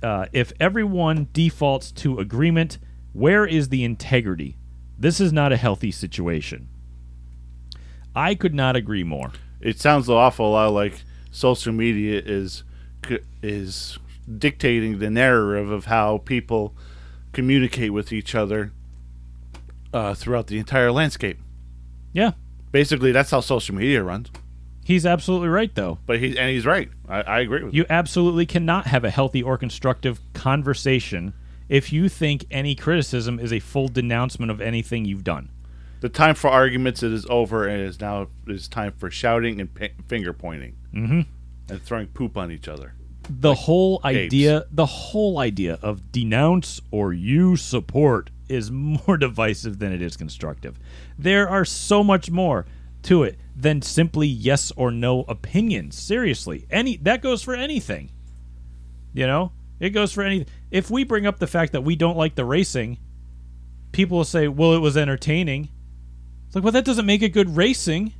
uh, 0.00 0.26
if 0.32 0.52
everyone 0.60 1.26
defaults 1.32 1.90
to 1.90 2.20
agreement, 2.20 2.78
where 3.12 3.44
is 3.44 3.70
the 3.70 3.82
integrity? 3.82 4.58
This 4.98 5.20
is 5.20 5.32
not 5.32 5.52
a 5.52 5.56
healthy 5.56 5.90
situation. 5.90 6.68
I 8.14 8.34
could 8.34 8.54
not 8.54 8.76
agree 8.76 9.04
more. 9.04 9.32
It 9.60 9.80
sounds 9.80 10.08
an 10.08 10.14
awful 10.14 10.52
lot 10.52 10.72
like 10.72 11.02
social 11.30 11.72
media 11.72 12.22
is 12.24 12.62
is 13.42 13.98
dictating 14.38 14.98
the 14.98 15.10
narrative 15.10 15.70
of 15.70 15.86
how 15.86 16.18
people 16.18 16.74
communicate 17.32 17.92
with 17.92 18.12
each 18.12 18.34
other 18.34 18.72
uh, 19.92 20.14
throughout 20.14 20.46
the 20.46 20.58
entire 20.58 20.90
landscape. 20.92 21.38
Yeah, 22.12 22.32
Basically, 22.72 23.12
that's 23.12 23.30
how 23.30 23.40
social 23.40 23.74
media 23.74 24.02
runs. 24.02 24.30
he's 24.84 25.06
absolutely 25.06 25.48
right, 25.48 25.72
though. 25.74 25.98
But 26.06 26.18
he 26.18 26.38
and 26.38 26.50
he's 26.50 26.66
right. 26.66 26.88
I, 27.08 27.20
I 27.22 27.40
agree 27.40 27.62
with 27.64 27.74
You 27.74 27.84
absolutely 27.90 28.46
cannot 28.46 28.86
have 28.88 29.04
a 29.04 29.10
healthy 29.10 29.42
or 29.42 29.56
constructive 29.58 30.20
conversation 30.32 31.34
if 31.68 31.92
you 31.92 32.08
think 32.08 32.44
any 32.50 32.74
criticism 32.74 33.38
is 33.38 33.52
a 33.52 33.60
full 33.60 33.88
denouncement 33.88 34.50
of 34.50 34.60
anything 34.60 35.04
you've 35.04 35.24
done. 35.24 35.48
The 36.00 36.08
time 36.10 36.34
for 36.34 36.50
arguments 36.50 37.02
it 37.02 37.12
is 37.12 37.26
over, 37.30 37.66
and 37.66 37.80
it 37.80 37.86
is 37.86 38.00
now 38.00 38.22
it 38.46 38.52
is 38.52 38.68
time 38.68 38.92
for 38.96 39.10
shouting 39.10 39.60
and 39.60 39.72
p- 39.74 39.90
finger 40.06 40.32
pointing 40.32 40.76
Mm-hmm. 40.94 41.20
and 41.72 41.82
throwing 41.82 42.08
poop 42.08 42.36
on 42.36 42.52
each 42.52 42.68
other. 42.68 42.94
The 43.30 43.54
whole 43.54 44.00
apes. 44.04 44.16
idea, 44.26 44.66
the 44.70 44.84
whole 44.86 45.38
idea 45.38 45.78
of 45.80 46.12
denounce 46.12 46.80
or 46.90 47.12
you 47.14 47.56
support 47.56 48.28
is 48.50 48.70
more 48.70 49.16
divisive 49.16 49.78
than 49.78 49.92
it 49.92 50.02
is 50.02 50.16
constructive. 50.16 50.78
There 51.18 51.48
are 51.48 51.64
so 51.64 52.04
much 52.04 52.30
more 52.30 52.66
to 53.04 53.22
it 53.22 53.38
than 53.56 53.80
simply 53.80 54.26
yes 54.28 54.70
or 54.76 54.90
no 54.90 55.20
opinions. 55.22 55.96
Seriously, 55.98 56.66
any 56.70 56.98
that 56.98 57.22
goes 57.22 57.42
for 57.42 57.54
anything. 57.54 58.10
You 59.14 59.26
know, 59.26 59.52
it 59.84 59.90
goes 59.90 60.12
for 60.12 60.22
any. 60.22 60.46
If 60.70 60.90
we 60.90 61.04
bring 61.04 61.26
up 61.26 61.38
the 61.38 61.46
fact 61.46 61.72
that 61.72 61.82
we 61.82 61.96
don't 61.96 62.16
like 62.16 62.34
the 62.34 62.44
racing, 62.44 62.98
people 63.92 64.16
will 64.18 64.24
say, 64.24 64.48
"Well, 64.48 64.74
it 64.74 64.78
was 64.80 64.96
entertaining." 64.96 65.68
It's 66.46 66.54
like, 66.54 66.64
well, 66.64 66.72
that 66.72 66.84
doesn't 66.84 67.06
make 67.06 67.22
it 67.22 67.30
good 67.30 67.56
racing. 67.56 68.12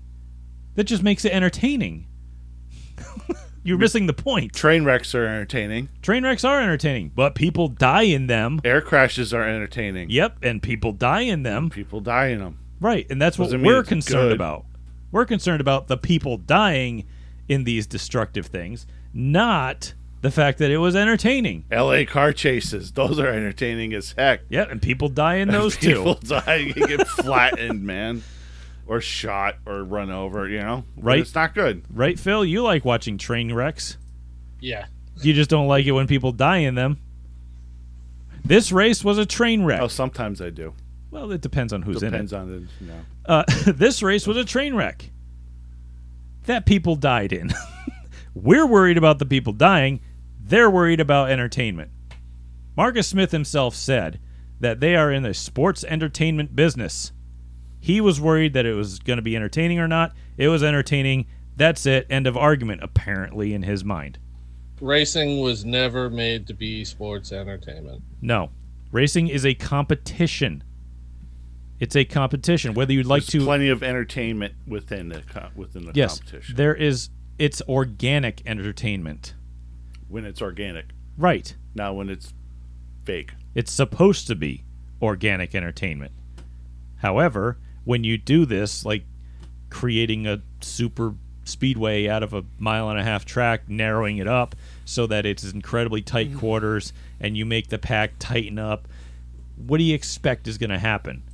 That 0.75 0.85
just 0.85 1.03
makes 1.03 1.25
it 1.25 1.33
entertaining. 1.33 2.07
You're 3.63 3.79
missing 3.79 4.07
the 4.07 4.13
point. 4.13 4.53
Train 4.53 4.85
wrecks 4.85 5.15
are 5.15 5.25
entertaining. 5.25 5.89
Train 6.03 6.25
wrecks 6.25 6.45
are 6.45 6.61
entertaining, 6.61 7.13
but 7.15 7.35
people 7.35 7.69
die 7.69 8.03
in 8.03 8.27
them. 8.27 8.61
Air 8.65 8.83
crashes 8.83 9.33
are 9.33 9.49
entertaining. 9.49 10.11
Yep, 10.11 10.39
and 10.43 10.63
people 10.63 10.93
die 10.93 11.21
in 11.23 11.45
them. 11.45 11.71
People 11.71 12.01
die 12.01 12.27
in 12.27 12.41
them. 12.41 12.59
Right, 12.81 13.07
and 13.09 13.23
that's 13.23 13.39
what 13.39 13.47
Doesn't 13.47 13.63
mean 13.63 13.73
we're 13.73 13.85
concerned 13.85 14.31
good. 14.31 14.33
about. 14.33 14.67
We're 15.13 15.25
concerned 15.25 15.61
about 15.63 15.87
the 15.87 15.97
people 15.97 16.37
dying 16.37 17.07
in 17.49 17.65
these 17.65 17.87
destructive 17.87 18.47
things, 18.47 18.87
not 19.15 19.95
the 20.25 20.31
fact 20.31 20.57
that 20.59 20.71
it 20.71 20.79
was 20.79 20.97
entertaining. 20.97 21.67
L.A. 21.71 22.07
car 22.07 22.33
chases. 22.33 22.93
Those 22.93 23.19
are 23.19 23.29
entertaining 23.29 23.93
as 23.93 24.13
heck. 24.13 24.41
Yep, 24.49 24.71
and 24.71 24.81
people 24.81 25.11
die 25.11 25.35
in 25.35 25.49
those 25.49 25.77
People 25.77 26.15
too. 26.15 26.21
People 26.21 26.41
die. 26.47 26.57
You 26.57 26.87
get 26.87 27.07
flattened, 27.07 27.83
man, 27.83 28.23
or 28.87 29.03
shot, 29.03 29.57
or 29.67 29.85
run 29.85 30.11
over. 30.11 30.49
You 30.49 30.61
know, 30.61 30.85
But 30.97 31.05
Right. 31.05 31.19
It's 31.19 31.35
not 31.35 31.55
good. 31.55 31.85
Right, 31.91 32.19
Phil? 32.19 32.43
You 32.43 32.63
like 32.63 32.87
watching 32.87 33.19
train 33.19 33.53
wrecks. 33.53 33.99
Yeah. 34.61 34.87
You 35.21 35.35
just 35.35 35.51
don't 35.51 35.69
like 35.69 35.85
it 35.85 35.93
when 35.93 36.07
people 36.07 36.33
die 36.33 36.59
in 36.59 36.75
them. 36.75 36.99
This 38.47 38.73
race 38.73 39.05
was 39.05 39.19
a 39.19 39.27
train 39.27 39.63
wreck. 39.63 39.83
Oh, 39.83 39.89
sometimes 39.89 40.41
I 40.41 40.49
do. 40.49 40.73
Well, 41.11 41.33
it 41.33 41.43
depends 41.43 41.75
on 41.75 41.83
who's 41.83 42.01
Depends 42.01 42.33
in 42.33 42.41
it. 42.41 42.45
Depends 42.47 42.71
on 42.73 42.77
the. 42.79 42.85
You 42.85 42.91
know. 42.91 43.01
Uh, 43.27 43.45
this 43.73 44.03
race 44.03 44.27
was 44.27 44.39
a 44.39 44.45
train 44.47 44.75
wreck 44.75 45.11
that 46.47 46.65
people 46.65 46.97
died 46.97 47.35
in. 47.35 47.53
We're 48.35 48.67
worried 48.67 48.97
about 48.97 49.19
the 49.19 49.27
people 49.27 49.53
dying. 49.53 50.01
They're 50.47 50.71
worried 50.71 51.01
about 51.01 51.31
entertainment. 51.31 51.91
Marcus 52.77 53.09
Smith 53.09 53.33
himself 53.33 53.75
said 53.75 54.21
that 54.61 54.81
they 54.81 54.95
are 54.95 55.11
in 55.11 55.23
the 55.23 55.33
sports 55.33 55.85
entertainment 55.85 56.55
business. 56.55 57.13
He 57.81 58.01
was 58.01 58.21
worried 58.21 58.53
that 58.53 58.67
it 58.67 58.75
was 58.75 58.99
going 58.99 59.17
to 59.17 59.23
be 59.23 59.37
entertaining 59.37 59.79
or 59.79 59.89
not. 59.89 60.13
It 60.37 60.49
was 60.49 60.63
entertaining. 60.63 61.27
That's 61.57 61.87
it. 61.87 62.07
End 62.11 62.27
of 62.27 62.37
argument, 62.37 62.83
apparently, 62.83 63.55
in 63.55 63.63
his 63.63 63.85
mind. 63.85 64.19
Racing 64.81 65.41
was 65.41 65.65
never 65.65 66.11
made 66.11 66.47
to 66.49 66.55
be 66.55 66.85
sports 66.85 67.33
entertainment. 67.33 68.03
No. 68.21 68.51
Racing 68.91 69.29
is 69.29 69.47
a 69.47 69.55
competition. 69.55 70.63
It's 71.81 71.97
a 71.97 72.05
competition. 72.05 72.75
Whether 72.75 72.93
you'd 72.93 73.07
like 73.07 73.23
There's 73.25 73.43
to. 73.43 73.45
plenty 73.45 73.69
of 73.69 73.83
entertainment 73.83 74.55
within 74.67 75.09
the 75.09 75.23
within 75.55 75.87
the 75.87 75.93
yes. 75.95 76.19
competition 76.19 76.57
There 76.57 76.75
is. 76.75 77.11
It's 77.39 77.61
organic 77.63 78.43
entertainment. 78.47 79.35
When 80.15 80.25
it's 80.25 80.41
organic. 80.41 80.87
Right. 81.19 81.57
Now 81.75 81.93
when 81.93 82.09
it's 82.09 82.33
fake. 83.05 83.33
It's 83.57 83.73
supposed 83.73 84.29
to 84.29 84.37
be 84.37 84.63
organic 85.03 85.57
entertainment. 85.57 86.13
However, 86.99 87.59
when 87.83 88.05
you 88.05 88.17
do 88.17 88.47
this, 88.47 88.85
like 88.85 89.05
creating 89.71 90.29
a 90.29 90.41
super 90.61 91.15
speedway 91.43 92.07
out 92.07 92.23
of 92.23 92.33
a 92.33 92.45
mile 92.61 92.91
and 92.91 92.99
a 92.99 93.03
half 93.03 93.25
track, 93.25 93.69
narrowing 93.69 94.19
it 94.19 94.29
up 94.29 94.55
so 94.85 95.09
that 95.09 95.27
it's 95.27 95.43
incredibly 95.53 96.01
tight 96.01 96.31
mm. 96.31 96.39
quarters, 96.39 96.93
and 97.19 97.37
you 97.37 97.45
make 97.45 97.69
the 97.69 97.79
pack 97.79 98.13
tighten 98.21 98.57
up, 98.57 98.87
what 99.57 99.79
do 99.79 99.85
you 99.85 99.97
expect 99.97 100.47
is 100.47 100.59
going 100.59 100.71
to 100.71 100.79
happen? 100.79 101.25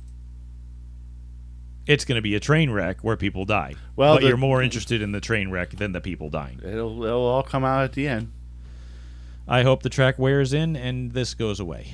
It's 1.85 2.03
going 2.03 2.15
to 2.15 2.21
be 2.21 2.33
a 2.33 2.39
train 2.39 2.71
wreck 2.71 3.01
where 3.01 3.15
people 3.15 3.45
die. 3.45 3.75
Well, 3.95 4.15
but 4.15 4.21
the- 4.21 4.27
you're 4.29 4.37
more 4.37 4.63
interested 4.63 5.03
in 5.03 5.11
the 5.11 5.21
train 5.21 5.51
wreck 5.51 5.69
than 5.69 5.91
the 5.91 6.01
people 6.01 6.31
dying. 6.31 6.59
It'll 6.63 7.03
it'll 7.03 7.21
all 7.21 7.43
come 7.43 7.63
out 7.63 7.83
at 7.83 7.93
the 7.93 8.07
end. 8.07 8.31
I 9.51 9.63
hope 9.63 9.83
the 9.83 9.89
track 9.89 10.17
wears 10.17 10.53
in 10.53 10.75
and 10.77 11.11
this 11.11 11.33
goes 11.33 11.59
away. 11.59 11.93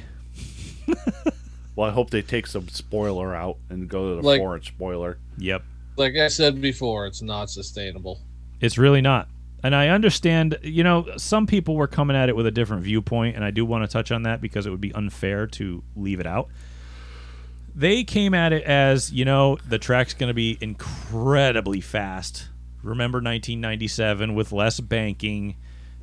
Well, 1.76 1.88
I 1.90 1.92
hope 1.92 2.10
they 2.10 2.22
take 2.24 2.48
some 2.48 2.68
spoiler 2.70 3.36
out 3.36 3.58
and 3.70 3.88
go 3.88 4.10
to 4.16 4.22
the 4.22 4.28
Like- 4.28 4.40
four 4.40 4.56
inch 4.56 4.68
spoiler. 4.68 5.18
Yep. 5.38 5.64
Like 5.96 6.16
I 6.16 6.28
said 6.28 6.62
before, 6.62 7.06
it's 7.08 7.22
not 7.22 7.50
sustainable. 7.50 8.20
It's 8.62 8.78
really 8.78 9.02
not. 9.02 9.28
And 9.64 9.76
I 9.76 9.90
understand, 9.90 10.58
you 10.64 10.84
know, 10.84 11.08
some 11.18 11.46
people 11.48 11.76
were 11.76 11.88
coming 11.88 12.16
at 12.16 12.30
it 12.30 12.36
with 12.36 12.46
a 12.48 12.52
different 12.52 12.84
viewpoint, 12.84 13.36
and 13.36 13.44
I 13.44 13.50
do 13.52 13.66
want 13.66 13.84
to 13.84 13.92
touch 13.92 14.12
on 14.12 14.24
that 14.24 14.40
because 14.42 14.66
it 14.66 14.70
would 14.70 14.82
be 14.82 14.94
unfair 14.94 15.46
to 15.48 15.84
leave 15.96 16.20
it 16.20 16.28
out. 16.28 16.48
They 17.76 18.04
came 18.04 18.34
at 18.34 18.54
it 18.54 18.64
as, 18.64 19.12
you 19.12 19.26
know, 19.26 19.58
the 19.68 19.78
track's 19.80 20.14
going 20.14 20.30
to 20.30 20.34
be 20.36 20.58
incredibly 20.62 21.82
fast. 21.82 22.48
Remember 22.84 23.18
1997 23.18 24.34
with 24.36 24.52
less 24.52 24.80
banking, 24.80 25.56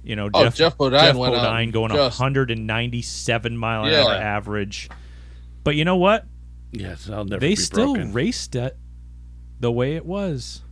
you 0.04 0.16
know, 0.16 0.28
Oh, 0.32 0.44
Jeff, 0.44 0.54
Geoff 0.56 0.76
Bodine 0.78 1.00
Jeff 1.00 1.16
went 1.16 1.34
out 1.34 1.72
going 1.72 1.90
just- 1.92 2.20
197 2.20 3.56
mile 3.56 3.84
an 3.84 3.94
hour 3.94 4.12
Yeah. 4.12 4.18
average. 4.18 4.88
But 5.64 5.76
you 5.76 5.84
know 5.84 5.96
what? 5.96 6.26
Yes, 6.72 7.08
I'll 7.08 7.24
never 7.24 7.40
They 7.40 7.50
be 7.50 7.56
still 7.56 7.94
broken. 7.94 8.12
raced 8.12 8.54
it 8.56 8.76
the 9.60 9.72
way 9.72 9.94
it 9.96 10.04
was. 10.04 10.62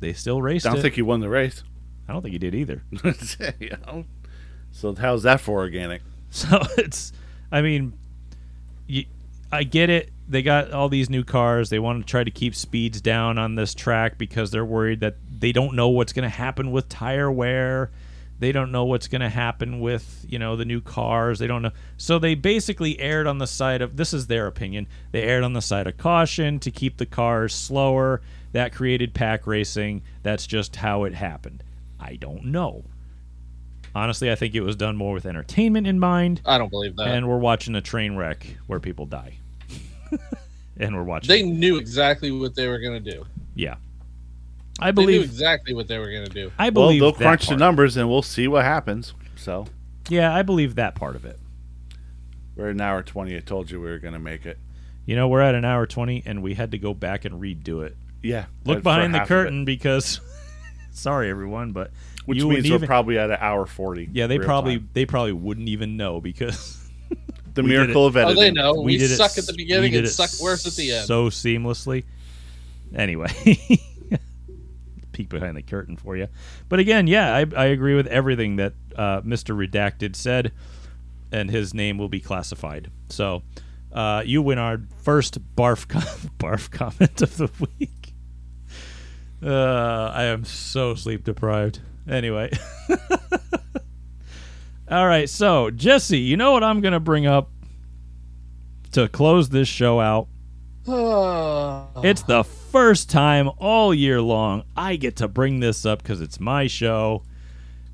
They 0.00 0.12
still 0.12 0.40
raced 0.42 0.66
I 0.66 0.70
don't 0.70 0.78
it. 0.78 0.82
think 0.82 0.94
he 0.94 1.02
won 1.02 1.20
the 1.20 1.28
race. 1.28 1.62
I 2.08 2.12
don't 2.12 2.22
think 2.22 2.32
he 2.32 2.38
did 2.38 2.54
either. 2.54 2.82
You 3.60 3.76
know? 3.86 4.04
So 4.72 4.94
how's 4.94 5.22
that 5.24 5.40
for 5.40 5.60
organic? 5.60 6.02
So 6.32 6.60
it's, 6.78 7.12
I 7.50 7.60
mean, 7.60 7.92
you, 8.86 9.04
I 9.50 9.64
get 9.64 9.90
it. 9.90 10.10
They 10.28 10.42
got 10.42 10.70
all 10.70 10.88
these 10.88 11.10
new 11.10 11.24
cars. 11.24 11.70
They 11.70 11.80
want 11.80 12.06
to 12.06 12.08
try 12.08 12.22
to 12.22 12.30
keep 12.30 12.54
speeds 12.54 13.00
down 13.00 13.36
on 13.36 13.56
this 13.56 13.74
track 13.74 14.16
because 14.16 14.52
they're 14.52 14.64
worried 14.64 15.00
that 15.00 15.16
they 15.28 15.50
don't 15.50 15.74
know 15.74 15.88
what's 15.88 16.12
going 16.12 16.22
to 16.22 16.28
happen 16.28 16.70
with 16.70 16.88
tire 16.88 17.32
wear. 17.32 17.90
They 18.40 18.52
don't 18.52 18.72
know 18.72 18.86
what's 18.86 19.06
going 19.06 19.20
to 19.20 19.28
happen 19.28 19.80
with, 19.80 20.24
you 20.26 20.38
know, 20.38 20.56
the 20.56 20.64
new 20.64 20.80
cars. 20.80 21.38
They 21.38 21.46
don't 21.46 21.60
know. 21.60 21.72
So 21.98 22.18
they 22.18 22.34
basically 22.34 22.98
aired 22.98 23.26
on 23.26 23.36
the 23.36 23.46
side 23.46 23.82
of 23.82 23.96
this 23.98 24.14
is 24.14 24.26
their 24.28 24.46
opinion. 24.46 24.86
They 25.12 25.22
aired 25.22 25.44
on 25.44 25.52
the 25.52 25.60
side 25.60 25.86
of 25.86 25.98
caution 25.98 26.58
to 26.60 26.70
keep 26.70 26.96
the 26.96 27.04
cars 27.04 27.54
slower. 27.54 28.22
That 28.52 28.74
created 28.74 29.12
pack 29.12 29.46
racing. 29.46 30.02
That's 30.22 30.46
just 30.46 30.76
how 30.76 31.04
it 31.04 31.12
happened. 31.14 31.62
I 32.00 32.16
don't 32.16 32.46
know. 32.46 32.84
Honestly, 33.94 34.30
I 34.30 34.36
think 34.36 34.54
it 34.54 34.62
was 34.62 34.74
done 34.74 34.96
more 34.96 35.12
with 35.12 35.26
entertainment 35.26 35.86
in 35.86 35.98
mind 35.98 36.40
I 36.46 36.58
don't 36.58 36.70
believe 36.70 36.96
that. 36.96 37.08
and 37.08 37.28
we're 37.28 37.38
watching 37.38 37.74
a 37.74 37.80
train 37.82 38.16
wreck 38.16 38.46
where 38.66 38.80
people 38.80 39.04
die. 39.04 39.34
and 40.78 40.96
we're 40.96 41.02
watching. 41.02 41.28
they 41.28 41.42
knew 41.42 41.76
exactly 41.76 42.30
what 42.30 42.54
they 42.54 42.68
were 42.68 42.78
going 42.78 43.02
to 43.04 43.12
do. 43.12 43.26
yeah, 43.54 43.74
I 44.80 44.90
They 44.90 45.02
knew 45.02 45.06
believe. 45.06 45.22
exactly 45.22 45.74
what 45.74 45.88
they 45.88 45.98
were 45.98 46.10
going 46.10 46.26
to 46.26 46.32
do. 46.32 46.50
I 46.58 46.64
Well, 46.70 46.86
believe 46.86 47.00
they'll 47.00 47.12
crunch 47.12 47.48
the 47.48 47.56
numbers 47.56 47.96
and 47.96 48.08
we'll 48.08 48.22
see 48.22 48.48
what 48.48 48.64
happens. 48.64 49.14
So 49.36 49.66
Yeah, 50.08 50.34
I 50.34 50.42
believe 50.42 50.74
that 50.76 50.94
part 50.94 51.16
of 51.16 51.24
it. 51.24 51.38
we're 52.56 52.66
at 52.68 52.72
an 52.74 52.80
hour 52.80 53.02
twenty. 53.02 53.36
I 53.36 53.40
told 53.40 53.70
you 53.70 53.80
we 53.80 53.88
were 53.88 53.98
going 53.98 54.14
to 54.14 54.20
make 54.20 54.44
it. 54.46 54.58
You 55.06 55.16
know, 55.16 55.28
we're 55.28 55.40
at 55.40 55.54
an 55.54 55.64
hour 55.64 55.86
twenty, 55.86 56.22
and 56.26 56.42
we 56.42 56.54
had 56.54 56.70
to 56.72 56.78
go 56.78 56.94
back 56.94 57.24
and 57.24 57.40
redo 57.40 57.84
it. 57.84 57.96
Yeah. 58.22 58.46
Look 58.64 58.82
behind 58.82 59.14
the 59.14 59.18
half 59.20 59.26
of 59.30 59.30
it. 59.30 59.34
curtain 59.42 59.64
because, 59.64 60.20
sorry 60.92 61.30
everyone, 61.30 61.72
but 61.72 61.90
which 62.26 62.38
you 62.38 62.44
means 62.44 62.56
wouldn't 62.58 62.70
we're 62.70 62.74
even. 62.76 62.86
probably 62.86 63.18
at 63.18 63.30
an 63.30 63.38
hour 63.40 63.64
forty. 63.66 64.08
yeah, 64.12 64.26
they 64.26 64.38
probably 64.38 64.76
time. 64.78 64.90
they 64.92 65.06
probably 65.06 65.32
wouldn't 65.32 65.68
even 65.68 65.96
know 65.96 66.20
because 66.20 66.86
the 67.54 67.62
miracle 67.62 68.06
of 68.06 68.16
editing. 68.16 68.36
Oh, 68.36 68.40
they 68.40 68.50
know. 68.50 68.82
We, 68.82 68.98
did 68.98 69.08
suck 69.16 69.30
s- 69.30 69.38
at 69.38 69.46
the 69.46 69.54
beginning 69.54 69.92
did 69.92 69.98
and 70.00 70.06
it 70.06 70.10
suck 70.10 70.30
worse 70.42 70.66
at 70.66 70.74
the 70.74 70.92
end. 70.92 71.06
so 71.06 71.28
seamlessly. 71.30 72.04
Anyway, 72.94 73.28
peek 75.20 75.28
behind 75.28 75.56
the 75.56 75.62
curtain 75.62 75.96
for 75.96 76.16
you. 76.16 76.28
But 76.68 76.78
again, 76.78 77.06
yeah, 77.06 77.34
I, 77.34 77.46
I 77.56 77.66
agree 77.66 77.94
with 77.94 78.06
everything 78.06 78.56
that 78.56 78.72
uh, 78.96 79.20
Mr. 79.20 79.54
Redacted 79.54 80.16
said, 80.16 80.52
and 81.30 81.50
his 81.50 81.74
name 81.74 81.98
will 81.98 82.08
be 82.08 82.20
classified. 82.20 82.90
So, 83.10 83.42
uh, 83.92 84.22
you 84.24 84.40
win 84.40 84.58
our 84.58 84.80
first 85.02 85.38
barf 85.56 85.86
com- 85.88 86.02
barf 86.38 86.70
comment 86.70 87.20
of 87.20 87.36
the 87.36 87.50
week. 87.60 88.14
Uh, 89.42 90.10
I 90.14 90.24
am 90.24 90.44
so 90.44 90.94
sleep 90.94 91.24
deprived. 91.24 91.80
Anyway. 92.08 92.50
All 94.90 95.06
right, 95.06 95.28
so 95.28 95.70
Jesse, 95.70 96.18
you 96.18 96.36
know 96.36 96.52
what 96.52 96.64
I'm 96.64 96.80
going 96.80 96.94
to 96.94 97.00
bring 97.00 97.26
up 97.26 97.50
to 98.92 99.08
close 99.08 99.50
this 99.50 99.68
show 99.68 100.00
out? 100.00 100.28
It's 102.02 102.22
the 102.22 102.44
first 102.70 103.10
time 103.10 103.50
all 103.58 103.92
year 103.92 104.22
long 104.22 104.62
I 104.76 104.96
get 104.96 105.16
to 105.16 105.28
bring 105.28 105.60
this 105.60 105.84
up 105.84 106.02
because 106.02 106.20
it's 106.20 106.38
my 106.38 106.66
show. 106.68 107.24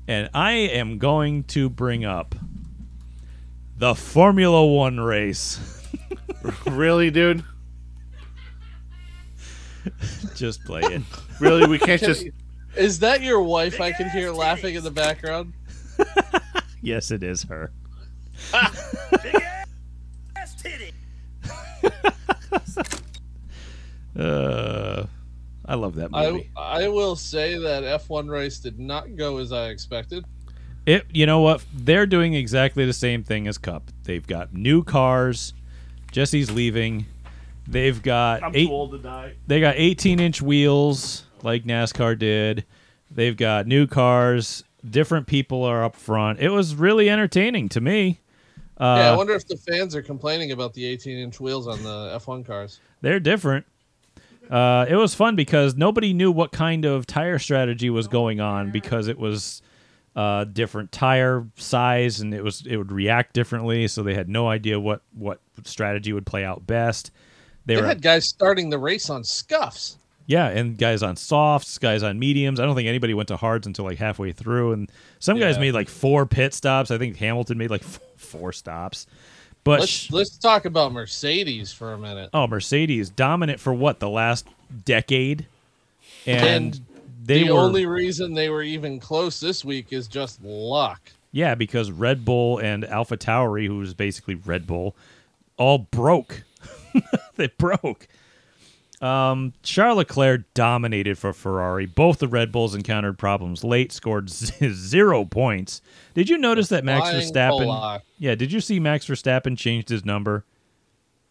And 0.07 0.29
I 0.33 0.51
am 0.51 0.99
going 0.99 1.43
to 1.45 1.69
bring 1.69 2.05
up 2.05 2.35
the 3.77 3.93
Formula 3.93 4.65
One 4.65 4.99
race. 4.99 5.59
really, 6.65 7.11
dude? 7.11 7.43
Just 10.35 10.63
play 10.63 10.81
it. 10.81 11.01
Really? 11.39 11.67
We 11.67 11.77
can't 11.77 12.01
just. 12.01 12.25
Is 12.75 12.97
that 12.97 13.21
your 13.21 13.43
wife? 13.43 13.79
I 13.79 13.91
can 13.91 14.09
hear 14.09 14.31
laughing 14.31 14.73
in 14.73 14.83
the 14.83 14.89
background. 14.89 15.53
yes, 16.81 17.11
it 17.11 17.21
is 17.21 17.43
her. 17.43 17.71
Uh, 24.17 25.05
I 25.65 25.75
love 25.75 25.95
that 25.95 26.11
movie. 26.11 26.49
I 26.55 26.85
I 26.85 26.87
will 26.87 27.15
say 27.15 27.57
that 27.57 27.83
F1 27.83 28.29
race 28.29 28.59
did 28.59 28.79
not 28.79 29.15
go 29.15 29.37
as 29.37 29.51
I 29.51 29.67
expected. 29.69 30.25
It, 30.85 31.05
you 31.11 31.25
know 31.25 31.41
what? 31.41 31.65
They're 31.73 32.05
doing 32.05 32.33
exactly 32.33 32.85
the 32.85 32.93
same 32.93 33.23
thing 33.23 33.47
as 33.47 33.57
Cup. 33.57 33.91
They've 34.03 34.25
got 34.25 34.53
new 34.53 34.83
cars. 34.83 35.53
Jesse's 36.11 36.49
leaving. 36.49 37.05
They've 37.67 38.01
got 38.01 38.41
I'm 38.43 38.55
eight. 38.55 38.67
too 38.67 38.71
old 38.71 38.91
to 38.91 38.97
die. 38.97 39.33
They 39.47 39.59
got 39.59 39.75
18 39.77 40.21
inch 40.21 40.41
wheels 40.41 41.25
like 41.43 41.65
NASCAR 41.65 42.17
did. 42.17 42.63
They've 43.11 43.35
got 43.35 43.67
new 43.67 43.85
cars. 43.87 44.63
Different 44.89 45.27
people 45.27 45.63
are 45.65 45.83
up 45.83 45.97
front. 45.97 46.39
It 46.39 46.49
was 46.49 46.73
really 46.75 47.09
entertaining 47.09 47.67
to 47.69 47.81
me. 47.81 48.21
yeah, 48.79 48.85
I 48.87 49.07
Uh, 49.09 49.17
wonder 49.17 49.33
if 49.33 49.45
the 49.45 49.57
fans 49.57 49.93
are 49.97 50.01
complaining 50.01 50.53
about 50.53 50.73
the 50.73 50.85
18 50.85 51.17
inch 51.17 51.41
wheels 51.41 51.67
on 51.67 51.83
the 51.83 52.13
F1 52.15 52.45
cars. 52.45 52.79
they're 53.01 53.19
different. 53.19 53.65
Uh, 54.49 54.85
it 54.87 54.95
was 54.95 55.13
fun 55.15 55.35
because 55.35 55.75
nobody 55.75 56.13
knew 56.13 56.31
what 56.31 56.51
kind 56.51 56.85
of 56.85 57.05
tire 57.05 57.39
strategy 57.39 57.89
was 57.89 58.07
going 58.07 58.39
on 58.39 58.71
because 58.71 59.07
it 59.07 59.17
was 59.17 59.61
uh, 60.15 60.45
different 60.45 60.91
tire 60.91 61.45
size 61.57 62.19
and 62.21 62.33
it 62.33 62.43
was 62.43 62.65
it 62.65 62.77
would 62.77 62.91
react 62.91 63.33
differently. 63.33 63.87
So 63.87 64.03
they 64.03 64.13
had 64.13 64.29
no 64.29 64.47
idea 64.47 64.79
what 64.79 65.01
what 65.13 65.39
strategy 65.63 66.13
would 66.13 66.25
play 66.25 66.43
out 66.43 66.65
best. 66.65 67.11
They, 67.65 67.75
They 67.75 67.81
were 67.81 67.87
had 67.87 68.01
guys 68.01 68.27
starting 68.27 68.69
the 68.69 68.79
race 68.79 69.09
on 69.09 69.23
scuffs. 69.23 69.97
yeah, 70.25 70.47
and 70.47 70.77
guys 70.77 71.03
on 71.03 71.15
softs, 71.17 71.77
guys 71.77 72.01
on 72.03 72.17
mediums. 72.17 72.59
I 72.59 72.65
don't 72.65 72.75
think 72.75 72.87
anybody 72.87 73.13
went 73.13 73.27
to 73.27 73.37
hards 73.37 73.67
until 73.67 73.85
like 73.85 73.97
halfway 73.97 74.31
through, 74.31 74.71
and 74.71 74.91
some 75.19 75.37
guys 75.39 75.59
made 75.59 75.73
like 75.73 75.89
four 75.89 76.25
pit 76.25 76.53
stops. 76.53 76.91
I 76.91 76.97
think 76.97 77.17
Hamilton 77.17 77.57
made 77.57 77.69
like 77.69 77.83
f- 77.83 77.99
four 78.17 78.51
stops. 78.53 79.05
But 79.67 79.81
Let's 79.81 80.11
let's 80.13 80.37
talk 80.37 80.63
about 80.63 80.93
Mercedes 80.93 81.73
for 81.73 81.91
a 81.91 81.97
minute. 81.97 82.29
oh, 82.33 82.47
Mercedes 82.47 83.09
dominant 83.09 83.59
for 83.59 83.73
what 83.73 83.99
the 83.99 84.07
last 84.07 84.47
decade, 84.85 85.45
and, 86.25 86.45
And 86.47 86.81
they 87.21 87.43
the 87.43 87.51
were 87.51 87.59
only 87.59 87.85
reason 87.85 88.33
they 88.33 88.49
were 88.49 88.63
even 88.63 89.01
close 89.01 89.41
this 89.41 89.65
week 89.65 89.91
is 89.91 90.07
just 90.07 90.41
luck. 90.41 91.01
Yeah, 91.33 91.53
because 91.53 91.91
Red 91.91 92.23
Bull 92.23 92.59
and 92.59 92.85
Alpha 92.85 93.17
Tauri, 93.17 93.67
who 93.67 93.79
was 93.79 93.93
basically 93.93 94.35
Red 94.35 94.65
Bull, 94.65 94.95
all 95.57 95.79
broke. 95.79 96.43
they 97.35 97.47
broke. 97.57 98.07
Um, 99.01 99.53
Charles 99.61 99.97
Leclerc 99.97 100.51
dominated 100.55 101.17
for 101.19 101.31
Ferrari. 101.33 101.85
Both 101.85 102.17
the 102.19 102.27
Red 102.27 102.51
Bulls 102.51 102.73
encountered 102.73 103.17
problems 103.19 103.63
late, 103.63 103.91
scored 103.91 104.29
z- 104.29 104.69
zero 104.73 105.23
points. 105.23 105.81
Did 106.15 106.29
you 106.29 106.37
notice 106.37 106.69
that 106.69 106.83
Max 106.83 107.09
Flying 107.09 107.21
Verstappen? 107.21 107.65
Pollock. 107.65 108.03
Yeah, 108.17 108.33
did 108.35 108.51
you 108.51 108.59
see 108.59 108.79
Max 108.79 109.05
Verstappen 109.05 109.55
changed 109.57 109.89
his 109.89 110.03
number? 110.03 110.45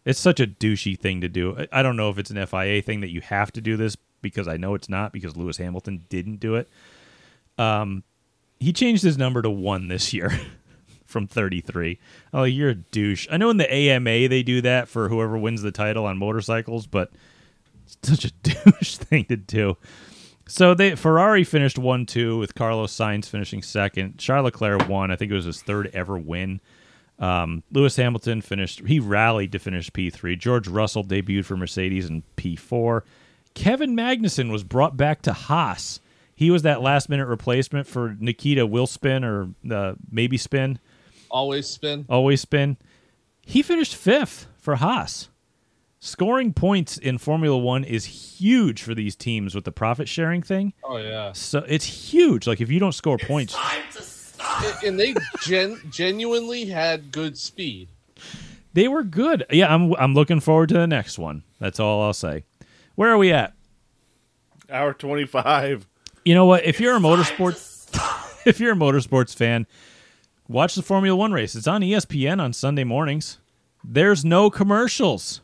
It's 0.05 0.19
such 0.19 0.39
a 0.39 0.47
douchey 0.47 0.97
thing 0.97 1.19
to 1.21 1.27
do. 1.27 1.57
I- 1.57 1.79
I 1.79 1.83
don't 1.83 1.97
know 1.97 2.09
if 2.09 2.17
it's 2.17 2.29
an 2.29 2.37
FIA 2.47 2.81
thing 2.81 3.01
that 3.01 3.09
you 3.09 3.19
have 3.21 3.51
to 3.53 3.59
do 3.61 3.75
this 3.75 3.97
because 4.21 4.47
I 4.47 4.55
know 4.55 4.73
it's 4.73 4.87
not 4.87 5.11
because 5.11 5.35
Lewis 5.35 5.57
Hamilton 5.57 6.05
didn't 6.07 6.37
do 6.39 6.55
it. 6.55 6.69
Um, 7.57 8.03
he 8.59 8.71
changed 8.71 9.03
his 9.03 9.17
number 9.17 9.41
to 9.41 9.49
one 9.49 9.89
this 9.89 10.13
year 10.13 10.31
from 11.05 11.27
33. 11.27 11.99
Oh, 12.33 12.43
you're 12.45 12.69
a 12.69 12.75
douche. 12.75 13.27
I 13.29 13.35
know 13.35 13.49
in 13.49 13.57
the 13.57 13.71
AMA 13.71 14.29
they 14.29 14.41
do 14.41 14.61
that 14.61 14.87
for 14.87 15.09
whoever 15.09 15.37
wins 15.37 15.61
the 15.61 15.71
title 15.71 16.05
on 16.05 16.17
motorcycles, 16.17 16.87
but 16.87 17.11
such 18.03 18.25
a 18.25 18.31
douche 18.43 18.97
thing 18.97 19.25
to 19.25 19.37
do. 19.37 19.77
So 20.47 20.73
they 20.73 20.95
Ferrari 20.95 21.43
finished 21.43 21.77
one 21.77 22.05
two 22.05 22.37
with 22.37 22.55
Carlos 22.55 22.95
Sainz 22.95 23.25
finishing 23.25 23.61
second. 23.61 24.17
Charles 24.17 24.45
Leclerc 24.45 24.87
won. 24.87 25.11
I 25.11 25.15
think 25.15 25.31
it 25.31 25.35
was 25.35 25.45
his 25.45 25.61
third 25.61 25.89
ever 25.93 26.17
win. 26.17 26.61
Um, 27.19 27.63
Lewis 27.71 27.95
Hamilton 27.95 28.41
finished. 28.41 28.81
He 28.85 28.99
rallied 28.99 29.51
to 29.51 29.59
finish 29.59 29.91
P 29.91 30.09
three. 30.09 30.35
George 30.35 30.67
Russell 30.67 31.03
debuted 31.03 31.45
for 31.45 31.57
Mercedes 31.57 32.09
in 32.09 32.23
P 32.37 32.55
four. 32.55 33.03
Kevin 33.55 33.95
Magnussen 33.95 34.51
was 34.51 34.63
brought 34.63 34.95
back 34.95 35.21
to 35.23 35.33
Haas. 35.33 35.99
He 36.35 36.51
was 36.51 36.61
that 36.61 36.81
last 36.83 37.09
minute 37.09 37.25
replacement 37.25 37.87
for 37.87 38.15
Nikita 38.19 38.65
Will 38.67 38.85
Spin 38.87 39.23
or 39.23 39.49
uh, 39.71 39.95
maybe 40.11 40.37
Spin, 40.37 40.77
Always 41.31 41.67
spin. 41.67 42.05
always 42.07 42.39
Spin. 42.41 42.77
He 43.41 43.63
finished 43.63 43.95
fifth 43.95 44.45
for 44.59 44.75
Haas. 44.75 45.29
Scoring 46.07 46.53
points 46.53 46.97
in 46.97 47.17
Formula 47.17 47.57
One 47.57 47.83
is 47.83 48.05
huge 48.05 48.81
for 48.81 48.95
these 48.95 49.13
teams 49.13 49.53
with 49.53 49.65
the 49.65 49.73
profit 49.73 50.07
sharing 50.07 50.41
thing. 50.41 50.71
Oh 50.81 50.95
yeah. 50.95 51.33
So 51.33 51.65
it's 51.67 51.83
huge. 51.83 52.47
Like 52.47 52.61
if 52.61 52.71
you 52.71 52.79
don't 52.79 52.93
score 52.93 53.17
points, 53.17 53.57
And- 54.63 54.75
and 54.85 54.99
they 54.99 55.13
gen- 55.43 55.81
genuinely 55.91 56.63
had 56.63 57.11
good 57.11 57.37
speed. 57.37 57.89
they 58.73 58.87
were 58.87 59.03
good. 59.03 59.45
Yeah, 59.51 59.73
I'm 59.73 59.93
I'm 59.95 60.13
looking 60.13 60.39
forward 60.39 60.69
to 60.69 60.75
the 60.75 60.87
next 60.87 61.19
one. 61.19 61.43
That's 61.59 61.77
all 61.77 62.01
I'll 62.01 62.13
say. 62.13 62.45
Where 62.95 63.11
are 63.11 63.17
we 63.17 63.33
at? 63.33 63.53
Hour 64.71 64.93
25. 64.93 65.85
You 66.23 66.35
know 66.35 66.45
what? 66.45 66.63
If 66.63 66.79
you're 66.79 66.95
a 66.95 66.99
motorsports 66.99 67.89
if 68.47 68.61
you're 68.61 68.71
a 68.71 68.77
motorsports 68.77 69.35
fan, 69.35 69.67
watch 70.47 70.73
the 70.75 70.83
Formula 70.83 71.17
1 71.17 71.33
race. 71.33 71.53
It's 71.53 71.67
on 71.67 71.81
ESPN 71.81 72.39
on 72.41 72.53
Sunday 72.53 72.85
mornings. 72.85 73.39
There's 73.83 74.23
no 74.23 74.49
commercials. 74.49 75.41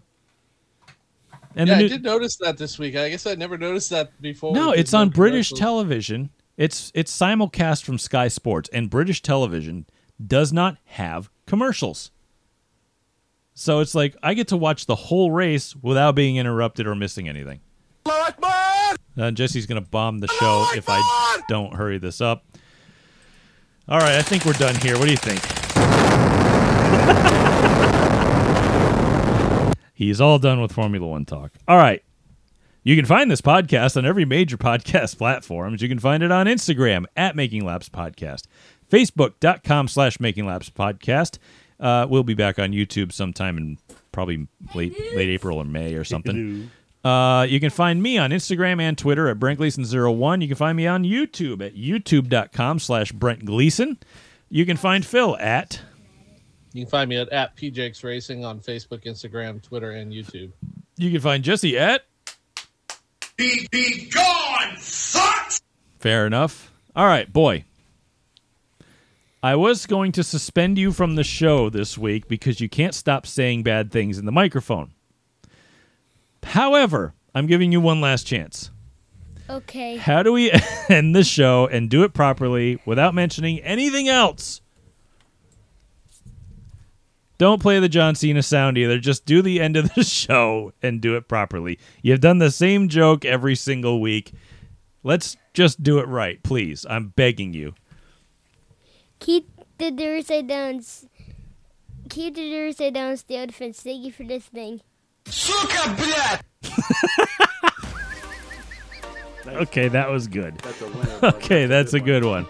And 1.55 1.67
yeah, 1.67 1.77
the 1.77 1.85
I 1.85 1.87
did 1.87 2.03
notice 2.03 2.35
that 2.37 2.57
this 2.57 2.79
week. 2.79 2.95
I 2.95 3.09
guess 3.09 3.25
I 3.27 3.35
never 3.35 3.57
noticed 3.57 3.89
that 3.91 4.19
before. 4.21 4.53
No, 4.53 4.71
it's 4.71 4.93
on 4.93 5.09
British 5.09 5.51
television. 5.51 6.29
It's 6.57 6.91
it's 6.95 7.15
simulcast 7.15 7.83
from 7.83 7.97
Sky 7.97 8.27
Sports, 8.27 8.69
and 8.73 8.89
British 8.89 9.21
television 9.21 9.85
does 10.25 10.53
not 10.53 10.77
have 10.85 11.29
commercials. 11.45 12.11
So 13.53 13.79
it's 13.79 13.93
like 13.93 14.15
I 14.23 14.33
get 14.33 14.47
to 14.49 14.57
watch 14.57 14.85
the 14.87 14.95
whole 14.95 15.31
race 15.31 15.75
without 15.75 16.15
being 16.15 16.37
interrupted 16.37 16.87
or 16.87 16.95
missing 16.95 17.29
anything. 17.29 17.59
Uh, 18.05 19.31
Jesse's 19.31 19.67
gonna 19.67 19.81
bomb 19.81 20.19
the 20.19 20.27
show 20.27 20.67
if 20.75 20.85
I 20.87 21.41
don't 21.47 21.75
hurry 21.75 21.99
this 21.99 22.19
up. 22.19 22.45
All 23.87 23.99
right, 23.99 24.15
I 24.15 24.21
think 24.21 24.45
we're 24.45 24.53
done 24.53 24.75
here. 24.75 24.97
What 24.97 25.05
do 25.05 25.11
you 25.11 25.17
think? 25.17 25.41
He's 29.93 30.19
all 30.19 30.39
done 30.39 30.59
with 30.59 30.71
Formula 30.71 31.05
One 31.07 31.25
talk. 31.25 31.51
All 31.67 31.77
right. 31.77 32.03
You 32.83 32.95
can 32.97 33.05
find 33.05 33.31
this 33.31 33.41
podcast 33.41 33.95
on 33.95 34.05
every 34.05 34.25
major 34.25 34.57
podcast 34.59 35.17
platforms. 35.17 35.81
You 35.81 35.87
can 35.87 35.99
find 35.99 36.21
it 36.23 36.31
on 36.31 36.47
Instagram 36.47 37.05
at 37.15 37.35
Making 37.35 37.63
Laps 37.63 37.87
Podcast, 37.89 38.43
Facebook.com 38.91 39.87
slash 39.87 40.19
Making 40.19 40.45
Laps 40.45 40.69
Podcast. 40.69 41.37
Uh, 41.79 42.07
we'll 42.09 42.23
be 42.23 42.33
back 42.33 42.59
on 42.59 42.71
YouTube 42.71 43.11
sometime 43.11 43.57
in 43.57 43.77
probably 44.11 44.47
late 44.75 44.97
late 45.15 45.29
April 45.29 45.57
or 45.57 45.65
May 45.65 45.95
or 45.95 46.03
something. 46.03 46.69
Uh, 47.03 47.45
you 47.49 47.59
can 47.59 47.69
find 47.69 48.01
me 48.01 48.17
on 48.17 48.31
Instagram 48.31 48.79
and 48.81 48.97
Twitter 48.97 49.27
at 49.27 49.37
Brent 49.39 49.59
Gleason01. 49.59 50.41
You 50.41 50.47
can 50.47 50.55
find 50.57 50.77
me 50.77 50.87
on 50.87 51.03
YouTube 51.03 51.65
at 51.65 51.75
youtube.com 51.75 52.79
slash 52.79 53.11
Brent 53.11 53.43
Gleason. 53.45 53.97
You 54.49 54.65
can 54.65 54.77
find 54.77 55.05
Phil 55.05 55.35
at 55.37 55.81
You 56.73 56.83
can 56.83 56.89
find 56.89 57.09
me 57.09 57.17
at, 57.17 57.29
at 57.29 57.55
PJX 57.55 58.03
Racing 58.03 58.43
on 58.43 58.59
Facebook, 58.59 59.05
Instagram, 59.05 59.61
Twitter, 59.61 59.91
and 59.91 60.11
YouTube. 60.11 60.51
you 60.97 61.11
can 61.11 61.21
find 61.21 61.43
Jesse 61.43 61.77
at 61.77 62.01
Be, 63.37 63.67
be 63.71 64.09
gone, 64.09 64.75
fucks! 64.75 65.61
Fair 65.99 66.25
enough. 66.25 66.71
All 66.95 67.05
right, 67.05 67.31
boy. 67.31 67.65
I 69.43 69.55
was 69.55 69.85
going 69.85 70.13
to 70.13 70.23
suspend 70.23 70.77
you 70.77 70.91
from 70.91 71.15
the 71.15 71.23
show 71.23 71.69
this 71.69 71.97
week 71.97 72.27
because 72.27 72.59
you 72.59 72.69
can't 72.69 72.95
stop 72.95 73.27
saying 73.27 73.63
bad 73.63 73.91
things 73.91 74.17
in 74.17 74.25
the 74.25 74.31
microphone. 74.31 74.93
However, 76.43 77.13
I'm 77.35 77.47
giving 77.47 77.71
you 77.71 77.81
one 77.81 78.01
last 78.01 78.25
chance. 78.25 78.71
Okay. 79.49 79.97
How 79.97 80.23
do 80.23 80.31
we 80.31 80.51
end 80.89 81.15
the 81.15 81.23
show 81.23 81.67
and 81.67 81.89
do 81.89 82.03
it 82.03 82.13
properly 82.13 82.79
without 82.85 83.13
mentioning 83.13 83.59
anything 83.59 84.07
else? 84.07 84.61
Don't 87.37 87.61
play 87.61 87.79
the 87.79 87.89
John 87.89 88.15
Cena 88.15 88.43
sound 88.43 88.77
either. 88.77 88.99
Just 88.99 89.25
do 89.25 89.41
the 89.41 89.59
end 89.59 89.75
of 89.75 89.93
the 89.93 90.03
show 90.05 90.71
and 90.81 91.01
do 91.01 91.15
it 91.15 91.27
properly. 91.27 91.79
You've 92.01 92.21
done 92.21 92.37
the 92.37 92.51
same 92.51 92.89
joke 92.89 93.25
every 93.25 93.55
single 93.55 93.99
week. 94.01 94.33
Let's 95.03 95.35
just 95.53 95.83
do 95.83 95.99
it 95.99 96.07
right, 96.07 96.41
please. 96.43 96.85
I'm 96.89 97.09
begging 97.09 97.53
you. 97.53 97.73
Keep 99.19 99.49
the 99.77 99.91
doors 99.91 100.27
side 100.27 100.47
down. 100.47 100.81
Keep 102.09 102.35
the 102.35 102.51
doors 102.51 102.77
side 102.77 102.93
down. 102.93 103.17
Stay 103.17 103.41
on 103.41 103.47
defense. 103.47 103.81
Thank 103.81 104.05
you 104.05 104.11
for 104.11 104.23
listening. 104.23 104.81
Okay, 109.45 109.87
that 109.89 110.09
was 110.09 110.27
good. 110.27 110.57
That's 110.59 110.81
a 110.81 110.87
winner. 110.87 111.19
Okay, 111.35 111.65
that's 111.65 111.93
a 111.93 111.99
good 111.99 112.23
one. 112.25 112.47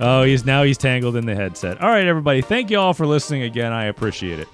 Oh, 0.00 0.22
he's 0.22 0.44
now 0.44 0.62
he's 0.62 0.78
tangled 0.78 1.16
in 1.16 1.26
the 1.26 1.34
headset. 1.34 1.80
All 1.80 1.88
right, 1.88 2.06
everybody. 2.06 2.40
Thank 2.40 2.70
you 2.70 2.78
all 2.78 2.94
for 2.94 3.06
listening 3.06 3.42
again. 3.42 3.72
I 3.72 3.84
appreciate 3.86 4.38
it. 4.38 4.48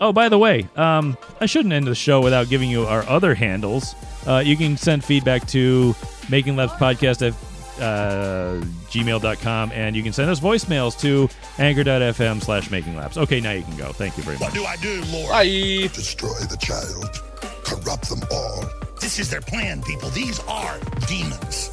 Oh, 0.00 0.12
by 0.12 0.28
the 0.28 0.38
way, 0.38 0.68
um, 0.76 1.16
I 1.40 1.46
shouldn't 1.46 1.72
end 1.72 1.86
the 1.86 1.94
show 1.94 2.20
without 2.20 2.48
giving 2.48 2.70
you 2.70 2.82
our 2.84 3.02
other 3.08 3.34
handles. 3.34 3.94
Uh, 4.26 4.42
you 4.44 4.56
can 4.56 4.76
send 4.76 5.04
feedback 5.04 5.46
to 5.48 5.94
Making 6.28 6.56
Laps 6.56 6.72
Podcast 6.74 7.26
at 7.26 7.34
uh, 7.80 8.60
gmail.com, 8.90 9.72
and 9.72 9.96
you 9.96 10.02
can 10.02 10.12
send 10.12 10.30
us 10.30 10.40
voicemails 10.40 10.98
to 11.00 11.28
anchor.fm 11.58 12.42
slash 12.42 12.70
making 12.70 12.96
laps. 12.96 13.16
Okay, 13.16 13.40
now 13.40 13.52
you 13.52 13.62
can 13.62 13.76
go. 13.76 13.92
Thank 13.92 14.16
you 14.16 14.22
very 14.22 14.38
much. 14.38 14.48
What 14.48 14.54
do 14.54 14.64
I 14.64 14.76
do, 14.76 15.02
Lord? 15.12 15.30
Bye. 15.30 15.44
Destroy 15.92 16.38
the 16.50 16.56
child. 16.60 17.20
Corrupt 17.64 18.08
them 18.08 18.20
all. 18.30 18.64
This 19.00 19.18
is 19.18 19.30
their 19.30 19.40
plan, 19.40 19.82
people. 19.82 20.10
These 20.10 20.38
are 20.40 20.78
demons. 21.08 21.71